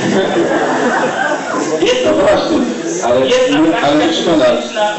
Jest 1.80 2.04
No 2.04 2.12
właśnie, 2.12 2.58
ale, 3.04 3.20
nie, 3.20 3.76
ale 3.76 4.06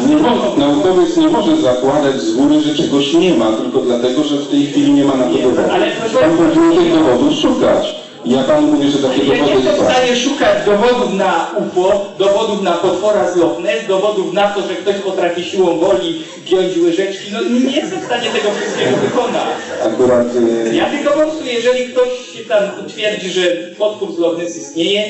nie 0.07 0.15
mo, 0.15 0.55
naukowiec 0.57 1.17
nie 1.17 1.27
może 1.27 1.57
zakładać 1.57 2.21
z 2.21 2.35
góry, 2.35 2.61
że 2.61 2.75
czegoś 2.75 3.13
nie 3.13 3.35
ma, 3.35 3.51
tylko 3.51 3.79
dlatego, 3.79 4.23
że 4.23 4.37
w 4.37 4.47
tej 4.47 4.65
chwili 4.65 4.91
nie 4.91 5.05
ma 5.05 5.15
na 5.15 5.23
to 5.25 5.37
dowodu. 5.37 5.61
ale 5.71 5.91
państwa, 5.91 6.19
powinien 6.19 6.77
tych 6.77 6.93
dowodów 6.93 7.33
szukać. 7.33 7.95
Ja 8.25 8.43
panu 8.43 8.67
mówię, 8.67 8.89
że 8.89 8.97
takie 8.97 9.25
Ja 9.25 9.45
nie 9.45 9.53
jestem 9.53 9.75
w 9.75 9.79
stanie 9.79 10.15
szukać 10.15 10.65
dowodów 10.65 11.13
na 11.13 11.51
UFO, 11.57 12.13
dowodów 12.17 12.61
na 12.61 12.71
potwora 12.71 13.31
z 13.31 13.35
Loch 13.35 13.59
Ness, 13.59 13.87
dowodów 13.87 14.33
na 14.33 14.47
to, 14.47 14.61
że 14.61 14.75
ktoś 14.75 14.95
potrafi 14.95 15.43
siłą 15.43 15.79
woli 15.79 16.21
giąć 16.45 16.77
łyżeczki. 16.77 17.31
No 17.31 17.41
nie 17.43 17.75
jestem 17.75 17.99
w 17.99 18.05
stanie 18.05 18.29
tego 18.29 18.51
wszystkiego 18.51 18.97
wykonać. 18.97 19.57
Akurat 19.83 20.35
y, 20.35 20.75
Ja 20.75 20.89
tylko 20.89 21.11
po 21.11 21.17
prostu, 21.19 21.45
jeżeli 21.45 21.89
ktoś 21.89 22.09
się 22.09 22.45
tam 22.45 22.87
twierdzi, 22.87 23.29
że 23.29 23.41
potwór 23.77 24.15
z 24.15 24.19
Loch 24.19 24.37
Ness 24.37 24.57
istnieje, 24.57 25.03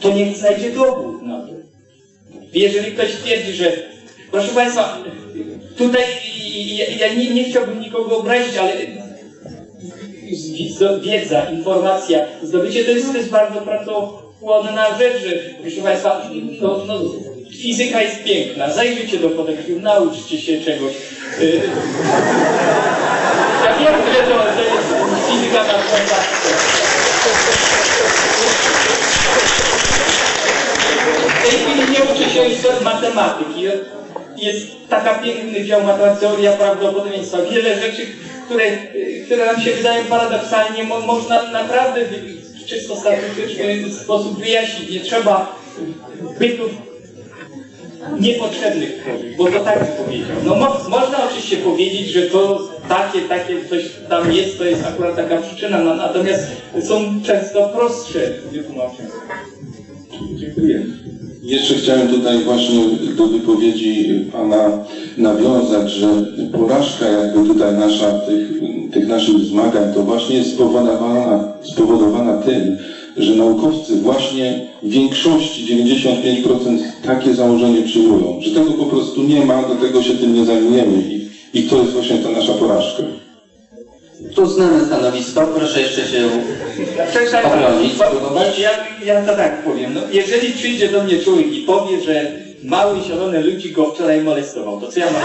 to 0.00 0.10
niech 0.10 0.36
znajdzie 0.36 0.70
dowód 0.70 1.22
na 1.22 1.40
to. 1.40 1.52
Jeżeli 2.54 2.92
ktoś 2.92 3.12
twierdzi, 3.12 3.52
że... 3.52 3.72
Proszę 4.30 4.48
Państwa, 4.48 4.98
tutaj 5.76 6.02
ja, 6.78 7.06
ja 7.06 7.14
nie, 7.14 7.30
nie 7.30 7.44
chciałbym 7.44 7.80
nikogo 7.80 8.16
obrazić, 8.16 8.56
ale 8.56 8.72
wiedza, 11.00 11.42
informacja, 11.50 12.18
zdobycie 12.42 12.84
to 12.84 12.90
jest, 12.90 13.12
to 13.12 13.18
bardzo 13.32 13.60
pracochłonna 13.60 14.98
rzecz, 14.98 15.22
że 15.22 15.32
proszę 15.62 15.80
Państwa, 15.82 16.22
no, 16.60 16.80
no, 16.86 17.00
fizyka 17.50 18.02
jest 18.02 18.24
piękna, 18.24 18.72
zajrzyjcie 18.72 19.18
do 19.18 19.28
podekwiu, 19.28 19.80
nauczcie 19.80 20.38
się 20.38 20.60
czegoś. 20.60 20.92
Y, 21.40 21.60
Ja 23.64 23.78
wiem, 23.78 23.94
że 24.14 24.22
to, 24.22 24.38
to 24.56 24.62
jest 24.62 24.88
fizyka 25.28 25.64
na 25.64 25.78
W 31.28 31.42
tej 31.42 31.50
chwili 31.50 31.92
nie 31.92 32.04
uczy 32.12 32.30
się 32.30 32.48
już 32.48 32.82
matematyki. 32.84 33.62
Jest 34.36 34.66
taka 34.88 35.14
piękny 35.14 35.64
dział 35.64 35.82
matematyki, 35.82 36.20
teoria 36.20 36.52
prawdopodobieństwa. 36.52 37.38
Wiele 37.50 37.80
rzeczy, 37.80 38.06
które, 38.48 38.64
które 39.26 39.46
nam 39.46 39.60
się 39.60 39.70
wydają 39.70 40.04
paradoksalnie, 40.04 40.84
mo, 40.84 41.00
można 41.00 41.50
naprawdę 41.50 42.00
w 42.04 42.64
czysto 42.66 42.96
statystyczny 42.96 43.90
sposób 43.90 44.38
wyjaśnić. 44.38 44.90
Nie 44.90 45.00
trzeba 45.00 45.58
bytów 46.38 46.70
niepotrzebnych 48.20 49.04
bo 49.38 49.50
to 49.50 49.60
tak 49.60 49.96
powiedział. 49.96 50.36
No 50.44 50.54
mo, 50.54 50.80
można 50.88 51.24
oczywiście 51.24 51.56
powiedzieć, 51.56 52.08
że 52.08 52.22
to 52.22 52.68
takie, 52.88 53.20
takie 53.20 53.64
coś 53.64 53.84
tam 54.08 54.32
jest, 54.32 54.58
to 54.58 54.64
jest 54.64 54.84
akurat 54.86 55.16
taka 55.16 55.36
przyczyna, 55.36 55.78
no, 55.78 55.94
natomiast 55.94 56.46
są 56.82 57.22
często 57.22 57.68
prostsze 57.68 58.18
wytłumaczenia. 58.52 59.08
Dziękuję. 60.34 60.82
Jeszcze 61.48 61.74
chciałem 61.74 62.08
tutaj 62.08 62.38
właśnie 62.38 62.80
do 63.16 63.26
wypowiedzi 63.26 64.08
Pana 64.32 64.84
nawiązać, 65.18 65.90
że 65.90 66.08
porażka 66.52 67.08
jakby 67.08 67.48
tutaj 67.48 67.74
nasza 67.74 68.12
tych, 68.12 68.60
tych 68.92 69.08
naszych 69.08 69.38
zmagań 69.38 69.94
to 69.94 70.02
właśnie 70.02 70.36
jest 70.36 70.54
spowodowana, 70.54 71.52
spowodowana 71.62 72.42
tym, 72.42 72.76
że 73.16 73.34
naukowcy 73.34 73.96
właśnie 73.96 74.66
w 74.82 74.88
większości 74.88 75.76
95% 75.76 76.78
takie 77.06 77.34
założenie 77.34 77.82
przyjmują, 77.82 78.40
że 78.40 78.50
tego 78.50 78.72
po 78.72 78.86
prostu 78.86 79.22
nie 79.22 79.44
ma, 79.44 79.62
dlatego 79.62 80.02
się 80.02 80.14
tym 80.14 80.34
nie 80.34 80.44
zajmujemy 80.44 81.02
i, 81.02 81.28
i 81.58 81.62
to 81.62 81.80
jest 81.80 81.92
właśnie 81.92 82.18
ta 82.18 82.30
nasza 82.30 82.52
porażka. 82.52 83.02
Tu 84.34 84.46
znane 84.46 84.86
stanowisko, 84.86 85.46
proszę 85.46 85.80
jeszcze 85.80 86.06
się 86.06 86.30
obronić, 87.44 87.94
spróbować. 87.94 88.58
ja, 88.58 88.70
ja 89.04 89.26
to 89.26 89.36
tak 89.36 89.62
powiem. 89.62 89.94
No, 89.94 90.00
jeżeli 90.12 90.52
przyjdzie 90.52 90.88
do 90.88 91.04
mnie 91.04 91.22
człowiek 91.22 91.46
i 91.52 91.60
powie, 91.60 92.00
że 92.00 92.32
mały 92.62 93.00
zielony 93.00 93.40
ludzi 93.40 93.72
go 93.72 93.86
wczoraj 93.86 94.20
molestował, 94.20 94.80
to 94.80 94.92
co 94.92 95.00
ja 95.00 95.06
mam 95.06 95.22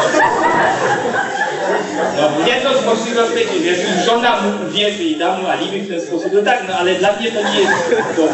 No, 2.18 2.48
jedno 2.48 2.82
z 2.82 2.86
możliwych 2.86 3.24
odpowiedzi, 3.24 3.66
jeżeli 3.66 4.04
żona 4.06 4.42
mu 4.42 4.72
wierzy 4.72 5.04
i 5.04 5.16
da 5.16 5.38
mu 5.38 5.48
alibi 5.48 5.82
w 5.82 5.90
ten 5.90 6.02
sposób, 6.02 6.32
to 6.32 6.42
tak, 6.42 6.64
no 6.68 6.76
ale 6.76 6.96
dla 6.96 7.18
mnie 7.18 7.32
to 7.32 7.40
nie 7.44 7.60
jest 7.60 7.74
to. 8.16 8.28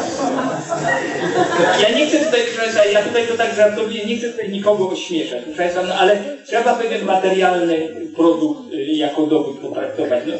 Ja 1.82 1.98
nie 1.98 2.08
chcę 2.08 2.20
tutaj, 2.20 2.42
proszę 2.56 2.92
ja 2.92 3.04
tutaj 3.04 3.28
to 3.28 3.38
tak 3.38 3.56
żartobliwie, 3.56 4.06
nie 4.06 4.18
chcę 4.18 4.30
tutaj 4.30 4.50
nikogo 4.50 4.90
ośmieszać, 4.90 5.40
proszę 5.56 5.84
no 5.88 5.96
ale 5.96 6.20
trzeba 6.46 6.76
pewien 6.76 7.06
materialny 7.06 7.90
produkt 8.16 8.74
y, 8.74 8.86
jako 8.86 9.22
dowód 9.28 9.60
potraktować. 9.60 10.24
No, 10.28 10.34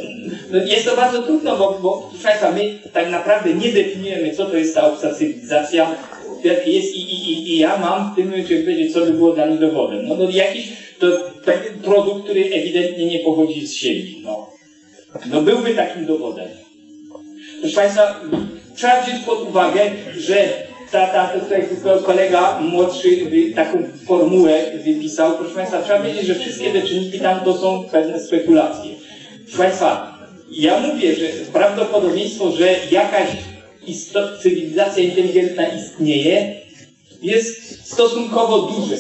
no 0.52 0.66
jest 0.66 0.86
to 0.86 0.96
bardzo 0.96 1.22
trudno, 1.24 1.58
bo, 1.58 1.80
bo 1.82 2.12
proszę 2.24 2.52
my 2.52 2.80
tak 2.94 3.10
naprawdę 3.10 3.54
nie 3.54 3.72
definiujemy, 3.72 4.36
co 4.36 4.46
to 4.46 4.58
jest 4.58 4.76
ta 4.76 4.88
obca 4.88 5.14
cywilizacja, 5.14 5.96
jest 6.46 6.96
i, 6.96 7.00
i, 7.00 7.32
i, 7.32 7.52
i 7.54 7.58
ja 7.58 7.78
mam 7.78 8.14
w 8.14 8.16
tym 8.16 8.26
momencie 8.26 8.60
powiedzieć, 8.60 8.94
co 8.94 9.00
by 9.00 9.12
było 9.12 9.34
dla 9.34 9.48
dowodem. 9.48 10.08
No, 10.08 10.16
no 10.16 10.30
jakiś 10.30 10.70
to 11.00 11.08
pewien 11.46 11.80
produkt, 11.80 12.24
który 12.24 12.42
ewidentnie 12.42 13.06
nie 13.06 13.20
pochodzi 13.20 13.68
z 13.68 13.76
ziemi. 13.76 14.22
No, 14.24 14.50
no 15.32 15.42
byłby 15.42 15.74
takim 15.74 16.06
dowodem. 16.06 16.48
Proszę 17.60 17.76
Państwa, 17.76 18.22
trzeba 18.76 19.02
wziąć 19.02 19.24
pod 19.24 19.42
uwagę, 19.42 19.92
że 20.18 20.70
ta, 20.92 21.08
ta, 21.08 21.28
tutaj 21.28 21.68
kolega 22.06 22.60
młodszy 22.62 23.10
taką 23.56 23.84
formułę 24.08 24.64
wypisał. 24.86 25.38
Proszę 25.38 25.56
Państwa, 25.56 25.82
trzeba 25.82 26.00
wiedzieć, 26.00 26.26
że 26.26 26.36
wszystkie 26.36 26.72
te 26.74 26.82
czynniki 26.82 27.20
tam 27.20 27.40
to 27.40 27.58
są 27.58 27.84
pewne 27.92 28.20
spekulacje. 28.20 28.92
Proszę 29.44 29.58
Państwa, 29.58 30.20
ja 30.52 30.80
mówię, 30.80 31.16
że 31.16 31.26
prawdopodobieństwo, 31.54 32.52
że 32.52 32.76
jakaś 32.92 33.28
istot, 33.88 34.42
cywilizacja 34.42 35.04
inteligentna 35.04 35.68
istnieje, 35.68 36.56
jest 37.22 37.86
stosunkowo 37.86 38.62
duże. 38.62 38.96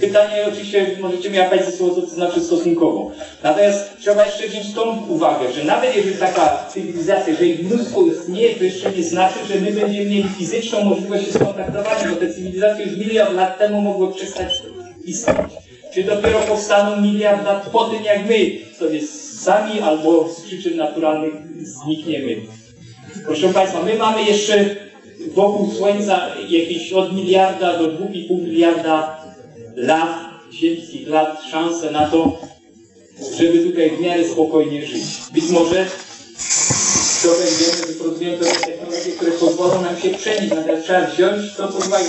Pytanie 0.00 0.46
oczywiście 0.52 0.86
możecie 1.00 1.30
mi 1.30 1.38
apać 1.38 1.64
ze 1.64 1.72
słowo, 1.72 1.94
co 1.94 2.00
to 2.00 2.06
znaczy 2.06 2.40
stosunkowo. 2.40 3.10
Natomiast 3.42 3.96
trzeba 4.00 4.26
jeszcze 4.26 4.48
wziąć 4.48 4.74
tą 4.74 5.06
uwagę, 5.08 5.52
że 5.52 5.64
nawet 5.64 5.96
jeżeli 5.96 6.16
taka 6.16 6.66
cywilizacja, 6.72 7.28
jeżeli 7.28 7.64
mnóstwo 7.64 8.02
istnieje, 8.06 8.54
to 8.54 8.64
jeszcze 8.64 8.92
nie 8.92 9.02
znaczy, 9.02 9.38
że 9.48 9.60
my 9.60 9.72
będziemy 9.72 10.10
mieli 10.10 10.28
fizyczną 10.38 10.84
możliwość 10.84 11.24
się 11.26 11.32
skontaktować, 11.32 11.98
bo 12.10 12.16
te 12.16 12.34
cywilizacje 12.34 12.86
już 12.86 12.98
miliard 12.98 13.34
lat 13.34 13.58
temu 13.58 13.80
mogły 13.80 14.12
przestać 14.14 14.62
istnieć. 15.04 15.36
Czy 15.94 16.04
dopiero 16.04 16.38
powstaną 16.38 17.00
miliard 17.00 17.44
lat 17.44 17.70
po 17.72 17.84
tym, 17.84 18.04
jak 18.04 18.28
my 18.28 18.50
sobie 18.78 19.06
sami 19.40 19.80
albo 19.80 20.28
z 20.28 20.40
przyczyn 20.40 20.76
naturalnych 20.76 21.34
znikniemy. 21.58 22.36
Proszę 23.24 23.48
Państwa, 23.48 23.82
my 23.82 23.94
mamy 23.94 24.24
jeszcze 24.24 24.76
wokół 25.34 25.72
Słońca 25.72 26.30
jakieś 26.48 26.92
od 26.92 27.16
miliarda 27.16 27.78
do 27.78 27.84
2,5 27.84 28.42
miliarda 28.42 29.24
lat, 29.76 30.08
ziemskich 30.52 31.08
lat, 31.08 31.42
szansę 31.50 31.90
na 31.90 32.06
to, 32.06 32.40
żeby 33.38 33.58
tutaj 33.58 33.90
w 33.90 34.00
miarę 34.00 34.28
spokojnie 34.28 34.86
żyć. 34.86 35.02
Być 35.32 35.50
może 35.50 35.86
dobędziemy, 37.24 37.86
wyprodukujemy 37.86 38.38
pewne 38.38 38.60
technologie, 38.60 39.12
które 39.16 39.32
pozwolą 39.32 39.82
nam 39.82 40.00
się 40.00 40.10
przenieść, 40.10 40.50
natomiast 40.50 40.84
trzeba 40.84 41.06
wziąć 41.06 41.54
to 41.56 41.68
pod 41.68 41.86
uwagę. 41.86 42.04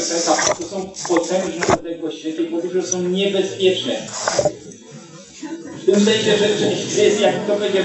To 0.60 0.66
są 0.68 0.90
potężne 1.08 1.68
odległości, 1.74 2.30
i 2.30 2.34
po 2.34 2.70
że 2.74 2.84
są 2.84 3.02
niebezpieczne. 3.02 4.08
W 5.86 5.92
tym 5.92 6.00
sensie, 6.00 6.32
że, 6.38 7.02
jest, 7.04 7.22
jak 7.22 7.36
to 7.48 7.54
powiedział, 7.54 7.84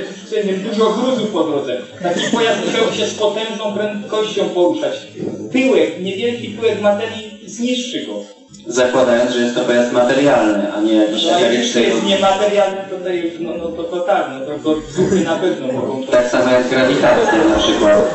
dużo 0.71 0.91
gruzu 0.91 1.27
po 1.27 1.45
drodze. 1.45 1.77
Taki 2.03 2.21
pojazd 2.33 2.59
musiał 2.67 2.93
się 2.93 3.07
z 3.07 3.15
potężną 3.15 3.75
prędkością 3.75 4.49
poruszać. 4.49 5.07
Pyłek, 5.53 6.03
niewielki 6.03 6.49
pyłek 6.49 6.81
materii 6.81 7.41
zniszczy 7.47 8.07
go. 8.07 8.13
Zakładając, 8.67 9.31
że 9.31 9.41
jest 9.41 9.55
to 9.55 9.61
pojazd 9.61 9.93
materialny, 9.93 10.73
a 10.73 10.81
nie 10.81 10.95
jakiś 10.95 11.25
No, 11.25 11.31
jak 11.31 11.43
eteryczny. 11.43 11.83
jest 11.83 12.07
niematerialny, 12.07 12.77
to, 12.91 12.97
tutaj 12.97 13.19
już, 13.19 13.33
no, 13.41 13.51
no, 13.59 13.67
to, 13.67 13.85
to 13.85 14.01
tak, 14.01 14.31
no, 14.33 14.47
to, 14.47 14.59
to 14.59 14.81
duchy 14.97 15.25
na 15.25 15.37
pewno 15.37 15.73
mogą 15.73 16.07
to... 16.07 16.13
Tak 16.13 16.29
samo 16.29 16.51
jak 16.53 16.69
grawitacja 16.69 17.45
na 17.49 17.59
przykład. 17.59 18.15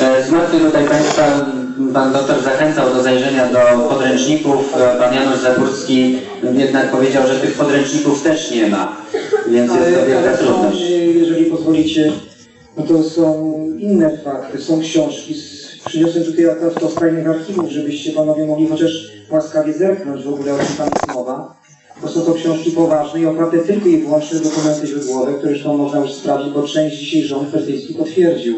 E, 0.00 0.58
tutaj 0.58 0.88
Państwa 0.88 1.46
Pan 1.94 2.12
doktor 2.12 2.42
zachęcał 2.42 2.94
do 2.94 3.02
zajrzenia 3.02 3.48
do 3.48 3.88
podręczników. 3.88 4.76
E, 4.76 4.98
Pan 4.98 5.14
Janusz 5.14 5.40
Zagórski 5.40 6.18
jednak 6.54 6.90
powiedział, 6.90 7.26
że 7.26 7.34
tych 7.40 7.54
podręczników 7.54 8.22
też 8.22 8.50
nie 8.50 8.66
ma, 8.66 8.96
więc 9.48 9.72
jest 9.72 9.84
to 9.84 10.00
Ale, 10.00 10.06
wielka 10.06 10.28
ale 10.28 10.38
trudność. 10.38 10.80
jeżeli 11.14 11.44
pozwolicie, 11.44 12.12
no 12.76 12.82
to 12.84 13.02
są 13.02 13.54
inne 13.78 14.18
fakty, 14.18 14.62
są 14.62 14.80
książki. 14.80 15.34
Przyniosłem 15.86 16.24
tutaj 16.24 16.50
akurat 16.50 16.80
to 16.80 16.90
z 16.90 16.94
tajnych 16.94 17.28
archiwów, 17.28 17.70
żebyście 17.70 18.12
panowie 18.12 18.46
mogli 18.46 18.68
chociaż 18.68 19.08
łaskawie 19.30 19.72
zerknąć 19.72 20.24
w 20.24 20.28
ogóle 20.28 20.54
o 20.54 20.58
czym 20.58 20.76
tam 20.76 20.88
jest 20.94 21.14
mowa. 21.14 21.54
Bo 22.02 22.08
są 22.08 22.20
to 22.20 22.34
książki 22.34 22.70
poważne 22.70 23.20
i 23.20 23.26
oparte 23.26 23.58
tylko 23.58 23.88
i 23.88 23.98
wyłącznie 23.98 24.40
dokumenty 24.40 24.86
źródłowe, 24.86 25.32
które 25.32 25.52
zresztą 25.52 25.76
można 25.76 26.00
już 26.00 26.12
sprawdzić, 26.12 26.52
bo 26.52 26.62
część 26.62 26.96
dzisiaj 26.96 27.22
rząd 27.22 27.48
brytyjski 27.48 27.94
potwierdził. 27.94 28.54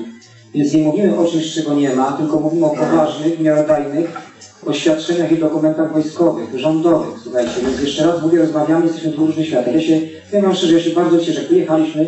Więc 0.55 0.73
nie 0.73 0.83
mówimy 0.83 1.19
o 1.19 1.25
czymś, 1.25 1.55
czego 1.55 1.75
nie 1.75 1.95
ma, 1.95 2.13
tylko 2.13 2.41
mówimy 2.41 2.67
o 2.67 2.71
poważnych, 2.71 3.41
miarodajnych 3.41 4.37
oświadczeniach 4.67 5.33
i 5.33 5.39
dokumentach 5.39 5.93
wojskowych, 5.93 6.59
rządowych. 6.59 7.15
Słuchajcie, 7.23 7.53
więc 7.63 7.81
jeszcze 7.81 8.07
raz 8.07 8.23
mówię, 8.23 8.39
rozmawiamy, 8.39 8.87
jesteśmy 8.87 9.13
w 9.13 9.19
różnych 9.19 9.47
światach. 9.47 9.75
Ja 9.75 9.81
się, 9.81 10.01
powiem 10.31 10.45
wam 10.45 10.55
szczerze, 10.55 10.75
ja 10.75 10.81
się 10.81 10.91
bardzo 10.91 11.19
cieszę. 11.19 11.41
Jak 11.41 11.51
Wyjechaliśmy, 11.51 12.07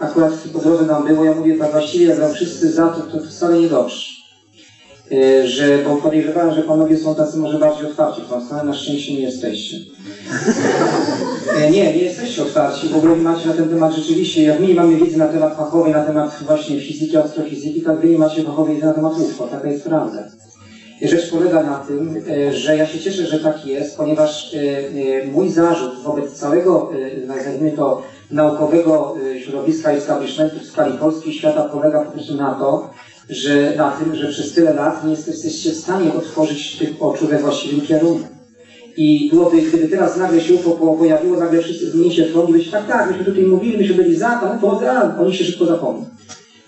akurat 0.00 0.32
po 0.52 0.58
drodze 0.58 0.86
nam 0.86 1.06
było, 1.06 1.24
ja 1.24 1.34
mówię 1.34 1.58
tak 1.58 1.72
właściwie, 1.72 2.04
jak 2.04 2.32
wszyscy 2.32 2.72
za 2.72 2.88
to, 2.88 3.00
to 3.00 3.24
wcale 3.24 3.60
nie 3.60 3.68
dobrze. 3.68 4.13
Yy, 5.10 5.48
że, 5.48 5.78
bo 5.78 5.96
podejrzewałem, 5.96 6.54
że 6.54 6.62
panowie 6.62 6.96
są 6.96 7.14
tacy 7.14 7.36
może 7.38 7.58
bardziej 7.58 7.86
otwarci 7.86 8.20
w 8.20 8.28
tą 8.28 8.40
stronę, 8.40 8.62
na 8.64 8.72
szczęście 8.72 9.12
nie 9.14 9.20
jesteście. 9.20 9.76
E, 11.56 11.70
Nie, 11.70 11.92
nie 11.92 12.02
jesteście 12.02 12.42
otwarci. 12.42 12.88
W 12.88 12.96
ogóle 12.96 13.16
macie 13.16 13.46
na 13.48 13.52
ten 13.54 13.68
temat 13.68 13.92
rzeczywiście, 13.92 14.42
jak 14.42 14.60
my 14.60 14.66
nie 14.66 14.74
mamy 14.74 14.96
wiedzy 14.96 15.18
na 15.18 15.26
temat 15.26 15.56
fachowej, 15.56 15.92
na 15.92 16.04
temat 16.04 16.42
właśnie 16.46 16.80
fizyki, 16.80 17.16
astrofizyki, 17.16 17.82
tak 17.82 18.00
wy 18.00 18.08
nie 18.08 18.18
macie 18.18 18.42
fachowej 18.42 18.74
wiedzy 18.74 18.86
na 18.86 18.92
temat 18.92 19.18
UFO. 19.18 19.46
Taka 19.46 19.68
jest 19.68 19.84
prawda. 19.84 20.28
I 21.00 21.08
Rzecz 21.08 21.30
polega 21.30 21.62
na 21.62 21.78
tym, 21.78 22.16
e, 22.28 22.52
że 22.52 22.76
ja 22.76 22.86
się 22.86 22.98
cieszę, 23.00 23.26
że 23.26 23.38
tak 23.38 23.66
jest, 23.66 23.96
ponieważ 23.96 24.54
e, 24.54 24.58
e, 24.58 25.26
mój 25.26 25.50
zarzut 25.50 26.02
wobec 26.02 26.32
całego, 26.32 26.90
e, 27.22 27.26
nazwijmy 27.26 27.72
to, 27.72 28.02
naukowego 28.30 29.14
e, 29.34 29.40
środowiska 29.40 29.90
establishmentu 29.92 30.60
w 30.60 30.64
skali 30.64 30.98
Polski 30.98 31.30
i 31.30 31.32
świata 31.34 31.62
polega 31.62 32.00
po 32.04 32.10
prostu 32.10 32.34
na 32.34 32.54
to, 32.54 32.90
że 33.30 33.74
na 33.76 33.90
tym, 33.90 34.14
że 34.14 34.28
przez 34.28 34.52
tyle 34.52 34.74
lat 34.74 35.04
nie 35.04 35.10
jesteście 35.10 35.70
w 35.70 35.76
stanie 35.76 36.14
otworzyć 36.14 36.76
tych 36.78 37.02
oczu 37.02 37.26
we 37.26 37.38
właściwym 37.38 37.80
kierunku. 37.80 38.28
I 38.96 39.30
byłoby, 39.32 39.62
gdyby 39.62 39.88
teraz 39.88 40.16
nagle 40.16 40.40
się 40.40 40.54
UFO 40.54 40.70
po- 40.70 40.94
pojawiło, 40.94 41.38
nagle 41.38 41.62
wszyscy 41.62 41.90
zmienili 41.90 42.14
się 42.14 42.24
w 42.24 42.50
byście 42.50 42.70
tak, 42.70 42.86
tak, 42.86 43.08
myśmy 43.10 43.24
tutaj 43.24 43.44
mówili, 43.44 43.76
myśmy 43.76 43.94
byli 43.94 44.16
za, 44.16 44.28
tam 44.28 44.56
UFO, 44.56 44.80
a 44.90 45.18
oni 45.20 45.34
się 45.34 45.44
szybko 45.44 45.66
zapomną. 45.66 46.06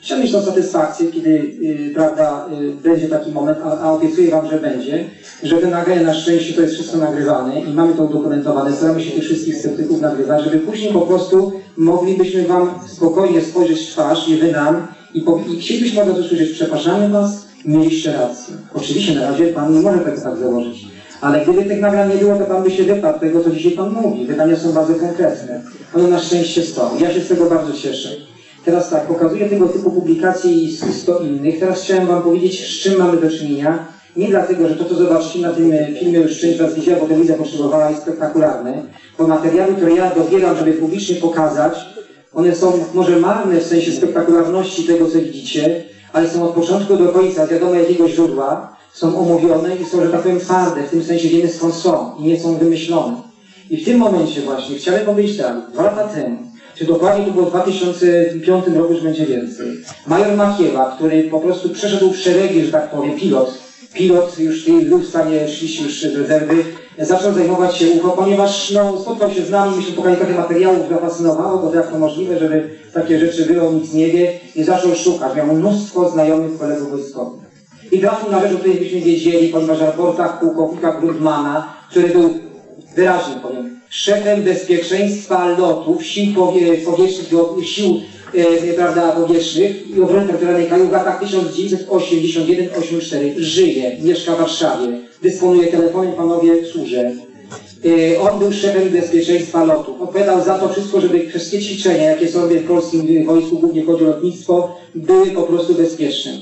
Chciałem 0.06 0.22
mieć 0.22 0.32
tą 0.32 0.42
satysfakcję, 0.42 1.06
kiedy 1.06 1.30
y, 1.30 1.90
prawda, 1.94 2.46
y, 2.52 2.82
będzie 2.82 3.08
taki 3.08 3.30
moment, 3.30 3.58
a, 3.62 3.78
a 3.78 3.92
obiecuję 3.92 4.30
Wam, 4.30 4.46
że 4.46 4.58
będzie, 4.58 5.04
że 5.42 5.58
te 5.58 5.70
na 6.02 6.14
szczęście 6.14 6.54
to 6.54 6.62
jest 6.62 6.74
wszystko 6.74 6.98
nagrywane 6.98 7.60
i 7.60 7.72
mamy 7.72 7.94
to 7.94 8.04
udokumentowane. 8.04 8.72
Staramy 8.72 9.00
się 9.00 9.10
tych 9.10 9.24
wszystkich 9.24 9.56
sceptyków 9.56 10.00
nagrywać, 10.00 10.42
żeby 10.44 10.58
później 10.58 10.92
po 10.92 11.00
prostu 11.00 11.52
moglibyśmy 11.76 12.46
Wam 12.46 12.70
spokojnie 12.86 13.40
spojrzeć 13.40 13.80
w 13.80 13.90
twarz 13.90 14.28
i 14.28 14.36
Wy 14.36 14.52
nam 14.52 14.88
i, 15.16 15.20
po, 15.20 15.40
i 15.52 15.60
chcielibyśmy 15.60 16.02
od 16.02 16.08
razu 16.08 16.20
usłyszeć, 16.20 16.50
przepraszamy 16.50 17.08
Was, 17.08 17.46
mieliście 17.64 18.12
rację. 18.12 18.54
Oczywiście 18.74 19.14
na 19.14 19.30
razie 19.30 19.46
Pan 19.46 19.74
nie 19.74 19.80
może 19.80 19.98
tego 19.98 20.20
tak 20.20 20.36
założyć. 20.36 20.86
Ale 21.20 21.44
gdyby 21.44 21.64
tych 21.64 21.80
nagrań 21.80 22.08
nie 22.08 22.16
było, 22.16 22.38
to 22.38 22.44
Pan 22.44 22.62
by 22.62 22.70
się 22.70 22.84
wypadł 22.84 23.20
tego, 23.20 23.44
co 23.44 23.50
dzisiaj 23.50 23.72
Pan 23.72 23.92
mówi. 23.92 24.26
Pytania 24.26 24.56
są 24.56 24.72
bardzo 24.72 24.94
konkretne. 24.94 25.62
One 25.94 26.08
na 26.08 26.18
szczęście 26.18 26.62
są. 26.62 26.98
Ja 27.00 27.14
się 27.14 27.20
z 27.20 27.28
tego 27.28 27.46
bardzo 27.46 27.72
cieszę. 27.72 28.08
Teraz 28.64 28.90
tak, 28.90 29.06
pokazuję 29.06 29.48
tego 29.48 29.68
typu 29.68 29.90
publikacje 29.90 30.52
i 30.52 30.72
100 30.72 31.18
innych. 31.18 31.58
Teraz 31.60 31.82
chciałem 31.82 32.06
Wam 32.06 32.22
powiedzieć, 32.22 32.64
z 32.64 32.82
czym 32.82 32.98
mamy 32.98 33.20
do 33.20 33.30
czynienia. 33.30 33.86
Nie 34.16 34.28
dlatego, 34.28 34.68
że 34.68 34.74
to, 34.74 34.84
co 34.84 34.94
zobaczycie 34.94 35.38
na 35.38 35.52
tym 35.52 35.72
e, 35.72 35.86
filmie, 35.86 36.18
już 36.18 36.40
część 36.40 36.58
Was 36.58 36.74
widziała, 36.74 37.00
bo 37.00 37.06
telewizja 37.06 37.36
potrzebowała, 37.36 37.90
jest 37.90 38.02
spektakularne. 38.02 38.82
Bo 39.18 39.26
materiały, 39.26 39.74
które 39.74 39.92
ja 39.92 40.14
dobieram, 40.14 40.56
żeby 40.56 40.72
publicznie 40.72 41.16
pokazać, 41.16 41.95
one 42.36 42.54
są 42.54 42.84
może 42.94 43.20
marne 43.20 43.60
w 43.60 43.66
sensie 43.66 43.92
spektakularności 43.92 44.84
tego, 44.84 45.08
co 45.08 45.18
widzicie, 45.18 45.84
ale 46.12 46.28
są 46.28 46.44
od 46.44 46.54
początku 46.54 46.96
do 46.96 47.08
końca, 47.08 47.46
wiadomo 47.46 47.74
jakiego 47.74 48.08
źródła, 48.08 48.76
są 48.92 49.18
omówione 49.18 49.76
i 49.76 49.84
są, 49.84 50.04
że 50.04 50.10
tak 50.10 50.22
powiem, 50.22 50.40
twarde, 50.40 50.82
w 50.82 50.90
tym 50.90 51.04
sensie 51.04 51.28
wiemy 51.28 51.50
skąd 51.50 51.74
są 51.74 52.14
i 52.18 52.22
nie 52.22 52.40
są 52.40 52.56
wymyślone. 52.56 53.22
I 53.70 53.76
w 53.76 53.84
tym 53.84 53.98
momencie 53.98 54.40
właśnie 54.40 54.76
chciałem 54.76 55.06
powiedzieć 55.06 55.36
tak, 55.36 55.70
dwa 55.72 55.82
lata 55.82 56.08
temu, 56.08 56.38
czy 56.74 56.84
dokładnie 56.84 57.24
to 57.24 57.32
było 57.32 57.46
w 57.46 57.50
2005 57.50 58.66
roku, 58.66 58.92
już 58.92 59.02
będzie 59.02 59.26
więcej, 59.26 59.66
major 60.06 60.36
Makiewa, 60.36 60.92
który 60.96 61.24
po 61.24 61.40
prostu 61.40 61.68
przeszedł 61.68 62.10
w 62.10 62.16
szeregi, 62.16 62.64
że 62.64 62.72
tak 62.72 62.90
powiem, 62.90 63.16
pilot, 63.16 63.58
pilot 63.94 64.38
już 64.38 64.70
był 64.70 64.98
w 64.98 65.08
stanie 65.08 65.48
szliście 65.48 65.82
już 65.82 66.02
rezerwy, 66.02 66.64
zaczął 66.98 67.32
zajmować 67.32 67.76
się 67.76 67.90
UFO, 67.90 68.08
ponieważ 68.08 68.70
no, 68.70 69.00
spotkał 69.00 69.30
się 69.30 69.42
z 69.42 69.50
nami, 69.50 69.76
myśmy 69.76 69.92
pokazali 69.92 70.20
trochę 70.20 70.34
materiałów, 70.34 70.88
zafascynowało 70.88 71.70
to 71.70 71.76
jak 71.76 71.90
to 71.90 71.98
możliwe, 71.98 72.38
żeby 72.38 72.70
takie 72.94 73.18
rzeczy 73.18 73.44
było, 73.44 73.72
nic 73.72 73.92
nie 73.92 74.10
wie 74.10 74.32
i 74.54 74.64
zaczął 74.64 74.94
szukać. 74.94 75.36
Miał 75.36 75.46
mnóstwo 75.46 76.08
znajomych 76.08 76.58
kolegów 76.58 76.90
wojskowych. 76.90 77.46
I 77.92 78.00
trafił 78.00 78.30
na 78.30 78.40
rzecz, 78.40 78.52
o 78.52 78.58
której 78.58 78.78
byśmy 78.78 79.00
wiedzieli, 79.00 79.48
ponieważ 79.48 79.78
w 79.78 79.82
raportach 79.82 80.40
pułkownika 80.40 81.00
Grundmana, 81.00 81.72
który 81.90 82.08
był 82.08 82.34
wyraźnie 82.96 83.34
powiem, 83.42 83.80
szefem 83.90 84.42
bezpieczeństwa 84.42 85.58
lotów 85.58 86.04
sił 86.04 86.34
powie, 86.34 86.76
powietrznych, 86.76 87.28
sił 87.62 88.00
e, 88.34 88.74
prawda, 88.74 89.12
powietrznych 89.12 89.96
i 89.96 90.00
obrony 90.00 90.26
terytorialnej 90.26 90.66
kraju 90.66 90.88
w 90.88 90.92
latach 90.92 91.22
1981-84 91.22 93.38
żyje, 93.38 93.96
mieszka 94.02 94.34
w 94.34 94.38
Warszawie, 94.38 95.05
dysponuje 95.22 95.66
telefonem, 95.66 96.12
panowie, 96.12 96.64
służę. 96.64 97.12
E, 97.84 98.20
On 98.20 98.38
był 98.38 98.52
szefem 98.52 98.88
bezpieczeństwa 98.88 99.64
lotów. 99.64 100.02
Odpowiadał 100.02 100.44
za 100.44 100.58
to 100.58 100.68
wszystko, 100.68 101.00
żeby 101.00 101.28
wszystkie 101.28 101.58
ćwiczenia, 101.58 102.10
jakie 102.10 102.28
są 102.28 102.48
w 102.48 102.66
polskim 102.66 103.26
wojsku, 103.26 103.58
głównie 103.58 103.84
chodzi 103.84 104.04
o 104.04 104.06
lotnictwo, 104.06 104.76
były 104.94 105.26
po 105.26 105.42
prostu 105.42 105.74
bezpieczne. 105.74 106.32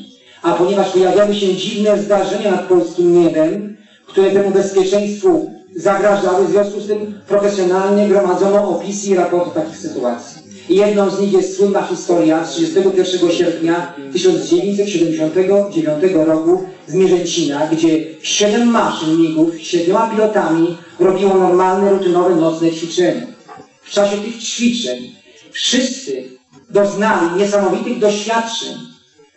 A 0.43 0.53
ponieważ 0.53 0.91
pojawiały 0.91 1.35
się 1.35 1.55
dziwne 1.55 1.99
zdarzenia 1.99 2.51
nad 2.51 2.69
polskim 2.69 3.25
niebem, 3.25 3.77
które 4.07 4.31
temu 4.31 4.51
bezpieczeństwu 4.51 5.51
zagrażały, 5.77 6.47
w 6.47 6.51
związku 6.51 6.81
z 6.81 6.87
tym 6.87 7.15
profesjonalnie 7.29 8.09
gromadzono 8.09 8.69
opisy 8.69 9.11
i 9.11 9.15
raporty 9.15 9.51
takich 9.55 9.77
sytuacji. 9.77 10.43
I 10.69 10.77
jedną 10.77 11.11
z 11.11 11.21
nich 11.21 11.33
jest 11.33 11.57
słynna 11.57 11.83
historia 11.83 12.45
z 12.45 12.51
31 12.51 13.31
sierpnia 13.31 13.95
1979 14.13 16.27
roku 16.27 16.63
z 16.87 16.95
Mierzęcina, 16.95 17.67
gdzie 17.67 18.05
siedem 18.23 18.69
maszyn 18.69 19.21
migów 19.21 19.55
z 19.55 19.59
siedmioma 19.59 20.11
pilotami 20.11 20.77
robiło 21.01 21.35
normalne, 21.35 21.91
rutynowe 21.91 22.37
nocne 22.37 22.71
ćwiczenia. 22.71 23.27
W 23.83 23.91
czasie 23.91 24.17
tych 24.17 24.43
ćwiczeń 24.43 25.15
wszyscy 25.51 26.25
doznali 26.71 27.41
niesamowitych 27.41 27.99
doświadczeń, 27.99 28.75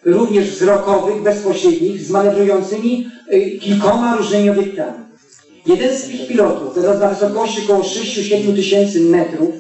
również 0.06 0.50
wzrokowych, 0.50 1.22
bezpośrednich, 1.24 2.02
z 2.02 2.10
manewrującymi 2.10 3.10
y, 3.34 3.60
kilkoma 3.62 4.16
różnymi 4.16 4.50
obiektami. 4.50 5.08
Jeden 5.66 5.98
z 5.98 6.02
tych 6.04 6.28
pilotów, 6.28 6.76
teraz 6.76 7.00
na 7.00 7.08
wysokości 7.08 7.62
około 7.64 7.84
6-7 7.84 8.56
tysięcy 8.56 9.02
metrów, 9.02 9.56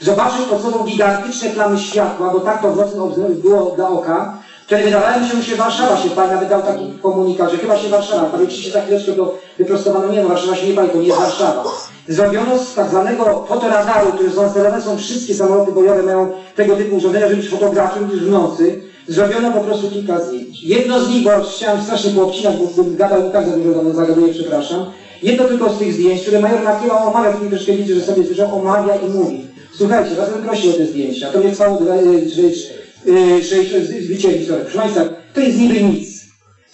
zobaczył 0.00 0.46
pod 0.46 0.62
sobą 0.62 0.84
gigantyczne 0.84 1.50
plamy 1.50 1.78
światła, 1.78 2.32
bo 2.32 2.40
tak 2.40 2.62
to 2.62 2.72
w 2.72 2.96
nocy 2.96 3.20
było 3.42 3.72
dla 3.76 3.88
oka, 3.88 4.41
które 4.66 4.82
wydawało 4.82 5.20
mi 5.20 5.28
się, 5.28 5.42
się 5.42 5.56
Warszawa 5.56 5.96
się 5.96 6.10
pali, 6.10 6.30
nawet 6.30 6.48
dał 6.48 6.62
taki 6.62 6.98
komunikat, 7.02 7.50
że 7.50 7.56
chyba 7.58 7.78
się 7.78 7.88
Warszawa 7.88 8.24
pali, 8.24 8.44
oczywiście 8.44 8.70
za 8.70 8.82
chwileczkę 8.82 9.12
to 9.12 9.38
wyprostowano, 9.58 10.12
nie 10.12 10.22
no, 10.22 10.28
Warszawa 10.28 10.56
się 10.56 10.66
nie 10.68 10.74
pali, 10.74 10.90
to 10.90 10.98
nie 10.98 11.06
jest 11.06 11.18
Warszawa. 11.18 11.64
Zrobiono 12.08 12.58
z 12.58 12.74
tak 12.74 12.88
zwanego 12.88 13.44
fotoradaru, 13.48 14.12
który 14.12 14.30
zainstalowane 14.30 14.82
są 14.82 14.96
wszystkie 14.96 15.34
samoloty 15.34 15.72
bojowe, 15.72 16.02
mają 16.02 16.32
tego 16.56 16.76
typu 16.76 16.96
urządzenia, 16.96 17.28
żeby 17.28 17.40
być 17.40 17.50
fotografią 17.50 18.00
już 18.00 18.20
w 18.20 18.30
nocy, 18.30 18.82
zrobiono 19.08 19.52
po 19.52 19.60
prostu 19.60 19.90
kilka 19.90 20.20
zdjęć. 20.20 20.62
Jedno 20.62 21.00
z 21.00 21.08
nich, 21.08 21.24
bo 21.24 21.30
chciałem 21.56 21.82
strasznie 21.82 22.10
poobcinać, 22.10 22.56
bo 22.56 22.84
gadał 22.84 23.30
tak 23.30 23.48
za 23.48 23.56
dużo 23.56 23.94
zagaduję, 23.94 24.34
przepraszam. 24.34 24.86
Jedno 25.22 25.44
tylko 25.44 25.70
z 25.70 25.78
tych 25.78 25.92
zdjęć, 25.92 26.22
które 26.22 26.40
major 26.40 26.62
Makieła 26.62 27.04
omawia, 27.04 27.32
tu 27.32 27.44
mi 27.44 27.50
troszkę 27.50 27.72
widzę, 27.72 27.94
że 27.94 28.00
sobie 28.00 28.26
słyszał, 28.26 28.58
omawia 28.58 28.96
i 28.96 29.10
mówi. 29.10 29.46
Słuchajcie, 29.72 30.16
was 30.16 30.30
bym 30.30 30.42
prosił 30.42 30.70
o 30.70 30.74
te 30.74 30.86
zdjęcia. 30.86 31.32
To 31.32 31.38
mnie 31.38 31.50
trwało 31.50 31.78
y, 33.06 33.10
y, 33.10 33.42
y, 33.42 34.46
sorry. 34.46 34.62
Proszę 34.62 34.78
Państwa, 34.78 35.04
to 35.34 35.40
jest 35.40 35.58
niby 35.58 35.82
nic. 35.82 36.22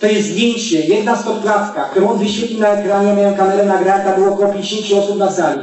To 0.00 0.06
jest 0.06 0.28
zdjęcie, 0.28 0.80
jedna 0.80 1.16
stopklatka, 1.16 1.84
którą 1.84 2.08
on 2.08 2.18
wyświetlił 2.18 2.60
na 2.60 2.68
ekranie, 2.68 3.12
miałem 3.12 3.34
kamerę 3.34 3.66
nagrania, 3.66 4.16
było 4.16 4.28
około 4.28 4.52
50 4.52 5.04
osób 5.04 5.18
na 5.18 5.30
sali. 5.30 5.60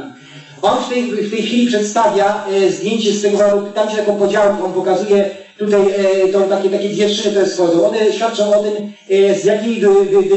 On 0.62 0.82
w 0.82 0.88
tej, 0.88 1.12
w 1.12 1.30
tej 1.30 1.42
chwili 1.42 1.66
przedstawia 1.66 2.44
e, 2.52 2.70
zdjęcie 2.70 3.12
z 3.12 3.22
tego 3.22 3.38
waru, 3.38 3.66
tam 3.74 3.90
się 3.90 3.96
taką 3.96 4.16
podziałkę, 4.16 4.64
on 4.64 4.72
pokazuje 4.72 5.30
tutaj 5.58 5.80
e, 5.80 6.28
to 6.28 6.40
takie, 6.40 6.70
takie 6.70 6.88
dwie 6.88 7.08
szyny, 7.08 7.30
które 7.30 7.46
schodzą. 7.46 7.86
One 7.86 8.12
świadczą 8.12 8.54
o 8.54 8.62
tym, 8.62 8.92
e, 9.10 9.34
z 9.34 9.44
jakimi 9.44 9.80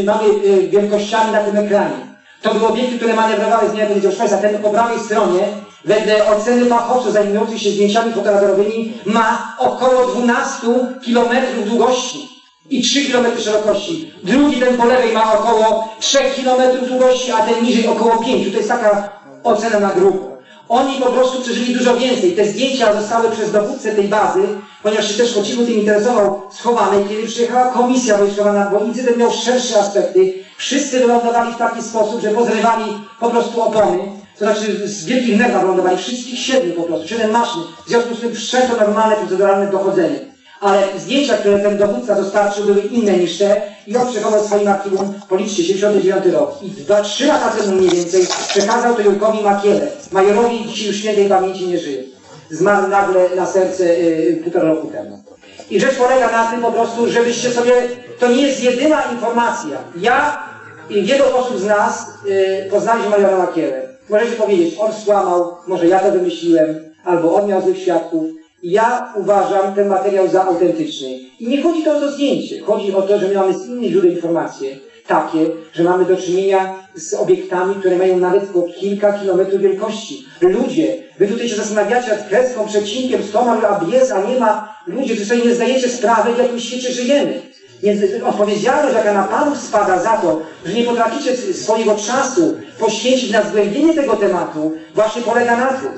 mamy 0.03 0.23
wielkościami 0.69 1.31
na 1.31 1.43
tym 1.43 1.57
ekranie. 1.57 2.09
To 2.41 2.53
były 2.53 2.67
obiekty, 2.67 2.97
które 2.97 3.15
manewrowały 3.15 3.69
z 3.69 3.71
dnia 3.71 3.85
powiedział 3.85 4.11
Szwajca. 4.11 4.37
Ten 4.37 4.57
po 4.57 4.69
prawej 4.69 4.99
stronie, 4.99 5.39
wedle 5.85 6.27
oceny 6.27 6.65
fachowców 6.65 7.13
zajmujących 7.13 7.61
się 7.61 7.69
zdjęciami 7.69 8.13
fotoradorowymi, 8.13 8.93
ma 9.05 9.55
około 9.59 10.05
12 10.05 10.67
km 11.05 11.65
długości 11.65 12.29
i 12.69 12.81
3 12.81 13.11
km 13.11 13.25
szerokości. 13.39 14.13
Drugi 14.23 14.59
ten 14.59 14.77
po 14.77 14.85
lewej 14.85 15.13
ma 15.13 15.33
około 15.33 15.89
3 15.99 16.17
km 16.17 16.85
długości, 16.87 17.31
a 17.31 17.45
ten 17.45 17.63
niżej 17.63 17.87
około 17.87 18.23
5. 18.23 18.51
To 18.51 18.57
jest 18.57 18.69
taka 18.69 19.09
ocena 19.43 19.79
na 19.79 19.89
grubo. 19.89 20.37
Oni 20.69 20.99
po 20.99 21.09
prostu 21.11 21.41
przeżyli 21.41 21.75
dużo 21.75 21.97
więcej. 21.97 22.31
Te 22.31 22.45
zdjęcia 22.45 22.93
zostały 22.93 23.31
przez 23.31 23.51
dowódcę 23.51 23.95
tej 23.95 24.07
bazy, 24.07 24.47
ponieważ 24.83 25.07
się 25.11 25.13
też 25.17 25.33
chodziło 25.33 25.65
tym 25.65 25.73
interesował, 25.73 26.41
schowane. 26.51 27.01
I 27.01 27.09
Kiedy 27.09 27.27
przyjechała 27.27 27.67
komisja 27.67 28.17
wojskowa, 28.17 28.53
na- 28.53 28.69
bo 28.69 28.79
incydent 28.79 29.17
miał 29.17 29.31
szersze 29.31 29.79
aspekty, 29.79 30.33
wszyscy 30.57 30.99
wylądowali 30.99 31.53
w 31.53 31.57
taki 31.57 31.81
sposób, 31.83 32.21
że 32.21 32.29
pozrywali 32.31 32.85
po 33.19 33.29
prostu 33.29 33.61
opony. 33.61 33.97
To 34.39 34.45
znaczy 34.45 34.87
z 34.87 35.05
wielkich 35.05 35.37
nerwach 35.37 35.63
lądowali, 35.63 35.97
wszystkich 35.97 36.39
siedmiu 36.39 36.73
po 36.73 36.83
prostu, 36.83 37.07
siedem 37.07 37.31
maszyn. 37.31 37.61
W 37.85 37.89
związku 37.89 38.15
z 38.15 38.19
tym 38.19 38.35
wszczęto 38.35 38.77
normalne, 38.77 39.15
proceduralne 39.15 39.71
dochodzenie. 39.71 40.19
Ale 40.61 40.83
zdjęcia, 40.97 41.37
które 41.37 41.59
ten 41.59 41.77
dowódca 41.77 42.15
dostarczył, 42.15 42.65
były 42.65 42.81
inne 42.81 43.17
niż 43.17 43.37
te 43.37 43.61
i 43.87 43.97
on 43.97 44.07
przechował 44.11 44.45
swoim 44.45 44.67
archiwum, 44.67 45.13
policzcie, 45.29 45.63
79 45.63 46.25
rok. 46.25 46.51
I 46.61 46.69
dwa, 46.69 47.01
trzy 47.01 47.25
lata 47.27 47.49
temu 47.49 47.75
mniej 47.75 47.89
więcej 47.89 48.27
przekazał 48.47 48.95
to 48.95 49.01
Jurkowi 49.01 49.43
Makiele. 49.43 49.87
Majorowi 50.11 50.65
dzisiaj 50.67 50.87
już 50.87 50.95
świętej 50.95 51.29
pamięci 51.29 51.67
nie 51.67 51.79
żyje. 51.79 52.03
Zmarł 52.51 52.87
nagle 52.87 53.29
na 53.35 53.45
serce 53.45 53.99
yy, 53.99 54.37
półtora 54.43 54.69
roku 54.69 54.87
temu. 54.87 55.23
I 55.69 55.79
rzecz 55.79 55.95
polega 55.95 56.31
na 56.31 56.51
tym 56.51 56.61
po 56.61 56.71
prostu, 56.71 57.07
żebyście 57.07 57.49
sobie, 57.49 57.73
to 58.19 58.27
nie 58.27 58.41
jest 58.41 58.63
jedyna 58.63 59.01
informacja. 59.01 59.77
Ja 59.97 60.43
i 60.89 61.01
wielu 61.01 61.23
osób 61.35 61.59
z 61.59 61.65
nas 61.65 62.07
yy, 62.25 62.69
poznaliśmy 62.71 63.09
majora 63.09 63.37
Makielę. 63.37 63.89
Możecie 64.09 64.31
powiedzieć, 64.31 64.75
on 64.79 64.93
skłamał, 64.93 65.55
może 65.67 65.87
ja 65.87 65.99
to 65.99 66.11
wymyśliłem, 66.11 66.75
albo 67.03 67.35
on 67.35 67.47
miał 67.47 67.61
złych 67.61 67.77
świadków. 67.77 68.25
Ja 68.63 69.13
uważam 69.15 69.75
ten 69.75 69.87
materiał 69.87 70.27
za 70.27 70.45
autentyczny. 70.45 71.07
I 71.39 71.47
nie 71.47 71.63
chodzi 71.63 71.83
to 71.83 71.97
o 71.97 71.99
to 71.99 72.11
zdjęcie. 72.11 72.61
Chodzi 72.61 72.93
o 72.93 73.01
to, 73.01 73.19
że 73.19 73.27
my 73.27 73.33
mamy 73.33 73.53
z 73.53 73.67
innych 73.67 73.91
źródeł 73.91 74.11
informacje 74.11 74.75
takie, 75.09 75.45
że 75.73 75.83
mamy 75.83 76.05
do 76.05 76.17
czynienia 76.17 76.75
z 76.95 77.13
obiektami, 77.13 77.75
które 77.75 77.97
mają 77.97 78.17
nawet 78.19 78.43
po 78.43 78.63
kilka 78.79 79.13
kilometrów 79.13 79.61
wielkości. 79.61 80.25
Ludzie, 80.41 80.97
wy 81.19 81.27
tutaj 81.27 81.49
się 81.49 81.55
zastanawiacie 81.55 82.09
nad 82.09 82.27
kreską, 82.27 82.67
przecinkiem, 82.67 83.23
skąd 83.29 83.63
a 83.63 83.79
jest, 83.91 84.11
a 84.11 84.21
nie 84.21 84.39
ma. 84.39 84.75
Ludzie, 84.87 85.15
wy 85.15 85.25
sobie 85.25 85.45
nie 85.45 85.55
zdajecie 85.55 85.89
sprawy, 85.89 86.33
w 86.33 86.37
jakim 86.37 86.59
świecie 86.59 86.91
żyjemy. 86.91 87.41
Więc 87.83 88.01
odpowiedzialność, 88.23 88.95
jaka 88.95 89.13
na 89.13 89.23
Panów 89.23 89.57
spada 89.57 89.99
za 89.99 90.17
to, 90.17 90.41
że 90.65 90.73
nie 90.73 90.83
potraficie 90.83 91.35
swojego 91.35 91.95
czasu 91.95 92.57
poświęcić 92.79 93.31
na 93.31 93.41
zgłębienie 93.41 93.93
tego 93.93 94.15
tematu, 94.15 94.73
właśnie 94.95 95.21
polega 95.21 95.57
na 95.57 95.67
tym, 95.67 95.89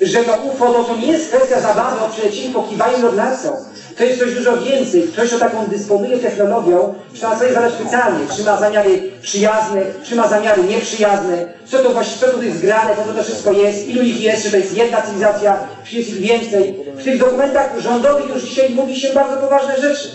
że 0.00 0.18
to 0.18 0.36
UFO 0.36 0.72
no 0.72 0.84
to 0.84 0.96
nie 0.96 1.06
jest 1.06 1.28
kwestia 1.28 1.60
zabawy 1.60 2.00
o 2.00 2.08
przylecili 2.08 2.54
pokiwaniu 2.54 2.98
nad 2.98 3.14
lasą. 3.14 3.56
To 3.96 4.04
jest 4.04 4.18
coś 4.18 4.34
dużo 4.34 4.56
więcej. 4.56 5.02
Ktoś, 5.02 5.28
kto 5.28 5.38
taką 5.38 5.66
dysponuje 5.66 6.18
technologią, 6.18 6.94
trzeba 7.12 7.38
sobie 7.38 7.52
zadać 7.52 7.72
pytanie, 7.72 8.18
czy 8.36 8.44
ma 8.44 8.56
zamiary 8.56 9.10
przyjazne, 9.22 9.80
czy 10.04 10.16
ma 10.16 10.28
zamiary 10.28 10.62
nieprzyjazne, 10.62 11.48
co 11.66 11.78
to 11.78 11.90
właśnie, 11.90 12.26
co 12.26 12.32
tu 12.32 12.42
jest 12.42 12.60
grane, 12.60 12.90
co 13.06 13.12
to 13.12 13.22
wszystko 13.22 13.52
jest, 13.52 13.88
ilu 13.88 14.02
ich 14.02 14.20
jest, 14.20 14.44
czy 14.44 14.50
to 14.50 14.56
jest 14.56 14.76
jedna 14.76 15.02
cywilizacja, 15.02 15.58
czy 15.84 15.96
jest 15.96 16.08
ich 16.08 16.20
więcej. 16.20 16.76
W 16.94 17.04
tych 17.04 17.18
dokumentach 17.18 17.78
rządowych 17.78 18.34
już 18.34 18.42
dzisiaj 18.42 18.70
mówi 18.70 19.00
się 19.00 19.12
bardzo 19.12 19.36
poważne 19.36 19.80
rzeczy. 19.80 20.08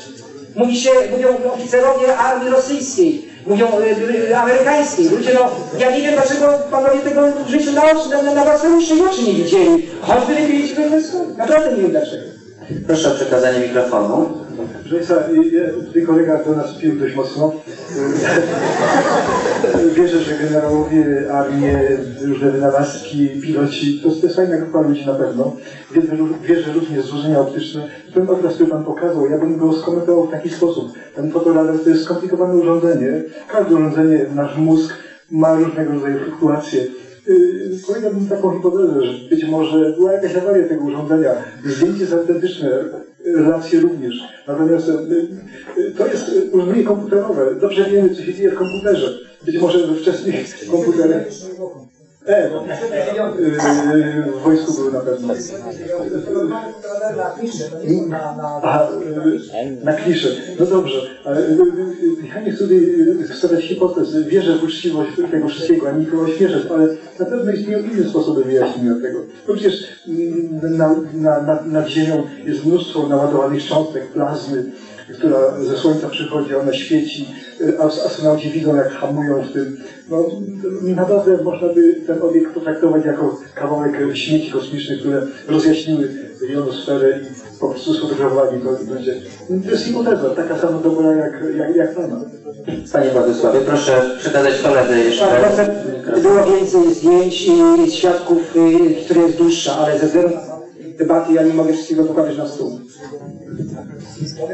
Mówi 0.55 0.77
się, 0.77 0.89
mówią 1.11 1.27
oficerowie 1.53 2.17
armii 2.17 2.49
rosyjskiej, 2.49 3.25
mówią 3.47 3.67
y, 3.79 4.29
y, 4.29 4.37
amerykańskiej. 4.37 5.09
Ludzie, 5.09 5.31
no, 5.33 5.51
ja 5.79 5.91
nie 5.91 6.01
wiem 6.01 6.13
dlaczego 6.13 6.59
panowie 6.71 6.99
tego 6.99 7.21
w 7.47 7.49
życiu 7.49 7.71
na, 7.71 8.21
na, 8.21 8.33
na 8.33 8.43
własne 8.43 8.69
uszy 8.69 8.95
nie 9.27 9.33
widzieli. 9.33 9.89
Choćby 10.01 10.35
nie 10.35 10.47
wiedzieli 10.47 10.75
tego. 10.75 10.95
Naprawdę 11.37 11.71
nie 11.71 11.81
wiem 11.81 11.91
dlaczego. 11.91 12.38
Proszę 12.87 13.11
o 13.11 13.15
przekazanie 13.15 13.59
mikrofonu. 13.59 14.29
Proszę 14.73 14.95
Państwa, 14.95 15.15
tutaj 15.85 16.03
kolega 16.03 16.43
do 16.43 16.55
nas 16.55 16.73
pił 16.73 16.99
dość 16.99 17.15
mocno. 17.15 17.53
Wierzę, 19.95 20.19
że 20.19 20.37
generałowie, 20.37 21.33
armie, 21.33 21.79
różne 22.21 22.51
wynalazki, 22.51 23.29
piloci, 23.41 24.01
to 24.03 24.09
jest 24.23 24.35
fajna 24.35 24.57
grupa 24.57 24.81
ludzi 24.81 25.05
na 25.05 25.13
pewno. 25.13 25.55
Wierzę, 25.91 26.17
wierzę 26.43 26.73
również 26.73 27.05
złożenia 27.05 27.39
optyczne. 27.39 27.87
Ten 28.13 28.29
obraz, 28.29 28.53
który 28.53 28.69
Pan 28.69 28.85
pokazał, 28.85 29.29
ja 29.29 29.37
bym 29.37 29.57
go 29.57 29.73
skomentował 29.73 30.27
w 30.27 30.31
taki 30.31 30.49
sposób. 30.49 30.93
Ten 31.15 31.31
fotoradar 31.31 31.79
to 31.79 31.89
jest 31.89 32.03
skomplikowane 32.03 32.55
urządzenie. 32.55 33.23
Każde 33.51 33.75
urządzenie, 33.75 34.25
nasz 34.35 34.57
mózg 34.57 34.93
ma 35.31 35.55
różnego 35.55 35.93
rodzaju 35.93 36.19
fluktuacje. 36.19 36.81
Powiedziałbym 37.87 38.27
taką 38.27 38.55
hipotezę, 38.55 39.05
że 39.05 39.29
być 39.29 39.45
może 39.45 39.93
była 39.97 40.13
jakaś 40.13 40.35
awaria 40.35 40.67
tego 40.67 40.85
urządzenia. 40.85 41.31
Zdjęcie 41.65 41.99
jest 41.99 42.13
autentyczne, 42.13 42.69
relacje 43.25 43.79
również. 43.79 44.15
Natomiast 44.47 44.87
yy, 44.87 45.27
yy, 45.77 45.91
to 45.91 46.07
jest 46.07 46.31
urządzenie 46.51 46.83
komputerowe. 46.83 47.55
Dobrze 47.61 47.89
wiemy, 47.89 48.15
co 48.15 48.21
się 48.23 48.33
dzieje 48.33 48.51
w 48.51 48.55
komputerze. 48.55 49.19
Być 49.45 49.61
może 49.61 49.87
we 49.87 49.95
wczesnych 49.95 50.67
komputerach. 50.71 51.23
E, 52.25 52.49
no, 52.49 52.65
yy, 53.95 54.23
w 54.23 54.41
wojsku 54.43 54.73
były 54.73 54.91
na 54.91 54.99
pewno. 54.99 55.33
Yy, 55.33 55.39
na 59.83 59.93
kliszę. 59.93 60.29
No 60.59 60.65
dobrze, 60.65 61.01
ale 61.25 61.41
ja 62.35 62.41
nie 62.41 62.51
chcę 62.51 62.65
stawiać 63.35 63.63
hipotez. 63.63 64.23
Wierzę 64.27 64.57
w 64.57 64.63
uczciwość 64.63 65.11
tego 65.31 65.47
wszystkiego, 65.47 65.89
a 65.89 65.91
nie 65.91 66.05
kogoś 66.05 66.37
wierzę, 66.37 66.61
ale 66.69 66.87
na 67.19 67.25
pewno 67.25 67.51
istnieją 67.51 67.79
inne 67.83 68.09
sposoby 68.09 68.43
wyjaśnienia 68.43 68.95
tego. 69.01 69.19
No 69.47 69.53
przecież 69.53 69.83
mm, 70.07 70.77
na, 70.77 70.95
na, 71.13 71.41
na, 71.41 71.61
nad 71.61 71.87
Ziemią 71.87 72.23
jest 72.45 72.65
mnóstwo 72.65 73.07
naładowanych 73.07 73.63
cząstek 73.63 74.07
plazmy, 74.07 74.71
która 75.13 75.37
ze 75.61 75.77
Słońca 75.77 76.09
przychodzi, 76.09 76.55
ona 76.55 76.73
świeci, 76.73 77.27
a 77.79 77.83
astronauci 77.85 78.49
widzą, 78.49 78.75
jak 78.75 78.91
hamują 78.91 79.43
w 79.43 79.53
tym. 79.53 79.77
No, 80.09 80.29
naprawdę 80.83 81.43
można 81.43 81.67
by 81.67 81.93
ten 82.07 82.21
obiekt 82.21 82.53
potraktować 82.53 83.05
jako 83.05 83.39
kawałek 83.55 83.97
śmieci 84.13 84.51
kosmicznych, 84.51 84.99
które 84.99 85.21
rozjaśniły 85.47 86.09
jonosferę 86.49 87.19
i 87.19 87.59
po 87.59 87.69
prostu 87.69 87.93
sfotografowali 87.93 88.61
to. 88.61 88.83
i 88.83 88.85
Będzie. 88.85 89.21
To 89.65 89.71
jest 89.71 89.83
hipoteza, 89.83 90.29
taka 90.29 90.57
sama 90.57 90.79
dobra 90.79 91.11
jak, 91.11 91.33
jak, 91.57 91.75
jak 91.75 91.95
Pana. 91.95 92.21
Panie 92.93 93.09
Władysławie, 93.09 93.59
proszę 93.59 94.17
przekazać 94.19 94.61
koledze 94.61 94.99
jeszcze 94.99 95.25
Tak, 95.25 96.21
było 96.21 96.45
więcej 96.45 96.93
zdjęć 96.93 97.47
i 97.47 97.91
świadków, 97.91 98.55
y, 98.55 98.95
historia 98.95 99.23
jest 99.23 99.37
dłuższa, 99.37 99.77
ale 99.77 99.99
ze 99.99 100.07
względu 100.07 100.35
na 100.35 100.41
debaty 100.99 101.33
ja 101.33 101.43
nie 101.43 101.53
mogę 101.53 101.73
wszystkiego 101.73 102.03
pokazać 102.03 102.37
na 102.37 102.47
stół. 102.47 102.79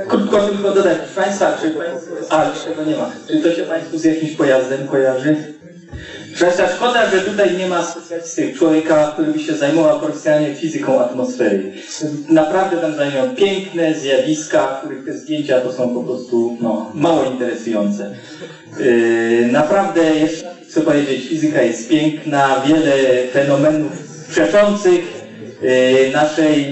Krótko 0.08 0.48
tylko 0.48 0.72
dodać, 0.72 0.98
proszę 0.98 1.22
Państwa, 1.22 1.58
czy 1.62 1.70
Państwo, 1.70 2.12
a 2.30 2.46
tego 2.46 2.84
nie 2.84 2.96
ma, 2.96 3.12
czy 3.28 3.42
to 3.42 3.52
się 3.52 3.64
Państwu 3.64 3.98
z 3.98 4.04
jakimś 4.04 4.32
pojazdem 4.32 4.88
kojarzy? 4.88 5.36
Proszę 6.40 6.70
szkoda, 6.76 7.10
że 7.10 7.22
tutaj 7.22 7.58
nie 7.58 7.68
ma 7.68 7.84
specjalisty, 7.84 8.54
człowieka, 8.54 9.12
który 9.14 9.32
by 9.32 9.40
się 9.40 9.54
zajmował 9.54 10.00
profesjonalnie 10.00 10.56
fizyką 10.56 11.00
atmosfery. 11.00 11.72
Naprawdę 12.30 12.78
tam 12.78 12.96
zajmują 12.96 13.36
piękne 13.36 13.94
zjawiska, 13.94 14.80
których 14.80 15.06
te 15.06 15.14
zdjęcia 15.14 15.62
to 15.62 15.74
są 15.74 15.94
po 15.94 16.04
prostu 16.04 16.58
no, 16.62 16.92
mało 16.94 17.24
interesujące. 17.24 18.16
Yy, 18.80 19.50
naprawdę, 19.52 20.16
jeszcze 20.16 20.56
chcę 20.68 20.82
powiedzieć, 20.82 21.28
fizyka 21.28 21.62
jest 21.62 21.90
piękna, 21.90 22.62
wiele 22.68 22.94
fenomenów 23.34 23.92
przeczących 24.30 25.15
naszej 26.14 26.66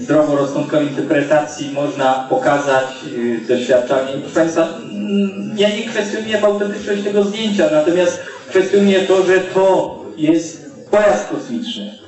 zdroworozsądkowej 0.00 0.86
interpretacji 0.86 1.72
można 1.72 2.26
pokazać 2.30 2.84
yy, 3.16 3.38
doświadczami. 3.38 4.12
Proszę 4.20 4.34
Państwa, 4.34 4.62
mm, 4.62 5.54
ja 5.56 5.68
nie 5.68 5.82
kwestionuję 5.82 6.42
autentyczność 6.42 7.02
tego 7.02 7.24
zdjęcia, 7.24 7.68
natomiast 7.72 8.20
kwestionuję 8.48 9.00
to, 9.00 9.22
że 9.22 9.40
to 9.40 9.98
jest 10.16 10.66
pojazd 10.90 11.28
kosmiczny. 11.28 11.98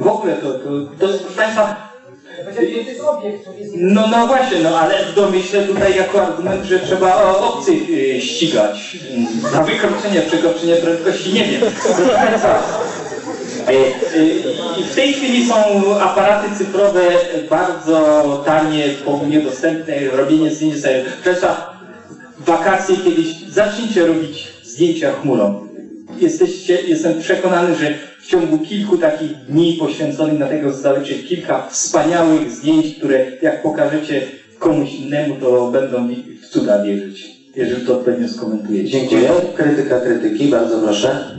W 0.00 0.06
ogóle 0.06 0.34
to, 0.34 0.52
to, 0.52 0.70
to 0.98 1.06
jest, 1.06 1.22
proszę 1.22 1.36
Państwa, 1.36 1.92
no, 3.74 4.06
no 4.06 4.26
właśnie, 4.26 4.58
no 4.58 4.78
ale 4.78 5.04
w 5.04 5.14
domyśle 5.14 5.62
tutaj 5.62 5.96
jako 5.96 6.26
argument, 6.26 6.64
że 6.64 6.80
trzeba 6.80 7.38
obcych 7.38 7.90
y, 7.90 8.20
ścigać. 8.20 8.96
Za 9.52 9.62
wykroczenie, 9.62 10.22
przekroczenie 10.22 10.76
prędkości, 10.76 11.32
nie 11.32 11.44
wiem. 11.44 11.60
Proszę 11.82 12.14
Państwa, 12.14 12.58
y, 12.58 12.98
y, 12.98 13.01
i 14.78 14.84
w 14.84 14.94
tej 14.94 15.12
chwili 15.12 15.46
są 15.46 15.54
aparaty 16.00 16.56
cyfrowe 16.58 17.00
bardzo 17.50 18.42
tanie, 18.46 18.84
powolnie 19.04 19.40
dostępne, 19.40 19.94
robienie 20.16 20.50
zdjęć 20.50 20.80
sobie. 20.80 21.04
Państwa, 21.24 21.80
wakacje 22.38 22.96
kiedyś 22.96 23.44
zacznijcie 23.48 24.06
robić 24.06 24.48
zdjęcia 24.62 25.12
chmurą. 25.12 25.68
Jesteście, 26.20 26.82
jestem 26.82 27.20
przekonany, 27.20 27.74
że 27.74 27.94
w 28.20 28.26
ciągu 28.26 28.58
kilku 28.58 28.98
takich 28.98 29.36
dni 29.36 29.76
poświęconych 29.80 30.38
na 30.38 30.46
tego 30.46 30.72
zostawicie 30.72 31.14
kilka 31.14 31.66
wspaniałych 31.68 32.50
zdjęć, 32.50 32.94
które 32.98 33.26
jak 33.42 33.62
pokażecie 33.62 34.22
komuś 34.58 34.94
innemu, 34.94 35.36
to 35.40 35.70
będą 35.70 36.08
w 36.42 36.48
cuda 36.48 36.82
wierzyć. 36.82 37.42
Jeżeli 37.56 37.86
to 37.86 37.98
odpowiednio 37.98 38.28
skomentujecie. 38.28 38.90
Dziękuję. 38.90 39.30
Krytyka 39.56 40.00
krytyki, 40.00 40.48
bardzo 40.48 40.78
proszę. 40.78 41.38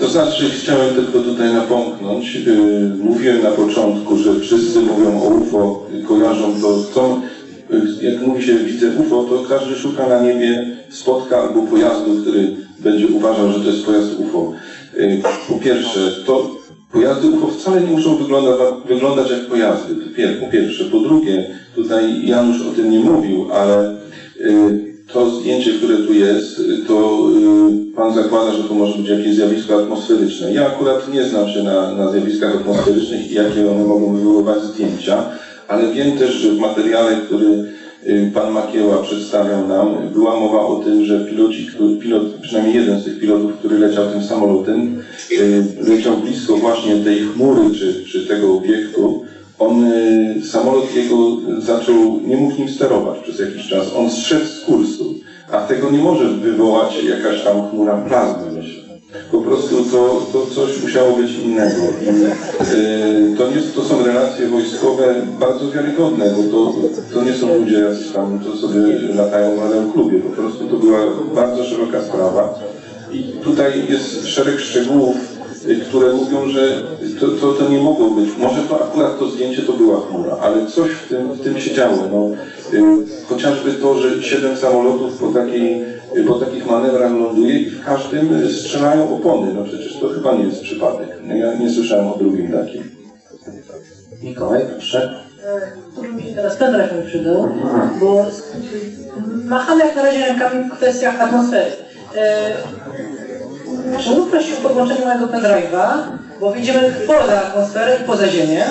To 0.00 0.08
znaczy, 0.08 0.50
chciałem 0.50 0.94
tylko 0.94 1.18
tutaj 1.18 1.54
napomknąć. 1.54 2.34
Yy, 2.34 2.54
mówiłem 2.98 3.42
na 3.42 3.50
początku, 3.50 4.16
że 4.16 4.40
wszyscy 4.40 4.80
mówią 4.80 5.22
o 5.22 5.28
UFO, 5.28 5.86
kojarzą 6.08 6.60
to, 6.60 6.84
co, 6.94 7.20
yy, 7.70 8.10
jak 8.12 8.26
mówi 8.26 8.42
się 8.42 8.54
widzę 8.54 8.90
UFO, 8.90 9.22
to 9.22 9.44
każdy 9.48 9.76
szuka 9.76 10.08
na 10.08 10.22
niebie 10.22 10.76
spotka 10.90 11.38
albo 11.38 11.62
pojazdu, 11.62 12.22
który 12.22 12.56
będzie 12.78 13.06
uważał, 13.06 13.52
że 13.52 13.60
to 13.60 13.70
jest 13.70 13.84
pojazd 13.84 14.10
UFO. 14.18 14.52
Yy, 14.96 15.22
po 15.48 15.54
pierwsze, 15.54 16.10
to 16.26 16.50
pojazdy 16.92 17.28
UFO 17.28 17.46
wcale 17.46 17.80
nie 17.80 17.90
muszą 17.90 18.16
wyglądać, 18.16 18.58
wyglądać 18.88 19.30
jak 19.30 19.46
pojazdy, 19.46 19.94
po 20.40 20.46
pierwsze. 20.46 20.84
Po 20.84 20.98
drugie, 20.98 21.50
tutaj 21.74 22.26
Janusz 22.26 22.62
o 22.62 22.70
tym 22.70 22.90
nie 22.90 23.00
mówił, 23.00 23.52
ale 23.52 23.96
to 25.14 25.30
zdjęcie, 25.30 25.72
które 25.72 25.96
tu 25.96 26.14
jest, 26.14 26.60
to 26.88 27.28
y, 27.90 27.94
Pan 27.96 28.14
zakłada, 28.14 28.52
że 28.52 28.64
to 28.64 28.74
może 28.74 28.98
być 28.98 29.08
jakieś 29.08 29.34
zjawisko 29.34 29.82
atmosferyczne. 29.82 30.52
Ja 30.52 30.66
akurat 30.66 31.12
nie 31.12 31.24
znam 31.24 31.48
się 31.48 31.62
na, 31.62 31.94
na 31.94 32.12
zjawiskach 32.12 32.54
atmosferycznych 32.54 33.30
i 33.30 33.34
jakie 33.34 33.70
one 33.70 33.84
mogą 33.84 34.14
wywoływać 34.14 34.62
zdjęcia, 34.62 35.30
ale 35.68 35.92
wiem 35.92 36.18
też, 36.18 36.30
że 36.30 36.50
w 36.50 36.58
materiale, 36.58 37.16
który 37.16 37.64
y, 38.06 38.30
Pan 38.34 38.52
Makieła 38.52 39.02
przedstawiał 39.02 39.68
nam, 39.68 40.08
była 40.12 40.40
mowa 40.40 40.60
o 40.60 40.76
tym, 40.84 41.04
że 41.04 41.24
piloci, 41.24 41.66
pilot, 42.00 42.22
przynajmniej 42.42 42.74
jeden 42.74 42.98
z 42.98 43.04
tych 43.04 43.20
pilotów, 43.20 43.52
który 43.52 43.78
leciał 43.78 44.06
tym 44.06 44.22
samolotem, 44.22 44.96
y, 45.32 45.64
leciał 45.80 46.16
blisko 46.16 46.56
właśnie 46.56 46.96
tej 46.96 47.18
chmury 47.18 47.70
czy, 47.78 48.04
czy 48.04 48.26
tego 48.26 48.54
obiektu, 48.54 49.24
on, 49.58 49.84
y, 49.84 50.46
samolot 50.46 50.96
jego 50.96 51.16
zaczął, 51.58 52.20
nie 52.26 52.36
mógł 52.36 52.58
nim 52.58 52.68
sterować 52.68 53.18
przez 53.18 53.38
jakiś 53.38 53.68
czas. 53.68 53.86
On 53.96 54.10
zszedł 54.10 54.46
z 54.46 54.60
kursu, 54.60 55.14
a 55.52 55.60
tego 55.60 55.90
nie 55.90 55.98
może 55.98 56.28
wywołać 56.28 57.04
jakaś 57.04 57.44
tam 57.44 57.70
chmura 57.70 57.96
plazmy, 57.96 58.52
myślę. 58.52 58.84
Po 59.32 59.38
prostu 59.38 59.84
to, 59.84 60.26
to 60.32 60.46
coś 60.54 60.82
musiało 60.82 61.16
być 61.16 61.32
innego. 61.32 61.82
Y, 61.82 63.36
to, 63.38 63.50
nie, 63.50 63.62
to 63.74 63.84
są 63.84 64.06
relacje 64.06 64.46
wojskowe 64.46 65.14
bardzo 65.40 65.70
wiarygodne, 65.70 66.34
bo 66.36 66.42
to, 66.42 66.74
to 67.14 67.24
nie 67.24 67.32
są 67.32 67.58
ludzie 67.58 67.78
jacyś 67.78 68.12
tam, 68.12 68.40
co 68.44 68.56
sobie 68.56 68.80
latają 69.14 69.56
w 69.56 69.62
aeroklubie. 69.62 70.18
Po 70.18 70.30
prostu 70.30 70.68
to 70.68 70.76
była 70.76 70.98
bardzo 71.34 71.64
szeroka 71.64 72.02
sprawa. 72.02 72.58
I 73.12 73.22
tutaj 73.44 73.72
jest 73.88 74.26
szereg 74.26 74.60
szczegółów, 74.60 75.16
które 75.88 76.12
mówią, 76.12 76.48
że 76.48 76.82
to, 77.20 77.28
to, 77.28 77.52
to 77.52 77.68
nie 77.68 77.78
mogło 77.78 78.10
być. 78.10 78.30
Może 78.38 78.62
to 78.62 78.84
akurat 78.84 79.18
to 79.18 79.28
zdjęcie 79.28 79.62
to 79.62 79.72
była 79.72 80.00
chmura, 80.00 80.36
ale 80.40 80.66
coś 80.66 80.90
w 80.90 81.08
tym, 81.08 81.32
w 81.32 81.40
tym 81.40 81.60
się 81.60 81.74
działo. 81.74 81.96
No, 82.12 82.30
y, 82.78 83.26
chociażby 83.28 83.72
to, 83.72 83.98
że 83.98 84.22
siedem 84.22 84.56
samolotów 84.56 85.18
po, 85.18 85.28
takiej, 85.28 85.84
po 86.28 86.34
takich 86.34 86.66
manewrach 86.66 87.12
ląduje 87.12 87.58
i 87.58 87.70
w 87.70 87.84
każdym 87.84 88.50
strzelają 88.50 89.16
opony. 89.16 89.54
No 89.54 89.64
przecież 89.64 89.96
to 90.00 90.08
chyba 90.08 90.34
nie 90.34 90.44
jest 90.44 90.62
przypadek. 90.62 91.08
No, 91.24 91.36
ja 91.36 91.54
nie 91.54 91.70
słyszałem 91.70 92.08
o 92.08 92.16
drugim 92.16 92.52
takim. 92.52 92.82
Mikołaj, 94.22 94.62
proszę. 94.72 95.24
Tu 95.94 96.02
by 96.02 96.08
mi 96.08 96.22
się 96.22 96.34
teraz 96.34 96.56
pendrive 96.56 96.92
mi 96.92 97.06
przydał, 97.06 97.48
bo 98.00 98.26
machamy 99.44 99.84
jak 99.86 99.96
na 99.96 100.02
razie 100.02 100.26
rękami 100.26 100.64
w 100.64 100.76
kwestiach 100.76 101.20
atmosfery. 101.20 101.70
Czy 104.04 104.10
mógł 104.10 104.30
prosić 104.30 104.52
o 104.58 104.62
podłączenie 104.62 105.04
mojego 105.04 105.26
pendrive'a, 105.26 105.86
bo 106.40 106.50
wyjdziemy 106.50 106.90
poza 107.06 107.40
atmosferę 107.42 107.96
i 108.02 108.06
poza 108.06 108.28
Ziemię. 108.28 108.64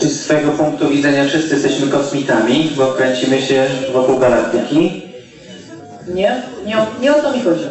Czy 0.00 0.08
z 0.08 0.20
Twojego 0.20 0.50
punktu 0.52 0.88
widzenia 0.88 1.24
wszyscy 1.24 1.54
jesteśmy 1.54 1.88
kosmitami, 1.88 2.70
bo 2.76 2.86
kręcimy 2.86 3.42
się 3.42 3.66
wokół 3.92 4.18
galaktyki? 4.18 5.02
Nie, 6.08 6.42
nie, 6.66 6.78
o- 6.78 6.86
nie 7.00 7.14
o 7.16 7.22
to 7.22 7.32
mi 7.32 7.40
chodzi. 7.42 7.64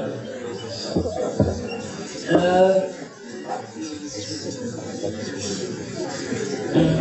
E, 2.31 2.81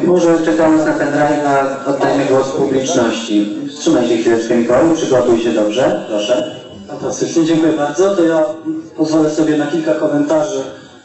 Może 0.04 0.44
czekając 0.44 0.84
na 0.84 0.92
pendrive'a 0.98 1.66
oddajmy 1.86 2.24
głos 2.24 2.50
publiczności. 2.50 3.56
Wstrzymaj 3.68 4.08
się 4.08 4.16
chwileczkę 4.16 4.56
Mikołaj, 4.56 4.94
przygotuj 4.94 5.42
się 5.42 5.52
dobrze, 5.52 6.04
proszę. 6.08 6.64
Fantastycznie, 7.05 7.44
dziękuję 7.44 7.72
bardzo. 7.72 8.16
To 8.16 8.24
ja 8.24 8.44
pozwolę 8.97 9.31
sobie 9.31 9.56
na 9.56 9.66
kilka 9.66 9.94
komentarzy 9.94 10.60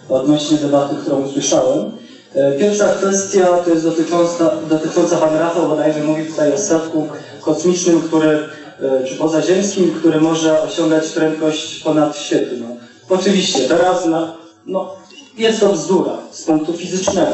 odnośnie 0.10 0.58
debaty, 0.58 0.96
którą 0.96 1.22
usłyszałem. 1.22 1.92
E, 2.36 2.52
Pierwsza 2.52 2.90
kwestia 2.90 3.48
to 3.66 3.70
jest 3.70 3.84
dotycząca, 3.84 4.52
dotycząca 4.70 5.18
Pan 5.18 5.36
Rafał 5.36 5.68
bodajże 5.68 6.04
mówi 6.04 6.26
tutaj 6.26 6.54
o 6.54 6.58
statku 6.58 7.08
kosmicznym, 7.42 8.02
który, 8.02 8.40
e, 8.82 9.04
czy 9.08 9.16
pozaziemskim, 9.16 9.92
który 10.00 10.22
może 10.22 10.62
osiągać 10.62 11.08
prędkość 11.08 11.84
ponadświetlną. 11.84 12.78
Oczywiście, 13.10 13.60
teraz 13.60 14.06
na, 14.06 14.34
no, 14.66 14.96
jest 15.38 15.60
to 15.60 15.74
bzdura 15.74 16.18
z 16.32 16.44
punktu 16.44 16.74
fizycznego. 16.74 17.32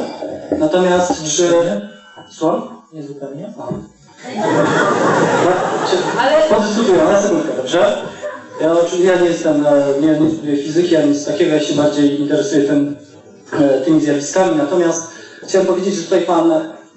Natomiast 0.60 1.24
czy... 1.24 1.50
Słucham? 2.30 2.62
nie 2.94 3.04
zupełnie. 3.04 3.54
Ale... 6.20 6.50
Podyskutujemy, 6.50 7.12
na 7.12 7.22
sekundkę, 7.22 7.54
dobrze? 7.58 7.98
Ja, 8.62 8.74
oczywiście- 8.74 9.08
ja 9.08 9.22
nie 9.22 9.28
jestem, 9.28 9.66
e, 9.66 9.86
nie, 10.02 10.20
nie 10.20 10.32
studiuję 10.32 10.64
fizyki, 10.64 10.96
ani 10.96 11.10
nic 11.10 11.26
takiego, 11.26 11.54
ja 11.54 11.60
się 11.60 11.74
bardziej 11.74 12.22
interesuję 12.22 12.64
tym, 12.64 12.96
e, 13.54 13.82
tymi 13.82 14.02
zjawiskami. 14.02 14.58
Natomiast 14.58 15.04
chciałem 15.44 15.68
powiedzieć, 15.68 15.96
że 15.96 16.04
tutaj 16.04 16.22
pan 16.22 16.54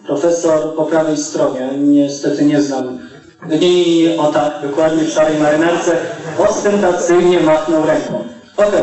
profesor 0.07 0.75
po 0.77 0.85
prawej 0.85 1.17
stronie, 1.17 1.71
niestety 1.79 2.45
nie 2.45 2.63
znam, 2.63 2.99
nie, 3.47 4.21
o 4.21 4.33
tak, 4.33 4.53
dokładnie 4.63 5.05
w 5.05 5.11
szarej 5.13 5.39
marynarce, 5.39 5.97
ostentacyjnie 6.49 7.41
machnął 7.41 7.87
ręką. 7.87 8.25
Okej, 8.57 8.83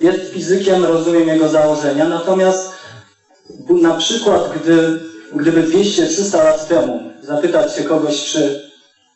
jest 0.00 0.32
fizykiem, 0.32 0.84
rozumiem 0.84 1.28
jego 1.28 1.48
założenia, 1.48 2.08
natomiast 2.08 2.72
na 3.70 3.94
przykład, 3.94 4.42
gdy, 4.62 5.00
gdyby 5.34 5.62
200-300 5.62 6.44
lat 6.44 6.68
temu 6.68 7.00
zapytać 7.22 7.76
się 7.76 7.82
kogoś, 7.82 8.24
czy 8.24 8.67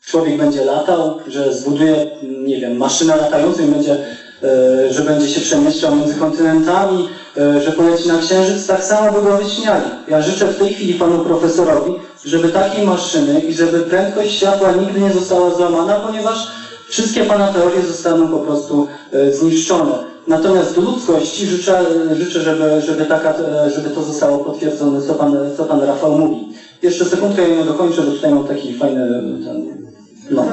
człowiek 0.07 0.37
będzie 0.37 0.65
latał, 0.65 1.19
że 1.27 1.55
zbuduje, 1.55 2.07
nie 2.23 2.61
wiem, 2.61 2.77
maszynę 2.77 3.17
latającą 3.17 3.63
i 3.63 3.67
będzie, 3.67 3.97
e, 4.43 4.93
że 4.93 5.03
będzie 5.03 5.29
się 5.29 5.41
przemieszczał 5.41 5.97
między 5.97 6.15
kontynentami, 6.15 7.09
e, 7.37 7.61
że 7.61 7.73
poleci 7.73 8.09
na 8.09 8.19
księżyc, 8.19 8.67
tak 8.67 8.85
samo 8.85 9.13
by 9.13 9.23
go 9.23 9.37
wyśmiali. 9.37 9.85
Ja 10.09 10.23
życzę 10.23 10.47
w 10.47 10.59
tej 10.59 10.75
chwili 10.75 10.95
panu 10.95 11.25
profesorowi, 11.25 11.93
żeby 12.25 12.49
takiej 12.49 12.87
maszyny 12.87 13.41
i 13.41 13.55
żeby 13.55 13.81
prędkość 13.81 14.33
światła 14.37 14.73
nigdy 14.73 15.01
nie 15.01 15.13
została 15.13 15.55
złamana, 15.55 15.95
ponieważ 15.95 16.49
wszystkie 16.89 17.25
pana 17.25 17.53
teorie 17.53 17.83
zostaną 17.83 18.29
po 18.29 18.39
prostu 18.39 18.87
e, 19.13 19.33
zniszczone. 19.33 20.13
Natomiast 20.29 20.77
ludzkości 20.77 21.47
życzę, 21.47 21.85
życzę 22.13 22.41
żeby, 22.41 22.81
żeby, 22.87 23.05
taka, 23.05 23.35
żeby 23.75 23.91
to 23.91 24.03
zostało 24.03 24.45
potwierdzone, 24.45 25.03
co 25.03 25.15
pan, 25.15 25.37
co 25.57 25.65
pan 25.65 25.81
Rafał 25.81 26.19
mówi. 26.19 26.49
Jeszcze 26.83 27.05
sekundkę 27.05 27.49
ja 27.49 27.57
nie 27.57 27.65
dokończę, 27.65 28.03
bo 28.03 28.11
tutaj 28.11 28.35
mam 28.35 28.47
taki 28.47 28.75
fajny 28.75 29.09
ten, 29.45 29.92
no. 30.33 30.47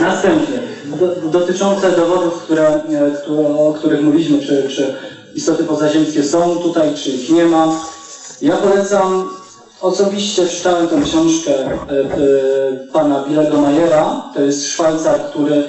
Następnie, 0.00 0.58
do, 1.00 1.28
dotyczące 1.38 1.90
dowodów, 1.90 2.42
które, 2.42 2.68
e, 2.68 3.10
które, 3.22 3.38
o 3.38 3.74
których 3.78 4.02
mówiliśmy, 4.02 4.38
czy, 4.38 4.68
czy 4.68 4.94
istoty 5.34 5.64
pozaziemskie 5.64 6.22
są 6.22 6.56
tutaj, 6.56 6.94
czy 6.94 7.10
ich 7.10 7.30
nie 7.30 7.44
ma. 7.44 7.76
Ja 8.42 8.56
polecam, 8.56 9.28
osobiście 9.80 10.46
czytałem 10.46 10.88
tę 10.88 11.00
książkę 11.04 11.50
e, 11.50 11.70
e, 11.70 12.86
pana 12.92 13.24
Billego 13.28 13.60
Mayera, 13.60 14.22
to 14.34 14.42
jest 14.42 14.66
Szwajcar, 14.66 15.20
który 15.30 15.64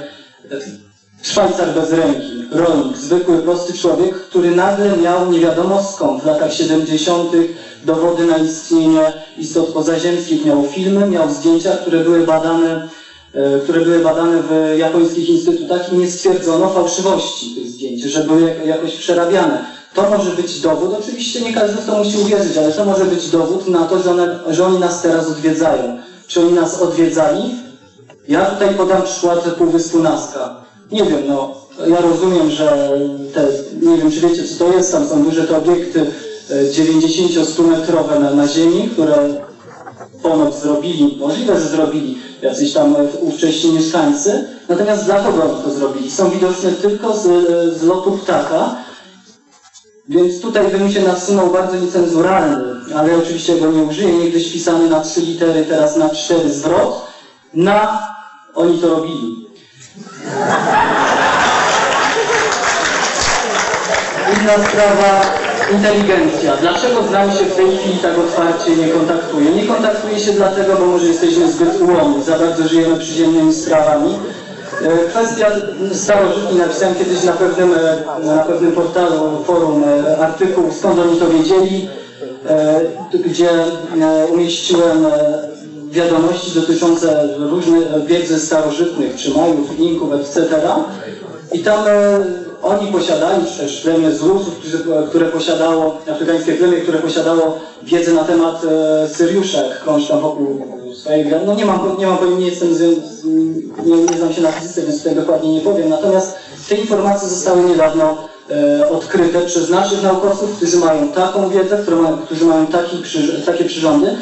Szwajcar 1.24 1.74
bez 1.74 1.92
ręki, 1.92 2.44
rolnik, 2.52 2.98
zwykły, 2.98 3.38
prosty 3.38 3.74
człowiek, 3.74 4.16
który 4.16 4.52
nagle 4.52 4.98
miał 4.98 5.32
nie 5.32 5.40
wiadomo 5.40 5.84
skąd 5.84 6.24
w 6.24 6.26
latach 6.26 6.54
70. 6.54 7.32
dowody 7.86 8.26
na 8.26 8.38
istnienie 8.38 9.14
istot 9.38 9.68
pozaziemskich, 9.74 10.46
miał 10.46 10.64
filmy, 10.64 11.08
miał 11.08 11.30
zdjęcia, 11.32 11.78
które 11.78 12.00
były 12.04 12.20
badane, 12.20 12.88
e, 13.34 13.60
które 13.60 13.82
były 13.82 14.00
badane 14.00 14.42
w 14.42 14.78
japońskich 14.78 15.30
instytutach 15.30 15.94
i 15.94 15.98
nie 15.98 16.08
stwierdzono 16.08 16.70
fałszywości 16.70 17.56
tych 17.56 17.68
zdjęć, 17.68 18.02
że 18.02 18.24
były 18.24 18.42
jak- 18.42 18.66
jakoś 18.66 18.96
przerabiane. 18.96 19.66
To 19.94 20.10
może 20.10 20.32
być 20.32 20.60
dowód, 20.60 20.96
oczywiście 21.00 21.42
nie 21.42 21.54
każdy 21.54 21.82
w 21.82 21.86
to 21.86 21.98
musi 21.98 22.18
uwierzyć, 22.18 22.58
ale 22.58 22.72
to 22.72 22.86
może 22.86 23.06
być 23.06 23.30
dowód 23.30 23.68
na 23.68 23.86
to, 23.86 24.00
że, 24.00 24.12
one, 24.12 24.40
że 24.50 24.66
oni 24.66 24.80
nas 24.80 25.02
teraz 25.02 25.28
odwiedzają. 25.28 25.98
Czy 26.28 26.40
oni 26.40 26.54
nas 26.54 26.82
odwiedzali? 26.82 27.56
Ja 28.28 28.46
tutaj 28.46 28.76
podam 28.76 29.02
przykład 29.02 29.40
Półwyspu 29.40 30.00
Nazca. 30.00 30.63
Nie 30.94 31.04
wiem, 31.04 31.28
no, 31.28 31.56
ja 31.88 32.02
rozumiem, 32.02 32.50
że 32.50 33.00
te, 33.34 33.48
nie 33.82 33.98
wiem, 33.98 34.12
czy 34.12 34.20
wiecie, 34.20 34.44
co 34.44 34.66
to 34.66 34.74
jest, 34.74 34.92
tam 34.92 35.08
są 35.08 35.24
duże 35.24 35.48
te 35.48 35.58
obiekty 35.58 36.12
e, 36.50 36.64
90-100 36.64 37.68
metrowe 37.68 38.20
na, 38.20 38.34
na 38.34 38.48
ziemi, 38.48 38.90
które 38.94 39.42
ponoć 40.24 40.56
zrobili, 40.56 41.18
możliwe, 41.20 41.60
że 41.60 41.68
zrobili 41.68 42.18
jacyś 42.42 42.74
tam 42.74 42.96
e, 42.96 43.04
ówcześni 43.20 43.74
mieszkańcy, 43.74 44.46
natomiast 44.70 45.06
dla 45.06 45.20
kogo 45.24 45.44
oni 45.44 45.64
to 45.64 45.72
zrobili? 45.72 46.12
Są 46.12 46.30
widoczne 46.30 46.72
tylko 46.72 47.14
z, 47.14 47.26
e, 47.26 47.72
z 47.80 47.84
lotu 47.84 48.12
ptaka, 48.12 48.76
więc 50.10 50.42
tutaj 50.42 50.68
bym 50.68 50.92
się 50.92 51.02
nasunął 51.02 51.50
bardzo 51.50 51.76
niecenzuralny, 51.78 52.96
ale 52.96 53.18
oczywiście 53.18 53.58
go 53.58 53.72
nie 53.72 53.84
użyję, 53.84 54.18
niegdyś 54.18 54.52
pisany 54.52 54.90
na 54.90 55.02
trzy 55.02 55.22
litery, 55.22 55.66
teraz 55.66 55.96
na 55.96 56.10
cztery 56.10 56.50
zwrot, 56.50 57.02
na 57.54 58.08
oni 58.56 58.80
to 58.80 58.90
robili. 58.90 59.43
Inna 64.34 64.68
sprawa, 64.68 65.22
inteligencja. 65.72 66.58
Dlaczego 66.62 67.04
z 67.04 67.12
nami 67.12 67.34
się 67.34 67.46
w 67.46 67.56
tej 67.56 67.78
chwili 67.78 67.98
tak 68.00 68.20
otwarcie 68.20 68.76
nie 68.76 68.88
kontaktuje? 68.88 69.52
Nie 69.52 69.68
kontaktuje 69.68 70.20
się 70.20 70.32
dlatego, 70.32 70.76
bo 70.76 70.86
może 70.86 71.06
jesteśmy 71.06 71.52
zbyt 71.52 71.82
ułomni, 71.82 72.24
za 72.24 72.40
bardzo 72.40 72.68
żyjemy 72.68 72.98
przyziemnymi 72.98 73.54
sprawami. 73.54 74.20
E, 74.82 75.10
Kwestia 75.10 75.48
starożytni, 75.94 76.58
napisałem 76.58 76.96
kiedyś 76.96 77.24
na 77.24 77.32
pewnym, 77.32 77.74
e, 77.74 78.26
na 78.26 78.44
pewnym 78.44 78.72
portalu, 78.72 79.44
forum 79.44 79.84
e, 79.84 80.18
artykuł, 80.18 80.72
skąd 80.80 81.00
oni 81.00 81.20
to 81.20 81.30
wiedzieli, 81.30 81.90
gdzie 83.26 83.50
umieściłem 84.32 85.06
wiadomości 85.94 86.52
dotyczące 86.60 87.30
różnych 87.38 88.06
wiedzy 88.06 88.40
starożytnych, 88.40 89.16
czy 89.16 89.32
Majów, 89.32 89.80
Inków, 89.80 90.14
etc. 90.14 90.50
I 91.54 91.60
tam 91.60 91.88
e, 91.88 92.20
oni 92.62 92.92
posiadali, 92.92 93.46
czy 93.46 93.58
też 93.58 93.82
plemię 93.82 94.12
z 94.12 94.22
Rusów, 94.22 94.58
którzy, 94.58 94.78
które 95.10 95.26
posiadało, 95.26 95.98
afrykańskie 96.12 96.54
plemię, 96.54 96.78
które 96.78 97.00
posiadało 97.00 97.60
wiedzę 97.84 98.14
na 98.14 98.24
temat 98.24 98.62
e, 98.66 99.08
Syriusza, 99.08 99.64
jak 99.64 99.84
krąży 99.84 100.08
tam 100.08 100.22
wokół 100.22 100.62
swojej. 100.94 101.26
No 101.46 101.56
nie 101.56 101.66
mam, 101.66 101.98
nie 102.00 102.08
mam 102.08 102.18
pojęcia, 102.18 102.40
nie 102.40 102.48
jestem, 102.48 102.70
nie, 103.86 103.98
nie 103.98 104.18
znam 104.18 104.34
się 104.34 104.42
na 104.42 104.52
fizyce, 104.52 104.82
więc 104.82 104.98
tutaj 104.98 105.16
dokładnie 105.16 105.54
nie 105.54 105.62
powiem. 105.62 105.90
Natomiast 105.90 106.36
te 106.70 106.76
informacje 106.76 107.30
zostały 107.30 107.64
niedawno 107.64 108.18
e, 108.52 108.90
odkryte 108.90 109.42
przez 109.42 109.70
naszych 109.70 110.04
naukowców, 110.04 110.56
którzy 110.58 110.78
mają 110.78 111.08
taką 111.08 111.50
wiedzę, 111.50 111.84
którzy 112.26 112.46
mają 112.46 112.68
taki, 112.68 112.98
przy, 112.98 113.42
takie 113.46 113.64
przyrządy. 113.64 114.18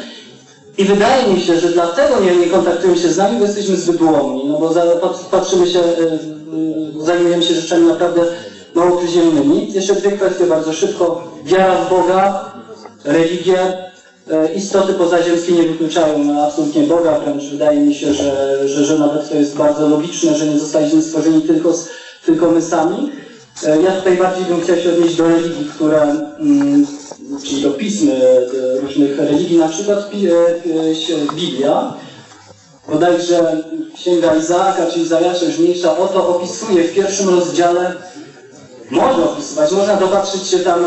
I 0.78 0.84
wydaje 0.84 1.32
mi 1.34 1.40
się, 1.40 1.60
że 1.60 1.68
dlatego 1.68 2.20
nie, 2.20 2.36
nie 2.36 2.46
kontaktują 2.46 2.96
się 2.96 3.08
z 3.08 3.16
nami, 3.16 3.38
bo 3.38 3.44
jesteśmy 3.44 3.76
zbyt 3.76 4.02
ułomni, 4.02 4.44
no 4.48 4.58
bo 4.58 4.72
za, 4.72 4.82
pat- 4.82 5.24
patrzymy 5.30 5.66
się, 5.66 5.80
e, 5.80 5.82
e, 5.82 7.04
zajmujemy 7.04 7.42
się 7.42 7.54
rzeczami 7.54 7.86
naprawdę 7.86 8.20
mało 8.74 8.98
przyziemnymi. 8.98 9.72
Jeszcze 9.72 9.94
dwie 9.94 10.12
kwestie 10.12 10.44
bardzo 10.44 10.72
szybko. 10.72 11.32
Wiara 11.44 11.84
w 11.84 11.90
Boga, 11.90 12.52
religie, 13.04 13.58
e, 14.30 14.52
istoty 14.54 14.92
pozaziemskie 14.92 15.52
nie 15.52 15.62
wykluczają 15.62 16.42
absolutnie 16.42 16.82
Boga, 16.82 17.20
wręcz 17.20 17.44
wydaje 17.44 17.80
mi 17.80 17.94
się, 17.94 18.14
że, 18.14 18.58
że, 18.68 18.84
że 18.84 18.98
nawet 18.98 19.28
to 19.28 19.34
jest 19.34 19.56
bardzo 19.56 19.88
logiczne, 19.88 20.34
że 20.34 20.46
nie 20.46 20.58
zostaliśmy 20.58 21.02
stworzeni 21.02 21.42
tylko 21.42 21.72
z 21.72 21.88
tylko 22.26 22.50
my 22.50 22.62
sami. 22.62 23.12
Ja 23.84 23.92
tutaj 23.92 24.16
bardziej 24.16 24.44
bym 24.44 24.60
chciał 24.60 24.76
się 24.76 24.92
odnieść 24.92 25.16
do 25.16 25.28
religii, 25.28 25.70
które, 25.74 26.02
mm, 26.38 26.86
czyli 27.40 27.62
do 27.62 27.70
pism 27.70 28.10
e, 28.10 28.80
różnych 28.80 29.18
religii, 29.18 29.58
na 29.58 29.68
przykład 29.68 29.98
e, 29.98 30.02
e, 30.02 31.34
Biblia, 31.34 31.94
bodajże 32.88 33.62
Księga 33.94 34.34
Izaaka, 34.34 34.86
czyli 34.86 35.06
Zajasza 35.06 35.44
już 35.44 35.58
mniejsza 35.58 35.98
o 35.98 36.08
to, 36.08 36.28
opisuje 36.28 36.84
w 36.84 36.94
pierwszym 36.94 37.28
rozdziale, 37.28 37.94
może 38.90 39.24
opisywać, 39.24 39.72
można 39.72 39.96
dopatrzyć 39.96 40.46
się 40.46 40.58
tam 40.58 40.86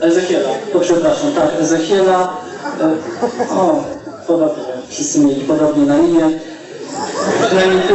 Ezechiela, 0.00 0.48
to 0.72 0.80
przepraszam, 0.80 1.32
tak, 1.32 1.60
Ezechiela, 1.60 2.36
o, 3.50 3.84
podobnie, 4.26 4.64
wszyscy 4.88 5.20
mieli 5.20 5.40
podobnie 5.40 5.86
na 5.86 5.98
imię, 5.98 6.30
przynajmniej 7.46 7.82
ty, 7.82 7.94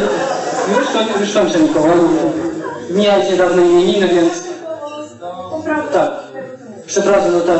już, 0.78 0.88
koń- 0.88 1.22
już 1.22 1.34
kończę 1.34 1.60
Mikołaju, 1.60 2.10
mijać 2.90 3.30
niedawno 3.30 3.62
imieniny, 3.62 4.08
więc 4.08 4.34
tak, 5.94 6.23
przepraszam, 6.86 7.32
no 7.34 7.40
tak, 7.40 7.58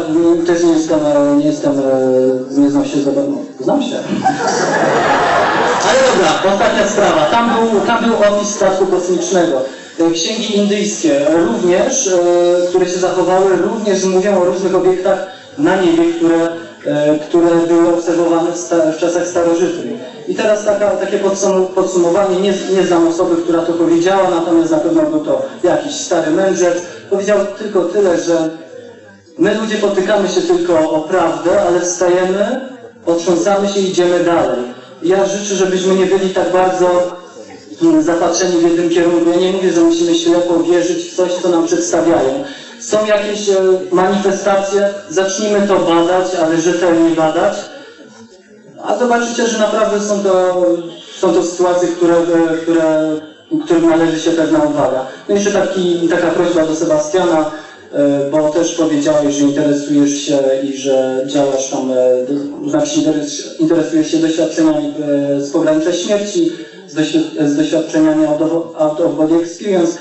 też 0.48 0.64
nie 0.64 0.72
jestem, 0.72 1.00
e, 1.06 1.36
nie 1.36 1.46
jestem, 1.46 1.72
e, 1.80 2.60
nie 2.60 2.70
znam 2.70 2.86
się 2.86 3.02
za 3.02 3.12
bardzo, 3.12 3.32
znam 3.60 3.82
się. 3.82 3.96
Ale 5.90 6.00
dobra, 6.12 6.54
ostatnia 6.54 6.88
sprawa. 6.88 7.26
Tam 7.32 7.50
był, 7.50 7.82
tam 7.82 8.06
był 8.06 8.14
opis 8.14 8.50
statku 8.50 8.86
kosmicznego. 8.86 9.62
E, 10.00 10.12
Księgi 10.12 10.58
indyjskie 10.58 11.26
również, 11.36 12.10
które 12.70 12.86
się 12.86 13.00
zachowały, 13.00 13.56
również 13.56 14.04
mówią 14.04 14.42
o 14.42 14.46
różnych 14.46 14.76
obiektach 14.76 15.28
na 15.58 15.82
niebie, 15.82 16.14
które, 16.14 16.50
które 17.30 17.56
były 17.68 17.94
obserwowane 17.94 18.52
w, 18.52 18.58
sta, 18.58 18.76
w 18.92 18.98
czasach 18.98 19.28
starożytnych. 19.28 20.00
I 20.28 20.36
teraz 20.36 20.66
taka, 20.66 20.90
takie 20.90 21.20
podsum- 21.20 21.66
podsumowanie, 21.66 22.36
nie, 22.36 22.54
nie 22.76 22.88
znam 22.88 23.08
osoby, 23.08 23.42
która 23.42 23.62
to 23.62 23.74
powiedziała, 23.74 24.30
natomiast 24.30 24.72
na 24.72 24.78
pewno 24.78 25.02
był 25.02 25.20
to 25.20 25.46
jakiś 25.64 25.96
stary 25.96 26.32
mędrzec. 26.32 26.82
Powiedział 27.10 27.38
tylko 27.58 27.82
tyle, 27.82 28.20
że 28.22 28.50
my 29.38 29.56
ludzie 29.56 29.76
potykamy 29.76 30.30
się 30.30 30.42
tylko 30.42 30.92
o 30.92 31.02
prawdę, 31.02 31.62
ale 31.62 31.82
wstajemy, 31.82 32.62
otrząsamy 33.06 33.70
się 33.70 33.80
i 33.80 33.90
idziemy 33.90 34.24
dalej. 34.24 34.60
Ja 35.04 35.26
życzę, 35.26 35.56
żebyśmy 35.56 35.96
nie 35.96 36.06
byli 36.06 36.30
tak 36.30 36.52
bardzo 36.52 37.18
mm, 37.82 38.04
zapatrzeni 38.04 38.58
w 38.58 38.64
jednym 38.64 38.90
kierunku. 38.90 39.30
Ja 39.30 39.36
nie 39.36 39.52
mówię, 39.52 39.74
że 39.74 39.82
musimy 39.82 40.16
ślepo 40.16 40.60
wierzyć 40.60 40.98
w 40.98 41.16
coś, 41.16 41.34
co 41.34 41.50
nam 41.50 41.66
przedstawiają. 41.66 42.44
Są 42.80 43.06
jakieś 43.06 43.50
e, 43.50 43.56
manifestacje, 43.92 44.90
zacznijmy 45.10 45.68
to 45.68 45.80
badać, 45.80 46.36
ale 46.36 46.62
rzetelnie 46.62 47.16
badać. 47.16 47.54
A 48.84 48.98
zobaczycie, 48.98 49.48
że 49.48 49.60
naprawdę 49.60 50.00
są 50.00 50.24
to, 50.24 50.66
są 51.20 51.34
to 51.34 51.44
sytuacje, 51.44 51.88
które, 51.88 52.16
e, 52.18 52.58
które, 52.58 53.20
którym 53.66 53.90
należy 53.90 54.20
się 54.20 54.32
pewna 54.32 54.60
uwaga. 54.64 55.06
No 55.30 55.36
jeszcze 55.36 55.52
taki, 55.52 56.10
taka 56.10 56.28
prośba 56.28 56.66
do 56.66 56.76
Sebastiana, 56.76 57.52
bo 58.32 58.50
też 58.50 58.76
powiedziałeś, 58.76 59.36
że 59.36 59.46
interesujesz 59.46 60.18
się 60.18 60.40
i 60.64 60.78
że 60.78 61.24
działasz 61.28 61.70
tam, 61.70 61.92
e, 61.92 62.70
znaczy 62.70 63.00
interes- 63.00 63.60
interesujesz 63.60 64.12
się 64.12 64.18
doświadczeniami 64.18 64.94
e, 65.38 65.42
z 65.42 65.52
pogranicza 65.52 65.94
śmierci, 65.94 66.52
z, 66.88 66.96
doświ- 66.96 67.48
z 67.48 67.56
doświadczeniami 67.56 68.26
out 68.26 68.42
of, 69.00 69.16
body 69.18 69.36
experience. 69.36 69.98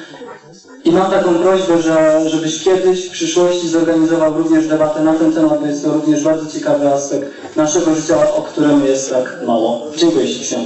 I 0.84 0.90
mam 0.90 1.10
taką 1.10 1.34
prośbę, 1.34 1.82
że, 1.82 2.20
żebyś 2.26 2.62
kiedyś 2.64 3.08
w 3.08 3.10
przyszłości 3.10 3.68
zorganizował 3.68 4.34
również 4.38 4.66
debatę 4.66 5.02
na 5.02 5.14
ten 5.14 5.32
temat, 5.32 5.60
bo 5.60 5.66
jest 5.66 5.82
to 5.82 5.92
również 5.92 6.22
bardzo 6.22 6.52
ciekawy 6.52 6.88
aspekt 6.88 7.56
naszego 7.56 7.94
życia, 7.94 8.32
o 8.32 8.42
którym 8.42 8.86
jest 8.86 9.10
tak 9.10 9.38
mało. 9.46 9.86
Dziękuję 9.96 10.28
ślicznie. 10.28 10.58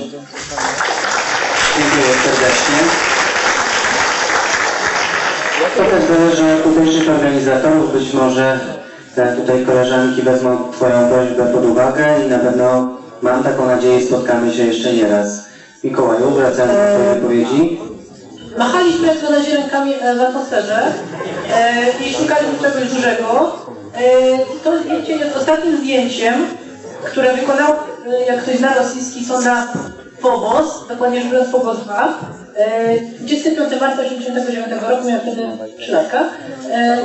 Dziękuję 1.76 2.14
serdecznie. 2.24 3.15
To 5.76 5.84
też 5.84 6.04
zależy 6.04 6.54
od 6.54 6.62
tutejszych 6.62 7.10
organizatorów. 7.10 7.92
Być 7.92 8.12
może 8.12 8.60
tutaj 9.36 9.64
koleżanki 9.66 10.22
wezmą 10.22 10.72
Twoją 10.72 11.08
prośbę 11.08 11.52
pod 11.52 11.64
uwagę 11.64 12.06
i 12.26 12.30
na 12.30 12.38
pewno 12.38 12.96
mam 13.22 13.44
taką 13.44 13.66
nadzieję, 13.66 14.06
spotkamy 14.06 14.52
się 14.52 14.66
jeszcze 14.66 14.92
nie 14.92 15.08
raz. 15.08 15.44
Mikołaju, 15.84 16.30
wracając 16.30 16.72
do 16.72 16.98
Twojej 16.98 17.14
wypowiedzi. 17.14 17.80
Machaliśmy 18.58 19.06
jak 19.06 19.30
razie 19.30 19.56
rękami 19.56 19.94
e, 20.00 20.14
w 20.14 20.20
atmosferze 20.20 20.82
e, 21.54 21.90
i 22.06 22.14
szukaliśmy 22.14 22.58
czegoś 22.62 22.92
dużego. 22.94 23.56
E, 23.94 24.38
to 24.64 24.78
zdjęcie 24.78 25.12
jest 25.12 25.36
ostatnim 25.36 25.76
zdjęciem, 25.76 26.34
które 27.04 27.36
wykonał, 27.36 27.72
jak 28.26 28.42
ktoś 28.42 28.56
zna 28.56 28.74
rosyjski, 28.74 29.24
sonda 29.24 29.66
Phobos, 30.20 30.88
dokładnie 30.88 31.20
rzecz 31.20 31.32
biorąc 31.32 31.50
Phobos 31.50 31.78
2. 31.84 32.18
E, 32.56 32.98
25 33.20 33.80
marca 33.80 34.02
1989 34.02 34.82
roku, 34.90 35.08
miałem 35.08 35.20
wtedy 35.20 35.42
3 35.78 35.92
latka. 35.92 36.24
E. 36.72 36.98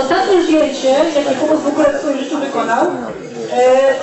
Ostatnie 0.00 0.42
zdjęcie, 0.42 0.88
jakie 0.88 1.34
Phobos 1.34 1.60
w 1.60 1.66
ogóle 1.66 1.92
w 1.92 2.00
swoim 2.00 2.18
życiu 2.18 2.38
wykonał, 2.38 2.86
e, 3.52 3.94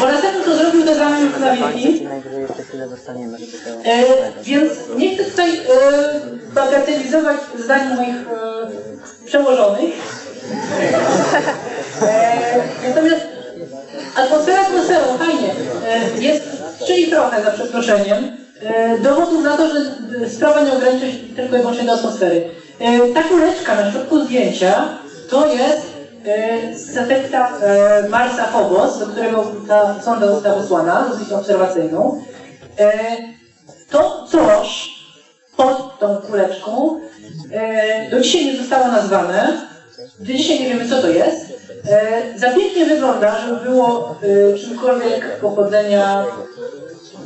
bo 0.00 0.06
następnym 0.06 0.44
to 0.44 0.56
zrobił 0.56 0.84
to 0.86 0.94
zamiast 0.94 1.22
już 1.22 1.40
na 1.40 1.56
wieki. 1.56 2.08
E, 3.84 4.04
więc 4.42 4.72
nie 4.96 5.14
chcę 5.16 5.24
tutaj 5.24 5.50
bagatelizować 6.54 7.36
zdań 7.58 7.96
moich 7.96 8.16
przełożonych. 9.26 9.94
E, 12.02 12.88
natomiast 12.88 13.26
atmosfera 14.16 14.60
atmosferą, 14.60 15.18
fajnie. 15.18 15.54
E, 15.88 16.22
jest 16.22 16.44
czyli 16.86 17.06
trochę, 17.06 17.44
za 17.44 17.50
przeproszeniem, 17.50 18.36
e, 18.62 18.98
dowodów 18.98 19.44
na 19.44 19.56
to, 19.56 19.68
że 19.68 19.80
sprawa 20.28 20.60
nie 20.60 20.72
ogranicza 20.72 21.06
się 21.06 21.18
tylko 21.36 21.56
i 21.56 21.58
wyłącznie 21.58 21.84
do 21.84 21.92
atmosfery. 21.92 22.50
Ta 23.14 23.22
kuleczka 23.22 23.74
na 23.74 23.92
środku 23.92 24.24
zdjęcia 24.24 24.88
to 25.30 25.46
jest 25.46 25.94
z 26.72 26.96
e, 26.96 28.08
Marsa 28.08 28.44
Phobos, 28.44 28.98
do 28.98 29.06
którego 29.06 29.52
ta 29.68 30.02
sonda 30.02 30.26
została 30.26 30.60
wysłana, 30.60 31.08
dosyć 31.10 31.32
obserwacyjną. 31.32 32.22
To 33.90 34.26
coś 34.30 34.94
pod 35.56 35.98
tą 35.98 36.16
kuleczką 36.16 37.00
do 38.10 38.20
dzisiaj 38.20 38.44
nie 38.44 38.56
zostało 38.56 38.88
nazwane. 38.88 39.52
Do 40.18 40.32
dzisiaj 40.32 40.60
nie 40.60 40.68
wiemy, 40.68 40.88
co 40.88 41.02
to 41.02 41.08
jest. 41.08 41.52
E, 41.90 42.38
za 42.38 42.50
pięknie 42.50 42.86
wygląda, 42.86 43.40
żeby 43.40 43.70
było 43.70 44.16
e, 44.54 44.58
czymkolwiek 44.58 45.36
pochodzenia, 45.40 46.24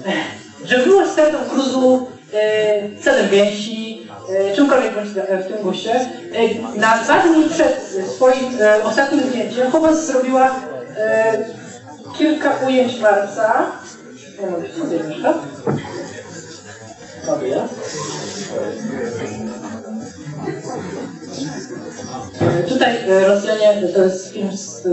e, 0.06 0.66
żeby 0.66 0.84
było 0.84 1.06
startą 1.06 1.38
gruzu, 1.54 2.06
e, 2.34 3.00
celem 3.02 3.28
więzi, 3.28 4.08
e, 4.30 4.54
czymkolwiek 4.54 4.94
bądź 4.94 5.08
w 5.08 5.48
tym 5.48 5.62
guście. 5.62 5.94
E, 5.94 6.78
na 6.78 6.98
dwa 6.98 7.22
dni 7.22 7.48
przed 7.50 7.98
swoim 8.16 8.58
e, 8.60 8.84
ostatnim 8.84 9.20
zdjęciem 9.20 9.70
Phobos 9.70 10.06
zrobiła 10.06 10.54
e, 10.96 11.44
kilka 12.18 12.58
ujęć 12.66 13.00
Marsa. 13.00 13.66
Ja 14.42 14.50
mogę 14.50 14.68
się 14.68 14.74
tutaj 14.74 15.08
mieszka. 15.08 15.34
Mogę 17.26 17.48
ja? 17.48 17.62
E, 17.62 17.68
Tutaj 22.68 22.96
e, 23.08 23.28
Rosjanie, 23.28 23.88
to 23.94 24.04
jest 24.04 24.28
film 24.28 24.56
z, 24.56 24.86
e, 24.86 24.88
e, 24.88 24.92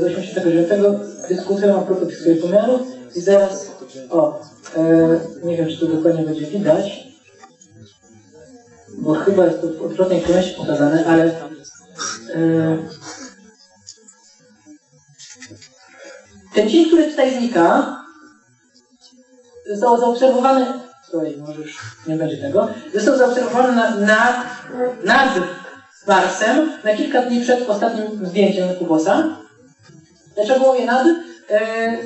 z 0.00 0.04
89, 0.04 0.68
dyskutują 1.28 1.78
a 1.78 1.82
propos 1.82 2.08
tych 2.08 2.18
swoich 2.18 2.40
pomiarów 2.40 2.80
i 3.14 3.20
zaraz, 3.20 3.70
o, 4.10 4.40
e, 4.76 5.20
nie 5.44 5.56
wiem 5.56 5.68
czy 5.68 5.80
to 5.80 5.86
dokładnie 5.86 6.24
będzie 6.24 6.46
widać, 6.46 7.08
bo 8.98 9.14
chyba 9.14 9.46
jest 9.46 9.60
to 9.60 9.66
w 9.68 9.82
odwrotnej 9.82 10.22
kolejności 10.22 10.56
pokazane, 10.56 11.06
ale 11.06 11.24
e, 11.24 12.78
ten 16.54 16.70
cień, 16.70 16.86
który 16.86 17.10
tutaj 17.10 17.38
znika, 17.38 17.98
został 19.66 20.00
zaobserwowany, 20.00 20.87
sorry, 21.10 21.36
może 21.46 21.60
już 21.60 21.78
nie 22.06 22.16
będzie 22.16 22.36
tego, 22.36 22.68
został 22.94 23.16
zaobserwowany 23.16 23.76
na, 23.76 23.90
na, 23.96 24.44
nad 25.04 25.28
Marsem 26.06 26.72
na 26.84 26.94
kilka 26.94 27.22
dni 27.22 27.40
przed 27.40 27.70
ostatnim 27.70 28.26
zdjęciem 28.26 28.68
Kubosa. 28.78 29.24
Dlaczego 30.34 30.60
mówię 30.60 30.86
nad? 30.86 31.06
E, 31.50 31.96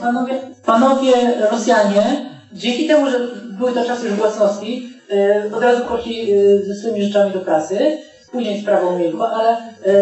panowie, 0.00 0.40
panowie 0.66 1.12
Rosjanie, 1.50 2.30
dzięki 2.52 2.88
temu, 2.88 3.10
że 3.10 3.18
były 3.58 3.72
to 3.72 3.84
czasy 3.84 4.06
już 4.06 4.14
własności, 4.14 4.92
e, 5.12 5.56
od 5.56 5.62
razu 5.62 5.84
poszli 5.84 6.32
e, 6.32 6.58
ze 6.58 6.74
swoimi 6.74 7.02
rzeczami 7.02 7.32
do 7.32 7.40
prasy, 7.40 7.98
później 8.32 8.62
sprawa 8.62 8.88
umilkła, 8.88 9.30
ale 9.30 9.56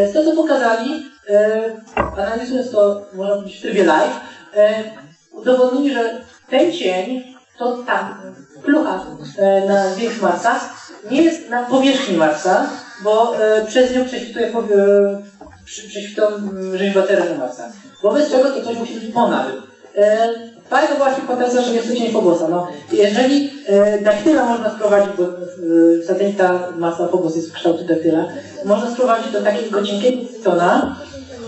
z 0.08 0.12
tego 0.12 0.30
co 0.30 0.36
pokazali, 0.36 1.02
analizując 2.16 2.70
to, 2.70 3.06
można 3.14 3.34
powiedzieć, 3.34 3.58
w 3.58 3.62
trybie 3.62 3.84
live, 3.84 4.20
udowodnili, 5.32 5.94
że 5.94 6.20
ten 6.50 6.72
cień, 6.72 7.34
to 7.58 7.76
tam, 7.76 8.14
plucha 8.64 9.06
e, 9.38 9.66
na 9.68 9.88
zdjęciu 9.88 10.22
Marsa, 10.22 10.60
nie 11.10 11.22
jest 11.22 11.50
na 11.50 11.62
powierzchni 11.62 12.16
Marsa, 12.16 12.66
bo 13.04 13.36
e, 13.38 13.66
przez 13.66 13.94
nią 13.94 14.04
prześwituje 14.04 14.52
przy, 15.64 15.88
prześwitą 15.88 16.24
rzeźbę 16.74 17.02
terenu 17.02 17.38
Marsa. 17.38 17.68
Wobec 18.02 18.30
czego 18.30 18.50
to 18.50 18.64
coś 18.64 18.76
musi 18.76 18.94
być 18.94 19.14
ponad. 19.14 19.46
E, 19.96 20.28
Fajna 20.72 20.94
była 20.94 21.10
hipoteza, 21.10 21.62
że 21.62 21.74
jest 21.74 21.88
coś 21.88 22.12
Fobosa. 22.12 22.48
No, 22.48 22.68
jeżeli 22.92 23.50
e, 23.66 24.00
daktyla 24.00 24.44
można 24.44 24.70
sprowadzić, 24.70 25.10
bo 25.16 25.24
e, 25.24 26.02
satelita 26.06 26.68
masa 26.78 27.08
Phobos 27.08 27.36
jest 27.36 27.50
w 27.50 27.52
kształcie 27.52 27.84
daktyla, 27.84 28.28
można 28.64 28.90
sprowadzić 28.90 29.32
do 29.32 29.42
takiego 29.42 29.82
cienkiego 29.82 30.18
cytona, 30.32 30.96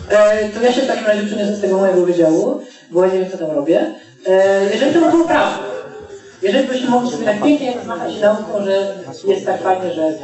e, 0.09 0.49
to 0.49 0.63
ja 0.63 0.73
się 0.73 0.83
w 0.83 0.87
takim 0.87 1.07
razie 1.07 1.27
przeniosę 1.27 1.55
z 1.55 1.61
tego 1.61 1.79
mojego 1.79 2.07
wydziału, 2.07 2.61
bo 2.91 3.05
ja 3.05 3.13
nie 3.13 3.19
wiem, 3.19 3.31
co 3.31 3.39
tam 3.39 3.51
robię. 3.51 3.95
E, 4.27 4.65
jeżeli 4.73 4.95
to 4.95 5.01
by 5.01 5.11
było 5.11 5.25
prawdą, 5.25 5.74
jeżeli 6.45 6.69
byśmy 6.69 6.91
mogli 6.91 7.11
sobie 7.11 7.25
tak 7.25 7.43
pięknie 7.43 7.75
rozmawiać 7.75 8.21
nauką, 8.21 8.65
że 8.65 8.95
jest 9.25 9.47
tak 9.47 9.63
fajnie, 9.63 9.93
że 9.93 10.03
e, 10.07 10.15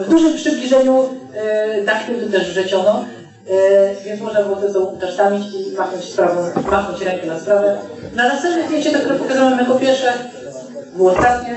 w 0.00 0.08
dużym 0.08 0.34
przybliżeniu 0.34 1.08
e, 1.34 1.82
daktyl 1.82 2.20
tu 2.24 2.30
też 2.30 2.50
wrzeciono, 2.50 3.04
e, 3.50 3.94
więc 4.04 4.20
można 4.20 4.42
było 4.42 4.56
to 4.56 4.80
utożsamić 4.80 5.46
i 5.54 5.76
machnąć 5.76 6.04
sprawą, 6.04 6.40
machnąć 6.70 7.02
rękę 7.02 7.26
na 7.26 7.40
sprawę. 7.40 7.76
Na 8.14 8.28
następnym 8.28 8.66
zdjęcie, 8.66 8.90
to, 8.90 8.98
które 8.98 9.14
pokazałem 9.14 9.58
jako 9.58 9.74
pierwsze, 9.74 10.12
było 10.96 11.12
ostatnie 11.12 11.56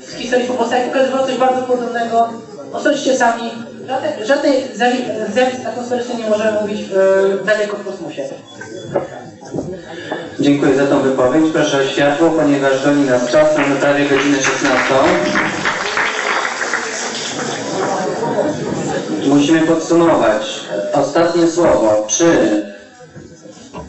w 0.00 0.12
historii 0.12 0.46
Fobosa 0.46 0.76
pokazywało 0.86 1.26
coś 1.26 1.36
bardzo 1.36 1.62
podobnego. 1.62 2.28
Osądźcie 2.72 3.16
sami, 3.16 3.50
żadnej, 3.86 4.26
żadnej 4.26 4.52
zjawi- 4.52 5.32
zjawisk 5.32 5.66
atmosferycznych 5.66 6.18
nie 6.18 6.30
możemy 6.30 6.60
mówić 6.60 6.80
e, 6.80 7.44
daleko 7.44 7.76
w 7.76 7.84
kosmosie. 7.84 8.24
Dziękuję 10.40 10.76
za 10.76 10.86
tą 10.86 11.02
wypowiedź. 11.02 11.44
Proszę 11.52 11.78
o 11.78 11.84
światło, 11.84 12.30
ponieważ 12.30 12.84
goni 12.84 13.04
nas 13.04 13.30
czas, 13.30 13.58
mamy 13.58 13.76
prawie 13.76 14.04
godzinę 14.04 14.36
16. 14.42 14.94
Musimy 19.26 19.60
podsumować. 19.60 20.60
Ostatnie 20.92 21.46
słowo. 21.46 22.06
Czy 22.08 22.26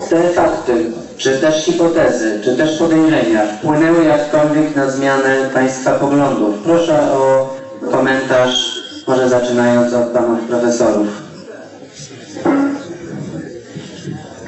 te 0.10 0.30
fakty, 0.30 0.91
czy 1.18 1.38
też 1.38 1.65
hipotezy, 1.65 2.40
czy 2.44 2.56
też 2.56 2.80
podejrzenia 2.80 3.45
wpłynęły 3.45 4.03
jakkolwiek 4.06 4.76
na 4.76 4.90
zmianę 4.90 5.49
Państwa 5.53 5.91
poglądów? 5.91 6.56
Proszę 6.64 7.14
o 7.14 7.53
komentarz, 7.91 8.82
może 9.07 9.30
zaczynając 9.30 9.94
od 9.94 10.07
Panów 10.07 10.40
Profesorów. 10.40 11.20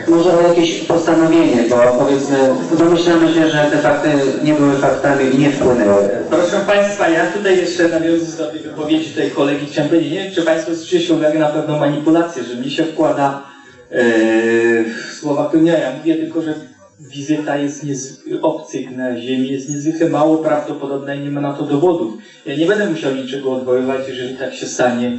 Może 0.08 0.38
o 0.38 0.48
jakieś 0.48 0.80
postanowienie, 0.80 1.64
bo 1.70 1.76
powiedzmy, 2.00 2.38
domyślamy 2.80 3.34
się, 3.34 3.50
że 3.50 3.68
te 3.72 3.78
fakty 3.78 4.10
nie 4.44 4.54
były 4.54 4.74
faktami 4.74 5.36
i 5.36 5.38
nie 5.38 5.52
wpłynęły. 5.52 6.10
Proszę 6.30 6.60
Państwa, 6.68 7.10
ja 7.10 7.32
tutaj 7.32 7.58
jeszcze 7.58 7.88
nawiązując 7.88 8.36
do 8.36 8.48
tej 8.48 8.60
wypowiedzi 8.60 9.10
tej 9.10 9.32
kolegi 9.32 9.66
chciałem 9.66 9.90
powiedzieć, 9.90 10.12
nie 10.12 10.24
wiem, 10.24 10.34
czy 10.34 10.42
Państwo 10.42 10.74
zwróciliście 10.74 11.14
uwagę 11.14 11.40
na 11.40 11.50
pewną 11.50 11.80
manipulację, 11.80 12.44
że 12.44 12.56
mi 12.56 12.72
się 12.72 12.84
wkłada 12.84 13.44
w 14.86 15.16
słowa 15.20 15.50
pełnia. 15.50 15.78
Ja 15.78 15.92
mówię 15.98 16.16
tylko, 16.16 16.42
że 16.42 16.54
wizyta 17.00 17.58
jest 17.58 17.86
obcych 18.42 18.98
na 18.98 19.18
Ziemi 19.18 19.50
jest 19.50 19.70
niezwykle 19.70 20.10
mało 20.10 20.38
prawdopodobna 20.38 21.16
i 21.16 21.20
nie 21.20 21.32
ma 21.32 21.42
na 21.42 21.54
to 21.54 21.64
dowodów. 21.64 22.14
Ja 22.46 22.56
nie 22.56 22.66
będę 22.66 22.90
musiał 22.90 23.16
niczego 23.16 23.52
odwoływać, 23.52 24.02
jeżeli 24.08 24.38
tak 24.38 24.54
się 24.54 24.66
stanie. 24.66 25.18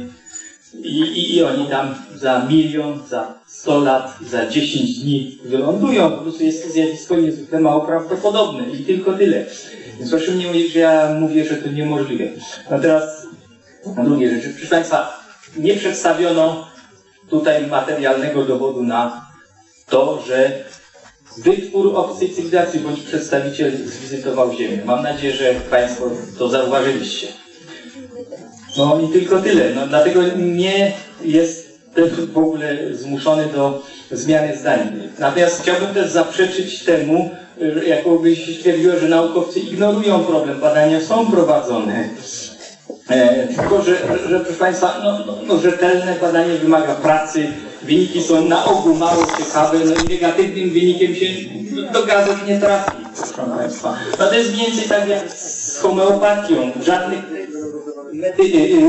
I, 0.83 0.99
i, 0.99 1.35
I 1.35 1.43
oni 1.43 1.67
tam 1.67 1.95
za 2.15 2.45
milion, 2.49 3.01
za 3.07 3.33
100 3.47 3.79
lat, 3.79 4.15
za 4.21 4.45
10 4.45 4.99
dni 4.99 5.37
wylądują. 5.43 6.11
Po 6.11 6.17
prostu 6.17 6.43
jest 6.43 6.63
to 6.63 6.69
zjawisko 6.69 7.15
niezwykle 7.15 7.59
mało 7.59 7.81
prawdopodobne 7.81 8.69
i 8.69 8.83
tylko 8.83 9.13
tyle. 9.13 9.45
Więc 9.99 10.09
proszę 10.09 10.31
mnie 10.31 10.47
mówić, 10.47 10.73
że 10.73 10.79
ja 10.79 11.15
mówię, 11.19 11.45
że 11.45 11.55
to 11.55 11.71
niemożliwe. 11.71 12.25
No 12.71 12.79
teraz 12.79 13.27
na 13.97 14.03
drugie 14.03 14.35
rzeczy. 14.35 14.49
Proszę 14.49 14.69
Państwa, 14.69 15.19
nie 15.57 15.73
przedstawiono 15.73 16.67
tutaj 17.29 17.67
materialnego 17.67 18.43
dowodu 18.43 18.83
na 18.83 19.25
to, 19.89 20.23
że 20.27 20.63
wytwór 21.37 21.95
obcej 21.95 22.29
cywilizacji 22.29 22.79
bądź 22.79 23.01
przedstawiciel 23.01 23.77
zwizytował 23.77 24.53
Ziemię. 24.53 24.81
Mam 24.85 25.03
nadzieję, 25.03 25.35
że 25.35 25.53
Państwo 25.53 26.11
to 26.37 26.49
zauważyliście. 26.49 27.27
No 28.77 28.99
i 29.01 29.13
tylko 29.13 29.41
tyle. 29.41 29.73
No, 29.75 29.87
dlatego 29.87 30.21
nie 30.37 30.93
jestem 31.21 32.09
w 32.33 32.37
ogóle 32.37 32.77
zmuszony 32.93 33.45
do 33.45 33.81
zmiany 34.11 34.57
zdań. 34.57 34.79
Natomiast 35.19 35.61
chciałbym 35.61 35.93
też 35.93 36.11
zaprzeczyć 36.11 36.83
temu, 36.83 37.29
że 37.61 37.85
jakoby 37.85 38.35
się 38.35 38.53
stwierdziło, 38.53 38.99
że 38.99 39.07
naukowcy 39.07 39.59
ignorują 39.59 40.19
problem. 40.19 40.59
Badania 40.59 41.01
są 41.01 41.31
prowadzone. 41.31 42.09
E, 43.09 43.47
tylko, 43.47 43.81
że, 43.81 43.97
że 44.29 44.39
proszę 44.39 44.59
Państwa, 44.59 44.99
no, 45.03 45.19
no, 45.25 45.37
no, 45.47 45.59
rzetelne 45.59 46.15
badanie 46.21 46.53
wymaga 46.53 46.95
pracy, 46.95 47.47
wyniki 47.83 48.23
są 48.23 48.45
na 48.45 48.65
ogół 48.65 48.95
mało 48.95 49.25
ciekawe, 49.37 49.79
no 49.85 49.91
i 49.91 50.13
negatywnym 50.13 50.69
wynikiem 50.69 51.15
się 51.15 51.25
do 51.93 52.05
gazet 52.05 52.47
nie 52.47 52.59
trafi, 52.59 52.91
proszę 53.15 53.57
Państwa. 53.57 53.95
No 54.19 54.27
to 54.27 54.33
jest 54.33 54.53
mniej 54.53 54.67
więcej 54.67 54.89
tak 54.89 55.09
jak 55.09 55.31
z 55.31 55.77
homeopatią. 55.77 56.71
Żadnych 56.85 57.31
y, 57.31 57.34
y, 57.34 57.34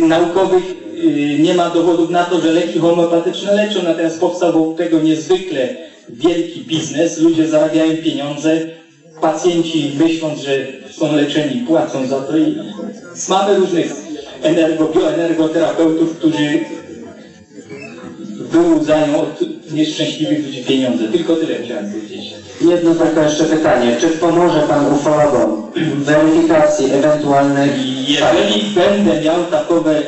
naukowych 0.02 0.64
y, 1.04 1.38
nie 1.38 1.54
ma 1.54 1.70
dowodów 1.70 2.10
na 2.10 2.24
to, 2.24 2.40
że 2.40 2.52
leki 2.52 2.78
homeopatyczne 2.78 3.54
leczą, 3.54 3.82
natomiast 3.82 4.20
powstał 4.20 4.52
wokół 4.52 4.74
tego 4.74 4.98
niezwykle 4.98 5.68
wielki 6.08 6.60
biznes, 6.60 7.18
ludzie 7.18 7.48
zarabiają 7.48 7.96
pieniądze, 7.96 8.60
pacjenci 9.20 9.92
myśląc, 9.98 10.40
że 10.40 10.66
są 10.90 11.16
leczeni, 11.16 11.62
płacą 11.62 12.06
za 12.06 12.20
to 12.20 12.36
i 12.36 12.56
mamy 13.28 13.54
różnych 13.54 13.92
energo, 14.42 14.88
bioenergoterapeutów, 14.88 16.18
którzy 16.18 16.64
wyłudzają 18.38 19.20
od 19.20 19.40
nieszczęśliwych 19.72 20.44
ludzi 20.46 20.64
pieniądze. 20.64 21.08
Tylko 21.08 21.36
tyle 21.36 21.58
chciałem 21.64 21.92
powiedzieć. 21.92 22.34
Jedno 22.60 22.94
tylko 22.94 23.22
jeszcze 23.22 23.44
pytanie. 23.44 23.96
Czy 24.00 24.08
pomoże 24.08 24.60
Pan 24.60 24.92
ufologom 24.94 25.70
w 25.74 26.04
weryfikacji 26.04 26.92
ewentualnych 26.92 27.70
Jeżeli 28.08 28.62
będę 28.74 29.20
miał 29.20 29.44
takowe 29.44 29.98
e, 29.98 30.02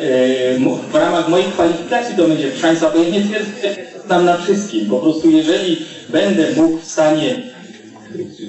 w 0.92 0.94
ramach 0.94 1.28
moich 1.28 1.52
kwalifikacji, 1.52 2.16
to 2.16 2.28
będzie 2.28 2.48
proszę 2.48 2.62
Państwa, 2.62 2.90
bo 2.90 2.98
ja 2.98 3.10
nie 3.10 3.20
twierdzę, 3.20 3.50
że 3.62 3.76
znam 4.06 4.24
na 4.24 4.36
wszystkim. 4.36 4.90
Po 4.90 4.98
prostu 4.98 5.30
jeżeli 5.30 5.86
będę 6.08 6.46
mógł 6.56 6.78
w 6.78 6.84
stanie 6.84 7.42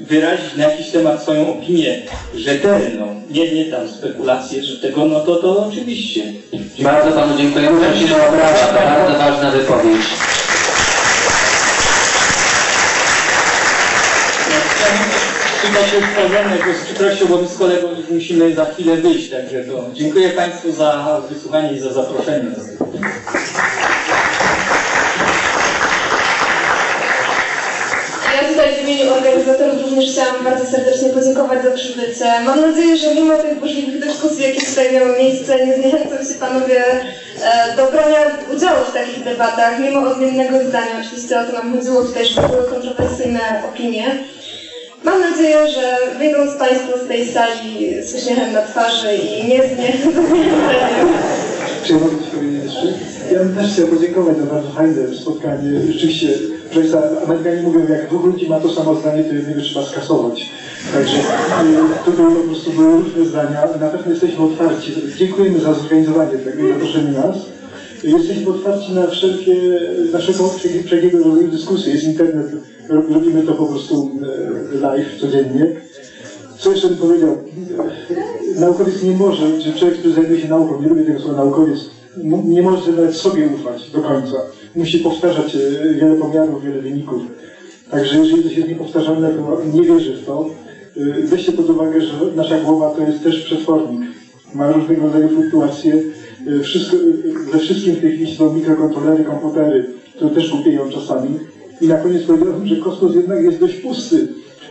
wyrazić 0.07 0.55
na 0.55 0.63
jakiś 0.63 0.89
temat 0.89 1.21
swoją 1.21 1.53
opinię 1.53 2.01
rzetelną, 2.35 3.21
nie, 3.29 3.51
nie 3.51 3.65
tam 3.65 3.89
spekulacje, 3.89 4.63
że 4.63 4.77
tego, 4.77 5.05
no 5.05 5.19
to, 5.19 5.35
to 5.35 5.67
oczywiście. 5.67 6.23
Bardzo 6.79 7.11
Panu. 7.11 7.33
To 7.37 7.61
bardzo 8.73 9.17
ważna 9.19 9.51
wypowiedź. 9.51 10.38
Chyba 15.61 15.83
się 15.83 16.01
wprowadzamy 16.01 16.57
jako 16.57 16.73
z 16.73 16.83
przykrością, 16.85 17.27
bo 17.27 17.37
my 17.37 17.47
z 17.47 17.57
kolegą 17.57 17.89
już 17.89 18.09
musimy 18.09 18.53
za 18.53 18.65
chwilę 18.65 18.97
wyjść, 18.97 19.29
także 19.29 19.63
to 19.63 19.85
dziękuję 19.93 20.29
Państwu 20.29 20.71
za 20.71 21.21
wysłuchanie 21.29 21.73
i 21.73 21.79
za 21.79 21.91
zaproszenie. 21.91 22.51
Ja 28.35 28.47
tutaj 28.49 28.75
w 28.75 28.83
imieniu 28.83 29.13
organizatorów 29.13 29.81
również 29.81 30.11
chciałam 30.11 30.43
bardzo 30.43 30.65
serdecznie 30.65 31.09
podziękować 31.09 31.63
za 31.63 31.71
przybycie. 31.71 32.39
Mam 32.45 32.61
nadzieję, 32.61 32.97
że 32.97 33.15
mimo 33.15 33.37
tych 33.37 33.59
burzliwych 33.59 33.99
dyskusji, 33.99 34.43
jakie 34.43 34.61
tutaj 34.61 34.91
miały 34.93 35.17
miejsce, 35.17 35.65
nie 35.65 35.73
zniechęcą 35.73 36.23
się 36.23 36.35
panowie 36.39 36.83
e, 37.43 37.75
do 37.75 37.91
brania 37.91 38.19
udziału 38.55 38.85
w 38.85 38.93
takich 38.93 39.23
debatach, 39.23 39.79
mimo 39.79 40.01
odmiennego 40.09 40.65
zdania. 40.65 40.99
Oczywiście 41.01 41.39
o 41.39 41.43
to 41.43 41.51
nam 41.53 41.71
chodziło 41.71 42.03
tutaj, 42.03 42.25
żeby 42.25 42.47
były 42.47 42.65
kontrowersyjne 42.65 43.61
opinie. 43.65 44.15
Mam 45.03 45.21
nadzieję, 45.21 45.67
że 45.67 45.97
wyjdą 46.19 46.51
z 46.51 46.55
Państwo 46.55 46.97
z 47.05 47.07
tej 47.07 47.27
sali 47.27 48.03
z 48.03 48.15
uśmiechem 48.15 48.53
na 48.53 48.61
twarzy 48.61 49.15
i 49.15 49.47
nie 49.47 49.67
zniechęceniem. 49.67 51.07
Czy 51.83 51.93
ja 51.93 51.99
mogę 51.99 52.17
coś 52.17 52.27
powiedzieć 52.27 52.63
jeszcze? 52.63 52.93
Ja 53.33 53.39
bym 53.39 53.55
też 53.55 53.73
chciał 53.73 53.87
podziękować 53.87 54.37
za 54.37 54.45
bardzo 54.45 54.69
fajne 54.69 55.15
spotkanie. 55.15 55.69
Rzeczywiście, 55.87 56.27
proszę 56.71 56.89
Państwa, 56.89 57.21
Amerykanie 57.25 57.61
mówią, 57.61 57.79
jak 57.89 58.07
dwóch 58.07 58.25
ludzi 58.25 58.49
ma 58.49 58.59
to 58.59 58.73
samo 58.73 58.95
zdanie, 58.95 59.23
to 59.23 59.33
jednego 59.33 59.61
trzeba 59.61 59.85
skasować. 59.85 60.49
Także 60.93 61.17
y, 61.17 62.05
to 62.05 62.11
były 62.11 62.35
po 62.35 62.43
prostu 62.43 62.71
były 62.71 63.03
różne 63.03 63.25
zdania, 63.25 63.61
na 63.79 63.87
pewno 63.87 64.11
jesteśmy 64.11 64.43
otwarci. 64.43 64.93
Dziękujemy 65.17 65.59
za 65.59 65.73
zorganizowanie 65.73 66.37
tego 66.37 66.67
i 66.67 66.73
zaproszenie 66.73 67.11
nas. 67.11 67.35
Jesteśmy 68.03 68.49
otwarci 68.49 68.91
na 68.91 69.07
wszelkie, 69.07 69.55
na 70.13 70.19
wszelką, 70.19 70.49
wszelkiego 70.85 71.17
rodzaju 71.17 71.47
dyskusje. 71.47 71.93
Jest 71.93 72.05
internet, 72.05 72.47
robimy 72.89 73.43
to 73.43 73.53
po 73.53 73.65
prostu 73.65 74.11
e, 74.73 74.77
live 74.77 75.19
codziennie. 75.19 75.75
Co 76.57 76.71
jeszcze 76.71 76.87
bym 76.87 76.97
powiedział? 76.97 77.37
Naukowiec 78.59 79.03
nie 79.03 79.11
może, 79.11 79.59
czy 79.63 79.73
człowiek, 79.73 79.97
który 79.97 80.13
zajmuje 80.13 80.41
się 80.41 80.47
nauką, 80.47 80.81
nie 80.81 80.87
lubię 80.87 81.03
tego 81.03 81.19
słowa 81.19 81.37
naukowiec, 81.37 81.79
nie 82.45 82.61
może 82.61 82.91
nawet 82.91 83.15
sobie 83.15 83.47
ufać 83.47 83.91
do 83.91 84.01
końca. 84.01 84.35
Musi 84.75 84.99
powtarzać 84.99 85.55
e, 85.55 85.93
wiele 85.93 86.15
pomiarów, 86.15 86.63
wiele 86.63 86.81
wyników. 86.81 87.21
Także 87.91 88.19
jeżeli 88.19 88.43
coś 88.43 88.57
jest 88.57 88.69
niepowtarzalne, 88.69 89.29
to 89.29 89.61
nie 89.73 89.83
wierzy 89.83 90.15
w 90.15 90.25
to. 90.25 90.49
E, 90.97 91.21
Weźcie 91.27 91.51
pod 91.51 91.69
uwagę, 91.69 92.01
że 92.01 92.13
nasza 92.35 92.59
głowa 92.59 92.95
to 92.95 93.01
jest 93.01 93.23
też 93.23 93.43
przetwornik. 93.43 94.01
Ma 94.55 94.71
różnego 94.71 95.01
rodzaju 95.01 95.29
fluktuacje 95.29 96.03
wszystko, 96.63 96.97
we 97.51 97.59
wszystkim 97.59 97.95
w 97.95 98.01
tej 98.01 98.11
chwili 98.11 98.35
są 98.35 98.53
mikrokontrolery, 98.53 99.23
komputery, 99.23 99.85
które 100.15 100.31
też 100.31 100.51
głupieją 100.51 100.89
czasami. 100.89 101.39
I 101.81 101.87
na 101.87 101.97
koniec 101.97 102.23
powiedziałem, 102.23 102.67
że 102.67 102.75
kosmos 102.75 103.15
jednak 103.15 103.43
jest 103.43 103.59
dość 103.59 103.75
pusty. 103.75 104.27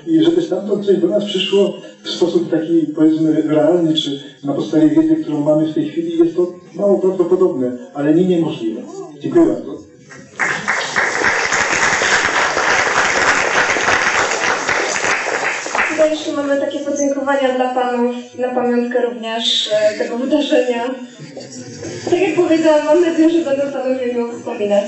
I 0.07 0.23
żeby 0.23 0.43
stamtąd 0.43 0.87
coś 0.87 0.97
do 0.97 1.09
nas 1.09 1.25
przyszło 1.25 1.75
w 2.03 2.11
sposób 2.11 2.51
taki, 2.51 2.87
powiedzmy, 2.95 3.43
realny, 3.43 3.95
czy 3.95 4.21
na 4.45 4.53
podstawie 4.53 4.89
wiedzy, 4.89 5.17
którą 5.17 5.41
mamy 5.41 5.67
w 5.67 5.75
tej 5.75 5.89
chwili, 5.89 6.19
jest 6.19 6.37
to 6.37 6.53
mało 6.75 6.99
prawdopodobne, 6.99 7.73
ale 7.95 8.15
nie 8.15 8.25
niemożliwe. 8.25 8.81
Dziękuję 9.21 9.47
bardzo. 9.47 9.77
Tutaj 15.91 16.11
jeszcze 16.11 16.33
mamy 16.33 16.61
takie 16.61 16.79
podziękowania 17.29 17.55
dla 17.55 17.75
panów 17.75 18.39
na 18.39 18.49
pamiątkę 18.49 19.03
również 19.03 19.71
e, 19.73 19.99
tego 19.99 20.19
wydarzenia. 20.19 20.85
Tak 22.11 22.21
jak 22.21 22.35
powiedziałam, 22.37 22.87
mam 22.87 23.01
nadzieję, 23.01 23.31
że 23.31 23.51
będą 23.51 23.73
panowie 23.73 24.15
miło 24.15 24.33
wspominać. 24.33 24.85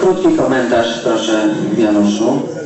Krótki 0.00 0.36
komentarz, 0.36 1.00
proszę, 1.04 1.54
Januszu. 1.78 2.63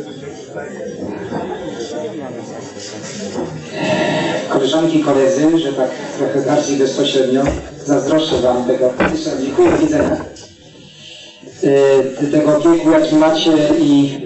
Koleżanki 4.78 5.04
koledzy, 5.04 5.58
że 5.58 5.72
tak 5.72 5.90
trochę 6.18 6.40
bardziej 6.40 6.76
bezpośrednio, 6.76 7.42
zazdroszczę 7.84 8.36
Wam 8.36 8.64
tego. 8.64 8.92
Do 8.98 9.78
widzenia. 9.78 10.24
Yy, 12.22 12.30
tego 12.30 12.60
wieku, 12.60 12.90
jaki 12.90 13.14
macie 13.16 13.52
i, 13.80 14.20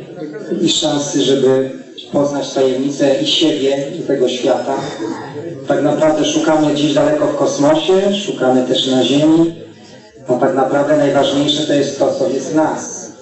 i 0.61 0.69
szansy, 0.69 1.23
żeby 1.23 1.71
poznać 2.13 2.53
tajemnice 2.53 3.15
i 3.23 3.27
siebie, 3.27 3.87
i 3.99 4.03
tego 4.03 4.29
świata. 4.29 4.77
Tak 5.69 5.83
naprawdę 5.83 6.25
szukamy 6.25 6.73
gdzieś 6.75 6.95
daleko 6.95 7.27
w 7.27 7.37
kosmosie, 7.37 8.15
szukamy 8.15 8.67
też 8.67 8.87
na 8.87 9.05
Ziemi, 9.05 9.55
a 10.29 10.35
tak 10.35 10.55
naprawdę 10.55 10.97
najważniejsze 10.97 11.67
to 11.67 11.73
jest 11.73 11.99
to, 11.99 12.15
co 12.15 12.29
jest 12.29 12.55
nas. 12.55 13.13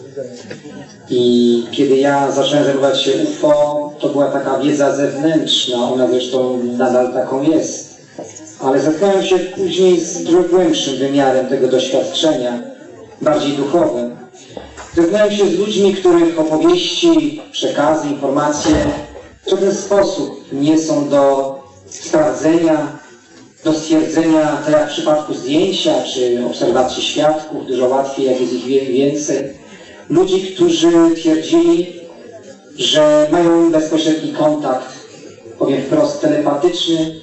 I 1.11 1.65
kiedy 1.71 1.97
ja 1.97 2.31
zacząłem 2.31 2.65
zajmować 2.65 3.03
się 3.03 3.13
UFO, 3.13 3.90
to 4.01 4.09
była 4.09 4.27
taka 4.27 4.59
wiedza 4.59 4.97
zewnętrzna, 4.97 5.93
ona 5.93 6.09
zresztą 6.09 6.59
nadal 6.65 7.13
taką 7.13 7.43
jest. 7.43 7.91
Ale 8.61 8.81
zetknąłem 8.81 9.23
się 9.23 9.39
później 9.39 10.01
z 10.01 10.23
głębszym 10.51 10.97
wymiarem 10.97 11.47
tego 11.47 11.69
doświadczenia, 11.69 12.63
bardziej 13.21 13.53
duchowym. 13.53 14.17
Zetknąłem 14.95 15.31
się 15.31 15.47
z 15.47 15.59
ludźmi, 15.59 15.95
których 15.95 16.39
opowieści, 16.39 17.43
przekazy, 17.53 18.09
informacje 18.09 18.75
w 19.47 19.51
żaden 19.51 19.75
sposób 19.75 20.53
nie 20.53 20.79
są 20.79 21.09
do 21.09 21.55
sprawdzenia, 21.87 22.99
do 23.65 23.73
stwierdzenia, 23.73 24.63
tak 24.65 24.73
jak 24.73 24.89
w 24.89 24.93
przypadku 24.93 25.35
zdjęcia 25.35 26.03
czy 26.03 26.47
obserwacji 26.47 27.03
świadków, 27.03 27.67
dużo 27.67 27.89
łatwiej, 27.89 28.27
jak 28.27 28.41
jest 28.41 28.53
ich 28.53 28.89
więcej. 28.89 29.61
Ludzi, 30.09 30.55
którzy 30.55 30.93
twierdzili, 31.17 32.00
że 32.77 33.29
mają 33.33 33.71
bezpośredni 33.71 34.33
kontakt, 34.33 34.89
powiem 35.59 35.83
wprost, 35.83 36.21
telepatyczny 36.21 37.21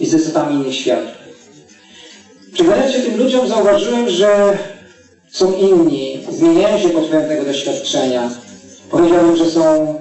i 0.00 0.06
z 0.06 0.14
istotami 0.14 0.54
innych 0.54 0.74
światów. 0.74 1.12
Przyglądając 2.52 2.94
się 2.94 3.02
tym 3.02 3.18
ludziom, 3.18 3.48
zauważyłem, 3.48 4.08
że 4.08 4.58
są 5.30 5.52
inni, 5.52 6.26
zmieniają 6.30 6.78
się 6.78 6.88
pod 6.88 7.04
wpływem 7.06 7.28
tego 7.28 7.44
doświadczenia. 7.44 8.30
Powiedziałbym, 8.90 9.36
że 9.36 9.50
są 9.50 9.94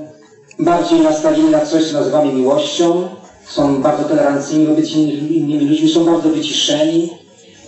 bardziej 0.60 1.00
nastawieni 1.00 1.50
na 1.50 1.66
coś, 1.66 1.86
co 1.86 1.94
nazywamy 1.94 2.34
miłością, 2.34 3.08
są 3.48 3.82
bardzo 3.82 4.04
tolerancyjni 4.04 4.68
wobec 4.68 4.92
innymi 4.92 5.66
ludźmi, 5.66 5.90
są 5.90 6.06
bardzo 6.06 6.30
wyciszeni, 6.30 7.10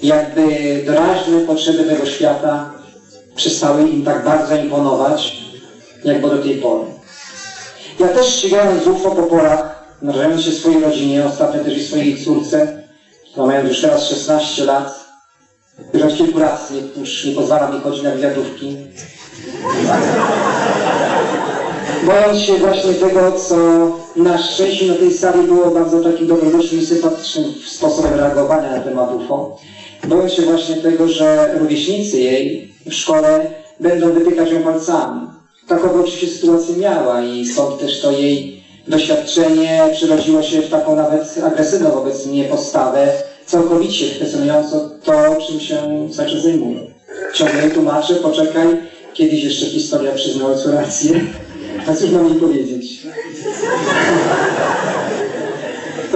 jakby 0.03 0.43
doraźne 0.85 1.39
potrzeby 1.39 1.83
tego 1.83 2.05
świata 2.05 2.73
przestały 3.35 3.89
im 3.89 4.05
tak 4.05 4.25
bardzo 4.25 4.55
imponować, 4.55 5.41
jak 6.03 6.21
było 6.21 6.35
do 6.35 6.43
tej 6.43 6.55
pory. 6.55 6.94
Ja 7.99 8.07
też 8.07 8.27
ścigałem 8.27 8.80
z 8.80 8.84
po 9.03 9.09
porach, 9.09 9.85
narażając 10.01 10.41
się 10.41 10.51
swojej 10.51 10.81
rodzinie, 10.81 11.26
ostatnio 11.26 11.63
też 11.63 11.77
i 11.77 11.84
swojej 11.84 12.23
córce, 12.23 12.84
która 13.31 13.45
mając 13.45 13.69
już 13.69 13.81
teraz 13.81 14.09
16 14.09 14.65
lat, 14.65 15.05
już 15.93 16.03
od 16.03 16.17
kilku 16.17 16.39
lat 16.39 16.72
już 16.97 17.26
nie 17.26 17.31
pozwala 17.31 17.72
mi 17.72 17.81
chodzić 17.81 18.03
na 18.03 18.11
wywiadówki. 18.11 18.77
Bojąc 22.05 22.39
się 22.39 22.53
właśnie 22.53 22.93
tego, 22.93 23.31
co 23.31 23.55
na 24.15 24.38
szczęście 24.38 24.85
na 24.85 24.95
tej 24.95 25.13
sali 25.13 25.47
było 25.47 25.72
bardzo 25.72 26.03
takim 26.03 26.27
dobrodusznym 26.27 26.81
i 26.81 26.85
sympatycznym 26.85 27.45
sposobem 27.65 28.13
reagowania 28.13 28.72
na 28.72 28.80
temat 28.80 29.13
UFO. 29.13 29.57
Bojąc 30.07 30.34
się 30.34 30.41
właśnie 30.41 30.76
tego, 30.76 31.07
że 31.07 31.57
rówieśnicy 31.59 32.19
jej 32.19 32.73
w 32.85 32.93
szkole 32.93 33.51
będą 33.80 34.11
wytykać 34.13 34.51
ją 34.51 34.63
palcami. 34.63 35.34
Taką 35.67 36.01
oczywiście 36.01 36.27
sytuację 36.27 36.75
miała 36.75 37.21
i 37.23 37.45
stąd 37.45 37.79
też 37.79 38.01
to 38.01 38.11
jej 38.11 38.63
doświadczenie 38.87 39.83
przerodziło 39.93 40.41
się 40.41 40.61
w 40.61 40.69
taką 40.69 40.95
nawet 40.95 41.35
agresywną 41.43 41.91
wobec 41.91 42.25
mnie 42.25 42.43
postawę, 42.43 43.11
całkowicie 43.45 44.09
kwestionującą 44.09 44.89
to, 45.03 45.37
czym 45.47 45.59
się 45.59 46.07
czas 46.15 46.43
zajmuję. 46.43 46.79
Ciągle 47.33 47.69
tłumaczę, 47.69 48.15
poczekaj, 48.15 48.67
kiedyś 49.13 49.43
jeszcze 49.43 49.65
historia 49.65 50.11
przyzna 50.11 50.47
ojcu 50.47 50.71
rację. 50.71 51.21
A 51.87 51.93
cóż 51.93 52.09
mam 52.09 52.29
jej 52.29 52.39
powiedzieć? 52.39 53.01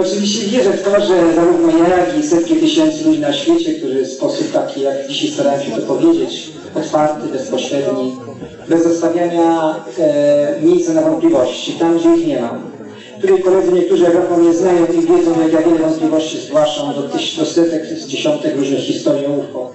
Oczywiście 0.02 0.48
wierzę 0.48 0.74
w 0.74 0.84
to, 0.84 1.02
że 1.02 1.34
zarówno 1.36 1.78
ja, 1.78 1.98
jak 1.98 2.20
i 2.20 2.24
setki 2.24 2.56
tysięcy 2.56 3.06
ludzi 3.06 3.20
na 3.20 3.34
świecie, 3.34 3.74
którzy 3.74 4.06
w 4.06 4.08
sposób 4.08 4.52
taki, 4.52 4.82
jak 4.82 5.08
dzisiaj 5.08 5.30
starałem 5.30 5.62
się 5.62 5.72
to 5.72 5.82
powiedzieć, 5.82 6.52
otwarty, 6.76 7.28
bezpośredni, 7.28 8.18
bez 8.70 8.84
zostawiania 8.84 9.76
e, 10.00 10.62
miejsca 10.62 10.94
na 10.94 11.02
wątpliwości, 11.02 11.72
tam 11.72 11.98
gdzie 11.98 12.16
ich 12.16 12.28
nie 12.28 12.42
ma. 12.42 12.62
Której 13.18 13.44
koledzy 13.44 13.72
niektórzy, 13.72 14.04
jak 14.04 14.38
mnie 14.38 14.54
znają 14.54 14.86
i 14.86 15.02
wiedzą, 15.02 15.42
jak 15.42 15.54
ja 15.54 15.62
wiele 15.62 15.80
wątpliwości 15.80 16.38
zgłaszam 16.38 16.96
do, 16.96 17.04
tyś, 17.04 17.38
do 17.38 17.46
setek, 17.46 17.86
z 17.86 18.08
dziesiątek 18.08 18.58
różnych 18.58 18.80
historii 18.80 19.28
UFO. 19.28 19.72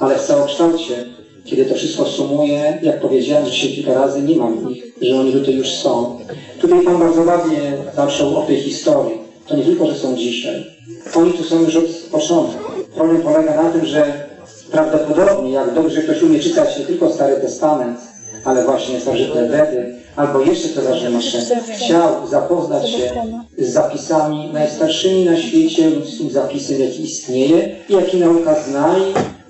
Ale 0.00 0.18
w 0.18 0.22
całokształcie, 0.22 1.04
kiedy 1.44 1.64
to 1.64 1.74
wszystko 1.74 2.04
sumuję, 2.04 2.78
jak 2.82 3.00
powiedziałem 3.00 3.46
dzisiaj 3.46 3.70
kilka 3.70 3.94
razy, 3.94 4.22
nie 4.22 4.36
mam 4.36 4.70
ich, 4.70 4.84
że 5.02 5.16
oni 5.16 5.32
tutaj 5.32 5.54
już 5.54 5.68
są. 5.68 6.18
Tutaj 6.60 6.84
Pan 6.84 6.98
bardzo 6.98 7.22
ładnie 7.22 7.72
zaczął 7.96 8.38
o 8.38 8.42
tej 8.42 8.56
historii. 8.56 9.23
To 9.48 9.56
nie 9.56 9.64
tylko, 9.64 9.86
że 9.86 9.94
są 9.94 10.16
dzisiaj. 10.16 10.66
Oni 11.14 11.32
tu 11.32 11.44
są 11.44 11.62
już 11.62 11.76
od 11.76 11.84
początku. 12.10 12.72
Problem 12.94 13.22
polega 13.22 13.62
na 13.62 13.70
tym, 13.70 13.86
że 13.86 14.28
prawdopodobnie, 14.70 15.50
jak 15.50 15.74
dobrze 15.74 16.02
ktoś 16.02 16.22
umie 16.22 16.40
czytać 16.40 16.78
nie 16.78 16.84
tylko 16.84 17.12
Stary 17.12 17.36
Testament, 17.36 17.98
ale 18.44 18.64
właśnie 18.64 19.00
starożytne 19.00 19.48
Wedy, 19.48 19.94
albo 20.16 20.40
jeszcze 20.40 20.68
co 20.68 20.82
ważniejsze, 20.82 21.38
chciał 21.76 22.26
zapoznać 22.26 22.90
się 22.90 23.12
z 23.58 23.72
zapisami 23.72 24.50
najstarszymi 24.52 25.24
na 25.24 25.36
świecie, 25.36 25.90
ludzkim 25.90 26.30
zapisem, 26.30 26.80
jaki 26.80 27.02
istnieje 27.02 27.76
i 27.88 27.92
jaki 27.92 28.16
nauka 28.16 28.62
zna 28.62 28.96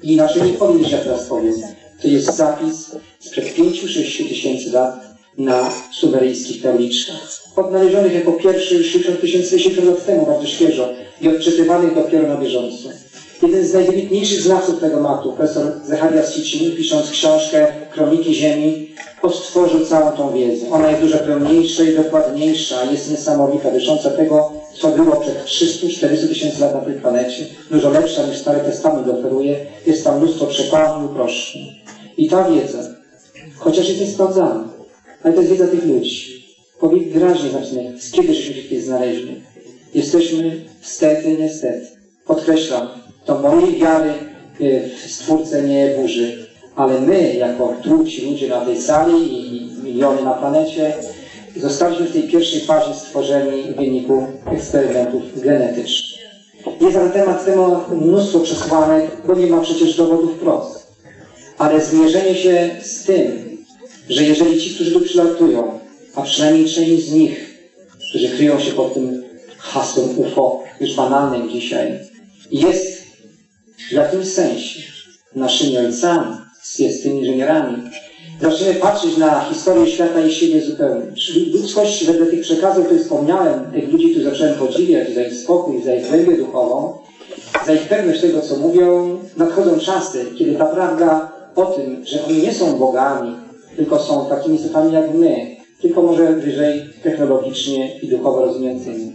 i 0.03 0.13
inaczej 0.13 0.43
nie 0.43 0.53
powiem 0.53 0.79
niż 0.79 0.93
ja 0.93 0.99
teraz 0.99 1.27
powiem. 1.27 1.55
To 2.03 2.09
jest 2.09 2.37
zapis 2.37 2.97
sprzed 3.21 3.45
5-6 3.45 4.29
tysięcy 4.29 4.71
lat 4.71 5.01
na 5.39 5.71
sumeryjskich 5.93 6.63
tabliczkach. 6.63 7.44
Odnalezionych 7.57 8.15
jako 8.15 8.33
pierwszy 8.33 8.75
już 8.75 8.87
70 8.87 9.21
tysięcy 9.21 9.59
70 9.59 9.99
lat 9.99 10.07
temu, 10.07 10.27
bardzo 10.27 10.47
świeżo 10.47 10.89
i 11.21 11.29
odczytywanych 11.29 11.95
dopiero 11.95 12.29
na 12.29 12.37
bieżąco. 12.37 12.89
Jeden 13.43 13.67
z 13.67 13.73
najwybitniejszych 13.73 14.41
znawców 14.41 14.81
tego 14.81 15.01
matu, 15.01 15.33
profesor 15.33 15.73
Zecharias 15.85 16.35
Sitchin, 16.35 16.77
pisząc 16.77 17.11
książkę 17.11 17.67
Kroniki 17.93 18.35
Ziemi, 18.35 18.95
odtworzył 19.23 19.87
całą 19.87 20.17
tą 20.17 20.33
wiedzę. 20.33 20.71
Ona 20.71 20.91
jest 20.91 21.03
dużo 21.03 21.19
pełniejsza 21.19 21.83
i 21.83 21.97
dokładniejsza, 21.97 22.85
jest 22.85 23.11
niesamowita, 23.11 23.71
dotycząca 23.71 24.11
tego, 24.11 24.53
co 24.81 24.89
było 24.89 25.17
przed 25.17 25.45
300-400 25.45 26.29
tysięcy 26.29 26.61
lat 26.61 26.75
na 26.75 26.81
tej 26.81 26.95
planecie. 26.95 27.47
Dużo 27.71 27.91
lepsza 27.91 28.27
niż 28.27 28.37
Stary 28.37 28.61
Testament 28.61 29.09
oferuje. 29.09 29.67
Jest 29.87 30.05
tam 30.05 30.19
mnóstwo 30.19 30.47
przekładów 30.47 31.03
i 31.03 31.07
uproszczeń. 31.13 31.63
I 32.17 32.29
ta 32.29 32.51
wiedza, 32.51 32.79
chociaż 33.59 33.89
jest 33.89 34.01
niesprawdzana, 34.01 34.69
ale 35.23 35.35
to 35.35 35.41
jest 35.41 35.53
wiedza 35.53 35.67
tych 35.67 35.87
ludzi. 35.87 36.44
Powiedz 36.85 37.13
wyraźnie 37.13 37.51
zacznie, 37.51 37.93
z 37.99 38.11
kiedy 38.11 38.35
się 38.35 38.63
tutaj 38.63 38.81
znaleźli. 38.81 39.43
Jesteśmy 39.95 40.61
stety, 40.81 41.37
niestety. 41.41 41.87
Podkreślam, 42.27 42.89
to 43.25 43.39
mojej 43.39 43.79
wiary 43.79 44.13
y, 44.61 44.91
w 45.07 45.11
Stwórcę 45.11 45.63
nie 45.63 45.95
burzy, 45.99 46.47
ale 46.77 47.01
my, 47.01 47.35
jako 47.35 47.75
truci 47.83 48.31
ludzie 48.31 48.49
na 48.49 48.61
tej 48.61 48.81
sali 48.81 49.33
i 49.33 49.71
miliony 49.85 50.23
na 50.23 50.33
planecie, 50.33 50.95
zostaliśmy 51.57 52.07
w 52.07 52.13
tej 52.13 52.23
pierwszej 52.23 52.61
fazie 52.61 52.95
stworzeni 52.95 53.63
w 53.63 53.77
wyniku 53.77 54.27
eksperymentów 54.53 55.41
genetycznych. 55.41 56.21
Jest 56.81 56.97
na 56.97 57.09
temat 57.09 57.45
temat 57.45 57.93
mnóstwo 57.93 58.41
przesłanek, 58.41 59.11
bo 59.27 59.35
nie 59.35 59.47
ma 59.47 59.61
przecież 59.61 59.97
dowodów 59.97 60.37
wprost. 60.37 60.87
Ale 61.59 61.81
zmierzenie 61.81 62.35
się 62.35 62.71
z 62.83 63.05
tym, 63.05 63.57
że 64.09 64.25
jeżeli 64.25 64.61
ci, 64.61 64.75
którzy 64.75 64.93
tu 64.93 65.01
przylatują, 65.01 65.84
a 66.15 66.23
przynajmniej 66.23 66.69
część 66.69 67.09
z 67.09 67.13
nich, 67.13 67.59
którzy 68.09 68.29
kryją 68.29 68.61
się 68.61 68.73
pod 68.73 68.95
tym 68.95 69.25
hasłem 69.59 70.19
UFO, 70.19 70.63
już 70.81 70.95
banalnym 70.95 71.51
dzisiaj, 71.51 71.99
jest 72.51 73.03
w 73.89 73.93
jakimś 73.93 74.27
sensie 74.27 74.81
naszymi 75.37 75.79
ojcami, 75.79 76.37
jest 76.79 77.03
tymi 77.03 77.19
inżynierami, 77.19 77.91
zaczniemy 78.43 78.75
patrzeć 78.75 79.17
na 79.17 79.41
historię 79.41 79.87
świata 79.87 80.27
i 80.27 80.33
siebie 80.33 80.61
zupełnie. 80.61 81.07
Ludzkość 81.53 82.05
wedle 82.05 82.27
tych 82.27 82.41
przekazów, 82.41 82.85
które 82.87 83.01
wspomniałem, 83.01 83.73
tych 83.73 83.93
ludzi, 83.93 84.11
których 84.11 84.29
zacząłem 84.29 84.55
podziwiać 84.55 85.15
za 85.15 85.23
ich 85.23 85.35
spokój, 85.35 85.83
za 85.83 85.95
ich 85.95 86.09
głębię 86.09 86.37
duchową, 86.37 86.99
za 87.67 87.75
ich 87.75 87.89
pewność 87.89 88.21
tego, 88.21 88.41
co 88.41 88.57
mówią, 88.57 89.19
nadchodzą 89.37 89.79
czasy, 89.79 90.27
kiedy 90.39 90.55
ta 90.55 90.65
prawda 90.65 91.33
o 91.57 91.67
tym, 91.67 92.05
że 92.07 92.25
oni 92.25 92.43
nie 92.43 92.55
są 92.55 92.79
bogami, 92.79 93.37
tylko 93.77 93.99
są 93.99 94.27
takimi 94.29 94.57
istotami 94.57 94.93
jak 94.93 95.15
my, 95.15 95.54
tylko 95.85 96.03
może 96.03 96.33
wyżej 96.33 96.83
technologicznie 97.03 98.01
i 98.01 98.09
duchowo 98.09 98.45
rozwiniętymi. 98.45 99.15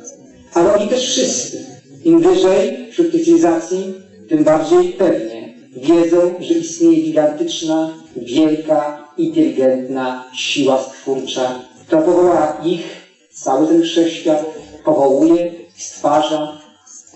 Ale 0.53 0.73
oni 0.73 0.89
też 0.89 1.09
wszyscy, 1.09 1.65
im 2.05 2.19
wyżej 2.19 2.91
wśród 2.91 3.11
cywilizacji, 3.11 3.93
tym 4.27 4.43
bardziej 4.43 4.93
pewnie 4.93 5.53
wiedzą, 5.75 6.17
że 6.39 6.53
istnieje 6.53 7.01
gigantyczna, 7.01 7.93
wielka, 8.15 9.07
inteligentna 9.17 10.25
siła 10.33 10.81
stwórcza, 10.81 11.59
która 11.87 12.01
powołała 12.01 12.61
ich, 12.65 12.85
cały 13.31 13.67
ten 13.67 13.81
wszechświat, 13.81 14.45
powołuje, 14.85 15.51
stwarza, 15.77 16.61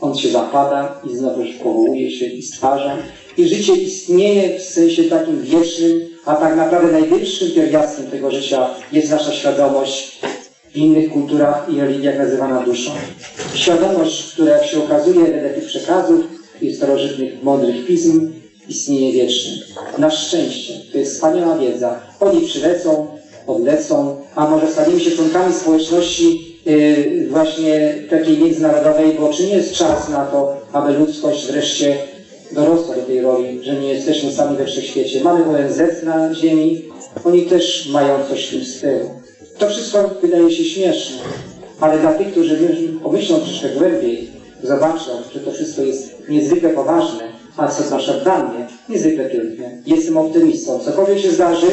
on 0.02 0.18
się 0.18 0.30
zapada 0.30 1.02
i 1.12 1.16
znowu 1.16 1.42
powołuje 1.64 2.12
się 2.12 2.26
i 2.26 2.42
stwarza. 2.42 2.98
I 3.38 3.48
życie 3.48 3.76
istnieje 3.76 4.60
w 4.60 4.62
sensie 4.62 5.04
takim 5.04 5.42
wiecznym, 5.42 6.13
a 6.26 6.36
tak 6.36 6.56
naprawdę 6.58 6.92
najwyższym 6.92 7.52
pierwiastkiem 7.52 8.06
tego 8.06 8.32
życia 8.32 8.70
jest 8.92 9.12
nasza 9.12 9.32
świadomość 9.32 10.22
w 10.72 10.78
innych 10.78 11.12
kulturach 11.12 11.68
i 11.70 11.80
religiach 11.80 12.18
nazywana 12.18 12.62
duszą. 12.62 12.92
Świadomość, 13.54 14.34
która 14.34 14.52
jak 14.58 14.66
się 14.66 14.84
okazuje 14.84 15.26
wedle 15.26 15.50
tych 15.50 15.66
przekazów 15.66 16.22
i 16.62 16.76
starożytnych, 16.76 17.44
mądrych 17.44 17.86
pism, 17.86 18.32
istnieje 18.70 19.14
wiecznie. 19.14 19.52
Na 19.98 20.10
szczęście, 20.10 20.74
to 20.92 20.98
jest 20.98 21.14
wspaniała 21.14 21.58
wiedza. 21.58 22.00
Oni 22.20 22.48
przylecą, 22.48 23.08
odlecą, 23.48 24.18
a 24.36 24.50
może 24.50 24.68
staniemy 24.68 25.00
się 25.00 25.12
członkami 25.12 25.54
społeczności 25.54 26.58
yy, 26.66 27.28
właśnie 27.30 27.96
takiej 28.10 28.38
międzynarodowej, 28.38 29.12
bo 29.20 29.30
czy 29.30 29.48
nie 29.48 29.56
jest 29.56 29.74
czas 29.74 30.10
na 30.10 30.26
to, 30.26 30.58
aby 30.74 30.94
ludzkość 30.94 31.48
wreszcie 31.48 31.98
dorosła 32.54 32.96
do 32.96 33.02
tej 33.02 33.22
roli, 33.22 33.64
że 33.64 33.76
nie 33.76 33.94
jesteśmy 33.94 34.32
sami 34.32 34.58
we 34.58 34.66
wszechświecie. 34.66 35.24
Mamy 35.24 35.46
ONZ 35.46 36.04
na 36.04 36.34
Ziemi, 36.34 36.86
oni 37.24 37.42
też 37.46 37.90
mają 37.90 38.26
coś 38.30 38.48
w 38.48 38.52
tym 38.52 38.66
stylu. 38.66 39.10
To 39.58 39.70
wszystko 39.70 40.10
wydaje 40.22 40.52
się 40.52 40.64
śmieszne, 40.64 41.18
ale 41.80 42.00
dla 42.00 42.14
tych, 42.14 42.32
którzy 42.32 42.58
pomyślą 43.04 43.40
troszkę 43.40 43.70
głębiej, 43.70 44.32
zobaczą, 44.64 45.12
że 45.34 45.40
to 45.40 45.52
wszystko 45.52 45.82
jest 45.82 46.30
niezwykle 46.30 46.70
poważne, 46.70 47.24
a 47.58 47.68
co 47.68 47.84
zwłaszcza 47.84 48.14
dla 48.14 48.44
mnie, 48.44 48.68
niezwykle 48.90 49.30
piękne. 49.30 49.72
Jestem 49.86 50.18
optymistą. 50.18 50.80
Cokolwiek 50.80 51.20
się 51.20 51.32
zdarzy, 51.32 51.68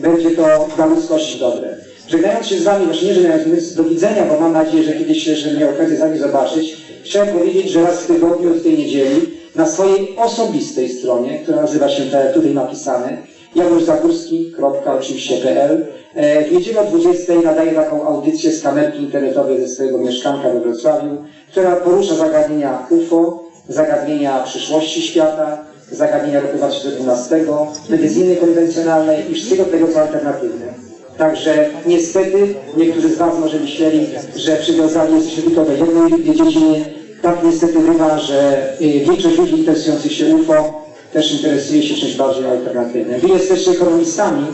będzie 0.00 0.30
to 0.30 0.68
dla 0.76 0.86
ludzkości 0.86 1.38
dobre. 1.38 1.76
Żegnając 2.08 2.46
się 2.46 2.58
z 2.58 2.62
Wami, 2.62 2.86
właśnie 2.86 3.08
nie 3.08 3.14
żegnając, 3.14 3.74
do 3.74 3.84
widzenia, 3.84 4.24
bo 4.24 4.40
mam 4.40 4.52
nadzieję, 4.52 4.84
że 4.84 4.92
kiedyś 4.92 5.24
że 5.24 5.58
miał 5.58 5.70
okazję 5.70 5.96
z 5.96 6.00
Wami 6.00 6.18
zobaczyć, 6.18 6.76
chciałem 7.12 7.38
powiedzieć, 7.38 7.70
że 7.70 7.82
raz 7.82 8.02
w 8.02 8.06
tygodniu, 8.06 8.54
w 8.54 8.62
tej 8.62 8.78
niedzieli, 8.78 9.30
na 9.56 9.66
swojej 9.66 10.16
osobistej 10.16 10.88
stronie, 10.88 11.38
która 11.42 11.62
nazywa 11.62 11.88
się 11.88 12.04
tak 12.04 12.34
tutaj 12.34 12.54
napisane, 12.54 13.16
januszzagórski.oczywiście.pl 13.54 15.86
e, 16.14 16.44
w 16.44 16.52
niedzielę 16.52 16.80
o 16.80 16.84
20 16.84 17.32
nadaję 17.44 17.72
taką 17.72 18.06
audycję 18.06 18.52
z 18.52 18.62
kamerki 18.62 19.02
internetowej 19.02 19.60
ze 19.60 19.68
swojego 19.68 19.98
mieszkanka 19.98 20.50
we 20.50 20.60
Wrocławiu, 20.60 21.24
która 21.50 21.76
porusza 21.76 22.14
zagadnienia 22.14 22.86
UFO, 22.90 23.44
zagadnienia 23.68 24.42
przyszłości 24.42 25.02
świata, 25.02 25.64
zagadnienia 25.90 26.40
roku 26.40 26.56
2012, 26.56 27.44
medycyny 27.88 28.36
konwencjonalnej 28.36 29.30
i 29.30 29.34
wszystkiego 29.34 29.64
tego, 29.64 29.88
co 29.88 30.00
alternatywne. 30.00 30.66
Także 31.18 31.70
niestety 31.86 32.54
niektórzy 32.76 33.08
z 33.08 33.18
Was 33.18 33.38
może 33.38 33.60
myśleli, 33.60 34.06
że 34.36 34.56
przywiązani 34.56 35.14
jesteśmy 35.14 35.42
tylko 35.42 35.64
do 35.64 35.72
jednej 35.72 36.34
dziedzinie. 36.34 37.01
Tak 37.22 37.44
niestety 37.44 37.78
bywa, 37.78 38.18
że 38.18 38.72
y, 38.80 38.84
większość 38.84 39.38
ludzi 39.38 39.58
interesujących 39.58 40.12
się 40.12 40.36
UFO 40.36 40.82
też 41.12 41.32
interesuje 41.32 41.82
się 41.82 41.94
czymś 41.94 42.14
bardziej 42.14 42.46
alternatywnym. 42.46 43.20
Wy 43.20 43.28
jesteście 43.28 43.70
ekonomistami, 43.70 44.46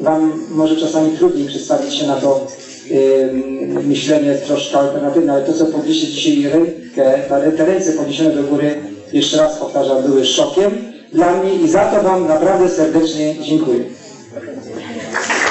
Wam 0.00 0.46
może 0.50 0.76
czasami 0.76 1.16
trudniej 1.16 1.48
przedstawić 1.48 1.94
się 1.94 2.06
na 2.06 2.16
to 2.16 2.46
yy, 2.90 3.82
myślenie 3.82 4.34
troszkę 4.34 4.78
alternatywne, 4.78 5.32
ale 5.32 5.42
to, 5.42 5.52
co 5.52 5.66
podnieśli 5.66 6.08
dzisiaj 6.08 6.52
rękę, 6.52 7.22
te 7.56 7.66
ręce 7.66 7.92
podniesione 7.92 8.30
do 8.30 8.42
góry, 8.42 8.74
jeszcze 9.12 9.36
raz 9.36 9.58
powtarzam, 9.58 10.02
były 10.02 10.24
szokiem 10.24 10.70
dla 11.12 11.32
mnie 11.36 11.54
i 11.54 11.68
za 11.68 11.84
to 11.84 12.02
Wam 12.02 12.28
naprawdę 12.28 12.68
serdecznie 12.68 13.34
dziękuję. 13.42 13.80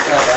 Brawa. 0.07 0.35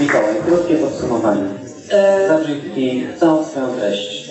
Mikołaj, 0.00 0.34
krótkie 0.52 0.74
podsumowanie. 0.74 1.42
Zabrzyj 2.28 3.06
całą 3.20 3.44
swoją 3.44 3.68
treść. 3.68 4.30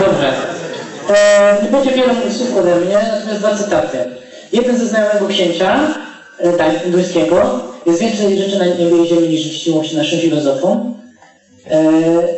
Dobrze. 0.00 0.32
E, 1.10 1.56
nie 1.62 1.68
będzie 1.68 1.90
wiele 1.90 2.14
słów 2.30 2.56
ode 2.58 2.76
mnie, 2.76 2.98
natomiast 3.12 3.38
dwa 3.38 3.56
cytaty. 3.56 3.98
Jeden 4.52 4.78
ze 4.78 4.86
znajomego 4.86 5.26
księcia, 5.26 5.80
e, 6.38 6.52
tak, 6.52 6.88
duńskiego, 6.88 7.60
jest 7.86 8.00
więcej 8.00 8.38
rzeczy 8.38 8.58
na 8.58 8.66
niebie 8.66 9.02
i 9.04 9.08
ziemi 9.08 9.28
niż 9.28 9.62
śniło 9.62 9.84
się 9.84 9.96
naszym 9.96 10.18
filozofom. 10.18 10.94
E, 11.70 11.82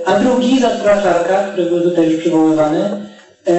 a 0.07 0.19
drugi, 0.19 0.61
Zatura 0.61 1.03
Czarka, 1.03 1.45
który 1.45 1.67
był 1.67 1.81
tutaj 1.81 2.11
już 2.11 2.21
przywoływany, 2.21 3.07
e, 3.49 3.57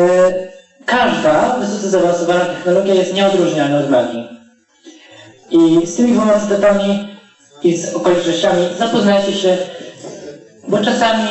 każda 0.86 1.58
wysoce 1.60 1.90
zaawansowana 1.90 2.45
technologia 2.45 2.94
jest 2.94 3.14
nieodróżnialna 3.14 3.80
od 3.80 3.90
magii. 3.90 4.28
I 5.52 5.88
z 5.88 5.95
tymi 5.95 6.12
dwoma 6.12 6.40
cytatami 6.40 7.10
i 7.63 7.77
z 7.77 7.93
okolicznościami 7.93 8.67
zapoznajcie 8.79 9.33
się, 9.33 9.57
bo 10.67 10.77
czasami 10.77 11.29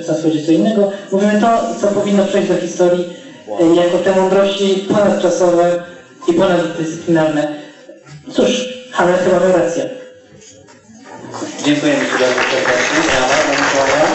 chcę 0.00 0.14
powiedzieć 0.22 0.46
co 0.46 0.52
innego. 0.52 0.92
Mówimy 1.12 1.40
to, 1.40 1.74
co 1.80 1.86
powinno 1.86 2.24
przejść 2.24 2.48
do 2.48 2.56
historii 2.56 3.16
e, 3.60 3.74
jako 3.74 3.98
te 3.98 4.20
mądrości 4.20 4.86
ponadczasowe 4.88 5.82
i 6.28 6.32
ponaddyscyplinarne. 6.32 7.54
Cóż, 8.32 8.68
Hamlet 8.92 9.20
chyba 9.20 9.40
miał 9.40 9.52
rację. 9.58 9.90
Dziękujemy 11.64 12.04
Ci 12.04 12.12
bardzo 12.12 12.40
serdecznie. 12.40 13.10
Brawa 13.16 13.36
Mikołaja. 13.50 14.06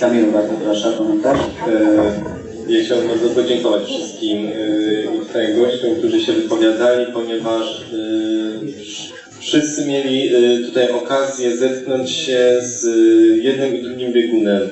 Kamilu, 0.00 0.32
bardzo 0.32 0.52
proszę, 0.64 0.92
komentarz. 0.98 1.40
Chciałbym 2.68 3.08
bardzo 3.08 3.28
podziękować 3.28 3.84
wszystkim 3.84 4.46
e, 4.46 5.18
tutaj 5.18 5.54
gościom, 5.54 5.96
którzy 5.98 6.20
się 6.20 6.32
wypowiadali, 6.32 7.12
ponieważ 7.12 7.80
e, 7.80 7.84
wszyscy 9.40 9.86
mieli 9.86 10.28
e, 10.34 10.58
tutaj 10.66 10.92
okazję 10.92 11.56
zetknąć 11.56 12.10
się 12.10 12.56
z 12.60 12.86
jednym 13.44 13.74
i 13.74 13.82
drugim 13.82 14.12
biegunem, 14.12 14.70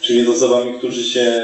czyli 0.00 0.24
z 0.24 0.28
osobami, 0.28 0.78
którzy 0.78 1.04
się, 1.04 1.42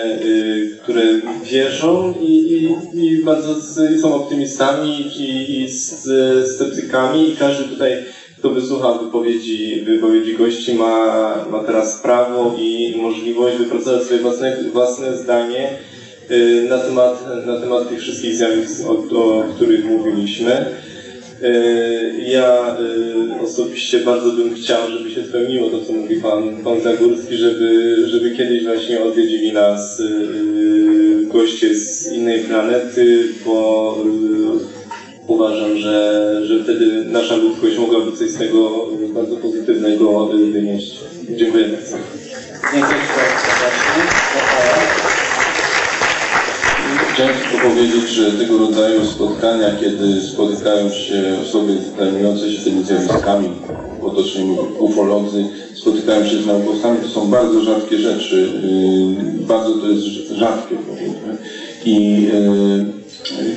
które 0.82 1.02
wierzą 1.44 2.14
i, 2.20 2.32
i, 2.32 2.68
i 3.04 3.24
bardzo 3.24 3.56
są 4.02 4.14
optymistami 4.14 5.00
i, 5.00 5.60
i 5.62 5.68
z 5.68 6.04
sceptykami. 6.54 7.30
I 7.30 7.36
każdy 7.36 7.64
tutaj 7.64 8.04
kto 8.40 8.50
wysłuchał 8.50 8.98
wypowiedzi, 9.04 9.80
wypowiedzi 9.80 10.36
gości 10.36 10.74
ma, 10.74 11.34
ma 11.50 11.64
teraz 11.64 12.00
prawo 12.02 12.56
i 12.58 12.94
możliwość 13.02 13.56
wypracować 13.56 14.02
sobie 14.02 14.20
własne, 14.20 14.56
własne 14.72 15.16
zdanie 15.16 15.70
y, 16.30 16.66
na 16.68 16.78
temat, 16.78 17.26
na 17.46 17.60
temat 17.60 17.88
tych 17.88 18.00
wszystkich 18.00 18.34
zjawisk, 18.34 18.86
o, 18.86 18.92
o 18.92 19.44
których 19.56 19.84
mówiliśmy. 19.84 20.66
Y, 21.42 22.24
Ja 22.26 22.76
y, 23.38 23.42
osobiście 23.42 23.98
bardzo 23.98 24.30
bym 24.32 24.54
chciał, 24.54 24.90
żeby 24.90 25.10
się 25.10 25.24
spełniło 25.24 25.70
to, 25.70 25.84
co 25.84 25.92
mówi 25.92 26.16
pan, 26.16 26.56
pan 26.64 26.80
Zagórski, 26.80 27.36
żeby, 27.36 27.96
żeby 28.06 28.30
kiedyś 28.36 28.64
właśnie 28.64 29.02
odwiedzili 29.02 29.52
nas 29.52 30.02
goście 31.32 31.74
z 31.74 32.12
innej 32.12 32.40
planety, 32.40 33.24
bo 33.44 33.96
uważam, 35.30 35.76
że, 35.76 36.40
że 36.46 36.64
wtedy 36.64 37.04
nasza 37.04 37.36
ludzkość 37.36 37.78
mogłaby 37.78 38.12
coś 38.12 38.30
z 38.30 38.38
tego 38.38 38.86
bardzo 39.14 39.36
pozytywnego 39.36 40.26
wynieść. 40.52 41.00
Dziękuję 41.38 41.68
bardzo. 41.68 41.96
Dziękuję. 42.72 43.00
Chciałem 47.14 47.34
tylko 47.36 47.68
powiedzieć, 47.68 48.08
że 48.08 48.32
tego 48.32 48.58
rodzaju 48.58 49.06
spotkania, 49.06 49.70
kiedy 49.80 50.20
spotykają 50.20 50.90
się 50.90 51.22
osoby 51.42 51.76
zajmujące 51.98 52.52
się 52.52 52.64
tymi 52.64 52.84
zjawiskami, 52.84 53.48
potocznie 54.00 54.44
mówiąc 54.44 54.68
ufolodzy, 54.78 55.44
spotykają 55.74 56.26
się 56.26 56.42
z 56.42 56.46
naukowcami, 56.46 56.98
to 57.02 57.08
są 57.08 57.30
bardzo 57.30 57.60
rzadkie 57.60 57.98
rzeczy. 57.98 58.48
Yy, 59.36 59.46
Bardzo 59.46 59.74
to 59.74 59.86
jest 59.86 60.04
rzadkie, 60.30 60.76
powiedzmy. 60.88 61.36
I 61.84 62.22
yy, 62.22 62.99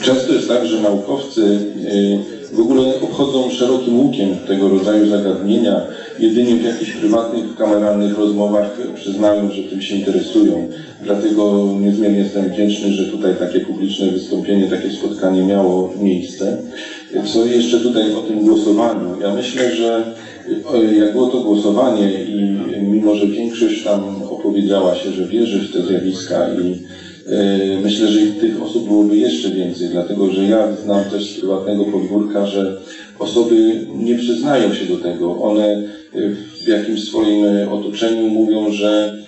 często 0.02 0.34
jest 0.34 0.48
tak, 0.48 0.66
że 0.66 0.82
naukowcy 0.82 1.41
yy, 1.41 2.34
w 2.54 2.60
ogóle 2.60 3.02
obchodzą 3.02 3.50
szerokim 3.50 4.00
łukiem 4.00 4.30
tego 4.48 4.70
rodzaju 4.70 5.10
zagadnienia. 5.10 5.82
Jedynie 6.20 6.56
w 6.56 6.64
jakichś 6.64 6.91
prywatnych, 6.91 7.56
kameralnych 7.56 8.18
rozmowach 8.18 8.78
przyznają, 8.95 9.52
że 9.52 9.64
tym 9.64 9.82
się 9.82 9.95
interesują. 9.95 10.68
Dlatego 11.04 11.70
niezmiernie 11.82 12.20
jestem 12.20 12.50
wdzięczny, 12.50 12.91
że 12.91 13.06
tutaj 13.06 13.36
takie 13.40 13.60
publiczne 13.60 14.08
wystąpienie, 14.08 14.68
takie 14.68 14.91
spotkanie 14.91 15.41
miało 15.41 15.94
miejsce. 16.02 16.58
Co 17.34 17.45
jeszcze 17.45 17.80
tutaj 17.80 18.16
o 18.16 18.22
tym 18.22 18.40
głosowaniu? 18.45 19.22
Ja 19.22 19.34
myślę, 19.34 19.76
że 19.76 20.14
e, 20.74 20.95
jak 20.95 21.12
było 21.12 21.28
to 21.28 21.40
głosowanie 21.40 22.24
i 22.24 22.58
mimo, 22.82 23.16
że 23.16 23.28
większość 23.28 23.84
tam 23.84 24.24
opowiedziała 24.24 24.95
się, 24.95 25.12
że 25.12 25.28
wierzy 25.28 25.60
w 25.60 25.74
te 25.74 25.82
zjawiska 25.82 26.50
i 26.54 26.84
myślę, 27.84 28.08
że 28.08 28.20
tych 28.20 28.62
osób 28.62 28.88
byłoby 28.88 29.18
jeszcze 29.18 29.50
więcej, 29.50 29.90
dlatego 29.90 30.32
że 30.32 30.44
ja 30.44 30.76
znam 30.76 31.04
też 31.04 31.30
z 31.30 31.40
prywatnego 31.40 31.86
podwórka, 31.86 32.45
że 32.45 32.78
osoby 33.20 33.86
nie 33.95 34.16
przyznają 34.16 34.74
się 34.74 34.86
do 34.86 34.98
tego. 34.98 35.41
One 35.41 35.66
e, 35.66 35.86
w 36.64 36.68
jakimś 36.68 37.04
swoim 37.04 37.45
e, 37.45 37.72
otoczeniu 37.72 38.28
mówią, 38.28 38.72
że 38.72 39.18
e, 39.20 39.23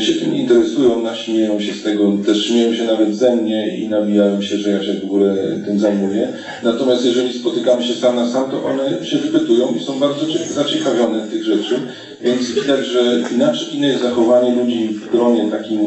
się 0.00 0.12
tym 0.12 0.34
interesują, 0.34 1.02
naśmieją 1.02 1.60
się 1.60 1.72
z 1.72 1.82
tego, 1.82 2.12
też 2.26 2.44
śmieją 2.46 2.74
się 2.74 2.84
nawet 2.84 3.14
ze 3.16 3.36
mnie 3.36 3.76
i 3.78 3.88
nabijają 3.88 4.42
się, 4.42 4.56
że 4.56 4.70
ja 4.70 4.82
się 4.82 4.94
w 4.94 5.04
ogóle 5.04 5.34
tym 5.66 5.78
zajmuję. 5.78 6.28
Natomiast 6.62 7.04
jeżeli 7.04 7.32
spotykamy 7.32 7.82
się 7.82 7.94
sam 7.94 8.16
na 8.16 8.28
sam, 8.30 8.50
to 8.50 8.64
one 8.64 9.04
się 9.06 9.16
wypytują 9.16 9.74
i 9.80 9.84
są 9.84 9.98
bardzo 9.98 10.26
cie- 10.26 10.38
zaciekawione 10.54 11.26
tych 11.28 11.44
rzeczy. 11.44 11.74
Więc 12.22 12.50
widać, 12.50 12.86
że 12.86 13.22
inaczej, 13.34 13.76
inne 13.76 13.86
jest 13.88 14.02
zachowanie 14.02 14.54
ludzi 14.54 14.88
w 14.88 15.10
gronie 15.10 15.50
takim 15.50 15.78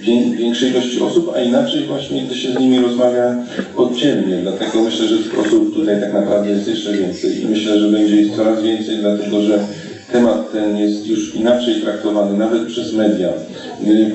wię- 0.00 0.36
większej 0.36 0.70
ilości 0.70 1.00
osób, 1.00 1.32
a 1.36 1.40
inaczej 1.40 1.84
właśnie, 1.84 2.22
gdy 2.22 2.34
się 2.34 2.52
z 2.52 2.58
nimi 2.58 2.78
rozmawia 2.78 3.36
oddzielnie. 3.76 4.36
Dlatego 4.42 4.82
myślę, 4.82 5.06
że 5.06 5.18
tych 5.18 5.38
osób 5.38 5.74
tutaj 5.74 6.00
tak 6.00 6.12
naprawdę 6.12 6.50
jest 6.50 6.68
jeszcze 6.68 6.92
więcej 6.92 7.42
i 7.42 7.46
myślę, 7.46 7.78
że 7.80 7.88
będzie 7.88 8.22
ich 8.22 8.36
coraz 8.36 8.62
więcej, 8.62 8.96
dlatego 8.96 9.42
że 9.42 9.58
temat 10.12 10.52
ten 10.52 10.76
jest 10.76 11.06
już 11.06 11.34
inaczej 11.34 11.80
traktowany, 11.80 12.38
nawet 12.38 12.66
przez 12.66 12.94
media. 12.94 13.28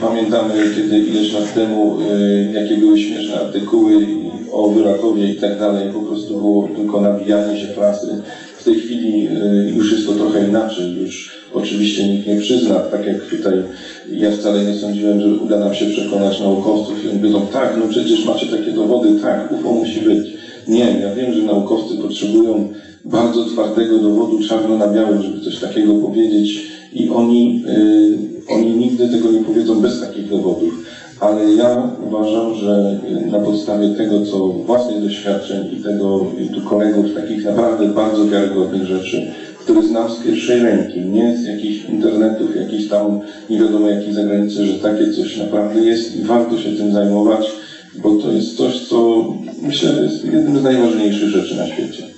Pamiętamy, 0.01 0.53
kiedy 0.75 0.99
ileś 0.99 1.33
lat 1.33 1.53
temu, 1.53 1.97
y, 2.01 2.51
jakie 2.53 2.77
były 2.77 2.99
śmieszne 2.99 3.39
artykuły 3.39 4.07
o 4.51 4.69
Wyrakowie 4.69 5.31
i 5.31 5.35
tak 5.35 5.59
dalej, 5.59 5.89
po 5.93 5.99
prostu 5.99 6.37
było 6.37 6.69
tylko 6.75 7.01
nabijanie 7.01 7.59
się 7.59 7.67
prasy. 7.67 8.21
W 8.57 8.63
tej 8.63 8.75
chwili 8.75 9.27
y, 9.27 9.71
już 9.75 9.91
jest 9.91 10.07
to 10.07 10.13
trochę 10.13 10.47
inaczej, 10.47 10.95
już 11.01 11.31
oczywiście 11.53 12.07
nikt 12.07 12.27
nie 12.27 12.37
przyzna, 12.37 12.79
tak 12.79 13.05
jak 13.05 13.21
tutaj 13.21 13.63
ja 14.11 14.31
wcale 14.31 14.65
nie 14.65 14.73
sądziłem, 14.73 15.21
że 15.21 15.27
uda 15.27 15.59
nam 15.59 15.73
się 15.73 15.85
przekonać 15.85 16.39
naukowców 16.39 17.05
i 17.05 17.09
oni 17.09 17.19
powiedzą, 17.19 17.47
tak, 17.47 17.75
no 17.79 17.87
przecież 17.87 18.25
macie 18.25 18.45
takie 18.45 18.71
dowody, 18.71 19.21
tak, 19.21 19.51
UFO 19.51 19.71
musi 19.71 20.01
być. 20.01 20.33
Nie, 20.67 20.99
ja 21.01 21.15
wiem, 21.15 21.33
że 21.33 21.41
naukowcy 21.41 21.97
potrzebują 21.97 22.73
bardzo 23.05 23.45
twardego 23.45 23.99
dowodu 23.99 24.39
czarno 24.47 24.77
na 24.77 24.87
białym, 24.87 25.21
żeby 25.21 25.41
coś 25.41 25.59
takiego 25.59 25.93
powiedzieć 25.93 26.67
i 26.93 27.09
oni, 27.09 27.63
y, 27.67 28.17
oni 28.49 28.71
nigdy 28.71 29.09
tego 29.09 29.31
nie 29.31 29.43
powiedzą 29.43 29.81
bez 29.81 30.01
takich 30.01 30.29
dowodów. 30.29 30.83
Ale 31.19 31.53
ja 31.53 31.91
uważam, 32.07 32.55
że 32.55 32.99
na 33.31 33.39
podstawie 33.39 33.89
tego, 33.89 34.25
co 34.25 34.47
własnych 34.47 35.03
doświadczeń 35.03 35.75
i 35.79 35.83
tego 35.83 36.25
i 36.41 36.47
tu 36.47 36.61
kolegów 36.61 37.05
takich 37.15 37.45
naprawdę 37.45 37.87
bardzo 37.87 38.27
wiarygodnych 38.27 38.85
rzeczy, 38.85 39.31
które 39.59 39.83
znam 39.83 40.11
z 40.11 40.23
pierwszej 40.23 40.59
ręki, 40.59 40.99
nie 40.99 41.37
z 41.37 41.45
jakichś 41.45 41.89
internetów, 41.89 42.55
jakichś 42.55 42.87
tam 42.89 43.19
nie 43.49 43.59
wiadomo 43.59 43.89
jakich 43.89 44.13
zagranicy, 44.13 44.65
że 44.65 44.73
takie 44.73 45.11
coś 45.11 45.37
naprawdę 45.37 45.81
jest 45.81 46.15
i 46.15 46.21
warto 46.21 46.57
się 46.57 46.71
tym 46.71 46.93
zajmować, 46.93 47.51
bo 47.95 48.15
to 48.15 48.31
jest 48.31 48.57
coś, 48.57 48.87
co 48.87 49.25
myślę 49.61 50.03
jest 50.03 50.25
jednym 50.25 50.59
z 50.59 50.63
najważniejszych 50.63 51.29
rzeczy 51.29 51.55
na 51.55 51.67
świecie. 51.67 52.12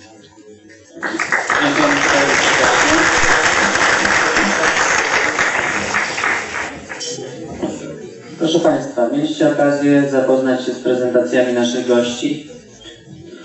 Proszę 8.40 8.60
Państwa, 8.60 9.10
mieliście 9.10 9.52
okazję 9.52 10.10
zapoznać 10.10 10.66
się 10.66 10.72
z 10.74 10.80
prezentacjami 10.80 11.54
naszych 11.54 11.88
gości. 11.88 12.50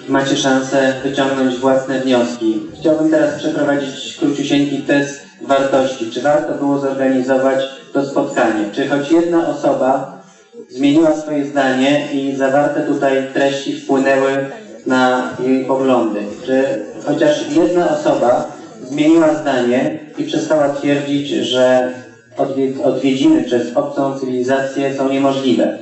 Macie 0.09 0.37
szansę 0.37 0.95
wyciągnąć 1.05 1.57
własne 1.57 2.01
wnioski. 2.01 2.61
Chciałbym 2.81 3.11
teraz 3.11 3.39
przeprowadzić 3.39 4.17
króciusieńki 4.19 4.83
test 4.83 5.21
wartości. 5.41 6.11
Czy 6.11 6.21
warto 6.21 6.55
było 6.55 6.79
zorganizować 6.79 7.65
to 7.93 8.07
spotkanie? 8.07 8.65
Czy 8.73 8.89
choć 8.89 9.11
jedna 9.11 9.49
osoba 9.49 10.23
zmieniła 10.69 11.17
swoje 11.17 11.45
zdanie 11.45 12.13
i 12.13 12.37
zawarte 12.37 12.83
tutaj 12.83 13.29
treści 13.33 13.81
wpłynęły 13.81 14.47
na 14.87 15.31
jej 15.39 15.65
poglądy? 15.65 16.21
Czy 16.47 16.90
chociaż 17.13 17.51
jedna 17.51 17.99
osoba 17.99 18.53
zmieniła 18.83 19.35
zdanie 19.35 19.99
i 20.19 20.25
przestała 20.25 20.69
twierdzić, 20.69 21.29
że 21.29 21.93
odwie- 22.37 22.83
odwiedziny 22.85 23.45
przez 23.45 23.77
obcą 23.77 24.19
cywilizację 24.19 24.95
są 24.95 25.09
niemożliwe? 25.09 25.79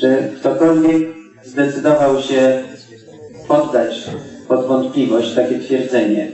Czy 0.00 0.28
ktokolwiek 0.40 1.02
zdecydował 1.44 2.20
się 2.20 2.58
poddać 3.48 4.04
pod 4.48 4.66
wątpliwość 4.66 5.34
takie 5.34 5.58
twierdzenie? 5.58 6.28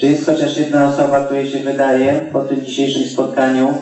Czy 0.00 0.06
jest 0.06 0.26
chociaż 0.26 0.56
jedna 0.56 0.86
osoba, 0.86 1.24
której 1.24 1.50
się 1.50 1.58
wydaje 1.58 2.20
po 2.32 2.40
tym 2.40 2.64
dzisiejszym 2.64 3.04
spotkaniu, 3.04 3.74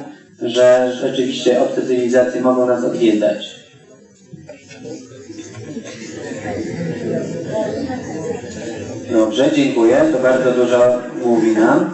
że 0.42 0.92
rzeczywiście 1.00 1.60
obce 1.60 1.82
cywilizacje 1.82 2.40
mogą 2.40 2.66
nas 2.66 2.84
odwiedzać? 2.84 3.61
Dobrze, 9.12 9.50
dziękuję. 9.52 10.04
To 10.12 10.18
bardzo 10.18 10.52
dużo 10.52 10.78
mówi 11.24 11.52
nam. 11.52 11.90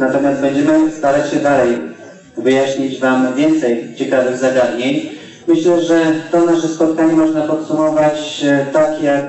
Natomiast 0.00 0.40
będziemy 0.40 0.90
starać 0.90 1.30
się 1.30 1.36
dalej 1.36 1.78
wyjaśnić 2.36 3.00
Wam 3.00 3.34
więcej 3.34 3.94
ciekawych 3.96 4.36
zagadnień. 4.36 5.10
Myślę, 5.48 5.82
że 5.82 6.00
to 6.30 6.44
nasze 6.44 6.68
spotkanie 6.68 7.12
można 7.12 7.42
podsumować 7.42 8.44
e, 8.48 8.66
tak 8.72 9.02
jak 9.02 9.24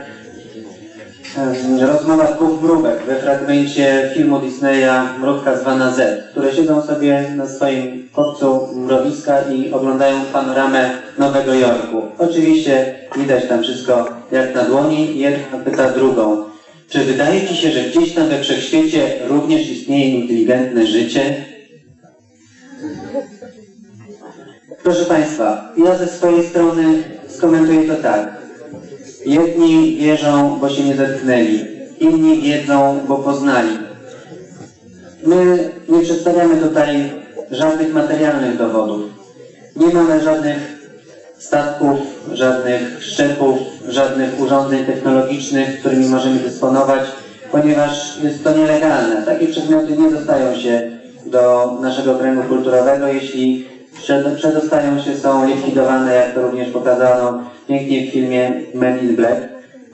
em, 1.38 1.90
rozmowa 1.90 2.32
dwóch 2.32 2.62
mrówek 2.62 3.04
we 3.08 3.16
fragmencie 3.16 4.12
filmu 4.16 4.40
Disneya 4.40 5.20
Mrówka 5.20 5.58
zwana 5.58 5.92
Z, 5.92 6.26
które 6.32 6.54
siedzą 6.54 6.82
sobie 6.82 7.26
na 7.36 7.48
swoim 7.48 8.10
kopcu 8.14 8.68
mrowiska 8.76 9.42
i 9.42 9.74
oglądają 9.74 10.22
panoramę 10.34 10.90
Nowego 11.18 11.54
Jorku. 11.54 12.02
Oczywiście 12.18 12.96
widać 13.18 13.48
tam 13.48 13.64
wszystko 13.64 14.10
jak 14.32 14.56
na 14.56 14.64
dłoni. 14.64 15.20
Jedna 15.20 15.58
pyta 15.66 15.90
drugą. 15.90 16.55
Czy 16.90 17.00
wydaje 17.00 17.48
Ci 17.48 17.56
się, 17.56 17.72
że 17.72 17.84
gdzieś 17.84 18.14
tam 18.14 18.30
we 18.30 18.42
wszechświecie 18.42 19.20
również 19.28 19.70
istnieje 19.70 20.20
inteligentne 20.20 20.88
życie? 20.88 21.46
Proszę 24.84 25.06
Państwa, 25.06 25.74
ja 25.78 25.98
ze 25.98 26.08
swojej 26.08 26.48
strony 26.48 27.04
skomentuję 27.28 27.88
to 27.88 27.96
tak. 27.96 28.36
Jedni 29.26 29.98
wierzą, 29.98 30.58
bo 30.62 30.70
się 30.70 30.84
nie 30.84 30.96
zetknęli, 30.96 31.60
inni 32.00 32.42
wiedzą, 32.42 33.00
bo 33.08 33.18
poznali. 33.18 33.78
My 35.24 35.72
nie 35.90 36.02
przedstawiamy 36.02 36.58
tutaj 36.58 37.12
żadnych 37.52 37.94
materialnych 37.94 38.58
dowodów. 38.58 39.02
Nie 39.76 39.88
mamy 39.88 40.24
żadnych 40.24 40.75
statków, 41.46 41.98
żadnych 42.34 43.04
szczepów, 43.04 43.60
żadnych 43.88 44.40
urządzeń 44.40 44.86
technologicznych, 44.86 45.80
którymi 45.80 46.06
możemy 46.08 46.40
dysponować, 46.40 47.02
ponieważ 47.52 48.18
jest 48.24 48.44
to 48.44 48.58
nielegalne. 48.58 49.24
Takie 49.26 49.48
przedmioty 49.48 49.98
nie 49.98 50.10
dostają 50.12 50.56
się 50.56 50.92
do 51.26 51.72
naszego 51.82 52.16
kręgu 52.16 52.44
kulturowego, 52.44 53.08
jeśli 53.08 53.66
przed- 54.02 54.36
przedostają 54.36 55.00
się, 55.00 55.16
są 55.16 55.48
likwidowane, 55.48 56.16
jak 56.16 56.34
to 56.34 56.42
również 56.42 56.70
pokazano 56.70 57.42
pięknie 57.68 58.08
w 58.08 58.12
filmie 58.12 58.52
Men 58.74 59.00
in 59.00 59.16
Black. 59.16 59.42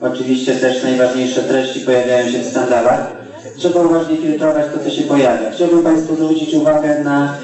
Oczywiście 0.00 0.54
też 0.54 0.82
najważniejsze 0.82 1.42
treści 1.42 1.80
pojawiają 1.80 2.28
się 2.28 2.38
w 2.38 2.50
skandalach. 2.50 3.12
Trzeba 3.56 3.80
uważnie 3.80 4.16
filtrować 4.16 4.64
to, 4.74 4.84
co 4.84 4.90
się 4.90 5.02
pojawia. 5.02 5.50
Chciałbym 5.50 5.82
Państwu 5.82 6.14
zwrócić 6.14 6.54
uwagę 6.54 7.00
na 7.04 7.34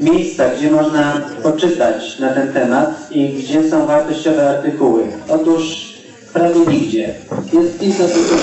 miejsca, 0.00 0.48
gdzie 0.48 0.70
można 0.70 1.20
poczytać 1.42 2.18
na 2.18 2.28
ten 2.28 2.52
temat 2.52 3.08
i 3.10 3.28
gdzie 3.28 3.70
są 3.70 3.86
wartościowe 3.86 4.50
artykuły. 4.50 5.02
Otóż 5.28 5.94
prawie 6.32 6.60
nigdzie. 6.60 7.14
Jest 7.52 7.80
kilka 7.80 8.04
źródeł, 8.08 8.38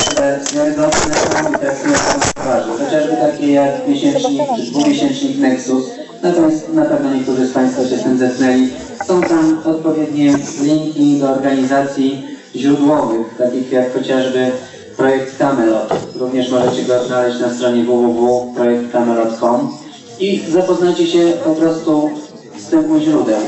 które 0.00 0.38
wiarygodne 0.54 1.14
są 1.14 1.50
i 1.50 1.58
traktują 1.58 1.94
poważnie. 2.34 2.72
Chociażby 2.84 3.16
takie 3.16 3.52
jak 3.52 3.88
miesięcznik 3.88 4.42
czy 4.56 4.70
dwumiesięcznik 4.70 5.38
Nexus, 5.38 5.84
Natomiast 6.22 6.74
na 6.74 6.84
pewno 6.84 7.14
niektórzy 7.14 7.46
z 7.46 7.52
Państwa 7.52 7.82
się 7.82 7.96
z 7.96 8.02
tym 8.02 8.18
zetknęli. 8.18 8.68
Są 9.06 9.20
tam 9.20 9.58
odpowiednie 9.64 10.34
linki 10.62 11.20
do 11.20 11.30
organizacji 11.30 12.26
źródłowych, 12.56 13.34
takich 13.38 13.72
jak 13.72 13.94
chociażby 13.94 14.50
projekt 14.96 15.38
Camelot. 15.38 15.94
Również 16.16 16.50
możecie 16.50 16.82
go 16.82 17.04
znaleźć 17.04 17.40
na 17.40 17.54
stronie 17.54 17.84
www.projektcamelot.com 17.84 19.87
i 20.20 20.44
zapoznajcie 20.50 21.06
się 21.06 21.32
po 21.44 21.54
prostu 21.54 22.10
z 22.58 22.66
tym 22.66 22.92
u 22.92 23.00
źródeł. 23.00 23.40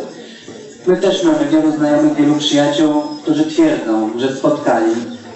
My 0.87 0.97
też 0.97 1.25
mamy 1.25 1.47
wielu 1.51 1.73
znajomych, 1.73 2.15
wielu 2.15 2.35
przyjaciół, 2.35 3.03
którzy 3.23 3.47
twierdzą, 3.47 4.11
że 4.19 4.37
spotkali, 4.37 4.93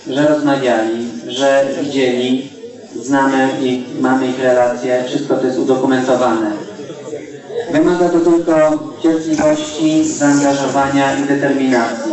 że 0.07 0.29
rozmawiali, 0.29 1.09
że 1.29 1.67
widzieli, 1.83 2.51
znamy 3.03 3.49
i 3.63 3.85
mamy 4.01 4.29
ich 4.29 4.43
relacje, 4.43 5.05
wszystko 5.07 5.35
to 5.35 5.47
jest 5.47 5.59
udokumentowane. 5.59 6.51
Wymaga 7.73 8.09
to 8.09 8.21
tylko 8.21 8.79
cierpliwości, 9.03 10.05
zaangażowania 10.05 11.19
i 11.19 11.23
determinacji, 11.23 12.13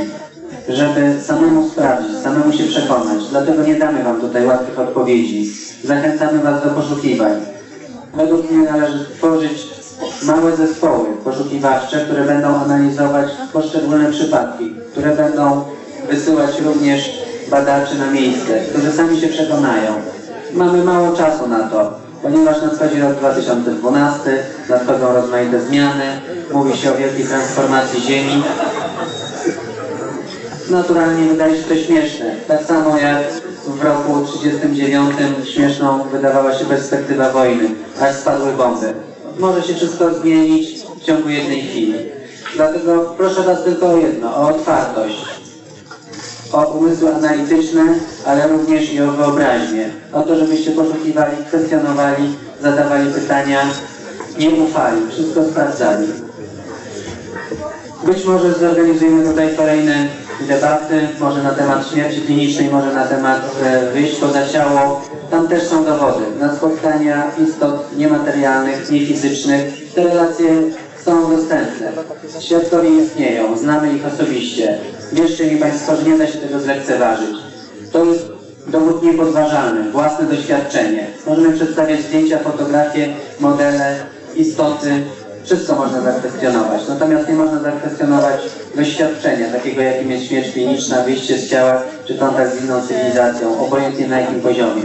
żeby 0.70 1.22
samemu 1.24 1.70
sprawdzić, 1.70 2.18
samemu 2.24 2.54
się 2.54 2.64
przekonać. 2.64 3.24
Dlatego 3.30 3.64
nie 3.64 3.76
damy 3.76 4.04
Wam 4.04 4.22
tutaj 4.22 4.46
łatwych 4.46 4.80
odpowiedzi. 4.80 5.54
Zachęcamy 5.84 6.40
Was 6.40 6.64
do 6.64 6.70
poszukiwań. 6.70 7.51
Według 8.14 8.52
mnie 8.52 8.72
należy 8.72 9.06
tworzyć 9.18 9.68
małe 10.24 10.58
zespoły 10.58 11.08
poszukiwawcze, 11.24 12.06
które 12.06 12.24
będą 12.24 12.48
analizować 12.56 13.32
poszczególne 13.54 14.12
przypadki, 14.12 14.76
które 14.92 15.16
będą 15.16 15.64
wysyłać 16.10 16.60
również 16.60 17.22
badaczy 17.52 17.98
na 18.00 18.12
miejsce, 18.12 18.60
którzy 18.60 18.92
sami 18.92 19.20
się 19.20 19.28
przekonają. 19.28 19.92
Mamy 20.54 20.84
mało 20.84 21.18
czasu 21.18 21.48
na 21.48 21.70
to, 21.70 21.94
ponieważ 22.22 22.62
nadchodzi 22.62 23.00
rok 23.02 23.14
2012, 23.14 24.44
nadchodzą 24.70 25.14
rozmaite 25.14 25.62
zmiany, 25.62 26.06
mówi 26.54 26.78
się 26.78 26.94
o 26.94 26.98
wielkiej 26.98 27.26
transformacji 27.26 28.02
Ziemi. 28.02 28.44
Naturalnie 30.70 31.28
wydaje 31.28 31.58
się 31.58 31.64
to 31.64 31.76
śmieszne. 31.76 32.36
Tak 32.48 32.64
samo 32.64 32.98
jak 32.98 33.18
w 33.68 33.84
roku 33.84 34.26
1939 34.26 35.50
śmieszną 35.50 36.04
wydawała 36.04 36.54
się 36.54 36.66
perspektywa 36.66 37.30
wojny, 37.30 37.70
aż 38.02 38.16
spadły 38.16 38.54
bomby. 38.54 38.94
Może 39.40 39.64
się 39.64 39.74
wszystko 39.74 40.14
zmienić 40.14 40.84
w 41.02 41.06
ciągu 41.06 41.30
jednej 41.30 41.62
chwili. 41.62 41.94
Dlatego 42.56 43.16
proszę 43.18 43.42
Was 43.44 43.64
tylko 43.64 43.88
o 43.88 43.98
jedno, 43.98 44.36
o 44.36 44.50
otwartość, 44.50 45.26
o 46.52 46.66
umysły 46.66 47.16
analityczne, 47.16 47.82
ale 48.26 48.48
również 48.48 48.94
i 48.94 49.02
o 49.02 49.12
wyobraźnię. 49.12 49.90
O 50.14 50.24
to, 50.24 50.36
żebyście 50.36 50.72
poszukiwali, 50.72 51.38
kwestionowali, 51.48 52.36
zadawali 52.62 53.14
pytania, 53.14 53.62
nie 54.40 54.50
ufali, 54.50 55.02
wszystko 55.10 55.44
sprawdzali. 55.44 56.08
Być 58.04 58.26
może 58.26 58.54
zorganizujemy 58.54 59.30
tutaj 59.30 59.56
kolejne 59.56 60.08
debaty, 60.48 61.08
może 61.20 61.44
na 61.44 61.52
temat 61.52 61.88
śmierci 61.92 62.22
klinicznej, 62.22 62.70
może 62.70 62.94
na 62.94 63.06
temat 63.06 63.42
e, 63.64 63.92
wyjść 63.92 64.20
poza 64.20 64.48
ciało. 64.48 65.02
Tam 65.32 65.48
też 65.48 65.64
są 65.64 65.86
dowody 65.86 66.26
na 66.40 66.56
spotkania 66.56 67.32
istot 67.48 67.98
niematerialnych, 67.98 68.92
niefizycznych. 68.92 69.94
Te 69.96 70.04
relacje 70.04 70.48
są 71.06 71.36
dostępne. 71.36 71.92
Świadkowie 72.40 72.90
istnieją, 72.90 73.58
znamy 73.58 73.94
ich 73.94 74.06
osobiście. 74.06 74.78
Wierzcie 75.14 75.52
mi 75.52 75.58
Państwo, 75.58 75.96
że 75.96 76.04
nie 76.04 76.18
da 76.18 76.28
się 76.28 76.38
tego 76.38 76.60
zlekceważyć. 76.60 77.36
To 77.92 78.06
jest 78.06 78.26
dowód 78.68 79.04
niepodważalny, 79.04 79.92
własne 79.92 80.26
doświadczenie. 80.26 81.08
Możemy 81.28 81.54
przedstawiać 81.54 82.02
zdjęcia, 82.02 82.40
fotografie, 82.40 83.14
modele, 83.40 83.96
istoty, 84.36 85.04
wszystko 85.56 85.76
można 85.76 86.02
zakwestionować. 86.02 86.82
Natomiast 86.90 87.30
nie 87.30 87.36
można 87.36 87.60
zakwestionować 87.60 88.42
doświadczenia, 88.76 89.52
takiego 89.52 89.82
jakim 89.82 90.12
jest 90.12 90.26
śmierć 90.26 90.52
kliniczna, 90.52 91.02
wyjście 91.02 91.38
z 91.38 91.50
ciała, 91.50 91.82
czy 92.06 92.18
kontakt 92.18 92.56
z 92.56 92.64
inną 92.64 92.82
cywilizacją, 92.82 93.66
obojętnie 93.66 94.08
na 94.08 94.20
jakim 94.20 94.42
poziomie. 94.42 94.82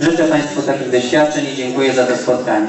Życzę 0.00 0.24
Państwu 0.24 0.62
takich 0.62 0.90
doświadczeń 0.90 1.44
i 1.52 1.56
dziękuję 1.56 1.92
za 1.92 2.06
to 2.06 2.16
spotkanie. 2.16 2.68